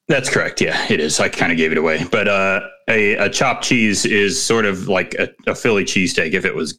That's 0.07 0.29
correct. 0.29 0.61
Yeah, 0.61 0.87
it 0.91 1.01
is. 1.01 1.19
I 1.19 1.31
kind 1.31 1.51
of 1.51 1.57
gave 1.57 1.73
it 1.73 1.79
away, 1.79 2.05
but 2.11 2.29
uh, 2.29 2.61
a, 2.89 3.15
a 3.15 3.31
chopped 3.31 3.65
cheese 3.65 4.05
is 4.05 4.41
sort 4.41 4.67
of 4.67 4.87
like 4.87 5.15
a, 5.15 5.31
a 5.47 5.55
Philly 5.55 5.85
cheesesteak 5.85 6.35
if 6.35 6.45
it 6.45 6.55
was 6.55 6.79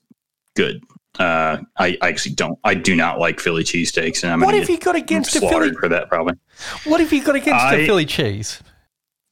good. 0.55 0.83
Uh, 1.19 1.57
I, 1.77 1.97
I 2.01 2.09
actually 2.09 2.35
don't. 2.35 2.59
I 2.63 2.75
do 2.75 2.95
not 2.95 3.19
like 3.19 3.39
Philly 3.39 3.63
cheesesteaks, 3.63 4.23
and 4.23 4.31
I'm 4.31 4.41
What 4.41 4.53
have 4.53 4.69
you 4.69 4.77
got 4.77 4.95
against 4.95 5.35
a 5.35 5.39
Philly? 5.39 5.71
for 5.73 5.89
that. 5.89 6.09
Probably. 6.09 6.35
What 6.83 6.99
have 6.99 7.11
you 7.11 7.23
got 7.23 7.35
against 7.35 7.59
I- 7.65 7.75
a 7.75 7.85
Philly 7.85 8.05
cheese? 8.05 8.61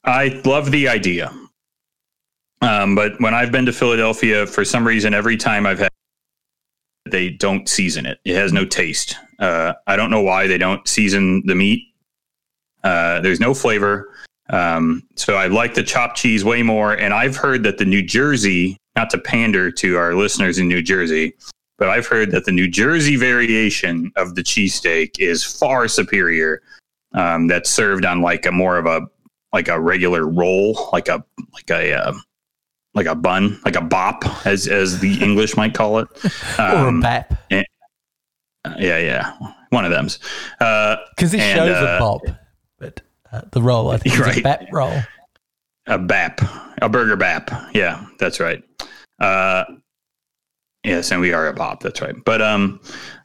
I 0.03 0.41
love 0.45 0.69
the 0.71 0.87
idea, 0.87 1.31
um, 2.61 2.93
but 2.95 3.19
when 3.19 3.33
I've 3.33 3.51
been 3.51 3.65
to 3.65 3.73
Philadelphia, 3.73 4.45
for 4.45 4.63
some 4.63 4.85
reason, 4.85 5.13
every 5.13 5.35
time 5.37 5.65
I've 5.65 5.79
had, 5.79 5.89
they 7.09 7.29
don't 7.31 7.67
season 7.67 8.05
it. 8.05 8.19
It 8.23 8.35
has 8.35 8.53
no 8.53 8.65
taste. 8.65 9.15
Uh, 9.39 9.73
I 9.87 9.95
don't 9.95 10.09
know 10.11 10.21
why 10.21 10.47
they 10.47 10.57
don't 10.57 10.87
season 10.87 11.43
the 11.45 11.55
meat. 11.55 11.83
Uh, 12.83 13.19
there's 13.21 13.39
no 13.39 13.53
flavor. 13.53 14.09
Um, 14.49 15.01
so 15.15 15.35
I 15.35 15.47
like 15.47 15.73
the 15.73 15.83
chopped 15.83 16.17
cheese 16.17 16.43
way 16.45 16.61
more. 16.61 16.93
And 16.93 17.13
I've 17.13 17.35
heard 17.35 17.63
that 17.63 17.79
the 17.79 17.85
New 17.85 18.03
Jersey, 18.03 18.77
not 18.95 19.09
to 19.09 19.17
pander 19.17 19.71
to 19.71 19.97
our 19.97 20.13
listeners 20.13 20.59
in 20.59 20.67
New 20.67 20.83
Jersey, 20.83 21.33
but 21.77 21.89
I've 21.89 22.07
heard 22.07 22.31
that 22.31 22.45
the 22.45 22.51
New 22.51 22.67
Jersey 22.67 23.15
variation 23.15 24.11
of 24.15 24.35
the 24.35 24.41
cheesesteak 24.43 25.19
is 25.19 25.43
far 25.43 25.87
superior. 25.87 26.61
Um, 27.13 27.47
that's 27.47 27.69
served 27.69 28.03
on 28.05 28.21
like 28.21 28.45
a 28.45 28.51
more 28.51 28.77
of 28.77 28.85
a 28.85 29.01
like 29.53 29.67
a 29.69 29.79
regular 29.79 30.27
roll, 30.27 30.89
like 30.91 31.07
a 31.07 31.23
like 31.53 31.69
a 31.69 31.93
uh, 31.93 32.13
like 32.93 33.05
a 33.05 33.15
bun, 33.15 33.57
like 33.63 33.75
a 33.77 33.81
bop, 33.81 34.23
as 34.45 34.67
as 34.67 34.99
the 34.99 35.17
English 35.23 35.55
might 35.55 35.73
call 35.73 35.99
it. 35.99 36.07
or 36.59 36.63
a 36.65 36.87
Um, 36.87 36.99
bap? 36.99 37.33
yeah, 37.49 37.63
yeah, 38.97 39.33
one 39.69 39.85
of 39.85 39.91
them's. 39.91 40.19
Uh, 40.59 40.97
Because 41.15 41.31
this 41.31 41.41
and, 41.41 41.57
shows 41.57 41.75
uh, 41.77 41.95
a 41.95 41.99
bop, 41.99 42.21
but 42.79 43.01
uh, 43.31 43.41
the 43.51 43.61
roll, 43.61 43.91
I 43.91 43.97
think, 43.97 44.19
is 44.19 44.37
a 44.37 44.41
bap 44.41 44.65
roll. 44.73 44.93
a 45.87 45.97
bap, 45.99 46.41
a 46.81 46.89
burger 46.89 47.15
bap. 47.15 47.49
Yeah, 47.73 48.05
that's 48.19 48.39
right. 48.41 48.61
Yes, 50.85 51.11
and 51.11 51.19
we 51.19 51.33
are 51.33 51.47
a 51.47 51.53
pop. 51.53 51.81
That's 51.81 51.99
right. 51.99 52.15
But 52.25 52.43
um, 52.43 52.79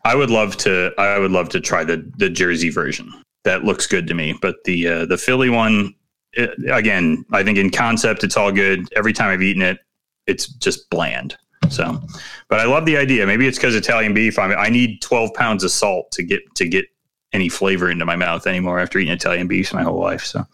I 0.06 0.14
would 0.14 0.30
love 0.30 0.56
to. 0.58 0.92
I 0.96 1.18
would 1.18 1.30
love 1.30 1.50
to 1.50 1.60
try 1.60 1.84
the 1.84 2.10
the 2.16 2.30
Jersey 2.30 2.70
version. 2.70 3.12
That 3.44 3.64
looks 3.64 3.86
good 3.86 4.06
to 4.06 4.14
me. 4.14 4.34
But 4.40 4.56
the 4.64 4.88
uh, 4.88 5.06
the 5.06 5.18
Philly 5.18 5.50
one, 5.50 5.94
it, 6.32 6.50
again, 6.72 7.22
I 7.32 7.42
think 7.42 7.58
in 7.58 7.70
concept 7.70 8.24
it's 8.24 8.36
all 8.36 8.50
good. 8.50 8.88
Every 8.96 9.12
time 9.12 9.28
I've 9.28 9.42
eaten 9.42 9.60
it, 9.60 9.78
it's 10.26 10.46
just 10.46 10.88
bland. 10.88 11.36
So, 11.68 12.00
but 12.48 12.60
I 12.60 12.64
love 12.64 12.86
the 12.86 12.96
idea. 12.96 13.26
Maybe 13.26 13.46
it's 13.46 13.58
because 13.58 13.76
Italian 13.76 14.14
beef. 14.14 14.38
I 14.38 14.48
mean, 14.48 14.58
I 14.58 14.70
need 14.70 15.02
twelve 15.02 15.34
pounds 15.34 15.62
of 15.62 15.70
salt 15.70 16.10
to 16.12 16.22
get 16.22 16.40
to 16.54 16.66
get 16.66 16.86
any 17.34 17.50
flavor 17.50 17.90
into 17.90 18.06
my 18.06 18.16
mouth 18.16 18.46
anymore 18.46 18.80
after 18.80 18.98
eating 18.98 19.12
Italian 19.12 19.48
beef 19.48 19.74
my 19.74 19.82
whole 19.82 20.00
life. 20.00 20.24
So 20.24 20.46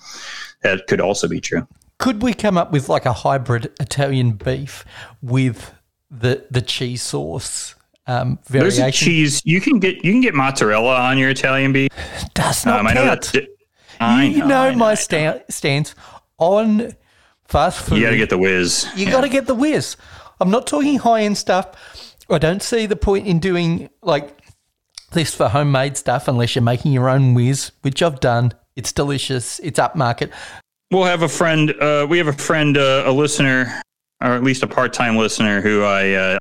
that 0.63 0.89
could 0.89 1.01
also 1.01 1.29
be 1.29 1.41
true. 1.41 1.67
Could 1.99 2.21
we 2.21 2.35
come 2.35 2.59
up 2.59 2.73
with 2.73 2.89
like 2.89 3.07
a 3.07 3.13
hybrid 3.13 3.73
Italian 3.81 4.33
beef 4.33 4.85
with 5.23 5.73
the 6.11 6.45
the 6.51 6.63
cheese 6.63 7.03
sauce 7.03 7.75
um, 8.07 8.39
There's 8.49 8.77
variation? 8.79 8.85
a 8.89 8.93
cheese 8.93 9.43
you 9.45 9.61
can 9.61 9.79
get. 9.81 10.05
You 10.05 10.13
can 10.13 10.21
get 10.21 10.35
mozzarella 10.35 10.97
on 10.97 11.19
your 11.19 11.31
Italian 11.31 11.73
beef. 11.73 11.91
Does 12.35 12.65
not 12.65 12.81
Um, 12.81 12.87
I 12.87 12.93
know 12.95 13.05
count. 13.07 13.23
that. 13.33 13.47
I 13.99 14.25
you 14.25 14.45
know, 14.47 14.61
I 14.61 14.75
my 14.75 14.95
sta- 14.95 15.41
stance 15.51 15.95
on 16.39 16.93
fast 17.49 17.81
food. 17.87 17.99
You 17.99 18.05
got 18.05 18.11
to 18.11 18.17
get 18.17 18.31
the 18.31 18.39
whiz. 18.39 18.87
You 18.95 19.07
Yeah. 19.07 19.13
got 19.13 19.21
to 19.23 19.29
get 19.29 19.47
the 19.47 19.55
whiz. 19.55 19.97
I'm 20.41 20.51
not 20.51 20.67
talking 20.67 20.99
high 20.99 21.23
end 21.23 21.39
stuff. 21.39 21.67
I 22.31 22.39
don't 22.39 22.63
see 22.63 22.87
the 22.87 22.97
point 22.97 23.27
in 23.27 23.39
doing 23.41 23.89
like 24.03 24.37
this 25.13 25.35
for 25.35 25.49
homemade 25.49 25.97
stuff 25.97 26.29
unless 26.29 26.55
you're 26.55 26.63
making 26.63 26.93
your 26.93 27.09
own 27.09 27.35
whiz, 27.35 27.73
which 27.83 28.03
I've 28.03 28.21
done. 28.21 28.53
It's 28.77 28.93
delicious. 28.93 29.59
It's 29.61 29.79
upmarket. 29.81 30.31
We'll 30.91 31.05
have 31.05 31.23
a 31.23 31.29
friend. 31.29 31.73
Uh, 31.81 32.07
we 32.09 32.19
have 32.19 32.27
a 32.29 32.33
friend, 32.33 32.77
uh, 32.77 33.05
a 33.07 33.13
listener, 33.13 33.81
or 34.21 34.33
at 34.33 34.43
least 34.43 34.63
a 34.63 34.67
part-time 34.67 35.17
listener, 35.17 35.61
who 35.61 35.83
I 35.83 36.13
uh, 36.13 36.39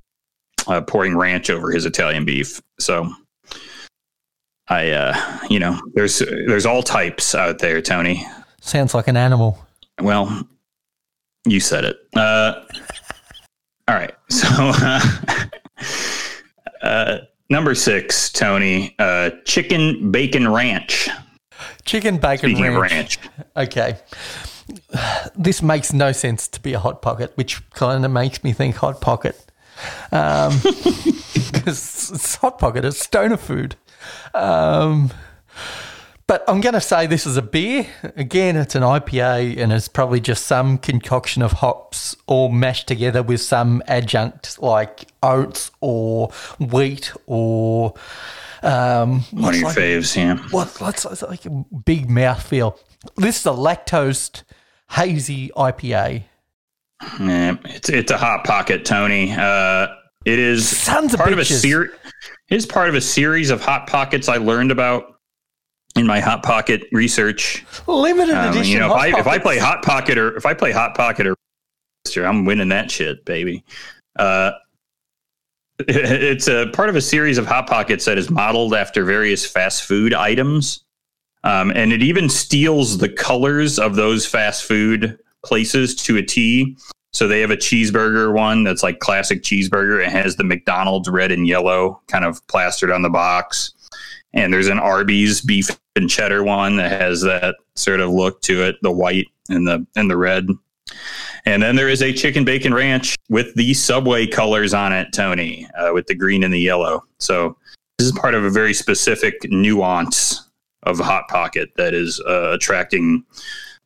uh, 0.68 0.82
pouring 0.82 1.16
ranch 1.18 1.50
over 1.50 1.72
his 1.72 1.86
Italian 1.86 2.26
beef. 2.26 2.62
So, 2.80 3.12
I, 4.68 4.90
uh, 4.92 5.40
you 5.50 5.60
know, 5.60 5.80
there's 5.94 6.20
there's 6.20 6.66
all 6.66 6.82
types 6.84 7.36
out 7.36 7.60
there, 7.60 7.82
Tony. 7.82 8.26
Sounds 8.62 8.94
like 8.94 9.08
an 9.08 9.18
animal. 9.18 9.60
Well, 10.02 10.48
you 11.46 11.60
said 11.60 11.86
it. 11.86 11.98
Uh, 12.16 12.64
all 13.88 13.96
right. 13.96 14.14
So, 14.30 14.48
uh, 14.50 15.00
uh, 16.82 17.18
number 17.50 17.76
six, 17.76 18.32
Tony, 18.32 18.96
uh, 18.98 19.30
chicken 19.46 20.12
bacon 20.12 20.52
ranch. 20.52 21.10
Chicken 21.86 22.18
bacon 22.18 22.60
ranch. 22.60 22.92
ranch, 22.92 23.20
Okay. 23.56 23.98
This 25.36 25.62
makes 25.62 25.94
no 25.94 26.12
sense 26.12 26.48
to 26.50 26.60
be 26.60 26.74
a 26.74 26.80
hot 26.80 27.02
pocket, 27.02 27.34
which 27.36 27.68
kind 27.72 28.04
of 28.04 28.12
makes 28.12 28.44
me 28.44 28.52
think 28.54 28.76
hot 28.76 29.02
pocket. 29.02 29.46
Um, 30.12 30.58
because 30.64 32.12
it's 32.14 32.36
hot 32.36 32.58
pocket, 32.58 32.86
it's 32.86 33.00
stoner 33.00 33.38
food. 33.38 33.76
Um, 34.34 35.12
but 36.28 36.44
I'm 36.48 36.60
going 36.60 36.74
to 36.74 36.82
say 36.82 37.06
this 37.06 37.28
is 37.28 37.38
a 37.38 37.42
beer. 37.44 37.86
Again, 38.16 38.56
it's 38.56 38.74
an 38.74 38.82
IPA 38.82 39.60
and 39.60 39.72
it's 39.72 39.88
probably 39.88 40.20
just 40.20 40.48
some 40.48 40.80
concoction 40.80 41.44
of 41.44 41.54
hops 41.54 42.16
all 42.26 42.50
mashed 42.50 42.88
together 42.88 43.22
with 43.22 43.42
some 43.42 43.84
adjunct 43.88 44.60
like 44.60 45.08
oats 45.22 45.70
or 45.82 46.32
wheat 46.60 47.14
or. 47.28 47.94
Um, 48.64 49.22
one 49.30 49.54
of 49.54 49.60
your 49.60 49.70
like- 49.70 49.78
faves, 49.78 50.16
yeah. 50.16 50.38
what? 50.50 50.74
That's 50.76 51.06
it's 51.06 51.22
like 51.22 51.46
a 51.46 51.52
big 51.86 52.08
mouthfeel. 52.08 52.76
This 53.18 53.40
is 53.40 53.46
a 53.46 53.50
lactose 53.50 54.42
hazy 54.90 55.52
IPA. 55.56 56.24
Yeah, 57.20 57.58
it's 57.66 57.90
it's 57.90 58.12
a 58.12 58.18
hot 58.18 58.46
pocket, 58.46 58.86
Tony. 58.86 59.32
Uh, 59.32 59.88
it 60.26 60.40
is 60.40 60.68
Sons 60.78 61.16
part 61.16 61.34
of 61.34 61.40
a 61.40 61.42
bitches. 61.42 61.62
ser- 61.62 61.94
It 62.50 62.56
is 62.56 62.66
part 62.66 62.90
of 62.90 62.96
a 62.96 63.02
series 63.02 63.50
of 63.50 63.62
hot 63.62 63.88
pockets 63.88 64.30
I 64.30 64.38
learned 64.38 64.72
about 64.72 65.18
in 65.96 66.08
my 66.08 66.20
hot 66.20 66.42
pocket 66.44 66.84
research. 66.92 67.66
Limited 67.88 68.34
Um, 68.36 68.50
edition. 68.52 68.72
you 68.72 68.80
know, 68.80 68.88
if 68.88 68.94
I, 69.16 69.20
if 69.20 69.28
I 69.28 69.38
play 69.38 69.58
hot 69.58 69.84
pocket 69.84 70.18
or 70.18 70.36
if 70.38 70.46
I 70.46 70.54
play 70.54 70.72
hot 70.72 70.96
pocket 70.96 71.28
or 71.28 71.36
I'm 72.18 72.46
winning 72.46 72.70
that 72.70 72.90
shit, 72.92 73.26
baby. 73.26 73.64
Uh, 74.18 74.52
it's 75.80 76.48
a 76.48 76.68
part 76.74 76.88
of 76.90 76.96
a 76.96 77.02
series 77.02 77.38
of 77.38 77.46
hot 77.46 77.68
pockets 77.68 78.06
that 78.06 78.18
is 78.18 78.30
modeled 78.30 78.74
after 78.74 79.04
various 79.04 79.46
fast 79.46 79.84
food 79.84 80.14
items, 80.14 80.85
um, 81.46 81.72
and 81.76 81.94
it 81.94 82.02
even 82.02 82.28
steals 82.28 82.98
the 82.98 83.08
colors 83.08 83.78
of 83.78 83.96
those 83.96 84.26
fast 84.26 84.64
food 84.64 85.18
places 85.46 85.96
to 85.96 86.18
a 86.18 86.24
T. 86.24 86.76
So 87.14 87.28
they 87.28 87.40
have 87.40 87.52
a 87.52 87.56
cheeseburger 87.56 88.34
one 88.34 88.64
that's 88.64 88.84
like 88.84 89.00
classic 89.00 89.44
cheeseburger. 89.44 90.06
It 90.06 90.12
has 90.12 90.36
the 90.36 90.44
McDonald's 90.44 91.08
red 91.08 91.32
and 91.32 91.48
yellow 91.48 92.02
kind 92.08 92.26
of 92.26 92.46
plastered 92.48 92.92
on 92.92 93.04
the 93.04 93.10
box. 93.10 93.74
And 94.34 94.52
there's 94.52 94.68
an 94.68 94.80
Arby's 94.80 95.40
beef 95.40 95.70
and 95.96 96.10
cheddar 96.10 96.44
one 96.44 96.76
that 96.76 96.92
has 96.92 97.22
that 97.22 97.56
sort 97.76 98.02
of 98.02 98.10
look 98.10 98.42
to 98.42 98.64
it, 98.64 98.76
the 98.82 98.92
white 98.92 99.28
and 99.48 99.66
the 99.66 99.86
and 99.96 100.10
the 100.10 100.18
red. 100.18 100.50
And 101.46 101.62
then 101.62 101.76
there 101.76 101.90
is 101.90 102.02
a 102.02 102.12
chicken 102.12 102.44
bacon 102.44 102.74
ranch 102.74 103.16
with 103.30 103.54
the 103.56 103.74
Subway 103.76 104.26
colors 104.26 104.74
on 104.74 104.92
it, 104.92 105.14
Tony, 105.14 105.68
uh, 105.78 105.94
with 105.94 106.08
the 106.08 106.16
green 106.16 106.44
and 106.44 106.54
the 106.54 106.60
yellow. 106.60 107.06
So 107.20 107.56
this 107.98 108.08
is 108.08 108.14
part 108.14 108.34
of 108.34 108.44
a 108.44 108.50
very 108.50 108.74
specific 108.74 109.36
nuance 109.52 110.45
of 110.86 111.00
Hot 111.00 111.28
Pocket 111.28 111.70
that 111.78 111.94
is 111.94 112.20
uh, 112.22 112.52
attracting 112.54 113.24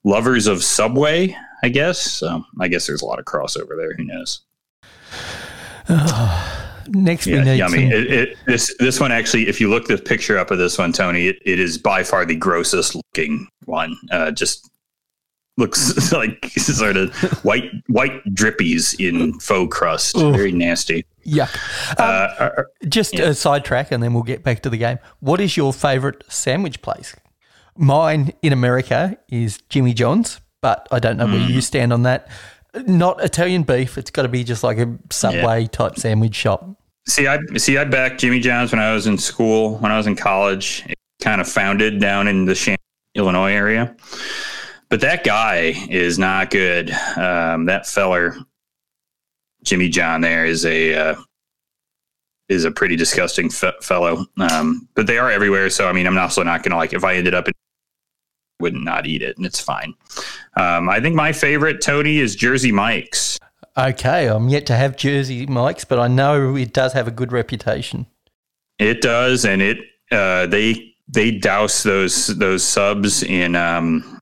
lovers 0.04 0.48
of 0.48 0.64
Subway, 0.64 1.36
I 1.64 1.70
guess. 1.70 2.00
So 2.02 2.44
I 2.60 2.68
guess 2.68 2.88
there's 2.88 3.02
a 3.02 3.06
lot 3.06 3.20
of 3.20 3.26
crossover 3.26 3.76
there. 3.78 3.94
Who 3.96 4.04
knows? 4.06 4.42
Next, 6.92 7.28
Yeah, 7.28 7.44
yummy. 7.54 7.84
some- 7.90 7.92
It, 8.00 8.12
it, 8.12 8.38
this 8.48 8.76
this 8.80 9.00
one 9.00 9.12
actually, 9.12 9.48
if 9.48 9.62
you 9.62 9.70
look 9.70 9.88
the 9.88 9.98
picture 9.98 10.38
up 10.40 10.50
of 10.52 10.58
this 10.58 10.78
one, 10.78 10.92
Tony, 10.92 11.28
it, 11.28 11.38
it 11.46 11.60
is 11.60 11.78
by 11.78 12.04
far 12.04 12.26
the 12.26 12.36
grossest 12.36 12.96
looking 12.96 13.48
one. 13.66 13.96
Uh, 14.12 14.32
just 14.32 14.70
looks 15.58 16.12
like 16.14 16.46
sort 16.58 16.98
of 16.98 17.14
white 17.44 17.70
white 17.88 18.24
drippies 18.34 19.00
in 19.00 19.38
faux 19.40 19.76
crust. 19.76 20.18
Oof. 20.18 20.36
Very 20.36 20.52
nasty. 20.52 21.06
Yuck. 21.30 21.56
Uh, 22.00 22.30
Um, 22.40 22.52
uh, 22.58 22.64
just 22.88 23.18
yeah. 23.18 23.26
a 23.26 23.34
sidetrack, 23.34 23.92
and 23.92 24.02
then 24.04 24.14
we'll 24.14 24.24
get 24.24 24.44
back 24.44 24.62
to 24.62 24.70
the 24.70 24.78
game. 24.78 25.00
What 25.20 25.40
is 25.42 25.56
your 25.58 25.74
favourite 25.74 26.24
sandwich 26.30 26.82
place? 26.82 27.16
Mine 27.78 28.34
in 28.42 28.52
America 28.54 29.18
is 29.30 29.60
Jimmy 29.70 29.94
John's, 29.94 30.42
but 30.62 30.88
I 30.92 31.00
don't 31.00 31.18
know 31.18 31.28
where 31.28 31.40
Hmm. 31.40 31.52
you 31.54 31.62
stand 31.62 31.94
on 31.94 32.04
that. 32.04 32.28
Not 32.86 33.24
Italian 33.24 33.64
beef. 33.64 33.98
It's 33.98 34.12
got 34.12 34.24
to 34.24 34.28
be 34.28 34.44
just 34.44 34.64
like 34.64 34.78
a 34.78 34.96
Subway 35.10 35.66
type 35.68 35.98
sandwich 35.98 36.36
shop. 36.36 36.68
See, 37.08 37.26
I 37.28 37.40
see. 37.58 37.78
I 37.78 37.86
backed 37.86 38.20
Jimmy 38.20 38.40
John's 38.40 38.72
when 38.72 38.80
I 38.82 38.94
was 38.94 39.08
in 39.08 39.18
school. 39.18 39.78
When 39.78 39.92
I 39.92 39.98
was 39.98 40.06
in 40.06 40.16
college, 40.16 40.84
it 40.88 40.98
kind 41.24 41.42
of 41.42 41.48
founded 41.48 42.00
down 42.00 42.28
in 42.28 42.46
the 42.46 42.54
Shan- 42.54 42.78
Illinois 43.16 43.52
area. 43.54 43.96
But 44.90 45.02
that 45.02 45.24
guy 45.24 45.74
is 45.90 46.20
not 46.20 46.52
good. 46.52 46.92
Um, 47.16 47.66
that 47.66 47.88
feller, 47.88 48.36
Jimmy 49.64 49.90
John, 49.90 50.22
there 50.22 50.46
is 50.46 50.66
a 50.66 50.94
uh, 50.96 51.16
is 52.48 52.66
a 52.66 52.72
pretty 52.72 52.96
disgusting 52.96 53.50
fe- 53.50 53.74
fellow. 53.82 54.26
Um, 54.38 54.88
but 54.96 55.06
they 55.08 55.18
are 55.18 55.30
everywhere. 55.32 55.70
So 55.70 55.88
I 55.88 55.94
mean, 55.94 56.08
I'm 56.08 56.18
also 56.18 56.44
not 56.44 56.64
gonna 56.64 56.78
like 56.78 56.94
if 56.94 57.04
I 57.04 57.16
ended 57.16 57.34
up 57.34 57.48
in 57.48 57.54
would 58.60 58.74
not 58.76 59.06
eat 59.06 59.22
it, 59.22 59.38
and 59.38 59.46
it's 59.46 59.60
fine. 59.62 59.94
Um, 60.58 60.90
I 60.90 61.00
think 61.00 61.16
my 61.16 61.32
favorite 61.32 61.82
Tony 61.82 62.18
is 62.20 62.36
Jersey 62.36 62.72
Mike's. 62.72 63.40
Okay, 63.78 64.28
I'm 64.28 64.50
yet 64.50 64.66
to 64.66 64.76
have 64.76 64.98
Jersey 64.98 65.46
Mike's, 65.46 65.86
but 65.86 66.00
I 66.00 66.08
know 66.10 66.56
it 66.58 66.74
does 66.74 66.92
have 66.94 67.08
a 67.08 67.12
good 67.12 67.32
reputation. 67.32 68.06
It 68.78 69.02
does, 69.02 69.46
and 69.46 69.62
it 69.62 69.78
uh, 70.12 70.48
they 70.48 70.94
they 71.08 71.32
douse 71.32 71.84
those 71.84 72.28
those 72.38 72.64
subs 72.64 73.24
in 73.24 73.56
um 73.56 74.20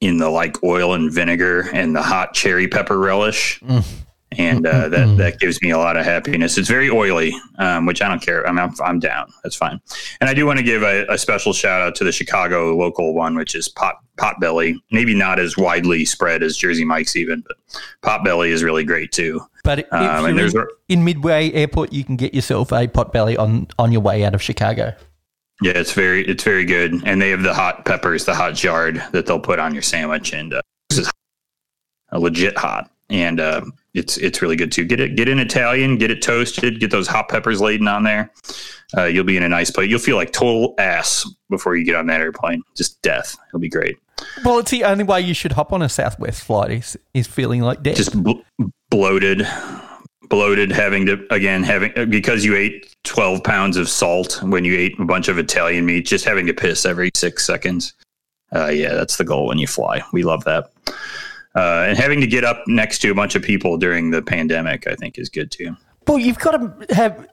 in 0.00 0.18
the 0.18 0.28
like 0.28 0.62
oil 0.62 0.92
and 0.94 1.10
vinegar 1.12 1.70
and 1.72 1.94
the 1.94 2.02
hot 2.02 2.34
cherry 2.34 2.66
pepper 2.68 2.98
relish, 2.98 3.60
Mm. 3.60 3.84
And 4.38 4.66
uh, 4.66 4.88
that 4.88 5.16
that 5.16 5.38
gives 5.38 5.60
me 5.62 5.70
a 5.70 5.78
lot 5.78 5.96
of 5.96 6.04
happiness. 6.04 6.58
It's 6.58 6.68
very 6.68 6.90
oily, 6.90 7.32
um, 7.58 7.86
which 7.86 8.02
I 8.02 8.08
don't 8.08 8.22
care. 8.22 8.46
I'm 8.46 8.58
I'm, 8.58 8.74
I'm 8.82 8.98
down. 8.98 9.32
That's 9.42 9.56
fine. 9.56 9.80
And 10.20 10.28
I 10.30 10.34
do 10.34 10.46
want 10.46 10.58
to 10.58 10.64
give 10.64 10.82
a, 10.82 11.06
a 11.08 11.18
special 11.18 11.52
shout 11.52 11.82
out 11.82 11.94
to 11.96 12.04
the 12.04 12.12
Chicago 12.12 12.76
local 12.76 13.14
one, 13.14 13.36
which 13.36 13.54
is 13.54 13.68
Pot 13.68 13.96
Potbelly. 14.16 14.76
Maybe 14.90 15.14
not 15.14 15.38
as 15.38 15.56
widely 15.56 16.04
spread 16.04 16.42
as 16.42 16.56
Jersey 16.56 16.84
Mike's 16.84 17.16
even, 17.16 17.42
but 17.46 17.56
Potbelly 18.02 18.48
is 18.48 18.62
really 18.62 18.84
great 18.84 19.12
too. 19.12 19.40
But 19.64 19.92
Um, 19.92 20.26
and 20.26 20.38
there's 20.38 20.54
in, 20.54 20.66
in 20.88 21.04
Midway 21.04 21.52
Airport, 21.52 21.92
you 21.92 22.04
can 22.04 22.16
get 22.16 22.34
yourself 22.34 22.72
a 22.72 22.88
potbelly 22.88 23.38
on 23.38 23.68
on 23.78 23.92
your 23.92 24.00
way 24.00 24.24
out 24.24 24.34
of 24.34 24.42
Chicago. 24.42 24.94
Yeah, 25.62 25.72
it's 25.76 25.92
very 25.92 26.26
it's 26.26 26.42
very 26.42 26.64
good, 26.64 27.02
and 27.04 27.22
they 27.22 27.30
have 27.30 27.42
the 27.42 27.54
hot 27.54 27.84
peppers, 27.84 28.24
the 28.24 28.34
hot 28.34 28.54
jarred 28.54 29.02
that 29.12 29.26
they'll 29.26 29.38
put 29.38 29.60
on 29.60 29.72
your 29.72 29.82
sandwich, 29.82 30.32
and 30.32 30.54
uh, 30.54 30.62
this 30.90 30.98
is 30.98 31.10
a 32.08 32.18
legit 32.18 32.58
hot, 32.58 32.90
and 33.10 33.38
uh, 33.38 33.60
it's 33.94 34.16
it's 34.18 34.40
really 34.40 34.56
good 34.56 34.72
too. 34.72 34.84
Get 34.84 35.00
it 35.00 35.16
get 35.16 35.28
in 35.28 35.38
Italian, 35.38 35.98
get 35.98 36.10
it 36.10 36.22
toasted, 36.22 36.80
get 36.80 36.90
those 36.90 37.06
hot 37.06 37.28
peppers 37.28 37.60
laden 37.60 37.88
on 37.88 38.04
there. 38.04 38.30
Uh, 38.96 39.04
you'll 39.04 39.24
be 39.24 39.36
in 39.36 39.42
a 39.42 39.48
nice 39.48 39.70
place. 39.70 39.90
You'll 39.90 39.98
feel 39.98 40.16
like 40.16 40.32
total 40.32 40.74
ass 40.78 41.28
before 41.50 41.76
you 41.76 41.84
get 41.84 41.94
on 41.94 42.06
that 42.06 42.20
airplane. 42.20 42.62
Just 42.76 43.00
death. 43.02 43.36
It'll 43.48 43.60
be 43.60 43.68
great. 43.68 43.96
Well, 44.44 44.58
it's 44.58 44.70
the 44.70 44.84
only 44.84 45.04
way 45.04 45.20
you 45.20 45.34
should 45.34 45.52
hop 45.52 45.72
on 45.72 45.82
a 45.82 45.88
Southwest 45.88 46.44
flight 46.44 46.70
is, 46.70 46.98
is 47.12 47.26
feeling 47.26 47.62
like 47.62 47.82
death. 47.82 47.96
Just 47.96 48.22
bl- 48.22 48.40
bloated, 48.90 49.46
bloated. 50.28 50.70
Having 50.72 51.06
to 51.06 51.26
again 51.34 51.62
having 51.62 51.92
because 52.10 52.44
you 52.44 52.54
ate 52.54 52.94
twelve 53.04 53.42
pounds 53.44 53.76
of 53.76 53.88
salt 53.88 54.40
when 54.42 54.64
you 54.64 54.76
ate 54.76 54.98
a 54.98 55.04
bunch 55.04 55.28
of 55.28 55.38
Italian 55.38 55.86
meat. 55.86 56.06
Just 56.06 56.24
having 56.24 56.46
to 56.46 56.54
piss 56.54 56.86
every 56.86 57.10
six 57.14 57.44
seconds. 57.44 57.94
Uh, 58.54 58.68
yeah, 58.68 58.94
that's 58.94 59.16
the 59.16 59.24
goal 59.24 59.46
when 59.46 59.58
you 59.58 59.66
fly. 59.66 60.02
We 60.12 60.22
love 60.22 60.44
that. 60.44 60.70
Uh, 61.54 61.84
and 61.88 61.98
having 61.98 62.20
to 62.20 62.26
get 62.26 62.44
up 62.44 62.62
next 62.66 63.00
to 63.00 63.10
a 63.10 63.14
bunch 63.14 63.34
of 63.34 63.42
people 63.42 63.76
during 63.76 64.10
the 64.10 64.22
pandemic, 64.22 64.86
I 64.86 64.94
think, 64.94 65.18
is 65.18 65.28
good 65.28 65.50
too. 65.50 65.76
well, 66.08 66.18
you've 66.18 66.38
got 66.38 66.52
to 66.52 66.94
have 66.94 67.28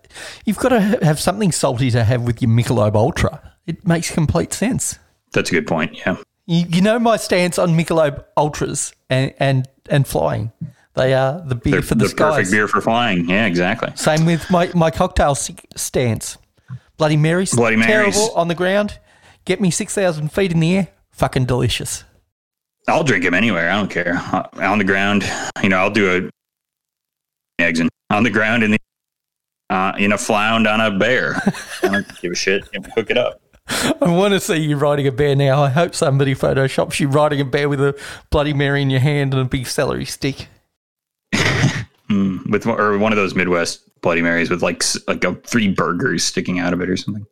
you've 0.46 0.58
got 0.58 0.70
to 0.70 0.82
have 1.02 1.20
something 1.20 1.52
salty 1.52 1.90
to 1.92 2.04
have 2.04 2.24
with 2.24 2.42
your 2.42 2.52
Michelob 2.52 2.96
Ultra. 2.96 3.54
It 3.66 3.88
makes 3.88 4.12
complete 4.12 4.52
sense. 4.54 5.00
That's 5.32 5.50
a 5.50 5.54
good 5.54 5.68
point. 5.68 5.98
Yeah. 5.98 6.18
You, 6.48 6.66
you 6.68 6.82
know 6.82 6.98
my 7.00 7.18
stance 7.18 7.60
on 7.60 7.78
Michelob 7.78 8.26
Ultras 8.36 8.94
and, 9.10 9.34
and, 9.40 9.68
and 9.90 10.08
flying. 10.08 10.52
They 10.96 11.14
are 11.14 11.40
the 11.46 11.54
beer 11.56 11.74
They're 11.74 11.82
for 11.84 11.96
the, 11.96 12.06
the 12.06 12.10
skies. 12.10 12.34
perfect 12.36 12.52
beer 12.52 12.68
for 12.68 12.82
flying. 12.82 13.30
Yeah, 13.30 13.46
exactly. 13.46 13.92
Same 13.96 14.26
with 14.26 14.50
my, 14.50 14.72
my 14.74 14.90
cocktail 14.90 15.36
stance. 15.36 16.38
Bloody 16.98 17.16
Marys. 17.16 17.54
Bloody 17.54 17.76
Marys. 17.76 18.16
Terrible 18.16 18.36
on 18.36 18.48
the 18.48 18.56
ground. 18.56 18.98
Get 19.46 19.62
me 19.62 19.70
6,000 19.70 20.32
feet 20.32 20.52
in 20.52 20.60
the 20.60 20.76
air. 20.76 20.88
Fucking 21.12 21.46
delicious. 21.46 22.04
I'll 22.90 23.04
drink 23.04 23.24
them 23.24 23.34
anywhere. 23.34 23.70
I 23.70 23.76
don't 23.76 23.90
care. 23.90 24.22
On 24.58 24.78
the 24.78 24.84
ground, 24.84 25.24
you 25.62 25.70
know, 25.70 25.78
I'll 25.78 25.92
do 25.92 26.30
a 27.60 27.62
eggs 27.62 27.80
and 27.80 27.90
on 28.10 28.24
the 28.24 28.30
ground 28.30 28.64
in 28.64 28.72
the 28.72 28.80
uh, 29.70 29.94
in 29.98 30.14
a 30.14 30.18
flound 30.18 30.68
on 30.68 30.82
a 30.82 30.98
bear. 30.98 31.36
I 31.84 31.88
don't 31.88 32.22
give 32.22 32.32
a 32.32 32.36
shit. 32.36 32.64
Cook 32.96 33.12
it 33.12 33.18
up. 33.18 33.42
I 34.02 34.10
want 34.10 34.34
to 34.34 34.40
see 34.40 34.58
you 34.58 34.78
riding 34.78 35.06
a 35.06 35.12
bear 35.12 35.36
now. 35.36 35.62
I 35.62 35.70
hope 35.70 35.94
somebody 35.94 36.34
photoshops 36.34 37.00
you 37.00 37.08
riding 37.08 37.40
a 37.40 37.46
bear 37.46 37.70
with 37.70 37.80
a 37.82 38.00
Bloody 38.32 38.54
Mary 38.54 38.82
in 38.82 38.90
your 38.90 39.00
hand 39.00 39.34
and 39.34 39.42
a 39.42 39.46
big 39.46 39.68
celery 39.68 40.06
stick. 40.06 40.48
Mm, 42.10 42.50
with 42.50 42.66
or 42.66 42.98
one 42.98 43.14
of 43.14 43.18
those 43.18 43.36
Midwest 43.36 43.82
Bloody 44.02 44.24
Marys 44.24 44.50
with 44.50 44.64
like 44.64 44.82
like 45.08 45.24
a, 45.24 45.36
three 45.36 45.68
burgers 45.68 46.24
sticking 46.24 46.58
out 46.58 46.74
of 46.74 46.82
it 46.82 46.90
or 46.90 46.98
something. 46.98 47.24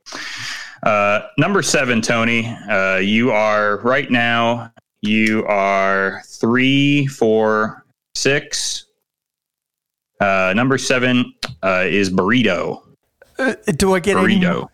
Uh, 0.84 1.22
number 1.40 1.64
seven, 1.64 2.00
Tony. 2.00 2.46
Uh, 2.46 2.98
you 2.98 3.32
are 3.32 3.78
right 3.78 4.12
now. 4.12 4.72
You 5.08 5.46
are 5.46 6.22
three, 6.26 7.08
four, 7.08 7.86
six. 8.14 8.86
Uh, 10.20 10.52
number 10.54 10.78
seven 10.78 11.34
uh, 11.64 11.86
is 11.88 12.10
burrito. 12.10 12.84
Uh, 13.40 13.56
do 13.78 13.94
I 13.96 14.00
get 14.00 14.18
any, 14.18 14.40
Burrito. 14.40 14.68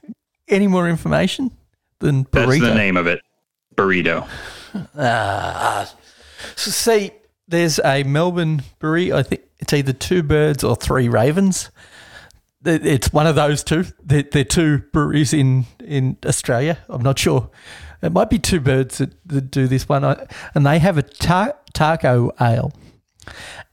any 0.48 0.68
more 0.68 0.90
information 0.90 1.52
than 2.00 2.26
burrito? 2.26 2.62
That's 2.62 2.62
the 2.62 2.76
name 2.76 2.98
of 2.98 3.06
it. 3.06 3.22
Burrito. 3.76 4.28
So 6.56 6.72
see, 6.72 7.12
there's 7.48 7.80
a 7.80 8.04
Melbourne 8.04 8.64
brewery. 8.80 9.14
I 9.14 9.22
think 9.22 9.42
it's 9.60 9.74
either 9.74 9.94
two 9.94 10.24
birds 10.24 10.64
or 10.64 10.76
three 10.76 11.10
ravens. 11.10 11.70
It- 12.66 12.86
It's 12.86 13.12
one 13.14 13.28
of 13.28 13.36
those 13.36 13.64
two. 13.64 13.86
They're, 14.04 14.24
they're 14.24 14.44
two 14.44 14.80
breweries 14.92 15.34
in, 15.34 15.66
in 15.84 16.18
Australia. 16.26 16.78
I'm 16.90 17.02
not 17.02 17.20
sure. 17.20 17.50
It 18.02 18.12
might 18.12 18.30
be 18.30 18.40
two 18.40 18.60
birds 18.60 18.98
that, 18.98 19.12
that 19.28 19.52
do 19.52 19.68
this 19.68 19.88
one. 19.90 20.04
I- 20.04 20.26
And 20.56 20.66
they 20.66 20.80
have 20.80 20.98
a 20.98 21.04
ta- 21.04 21.54
taco 21.74 22.32
ale. 22.42 22.72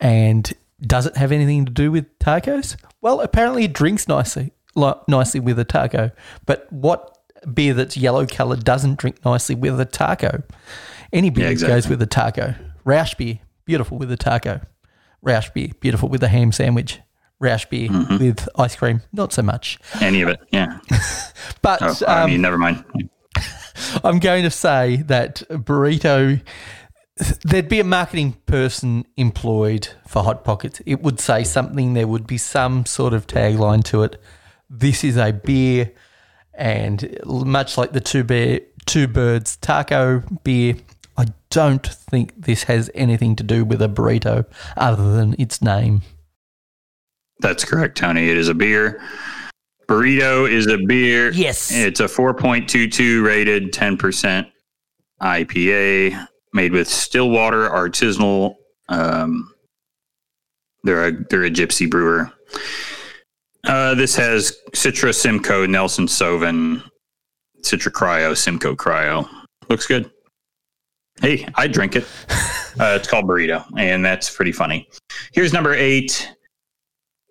And 0.00 0.52
does 0.80 1.06
it 1.06 1.16
have 1.16 1.32
anything 1.32 1.64
to 1.66 1.72
do 1.72 1.90
with 1.90 2.18
tacos? 2.18 2.76
Well, 3.00 3.20
apparently 3.20 3.64
it 3.64 3.72
drinks 3.72 4.08
nicely, 4.08 4.52
li- 4.74 4.94
nicely 5.08 5.40
with 5.40 5.58
a 5.58 5.64
taco. 5.64 6.10
But 6.46 6.66
what 6.72 7.18
beer 7.52 7.74
that's 7.74 7.96
yellow 7.96 8.26
coloured 8.26 8.64
doesn't 8.64 8.98
drink 8.98 9.24
nicely 9.24 9.54
with 9.54 9.80
a 9.80 9.84
taco? 9.84 10.42
Any 11.12 11.30
beer 11.30 11.46
Yeah, 11.46 11.50
exactly. 11.50 11.74
goes 11.76 11.88
with 11.88 12.02
a 12.02 12.06
taco. 12.06 12.54
Rauch 12.84 13.16
beer, 13.16 13.40
beautiful 13.64 13.98
with 13.98 14.10
a 14.12 14.16
taco. 14.16 14.60
Rauch 15.22 15.52
beer, 15.52 15.68
beautiful 15.80 16.08
with 16.08 16.22
a 16.22 16.28
ham 16.28 16.52
sandwich. 16.52 17.00
Rauch 17.40 17.68
beer 17.70 17.88
Mm-hmm. 17.88 18.18
with 18.18 18.48
ice 18.56 18.76
cream, 18.76 19.02
not 19.12 19.32
so 19.32 19.42
much. 19.42 19.78
Any 20.00 20.22
of 20.22 20.28
it. 20.28 20.40
Yeah. 20.52 20.78
But 21.62 21.82
Oh, 21.82 21.94
I 22.06 22.22
um, 22.22 22.30
mean, 22.30 22.42
never 22.42 22.58
mind. 22.58 22.84
I'm 24.04 24.18
going 24.18 24.42
to 24.44 24.50
say 24.50 24.96
that 25.06 25.42
burrito. 25.50 26.40
There'd 27.44 27.68
be 27.68 27.80
a 27.80 27.84
marketing 27.84 28.34
person 28.46 29.04
employed 29.16 29.88
for 30.06 30.22
Hot 30.22 30.44
Pockets. 30.44 30.80
It 30.86 31.02
would 31.02 31.20
say 31.20 31.44
something. 31.44 31.92
There 31.94 32.06
would 32.06 32.26
be 32.26 32.38
some 32.38 32.86
sort 32.86 33.12
of 33.14 33.26
tagline 33.26 33.84
to 33.84 34.02
it. 34.04 34.20
This 34.70 35.04
is 35.04 35.16
a 35.16 35.32
beer, 35.32 35.92
and 36.54 37.18
much 37.26 37.76
like 37.76 37.92
the 37.92 38.00
two 38.00 38.24
bear, 38.24 38.60
two 38.86 39.06
birds 39.06 39.56
taco 39.56 40.22
beer, 40.44 40.76
I 41.18 41.26
don't 41.50 41.86
think 41.86 42.32
this 42.46 42.62
has 42.64 42.90
anything 42.94 43.36
to 43.36 43.42
do 43.42 43.64
with 43.64 43.82
a 43.82 43.88
burrito 43.88 44.46
other 44.76 45.12
than 45.14 45.34
its 45.38 45.60
name. 45.60 46.02
That's 47.40 47.64
correct, 47.64 47.96
Tony. 47.96 48.28
It 48.28 48.36
is 48.36 48.48
a 48.48 48.54
beer. 48.54 49.02
Burrito 49.88 50.50
is 50.50 50.66
a 50.68 50.78
beer. 50.86 51.32
Yes. 51.32 51.72
It's 51.72 52.00
a 52.00 52.04
4.22 52.04 53.24
rated 53.24 53.72
10% 53.72 54.46
IPA 55.20 56.26
made 56.52 56.72
with 56.72 56.88
Stillwater 56.88 57.68
artisanal. 57.68 58.54
Um, 58.88 59.52
they're 60.82 61.08
a 61.08 61.12
they're 61.28 61.44
a 61.44 61.50
gypsy 61.50 61.90
brewer. 61.90 62.32
Uh, 63.64 63.94
this 63.94 64.16
has 64.16 64.56
Citra 64.72 65.14
Simcoe, 65.14 65.66
Nelson 65.66 66.06
Sauvin, 66.06 66.82
Citra 67.62 67.92
Cryo, 67.92 68.36
Simcoe 68.36 68.74
Cryo. 68.74 69.28
Looks 69.68 69.86
good. 69.86 70.10
Hey, 71.20 71.46
I 71.56 71.66
drink 71.66 71.96
it. 71.96 72.06
Uh, 72.78 72.96
it's 72.96 73.08
called 73.08 73.24
Burrito, 73.24 73.64
and 73.76 74.02
that's 74.04 74.34
pretty 74.34 74.52
funny. 74.52 74.88
Here's 75.32 75.52
number 75.52 75.74
eight. 75.74 76.32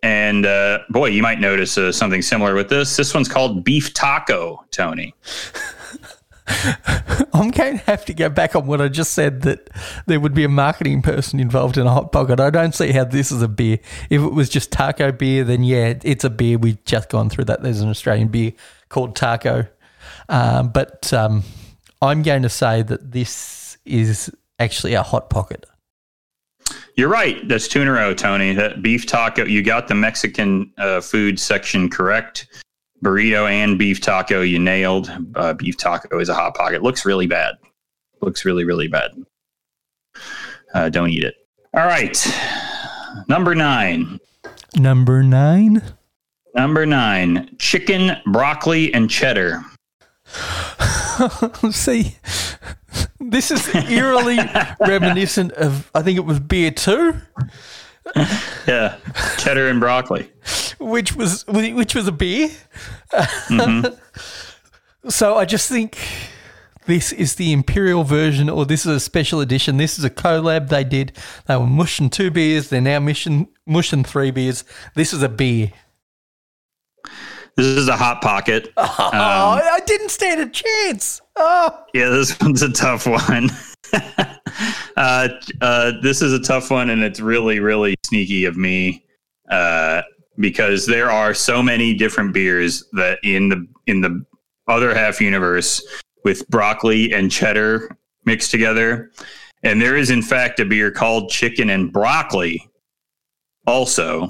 And 0.02 0.46
uh, 0.46 0.80
boy, 0.90 1.08
you 1.08 1.22
might 1.22 1.40
notice 1.40 1.78
uh, 1.78 1.92
something 1.92 2.22
similar 2.22 2.54
with 2.56 2.70
this. 2.70 2.96
This 2.96 3.14
one's 3.14 3.28
called 3.28 3.64
Beef 3.64 3.94
Taco, 3.94 4.64
Tony. 4.72 5.14
I'm 7.34 7.52
going 7.52 7.78
to 7.78 7.84
have 7.86 8.06
to 8.06 8.14
go 8.14 8.30
back 8.30 8.56
on 8.56 8.66
what 8.66 8.82
I 8.82 8.88
just 8.88 9.14
said 9.14 9.42
that 9.44 9.70
there 10.08 10.20
would 10.20 10.34
be 10.34 10.44
a 10.44 10.50
marketing 10.50 11.02
person 11.02 11.40
involved 11.40 11.78
in 11.78 11.86
a 11.86 11.92
hot 11.92 12.12
pocket. 12.12 12.40
I 12.40 12.50
don't 12.50 12.74
see 12.74 12.92
how 12.92 13.04
this 13.04 13.32
is 13.32 13.42
a 13.42 13.48
beer. 13.48 13.80
If 14.10 14.22
it 14.22 14.34
was 14.34 14.50
just 14.50 14.72
taco 14.72 15.12
beer, 15.12 15.44
then 15.44 15.64
yeah, 15.64 15.94
it's 16.04 16.24
a 16.24 16.30
beer. 16.30 16.58
We've 16.58 16.84
just 16.86 17.10
gone 17.10 17.30
through 17.30 17.46
that. 17.46 17.62
There's 17.62 17.82
an 17.82 17.90
Australian 17.90 18.30
beer 18.30 18.54
called 18.90 19.16
taco. 19.16 19.68
Um, 20.28 20.70
but 20.70 21.12
um, 21.14 21.44
I'm 22.02 22.24
going 22.24 22.44
to 22.44 22.50
say 22.50 22.82
that 22.84 23.12
this 23.12 23.78
is 23.86 24.32
actually 24.58 24.94
a 24.94 25.04
hot 25.04 25.30
pocket. 25.30 25.66
You're 27.00 27.08
right. 27.08 27.48
That's 27.48 27.70
two 27.70 27.82
in 27.82 27.88
a 27.88 27.94
row, 27.94 28.14
Tony. 28.14 28.54
That 28.54 28.82
beef 28.82 29.06
taco. 29.06 29.46
You 29.46 29.64
got 29.64 29.88
the 29.88 29.96
Mexican 29.96 30.70
uh, 30.78 31.00
food 31.00 31.40
section 31.40 31.90
correct. 31.90 32.48
Burrito 33.02 33.50
and 33.50 33.80
beef 33.80 34.02
taco, 34.02 34.42
you 34.42 34.60
nailed. 34.60 35.10
Uh, 35.34 35.54
beef 35.54 35.78
taco 35.78 36.20
is 36.20 36.28
a 36.28 36.34
hot 36.34 36.56
pocket. 36.56 36.84
Looks 36.84 37.06
really 37.06 37.26
bad. 37.26 37.56
Looks 38.20 38.44
really, 38.44 38.66
really 38.66 38.90
bad. 38.90 39.12
Uh, 40.74 40.90
don't 40.90 41.10
eat 41.10 41.24
it. 41.24 41.36
All 41.74 41.86
right. 41.86 42.22
Number 43.30 43.56
nine. 43.56 44.20
Number 44.76 45.24
nine. 45.24 45.82
Number 46.54 46.86
nine. 46.86 47.56
Chicken, 47.60 48.18
broccoli, 48.26 48.94
and 48.94 49.10
cheddar. 49.10 49.64
See, 51.72 52.16
this 53.20 53.52
is 53.52 53.74
eerily 53.76 54.40
reminiscent 54.80 55.52
of, 55.54 55.90
I 55.94 56.02
think 56.02 56.18
it 56.18 56.26
was 56.26 56.40
beer 56.40 56.72
two. 56.72 57.16
Yeah. 58.68 58.98
cheddar 59.38 59.70
and 59.70 59.80
broccoli. 59.80 60.32
which 60.80 61.16
was 61.16 61.46
which 61.48 61.96
was 61.96 62.08
a 62.08 62.12
beer. 62.12 62.50
Mm-hmm. 63.14 65.10
so 65.10 65.36
I 65.36 65.46
just 65.46 65.70
think 65.70 65.98
this 66.86 67.12
is 67.12 67.36
the 67.36 67.54
imperial 67.54 68.04
version, 68.04 68.50
or 68.50 68.66
this 68.66 68.86
is 68.86 68.96
a 68.96 69.00
special 69.00 69.42
edition. 69.42 69.78
This 69.78 70.00
is 70.00 70.06
a 70.06 70.10
collab 70.10 70.70
they 70.70 70.84
did. 70.84 71.12
They 71.46 71.56
were 71.56 71.68
mushing 71.68 72.10
two 72.10 72.32
beers. 72.32 72.70
They're 72.70 72.82
now 72.82 73.00
mushing 73.00 73.48
mushing 73.68 74.04
three 74.04 74.32
beers. 74.32 74.64
This 74.96 75.14
is 75.14 75.22
a 75.22 75.30
beer. 75.30 75.72
This 77.56 77.66
is 77.66 77.88
a 77.88 77.98
hot 77.98 78.22
pocket. 78.22 78.72
oh, 78.78 78.84
I 78.98 79.80
didn't 79.86 80.10
stand 80.10 80.42
a 80.42 80.50
chance. 80.50 81.22
Oh, 81.36 81.86
Yeah, 81.94 82.10
this 82.10 82.40
one's 82.40 82.62
a 82.62 82.72
tough 82.72 83.06
one. 83.06 83.50
uh, 84.98 85.30
uh, 85.62 85.92
this 86.02 86.22
is 86.22 86.34
a 86.34 86.40
tough 86.40 86.72
one, 86.72 86.90
and 86.90 87.02
it's 87.02 87.20
really, 87.20 87.60
really 87.60 87.96
sneaky 88.06 88.46
of 88.46 88.58
me 88.58 89.06
uh, 89.50 90.02
because 90.38 90.86
there 90.86 91.10
are 91.10 91.34
so 91.34 91.62
many 91.62 91.94
different 91.94 92.34
beers 92.34 92.86
that 92.94 93.20
in 93.24 93.50
the 93.50 93.68
in 93.88 94.02
the 94.02 94.26
other 94.68 94.94
half 94.94 95.20
universe 95.20 95.82
with 96.24 96.48
broccoli 96.50 97.14
and 97.14 97.32
cheddar 97.32 97.90
mixed 98.26 98.52
together, 98.52 99.12
and 99.64 99.82
there 99.82 99.98
is 99.98 100.10
in 100.10 100.22
fact 100.22 100.60
a 100.60 100.66
beer 100.66 100.92
called 100.92 101.30
chicken 101.30 101.70
and 101.70 101.92
broccoli, 101.92 102.70
also. 103.66 104.30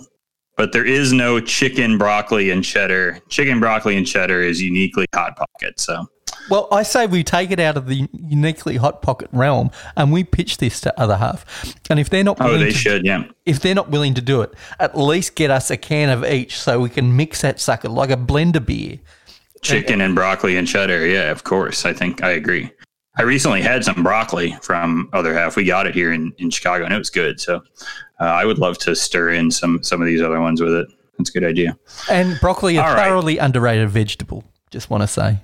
But 0.60 0.74
there 0.74 0.86
is 0.86 1.14
no 1.14 1.40
chicken, 1.40 1.98
broccoli, 1.98 2.50
and 2.52 2.66
cheddar. 2.66 3.22
Chicken, 3.30 3.62
broccoli, 3.62 3.96
and 3.96 4.06
cheddar 4.06 4.42
is 4.42 4.62
uniquely 4.62 5.06
hot 5.14 5.38
pocket. 5.38 5.80
So 5.80 6.06
well, 6.50 6.68
I 6.70 6.84
say 6.84 7.08
we 7.08 7.24
take 7.24 7.52
it 7.52 7.62
out 7.62 7.78
of 7.78 7.88
the 7.88 8.10
uniquely 8.12 8.76
hot 8.76 9.02
pocket 9.02 9.30
realm 9.32 9.72
and 9.96 10.12
we 10.12 10.26
pitch 10.26 10.58
this 10.58 10.82
to 10.82 11.00
other 11.00 11.16
half. 11.16 11.46
And 11.90 11.98
if 11.98 12.10
they're 12.10 12.26
not 12.26 12.42
Oh, 12.42 12.46
willing 12.48 12.60
they 12.60 12.72
to 12.72 12.78
should, 12.78 13.06
yeah. 13.06 13.24
if 13.46 13.62
they're 13.62 13.74
not 13.74 13.90
willing 13.90 14.14
to 14.16 14.22
do 14.22 14.42
it, 14.42 14.54
at 14.82 14.98
least 14.98 15.36
get 15.36 15.50
us 15.50 15.72
a 15.72 15.78
can 15.78 16.10
of 16.10 16.26
each 16.26 16.60
so 16.60 16.82
we 16.82 16.90
can 16.90 17.16
mix 17.16 17.40
that 17.40 17.62
sucker 17.62 17.88
like 17.88 18.10
a 18.10 18.18
blender 18.18 18.64
beer. 18.66 19.00
Chicken 19.62 20.02
and 20.02 20.14
broccoli 20.14 20.58
and 20.58 20.68
cheddar. 20.68 21.08
Yeah, 21.08 21.32
of 21.32 21.46
course. 21.46 21.86
I 21.86 21.94
think 21.94 22.22
I 22.22 22.32
agree. 22.32 22.70
I 23.20 23.24
recently 23.24 23.62
had 23.62 23.84
some 23.84 24.02
broccoli 24.02 24.56
from 24.62 25.10
Other 25.12 25.34
Half. 25.34 25.58
We 25.58 25.66
got 25.66 25.86
it 25.86 25.94
here 25.94 26.14
in, 26.14 26.32
in 26.38 26.50
Chicago 26.50 26.86
and 26.86 26.94
it 26.94 26.98
was 26.98 27.10
good. 27.10 27.40
So 27.42 27.58
uh, 28.20 28.24
I 28.24 28.46
would 28.46 28.58
love 28.58 28.78
to 28.80 28.96
stir 28.96 29.32
in 29.32 29.52
some 29.52 29.84
some 29.84 30.02
of 30.02 30.08
these 30.08 30.22
other 30.22 30.40
ones 30.40 30.62
with 30.62 30.74
it. 30.74 30.88
That's 31.18 31.30
a 31.30 31.34
good 31.34 31.44
idea. 31.44 31.78
And 32.10 32.40
broccoli, 32.40 32.78
a 32.78 32.82
All 32.82 32.94
right. 32.94 33.04
thoroughly 33.10 33.38
underrated 33.38 33.90
vegetable. 33.90 34.46
Just 34.72 34.90
want 34.90 35.04
to 35.04 35.08
say. 35.08 35.40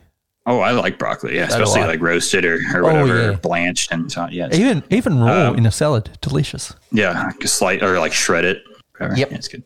Oh, 0.46 0.60
I 0.62 0.72
like 0.72 0.98
broccoli. 0.98 1.36
Yeah, 1.36 1.50
So 1.50 1.64
especially 1.64 1.88
like 1.88 2.00
roasted 2.02 2.46
or, 2.46 2.56
or 2.74 2.80
Oh, 2.80 2.84
whatever, 2.84 3.32
yeah. 3.32 3.38
blanched 3.38 3.92
and 3.92 4.10
so 4.10 4.28
yeah, 4.32 4.48
Even 4.54 4.84
even 4.90 5.20
raw 5.20 5.50
Um, 5.50 5.58
in 5.58 5.66
a 5.66 5.72
salad, 5.72 6.18
delicious. 6.22 6.74
yeah, 6.94 7.32
slight 7.44 7.84
or 7.84 8.00
like 8.00 8.14
shred 8.14 8.46
it. 8.46 8.64
Whatever. 8.98 9.18
Yep. 9.20 9.32
Yeah, 9.32 9.36
it's 9.38 9.48
good. 9.50 9.64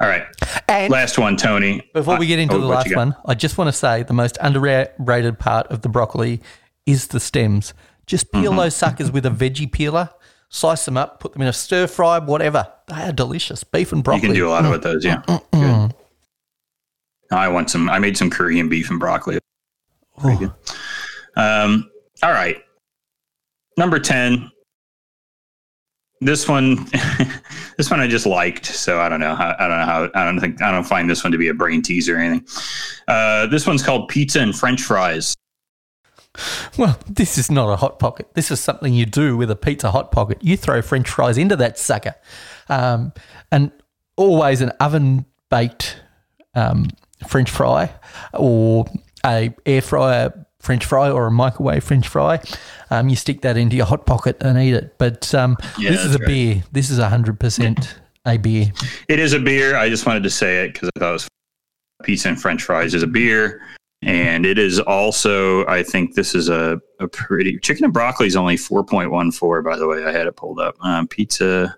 All 0.00 0.06
right, 0.06 0.26
And 0.68 0.92
last 0.92 1.18
one, 1.18 1.36
Tony. 1.36 1.82
before 1.92 2.18
we 2.18 2.26
get 2.28 2.38
into 2.38 2.54
Oh, 2.54 2.60
the 2.60 2.66
last 2.66 2.94
one, 2.94 3.16
I 3.26 3.34
just 3.34 3.58
want 3.58 3.66
to 3.66 3.72
say 3.72 4.04
the 4.04 4.12
most 4.12 4.38
underrated 4.40 5.40
part 5.40 5.66
of 5.72 5.82
the 5.82 5.88
broccoli 5.88 6.40
is 6.88 7.08
the 7.08 7.20
stems. 7.20 7.74
Just 8.06 8.32
peel 8.32 8.50
Mm-hmm. 8.52 8.56
those 8.60 8.74
suckers 8.76 9.10
with 9.12 9.26
a 9.26 9.30
veggie 9.42 9.70
peeler, 9.70 10.08
slice 10.48 10.84
them 10.86 10.96
up, 10.96 11.20
put 11.20 11.32
them 11.34 11.42
in 11.42 11.48
a 11.48 11.52
stir 11.52 11.86
fry, 11.86 12.18
whatever. 12.18 12.66
They 12.86 12.94
are 13.02 13.12
delicious. 13.12 13.62
Beef 13.64 13.92
and 13.92 14.02
broccoli. 14.02 14.22
You 14.22 14.28
can 14.28 14.34
do 14.36 14.48
a 14.48 14.50
lot 14.50 14.70
with 14.70 14.82
those. 14.82 15.04
Yeah. 15.04 15.22
I 17.30 17.48
want 17.48 17.68
some. 17.70 17.90
I 17.90 17.98
made 17.98 18.16
some 18.16 18.30
Korean 18.30 18.68
beef 18.70 18.88
and 18.90 18.98
broccoli. 18.98 19.38
Good. 20.22 20.50
Um, 21.36 21.90
all 22.22 22.30
right, 22.32 22.56
number 23.76 23.98
ten. 23.98 24.50
This 26.20 26.48
one, 26.48 26.86
this 27.76 27.90
one 27.90 28.00
I 28.00 28.08
just 28.08 28.24
liked. 28.26 28.64
So 28.66 28.98
I 29.00 29.08
don't 29.10 29.20
know. 29.20 29.34
How, 29.36 29.54
I 29.58 29.68
don't 29.68 29.78
know 29.78 29.84
how. 29.84 30.08
I 30.14 30.24
don't 30.24 30.40
think. 30.40 30.62
I 30.62 30.72
don't 30.72 30.84
find 30.84 31.08
this 31.08 31.22
one 31.22 31.30
to 31.32 31.38
be 31.38 31.48
a 31.48 31.54
brain 31.54 31.82
teaser 31.82 32.16
or 32.16 32.18
anything. 32.18 32.46
Uh, 33.06 33.46
this 33.48 33.66
one's 33.66 33.82
called 33.82 34.08
pizza 34.08 34.40
and 34.40 34.56
French 34.56 34.80
fries. 34.82 35.36
Well, 36.76 36.98
this 37.08 37.38
is 37.38 37.50
not 37.50 37.68
a 37.70 37.76
hot 37.76 37.98
pocket. 37.98 38.28
This 38.34 38.50
is 38.50 38.60
something 38.60 38.94
you 38.94 39.06
do 39.06 39.36
with 39.36 39.50
a 39.50 39.56
pizza 39.56 39.90
hot 39.90 40.12
pocket. 40.12 40.38
You 40.40 40.56
throw 40.56 40.82
French 40.82 41.08
fries 41.08 41.38
into 41.38 41.56
that 41.56 41.78
sucker, 41.78 42.14
um, 42.68 43.12
and 43.50 43.72
always 44.16 44.60
an 44.60 44.70
oven 44.80 45.24
baked 45.50 46.00
um, 46.54 46.88
French 47.26 47.50
fry, 47.50 47.90
or 48.34 48.86
a 49.24 49.54
air 49.66 49.82
fryer 49.82 50.46
French 50.60 50.84
fry, 50.84 51.10
or 51.10 51.26
a 51.26 51.30
microwave 51.30 51.82
French 51.84 52.06
fry. 52.08 52.40
Um, 52.90 53.08
you 53.08 53.16
stick 53.16 53.42
that 53.42 53.56
into 53.56 53.76
your 53.76 53.86
hot 53.86 54.06
pocket 54.06 54.36
and 54.42 54.58
eat 54.58 54.74
it. 54.74 54.96
But 54.98 55.34
um, 55.34 55.56
Yeah, 55.78 55.90
this 55.90 56.04
is 56.04 56.14
a 56.14 56.18
right. 56.18 56.26
beer. 56.26 56.64
This 56.72 56.90
is 56.90 56.98
hundred 56.98 57.38
percent 57.40 57.98
a 58.24 58.36
beer. 58.36 58.72
It 59.08 59.18
is 59.18 59.32
a 59.32 59.38
beer. 59.38 59.76
I 59.76 59.88
just 59.88 60.04
wanted 60.06 60.22
to 60.24 60.30
say 60.30 60.64
it 60.64 60.72
because 60.74 60.90
I 60.96 61.00
thought 61.00 61.08
it 61.10 61.12
was 61.12 61.28
pizza 62.04 62.28
and 62.28 62.40
French 62.40 62.62
fries 62.62 62.94
is 62.94 63.02
a 63.02 63.06
beer, 63.06 63.60
and 64.02 64.46
it 64.46 64.58
is 64.58 64.78
also. 64.80 65.66
I 65.66 65.82
think 65.82 66.14
this 66.14 66.34
is 66.34 66.48
a, 66.48 66.80
a 67.00 67.08
pretty 67.08 67.58
chicken 67.58 67.84
and 67.84 67.92
broccoli 67.92 68.26
is 68.26 68.36
only 68.36 68.56
four 68.56 68.84
point 68.84 69.10
one 69.10 69.30
four. 69.32 69.62
By 69.62 69.76
the 69.76 69.86
way, 69.86 70.04
I 70.04 70.12
had 70.12 70.26
it 70.26 70.36
pulled 70.36 70.60
up. 70.60 70.76
Um, 70.80 71.08
pizza, 71.08 71.76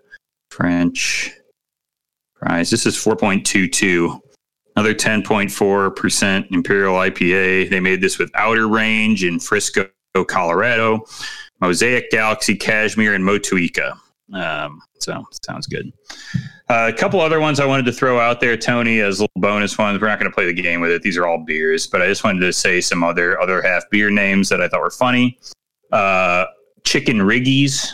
French 0.51 1.33
fries. 2.35 2.71
This 2.71 2.87
is 2.87 2.97
four 2.97 3.17
point 3.17 3.47
two 3.47 3.69
two. 3.69 4.21
Another 4.77 4.95
ten 4.95 5.23
point 5.23 5.51
four 5.51 5.91
percent 5.91 6.47
Imperial 6.51 6.95
IPA. 6.95 7.71
They 7.71 7.81
made 7.81 8.01
this 8.01 8.19
with 8.19 8.31
Outer 8.35 8.69
Range 8.69 9.25
in 9.25 9.41
Frisco, 9.41 9.89
Colorado, 10.29 11.05
Mosaic 11.61 12.11
Galaxy, 12.11 12.55
Cashmere, 12.55 13.15
and 13.15 13.25
Motueka. 13.25 13.99
Um, 14.33 14.81
so 14.99 15.25
sounds 15.45 15.67
good. 15.67 15.93
Uh, 16.69 16.91
a 16.93 16.97
couple 16.97 17.21
other 17.21 17.41
ones 17.41 17.59
I 17.59 17.67
wanted 17.67 17.85
to 17.87 17.93
throw 17.93 18.21
out 18.21 18.41
there, 18.41 18.57
Tony, 18.57 19.01
as 19.01 19.21
little 19.21 19.33
bonus 19.37 19.77
ones. 19.77 20.01
We're 20.01 20.09
not 20.09 20.21
going 20.21 20.31
to 20.31 20.35
play 20.35 20.47
the 20.47 20.63
game 20.63 20.81
with 20.81 20.91
it; 20.91 21.03
these 21.03 21.17
are 21.17 21.27
all 21.27 21.39
beers. 21.45 21.87
But 21.87 22.03
I 22.03 22.07
just 22.07 22.23
wanted 22.23 22.41
to 22.41 22.53
say 22.53 22.81
some 22.81 23.03
other 23.03 23.41
other 23.41 23.61
half 23.63 23.89
beer 23.91 24.11
names 24.11 24.49
that 24.51 24.61
I 24.61 24.69
thought 24.69 24.81
were 24.81 24.91
funny. 24.91 25.39
Uh, 25.91 26.47
Chicken 26.85 27.19
Riggies. 27.19 27.91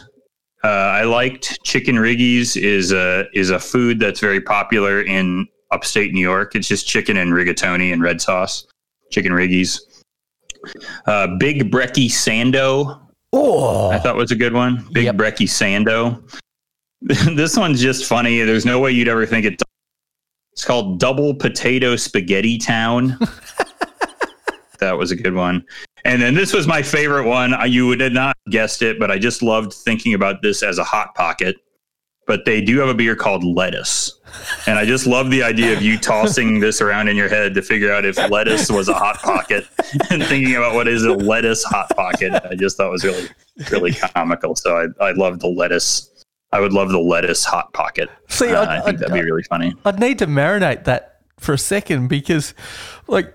Uh, 0.65 0.69
I 0.69 1.05
liked 1.05 1.63
Chicken 1.65 1.97
Riggies 1.97 2.61
is 2.61 2.93
a 2.93 3.27
is 3.33 3.51
a 3.51 3.59
food 3.59 4.01
that's 4.01 4.21
very 4.21 4.41
popular 4.41 5.03
in 5.03 5.47
upstate 5.71 6.13
New 6.13 6.21
York. 6.21 6.55
It's 6.55 6.69
just 6.69 6.87
chicken 6.87 7.17
and 7.17 7.33
rigatoni 7.33 7.93
and 7.93 8.03
red 8.03 8.21
sauce. 8.21 8.67
Chicken 9.11 9.33
Riggies. 9.33 9.81
Uh, 11.07 11.29
Big 11.39 11.71
Brecky 11.71 12.07
Sando. 12.07 13.06
Oh, 13.33 13.91
I 13.91 13.99
thought 13.99 14.17
was 14.17 14.31
a 14.31 14.37
good 14.37 14.53
one. 14.53 14.87
Big 14.93 15.05
Yep. 15.05 15.17
Brecky 15.17 15.47
Sando. 15.47 16.23
this 17.37 17.57
one's 17.57 17.81
just 17.81 18.07
funny. 18.07 18.41
There's 18.43 18.65
no 18.65 18.81
way 18.81 18.93
you'd 18.93 19.09
ever 19.09 19.27
think 19.27 19.47
it. 19.47 19.63
It's 20.53 20.65
called 20.65 20.99
Double 20.99 21.35
Potato 21.35 21.97
Spaghetti 21.97 22.57
Town. 22.57 23.19
that 24.79 24.97
was 24.97 25.11
a 25.11 25.17
good 25.17 25.35
one. 25.35 25.65
And 26.05 26.23
then 26.23 26.35
this 26.35 26.55
was 26.55 26.67
my 26.67 26.83
favorite 26.83 27.27
one. 27.27 27.55
You 27.71 27.89
would 27.89 28.01
have 28.01 28.13
not 28.13 28.37
guessed 28.49 28.81
it, 28.81 28.99
but 28.99 29.11
I 29.11 29.19
just 29.19 29.43
loved 29.43 29.75
thinking 29.75 30.15
about 30.15 30.41
this 30.41 30.63
as 30.63 30.79
a 30.79 30.85
hot 30.85 31.15
pocket. 31.15 31.57
But 32.27 32.45
they 32.45 32.61
do 32.61 32.79
have 32.81 32.89
a 32.89 32.95
beer 32.95 33.15
called 33.17 33.45
Lettuce. 33.45 34.13
And 34.67 34.79
I 34.79 34.85
just 34.85 35.07
love 35.07 35.31
the 35.31 35.43
idea 35.43 35.73
of 35.77 35.81
you 35.81 35.97
tossing 35.97 36.59
this 36.61 36.81
around 36.81 37.09
in 37.09 37.17
your 37.17 37.29
head 37.29 37.55
to 37.55 37.63
figure 37.63 37.93
out 37.93 38.05
if 38.05 38.17
lettuce 38.31 38.71
was 38.71 38.89
a 38.89 38.95
hot 38.95 39.19
pocket 39.21 39.65
and 40.11 40.23
thinking 40.25 40.57
about 40.57 40.75
what 40.75 40.89
is 40.89 41.05
a 41.05 41.13
lettuce 41.13 41.63
hot 41.65 41.89
pocket. 41.97 42.35
I 42.51 42.55
just 42.57 42.77
thought 42.77 42.91
was 42.91 43.05
really, 43.05 43.29
really 43.71 43.93
comical. 43.93 44.57
So 44.57 44.77
I, 45.01 45.05
I 45.05 45.13
love 45.13 45.39
the 45.41 45.47
lettuce. 45.47 46.11
I 46.53 46.61
would 46.61 46.73
love 46.73 46.89
the 46.91 46.99
lettuce 46.99 47.45
hot 47.45 47.73
pocket. 47.73 48.09
See, 48.29 48.51
Uh, 48.53 48.67
I- 48.69 48.81
think 48.81 48.99
I- 48.99 49.01
that'd 49.03 49.15
be 49.15 49.23
really 49.23 49.45
funny. 49.45 49.75
I'd 49.85 50.01
need 50.01 50.19
to 50.19 50.27
marinate 50.27 50.85
that 50.85 51.21
for 51.39 51.53
a 51.53 51.59
second 51.59 52.09
because, 52.09 52.55
like, 53.07 53.33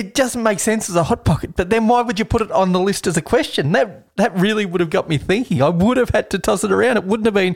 it 0.00 0.14
doesn't 0.14 0.42
make 0.42 0.58
sense 0.60 0.88
as 0.88 0.96
a 0.96 1.04
hot 1.04 1.26
pocket. 1.26 1.54
But 1.56 1.68
then 1.68 1.86
why 1.86 2.00
would 2.00 2.18
you 2.18 2.24
put 2.24 2.40
it 2.40 2.50
on 2.50 2.72
the 2.72 2.80
list 2.80 3.06
as 3.06 3.18
a 3.18 3.22
question? 3.22 3.72
That 3.72 4.06
that 4.16 4.34
really 4.34 4.64
would 4.64 4.80
have 4.80 4.88
got 4.88 5.10
me 5.10 5.18
thinking. 5.18 5.60
I 5.60 5.68
would 5.68 5.98
have 5.98 6.08
had 6.08 6.30
to 6.30 6.38
toss 6.38 6.64
it 6.64 6.72
around. 6.72 6.96
It 6.96 7.04
wouldn't 7.04 7.26
have 7.26 7.34
been. 7.34 7.54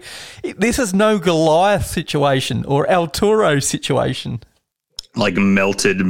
This 0.58 0.78
is 0.78 0.92
no 0.92 1.18
Goliath 1.18 1.86
situation 1.86 2.66
or 2.66 2.86
El 2.86 3.06
Toro 3.06 3.60
situation. 3.60 4.42
Like 5.16 5.36
melted 5.36 6.02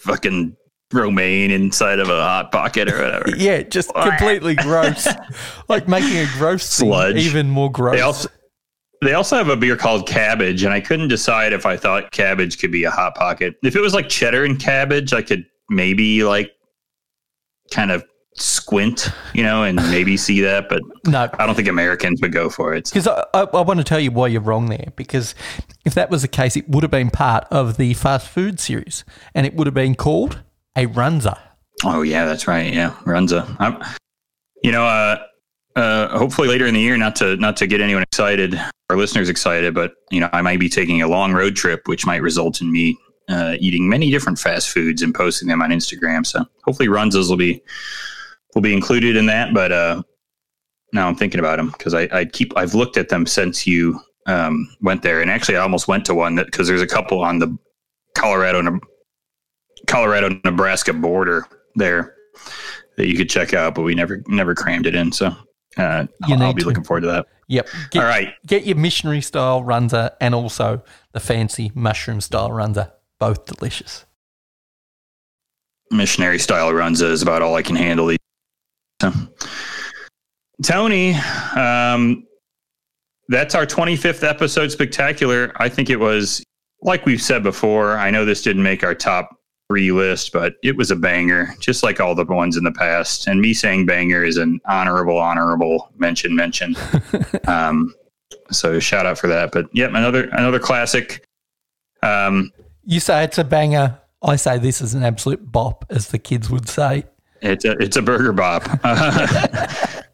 fucking 0.00 0.54
romaine 0.92 1.50
inside 1.50 1.98
of 1.98 2.10
a 2.10 2.20
hot 2.20 2.52
pocket 2.52 2.92
or 2.92 3.00
whatever. 3.00 3.30
Yeah, 3.36 3.62
just 3.62 3.92
completely 3.94 4.54
gross. 4.54 5.08
like 5.68 5.88
making 5.88 6.18
a 6.18 6.26
gross 6.34 6.64
Sludge. 6.68 7.16
even 7.16 7.48
more 7.48 7.72
gross. 7.72 7.96
They 7.96 8.02
also 8.02 8.28
they 9.02 9.12
also 9.14 9.36
have 9.36 9.48
a 9.48 9.56
beer 9.56 9.76
called 9.76 10.06
Cabbage, 10.06 10.62
and 10.62 10.72
I 10.72 10.80
couldn't 10.80 11.08
decide 11.08 11.52
if 11.52 11.66
I 11.66 11.76
thought 11.76 12.10
cabbage 12.12 12.58
could 12.58 12.72
be 12.72 12.84
a 12.84 12.90
hot 12.90 13.14
pocket. 13.14 13.54
If 13.62 13.76
it 13.76 13.80
was 13.80 13.94
like 13.94 14.08
cheddar 14.08 14.44
and 14.44 14.58
cabbage, 14.58 15.12
I 15.12 15.22
could 15.22 15.44
maybe 15.68 16.24
like 16.24 16.52
kind 17.72 17.90
of 17.90 18.04
squint, 18.38 19.10
you 19.34 19.42
know, 19.42 19.62
and 19.62 19.76
maybe 19.90 20.16
see 20.26 20.40
that, 20.42 20.68
but 20.68 20.82
no, 21.06 21.28
I 21.38 21.46
don't 21.46 21.54
think 21.54 21.68
Americans 21.68 22.20
would 22.20 22.32
go 22.32 22.48
for 22.50 22.74
it. 22.74 22.86
So- 22.86 22.92
Because 22.94 23.08
I, 23.08 23.24
I, 23.34 23.40
I 23.58 23.60
want 23.62 23.78
to 23.80 23.84
tell 23.84 24.00
you 24.00 24.10
why 24.10 24.28
you're 24.28 24.40
wrong 24.42 24.66
there. 24.68 24.92
Because 24.96 25.34
if 25.84 25.94
that 25.94 26.10
was 26.10 26.22
the 26.22 26.28
case, 26.28 26.56
it 26.56 26.68
would 26.68 26.82
have 26.82 26.90
been 26.90 27.10
part 27.10 27.44
of 27.50 27.76
the 27.78 27.94
fast 27.94 28.28
food 28.28 28.60
series, 28.60 29.04
and 29.34 29.46
it 29.46 29.54
would 29.54 29.66
have 29.66 29.74
been 29.74 29.94
called 29.94 30.42
a 30.76 30.86
Runza. 30.86 31.38
Oh 31.84 32.02
yeah, 32.02 32.24
that's 32.24 32.46
right. 32.48 32.72
Yeah, 32.72 32.90
Runza. 33.04 33.54
I'm, 33.58 33.82
you 34.62 34.72
know, 34.72 34.84
uh, 34.86 35.18
uh, 35.76 36.18
hopefully 36.18 36.48
later 36.48 36.66
in 36.66 36.74
the 36.74 36.80
year, 36.80 36.96
not 36.96 37.14
to 37.16 37.36
not 37.36 37.56
to 37.58 37.66
get 37.66 37.80
anyone 37.80 38.02
excited 38.02 38.60
or 38.88 38.96
listeners 38.96 39.28
excited, 39.28 39.74
but 39.74 39.92
you 40.10 40.20
know, 40.20 40.30
I 40.32 40.42
might 40.42 40.58
be 40.58 40.68
taking 40.68 41.02
a 41.02 41.08
long 41.08 41.32
road 41.32 41.54
trip, 41.54 41.82
which 41.86 42.06
might 42.06 42.22
result 42.22 42.60
in 42.60 42.72
me 42.72 42.98
uh, 43.28 43.56
eating 43.60 43.88
many 43.88 44.10
different 44.10 44.38
fast 44.38 44.70
foods 44.70 45.02
and 45.02 45.14
posting 45.14 45.48
them 45.48 45.60
on 45.60 45.70
Instagram. 45.70 46.26
So 46.26 46.44
hopefully, 46.64 46.88
Runzas 46.88 47.28
will 47.28 47.36
be 47.36 47.62
will 48.54 48.62
be 48.62 48.72
included 48.72 49.16
in 49.16 49.26
that. 49.26 49.52
But 49.52 49.70
uh, 49.70 50.02
now 50.94 51.08
I'm 51.08 51.16
thinking 51.16 51.40
about 51.40 51.58
them 51.58 51.70
because 51.70 51.92
I, 51.92 52.08
I 52.10 52.24
keep 52.24 52.56
I've 52.56 52.74
looked 52.74 52.96
at 52.96 53.10
them 53.10 53.26
since 53.26 53.66
you 53.66 54.00
um, 54.26 54.74
went 54.80 55.02
there, 55.02 55.20
and 55.20 55.30
actually 55.30 55.58
I 55.58 55.60
almost 55.60 55.88
went 55.88 56.06
to 56.06 56.14
one 56.14 56.36
that 56.36 56.46
because 56.46 56.68
there's 56.68 56.82
a 56.82 56.86
couple 56.86 57.20
on 57.20 57.38
the 57.38 57.56
Colorado 58.16 58.80
Colorado 59.86 60.40
Nebraska 60.42 60.94
border 60.94 61.46
there 61.74 62.14
that 62.96 63.08
you 63.08 63.16
could 63.16 63.28
check 63.28 63.52
out, 63.52 63.74
but 63.74 63.82
we 63.82 63.94
never 63.94 64.22
never 64.26 64.54
crammed 64.54 64.86
it 64.86 64.94
in. 64.94 65.12
So 65.12 65.36
uh, 65.76 66.06
I'll, 66.24 66.42
I'll 66.42 66.52
be 66.52 66.62
to. 66.62 66.68
looking 66.68 66.84
forward 66.84 67.02
to 67.02 67.06
that. 67.08 67.26
Yep. 67.48 67.68
Get, 67.90 68.02
All 68.02 68.08
right. 68.08 68.34
Get 68.46 68.64
your 68.64 68.76
missionary 68.76 69.20
style 69.20 69.62
Runza 69.62 70.14
and 70.20 70.34
also 70.34 70.82
the 71.12 71.20
fancy 71.20 71.70
mushroom 71.74 72.20
style 72.20 72.50
Runza. 72.50 72.92
Both 73.18 73.46
delicious. 73.46 74.04
Missionary 75.90 76.38
style 76.38 76.72
runza 76.72 77.10
is 77.10 77.22
about 77.22 77.42
all 77.42 77.54
I 77.54 77.62
can 77.62 77.76
handle. 77.76 78.14
So, 79.00 79.12
Tony, 80.62 81.14
um, 81.56 82.26
that's 83.28 83.54
our 83.54 83.66
25th 83.66 84.28
episode 84.28 84.72
spectacular. 84.72 85.52
I 85.56 85.68
think 85.68 85.88
it 85.88 85.96
was, 85.96 86.42
like 86.82 87.06
we've 87.06 87.22
said 87.22 87.42
before, 87.42 87.96
I 87.98 88.10
know 88.10 88.24
this 88.24 88.42
didn't 88.42 88.64
make 88.64 88.82
our 88.82 88.94
top 88.94 89.35
three 89.68 89.92
list, 89.92 90.32
but 90.32 90.54
it 90.62 90.76
was 90.76 90.90
a 90.90 90.96
banger, 90.96 91.54
just 91.58 91.82
like 91.82 92.00
all 92.00 92.14
the 92.14 92.24
ones 92.24 92.56
in 92.56 92.64
the 92.64 92.72
past. 92.72 93.26
And 93.26 93.40
me 93.40 93.52
saying 93.52 93.86
banger 93.86 94.24
is 94.24 94.36
an 94.36 94.60
honorable, 94.66 95.18
honorable 95.18 95.90
mention, 95.96 96.34
mention. 96.36 96.76
um, 97.48 97.94
so 98.50 98.78
shout 98.78 99.06
out 99.06 99.18
for 99.18 99.26
that. 99.28 99.52
But 99.52 99.66
yep, 99.72 99.90
another 99.90 100.24
another 100.32 100.58
classic. 100.58 101.24
Um, 102.02 102.52
You 102.84 103.00
say 103.00 103.24
it's 103.24 103.38
a 103.38 103.44
banger. 103.44 103.98
I 104.22 104.36
say 104.36 104.58
this 104.58 104.80
is 104.80 104.94
an 104.94 105.02
absolute 105.02 105.50
bop, 105.50 105.84
as 105.90 106.08
the 106.08 106.18
kids 106.18 106.50
would 106.50 106.68
say. 106.68 107.04
It's 107.42 107.64
a 107.64 107.72
it's 107.72 107.96
a 107.96 108.02
burger 108.02 108.32
bop. 108.32 108.62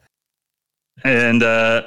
and 1.04 1.42
uh, 1.42 1.82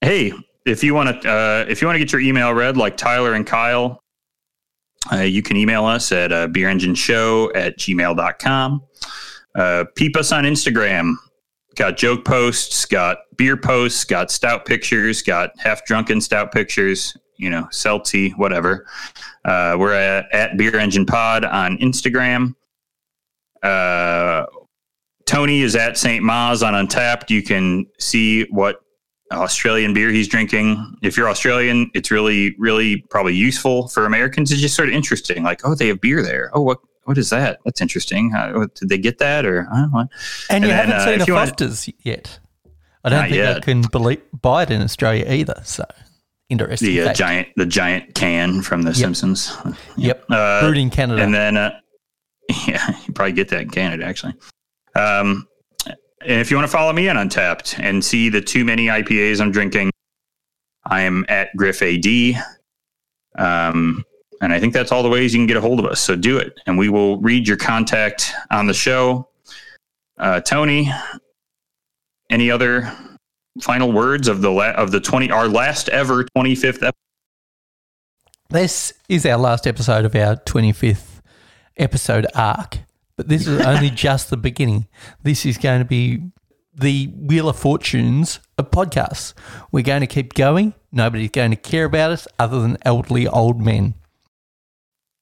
hey, 0.00 0.32
if 0.64 0.82
you 0.84 0.94
want 0.94 1.22
to 1.22 1.30
uh, 1.30 1.64
if 1.68 1.80
you 1.80 1.88
want 1.88 1.96
to 1.96 2.00
get 2.00 2.12
your 2.12 2.20
email 2.20 2.52
read 2.54 2.76
like 2.76 2.96
Tyler 2.96 3.34
and 3.34 3.46
Kyle, 3.46 4.02
Uh, 5.12 5.18
you 5.18 5.42
can 5.42 5.56
email 5.56 5.84
us 5.84 6.12
at 6.12 6.32
uh, 6.32 6.48
beerengineshow 6.48 7.50
at 7.54 7.78
gmail.com. 7.78 8.82
Uh, 9.54 9.84
peep 9.94 10.16
us 10.16 10.32
on 10.32 10.44
Instagram. 10.44 11.14
Got 11.76 11.96
joke 11.96 12.24
posts, 12.24 12.84
got 12.84 13.18
beer 13.36 13.56
posts, 13.56 14.04
got 14.04 14.30
stout 14.30 14.64
pictures, 14.66 15.22
got 15.22 15.50
half 15.58 15.84
drunken 15.84 16.20
stout 16.20 16.52
pictures, 16.52 17.16
you 17.36 17.48
know, 17.48 17.68
seltzy, 17.70 18.36
whatever. 18.36 18.86
Uh, 19.44 19.76
we're 19.78 19.92
at, 19.92 20.26
at 20.32 20.56
Beer 20.56 20.76
Engine 20.76 21.06
Pod 21.06 21.44
on 21.44 21.78
Instagram. 21.78 22.54
Uh, 23.62 24.44
Tony 25.24 25.62
is 25.62 25.76
at 25.76 25.96
St. 25.96 26.24
Ma's 26.24 26.62
on 26.62 26.74
Untappd. 26.74 27.30
You 27.30 27.42
can 27.42 27.86
see 27.98 28.44
what 28.50 28.80
Australian 29.32 29.92
beer 29.92 30.10
he's 30.10 30.28
drinking. 30.28 30.96
If 31.02 31.16
you're 31.16 31.28
Australian, 31.28 31.90
it's 31.94 32.10
really, 32.10 32.54
really 32.58 33.02
probably 33.10 33.34
useful 33.34 33.88
for 33.88 34.06
Americans. 34.06 34.50
It's 34.50 34.60
just 34.60 34.74
sort 34.74 34.88
of 34.88 34.94
interesting. 34.94 35.42
Like, 35.42 35.60
oh, 35.64 35.74
they 35.74 35.88
have 35.88 36.00
beer 36.00 36.22
there. 36.22 36.50
Oh, 36.54 36.62
what 36.62 36.78
what 37.04 37.16
is 37.16 37.30
that? 37.30 37.58
That's 37.64 37.80
interesting. 37.80 38.34
Uh, 38.34 38.66
did 38.74 38.90
they 38.90 38.98
get 38.98 39.18
that 39.18 39.46
or 39.46 39.66
I 39.72 39.80
don't 39.80 39.92
know. 39.92 39.98
And, 40.00 40.10
And 40.50 40.64
you 40.64 40.68
then, 40.70 40.88
haven't 40.88 41.08
uh, 41.08 41.24
seen 41.24 41.34
a 41.34 41.34
Foster's 41.34 41.88
yet. 42.02 42.38
I 43.04 43.08
don't 43.08 43.22
think 43.22 43.32
I 43.34 43.36
yet. 43.36 43.62
can 43.62 43.82
believe, 43.92 44.20
buy 44.42 44.64
it 44.64 44.70
in 44.70 44.82
Australia 44.82 45.24
either. 45.26 45.60
So 45.64 45.84
interesting. 46.50 46.88
The 46.88 47.08
uh, 47.08 47.14
giant, 47.14 47.48
the 47.56 47.64
giant 47.64 48.14
can 48.14 48.60
from 48.60 48.82
The 48.82 48.94
Simpsons. 48.94 49.56
Yep. 49.96 50.24
Uh, 50.28 50.60
Brewed 50.60 50.76
in 50.76 50.90
Canada. 50.90 51.22
And 51.22 51.32
then, 51.32 51.56
uh, 51.56 51.78
yeah, 52.66 52.94
you 53.06 53.14
probably 53.14 53.32
get 53.32 53.48
that 53.48 53.62
in 53.62 53.70
Canada, 53.70 54.04
actually. 54.04 54.34
Um, 54.94 55.46
and 56.22 56.40
if 56.40 56.50
you 56.50 56.56
want 56.56 56.68
to 56.68 56.72
follow 56.72 56.92
me 56.92 57.08
on 57.08 57.16
Untappd 57.16 57.78
and 57.82 58.04
see 58.04 58.28
the 58.28 58.40
too 58.40 58.64
many 58.64 58.86
IPAs 58.86 59.40
I'm 59.40 59.50
drinking, 59.50 59.90
I 60.86 61.02
am 61.02 61.24
at 61.28 61.54
Griff 61.56 61.82
AD. 61.82 62.06
Um, 63.36 64.04
and 64.40 64.52
I 64.52 64.60
think 64.60 64.72
that's 64.72 64.92
all 64.92 65.02
the 65.02 65.08
ways 65.08 65.34
you 65.34 65.40
can 65.40 65.46
get 65.46 65.56
a 65.56 65.60
hold 65.60 65.78
of 65.78 65.86
us. 65.86 66.00
So 66.00 66.16
do 66.16 66.38
it, 66.38 66.58
and 66.66 66.78
we 66.78 66.88
will 66.88 67.18
read 67.20 67.46
your 67.46 67.56
contact 67.56 68.32
on 68.50 68.66
the 68.66 68.74
show. 68.74 69.28
Uh, 70.16 70.40
Tony, 70.40 70.90
any 72.30 72.50
other 72.50 72.92
final 73.60 73.92
words 73.92 74.28
of 74.28 74.40
the 74.40 74.50
la- 74.50 74.70
of 74.72 74.90
the 74.90 75.00
twenty 75.00 75.30
our 75.30 75.48
last 75.48 75.88
ever 75.88 76.24
twenty 76.24 76.54
fifth 76.54 76.82
episode? 76.82 76.94
This 78.50 78.94
is 79.10 79.26
our 79.26 79.36
last 79.36 79.66
episode 79.66 80.06
of 80.06 80.14
our 80.14 80.36
25th 80.36 81.20
episode 81.76 82.26
arc, 82.34 82.78
but 83.18 83.28
this 83.28 83.46
is 83.46 83.60
only 83.60 83.90
just 83.90 84.30
the 84.30 84.36
beginning. 84.38 84.86
This 85.22 85.44
is 85.44 85.58
going 85.58 85.80
to 85.80 85.84
be 85.84 86.22
the 86.72 87.08
Wheel 87.08 87.48
of 87.48 87.56
Fortunes 87.58 88.38
of 88.56 88.70
podcasts. 88.70 89.34
We're 89.72 89.82
going 89.82 90.00
to 90.00 90.06
keep 90.06 90.32
going. 90.34 90.72
Nobody's 90.92 91.30
going 91.32 91.50
to 91.50 91.56
care 91.56 91.84
about 91.84 92.12
us 92.12 92.28
other 92.38 92.60
than 92.62 92.78
elderly 92.82 93.26
old 93.26 93.60
men. 93.60 93.94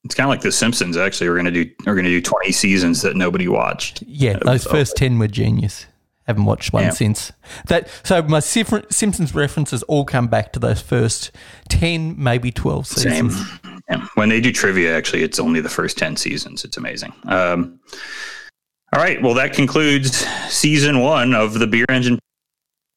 It's 0.05 0.13
kind 0.15 0.25
of 0.27 0.29
like 0.29 0.41
The 0.41 0.51
Simpsons. 0.51 0.95
Actually, 0.95 1.29
we're 1.29 1.35
gonna 1.37 1.51
do 1.51 1.69
we're 1.85 1.95
gonna 1.95 2.07
do 2.07 2.21
twenty 2.21 2.53
seasons 2.53 3.01
that 3.01 3.17
nobody 3.17 3.47
watched. 3.49 4.03
Yeah, 4.07 4.37
those 4.41 4.61
So- 4.63 4.69
first 4.69 4.95
10 4.95 5.19
were 5.19 5.27
genius. 5.27 5.85
Haven't 6.27 6.45
watched 6.45 6.71
one 6.71 6.83
Yeah. 6.83 6.89
since. 6.91 7.31
That 7.67 7.89
so 8.03 8.21
my 8.21 8.39
Simpsons 8.39 9.33
references 9.35 9.83
all 9.83 10.05
come 10.05 10.27
back 10.27 10.53
to 10.53 10.59
those 10.59 10.79
first 10.81 11.31
10, 11.69 12.15
maybe 12.17 12.51
12 12.51 12.87
Same. 12.87 13.31
Yeah. 13.89 14.05
When 14.15 14.29
they 14.29 14.41
do 14.41 14.51
trivia, 14.51 14.95
actually, 14.97 15.23
it's 15.23 15.39
only 15.39 15.61
the 15.61 15.69
first 15.69 15.97
ten 15.97 16.15
seasons. 16.15 16.65
It's 16.65 16.77
amazing. 16.77 17.13
Um, 17.25 17.79
all 18.93 19.01
right. 19.01 19.21
Well, 19.21 19.33
that 19.35 19.53
concludes 19.53 20.25
season 20.49 20.99
one 20.99 21.33
of 21.33 21.53
the 21.59 21.67
Beer 21.67 21.85
Engine. 21.89 22.19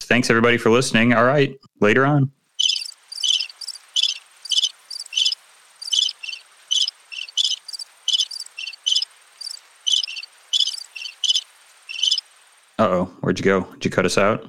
Thanks 0.01 0.29
everybody 0.29 0.57
for 0.57 0.69
listening. 0.69 1.13
All 1.13 1.25
right. 1.25 1.57
Later 1.79 2.05
on. 2.05 2.31
Uh 12.79 12.87
oh. 12.87 13.05
Where'd 13.21 13.37
you 13.37 13.45
go? 13.45 13.61
Did 13.73 13.85
you 13.85 13.91
cut 13.91 14.05
us 14.05 14.17
out? 14.17 14.45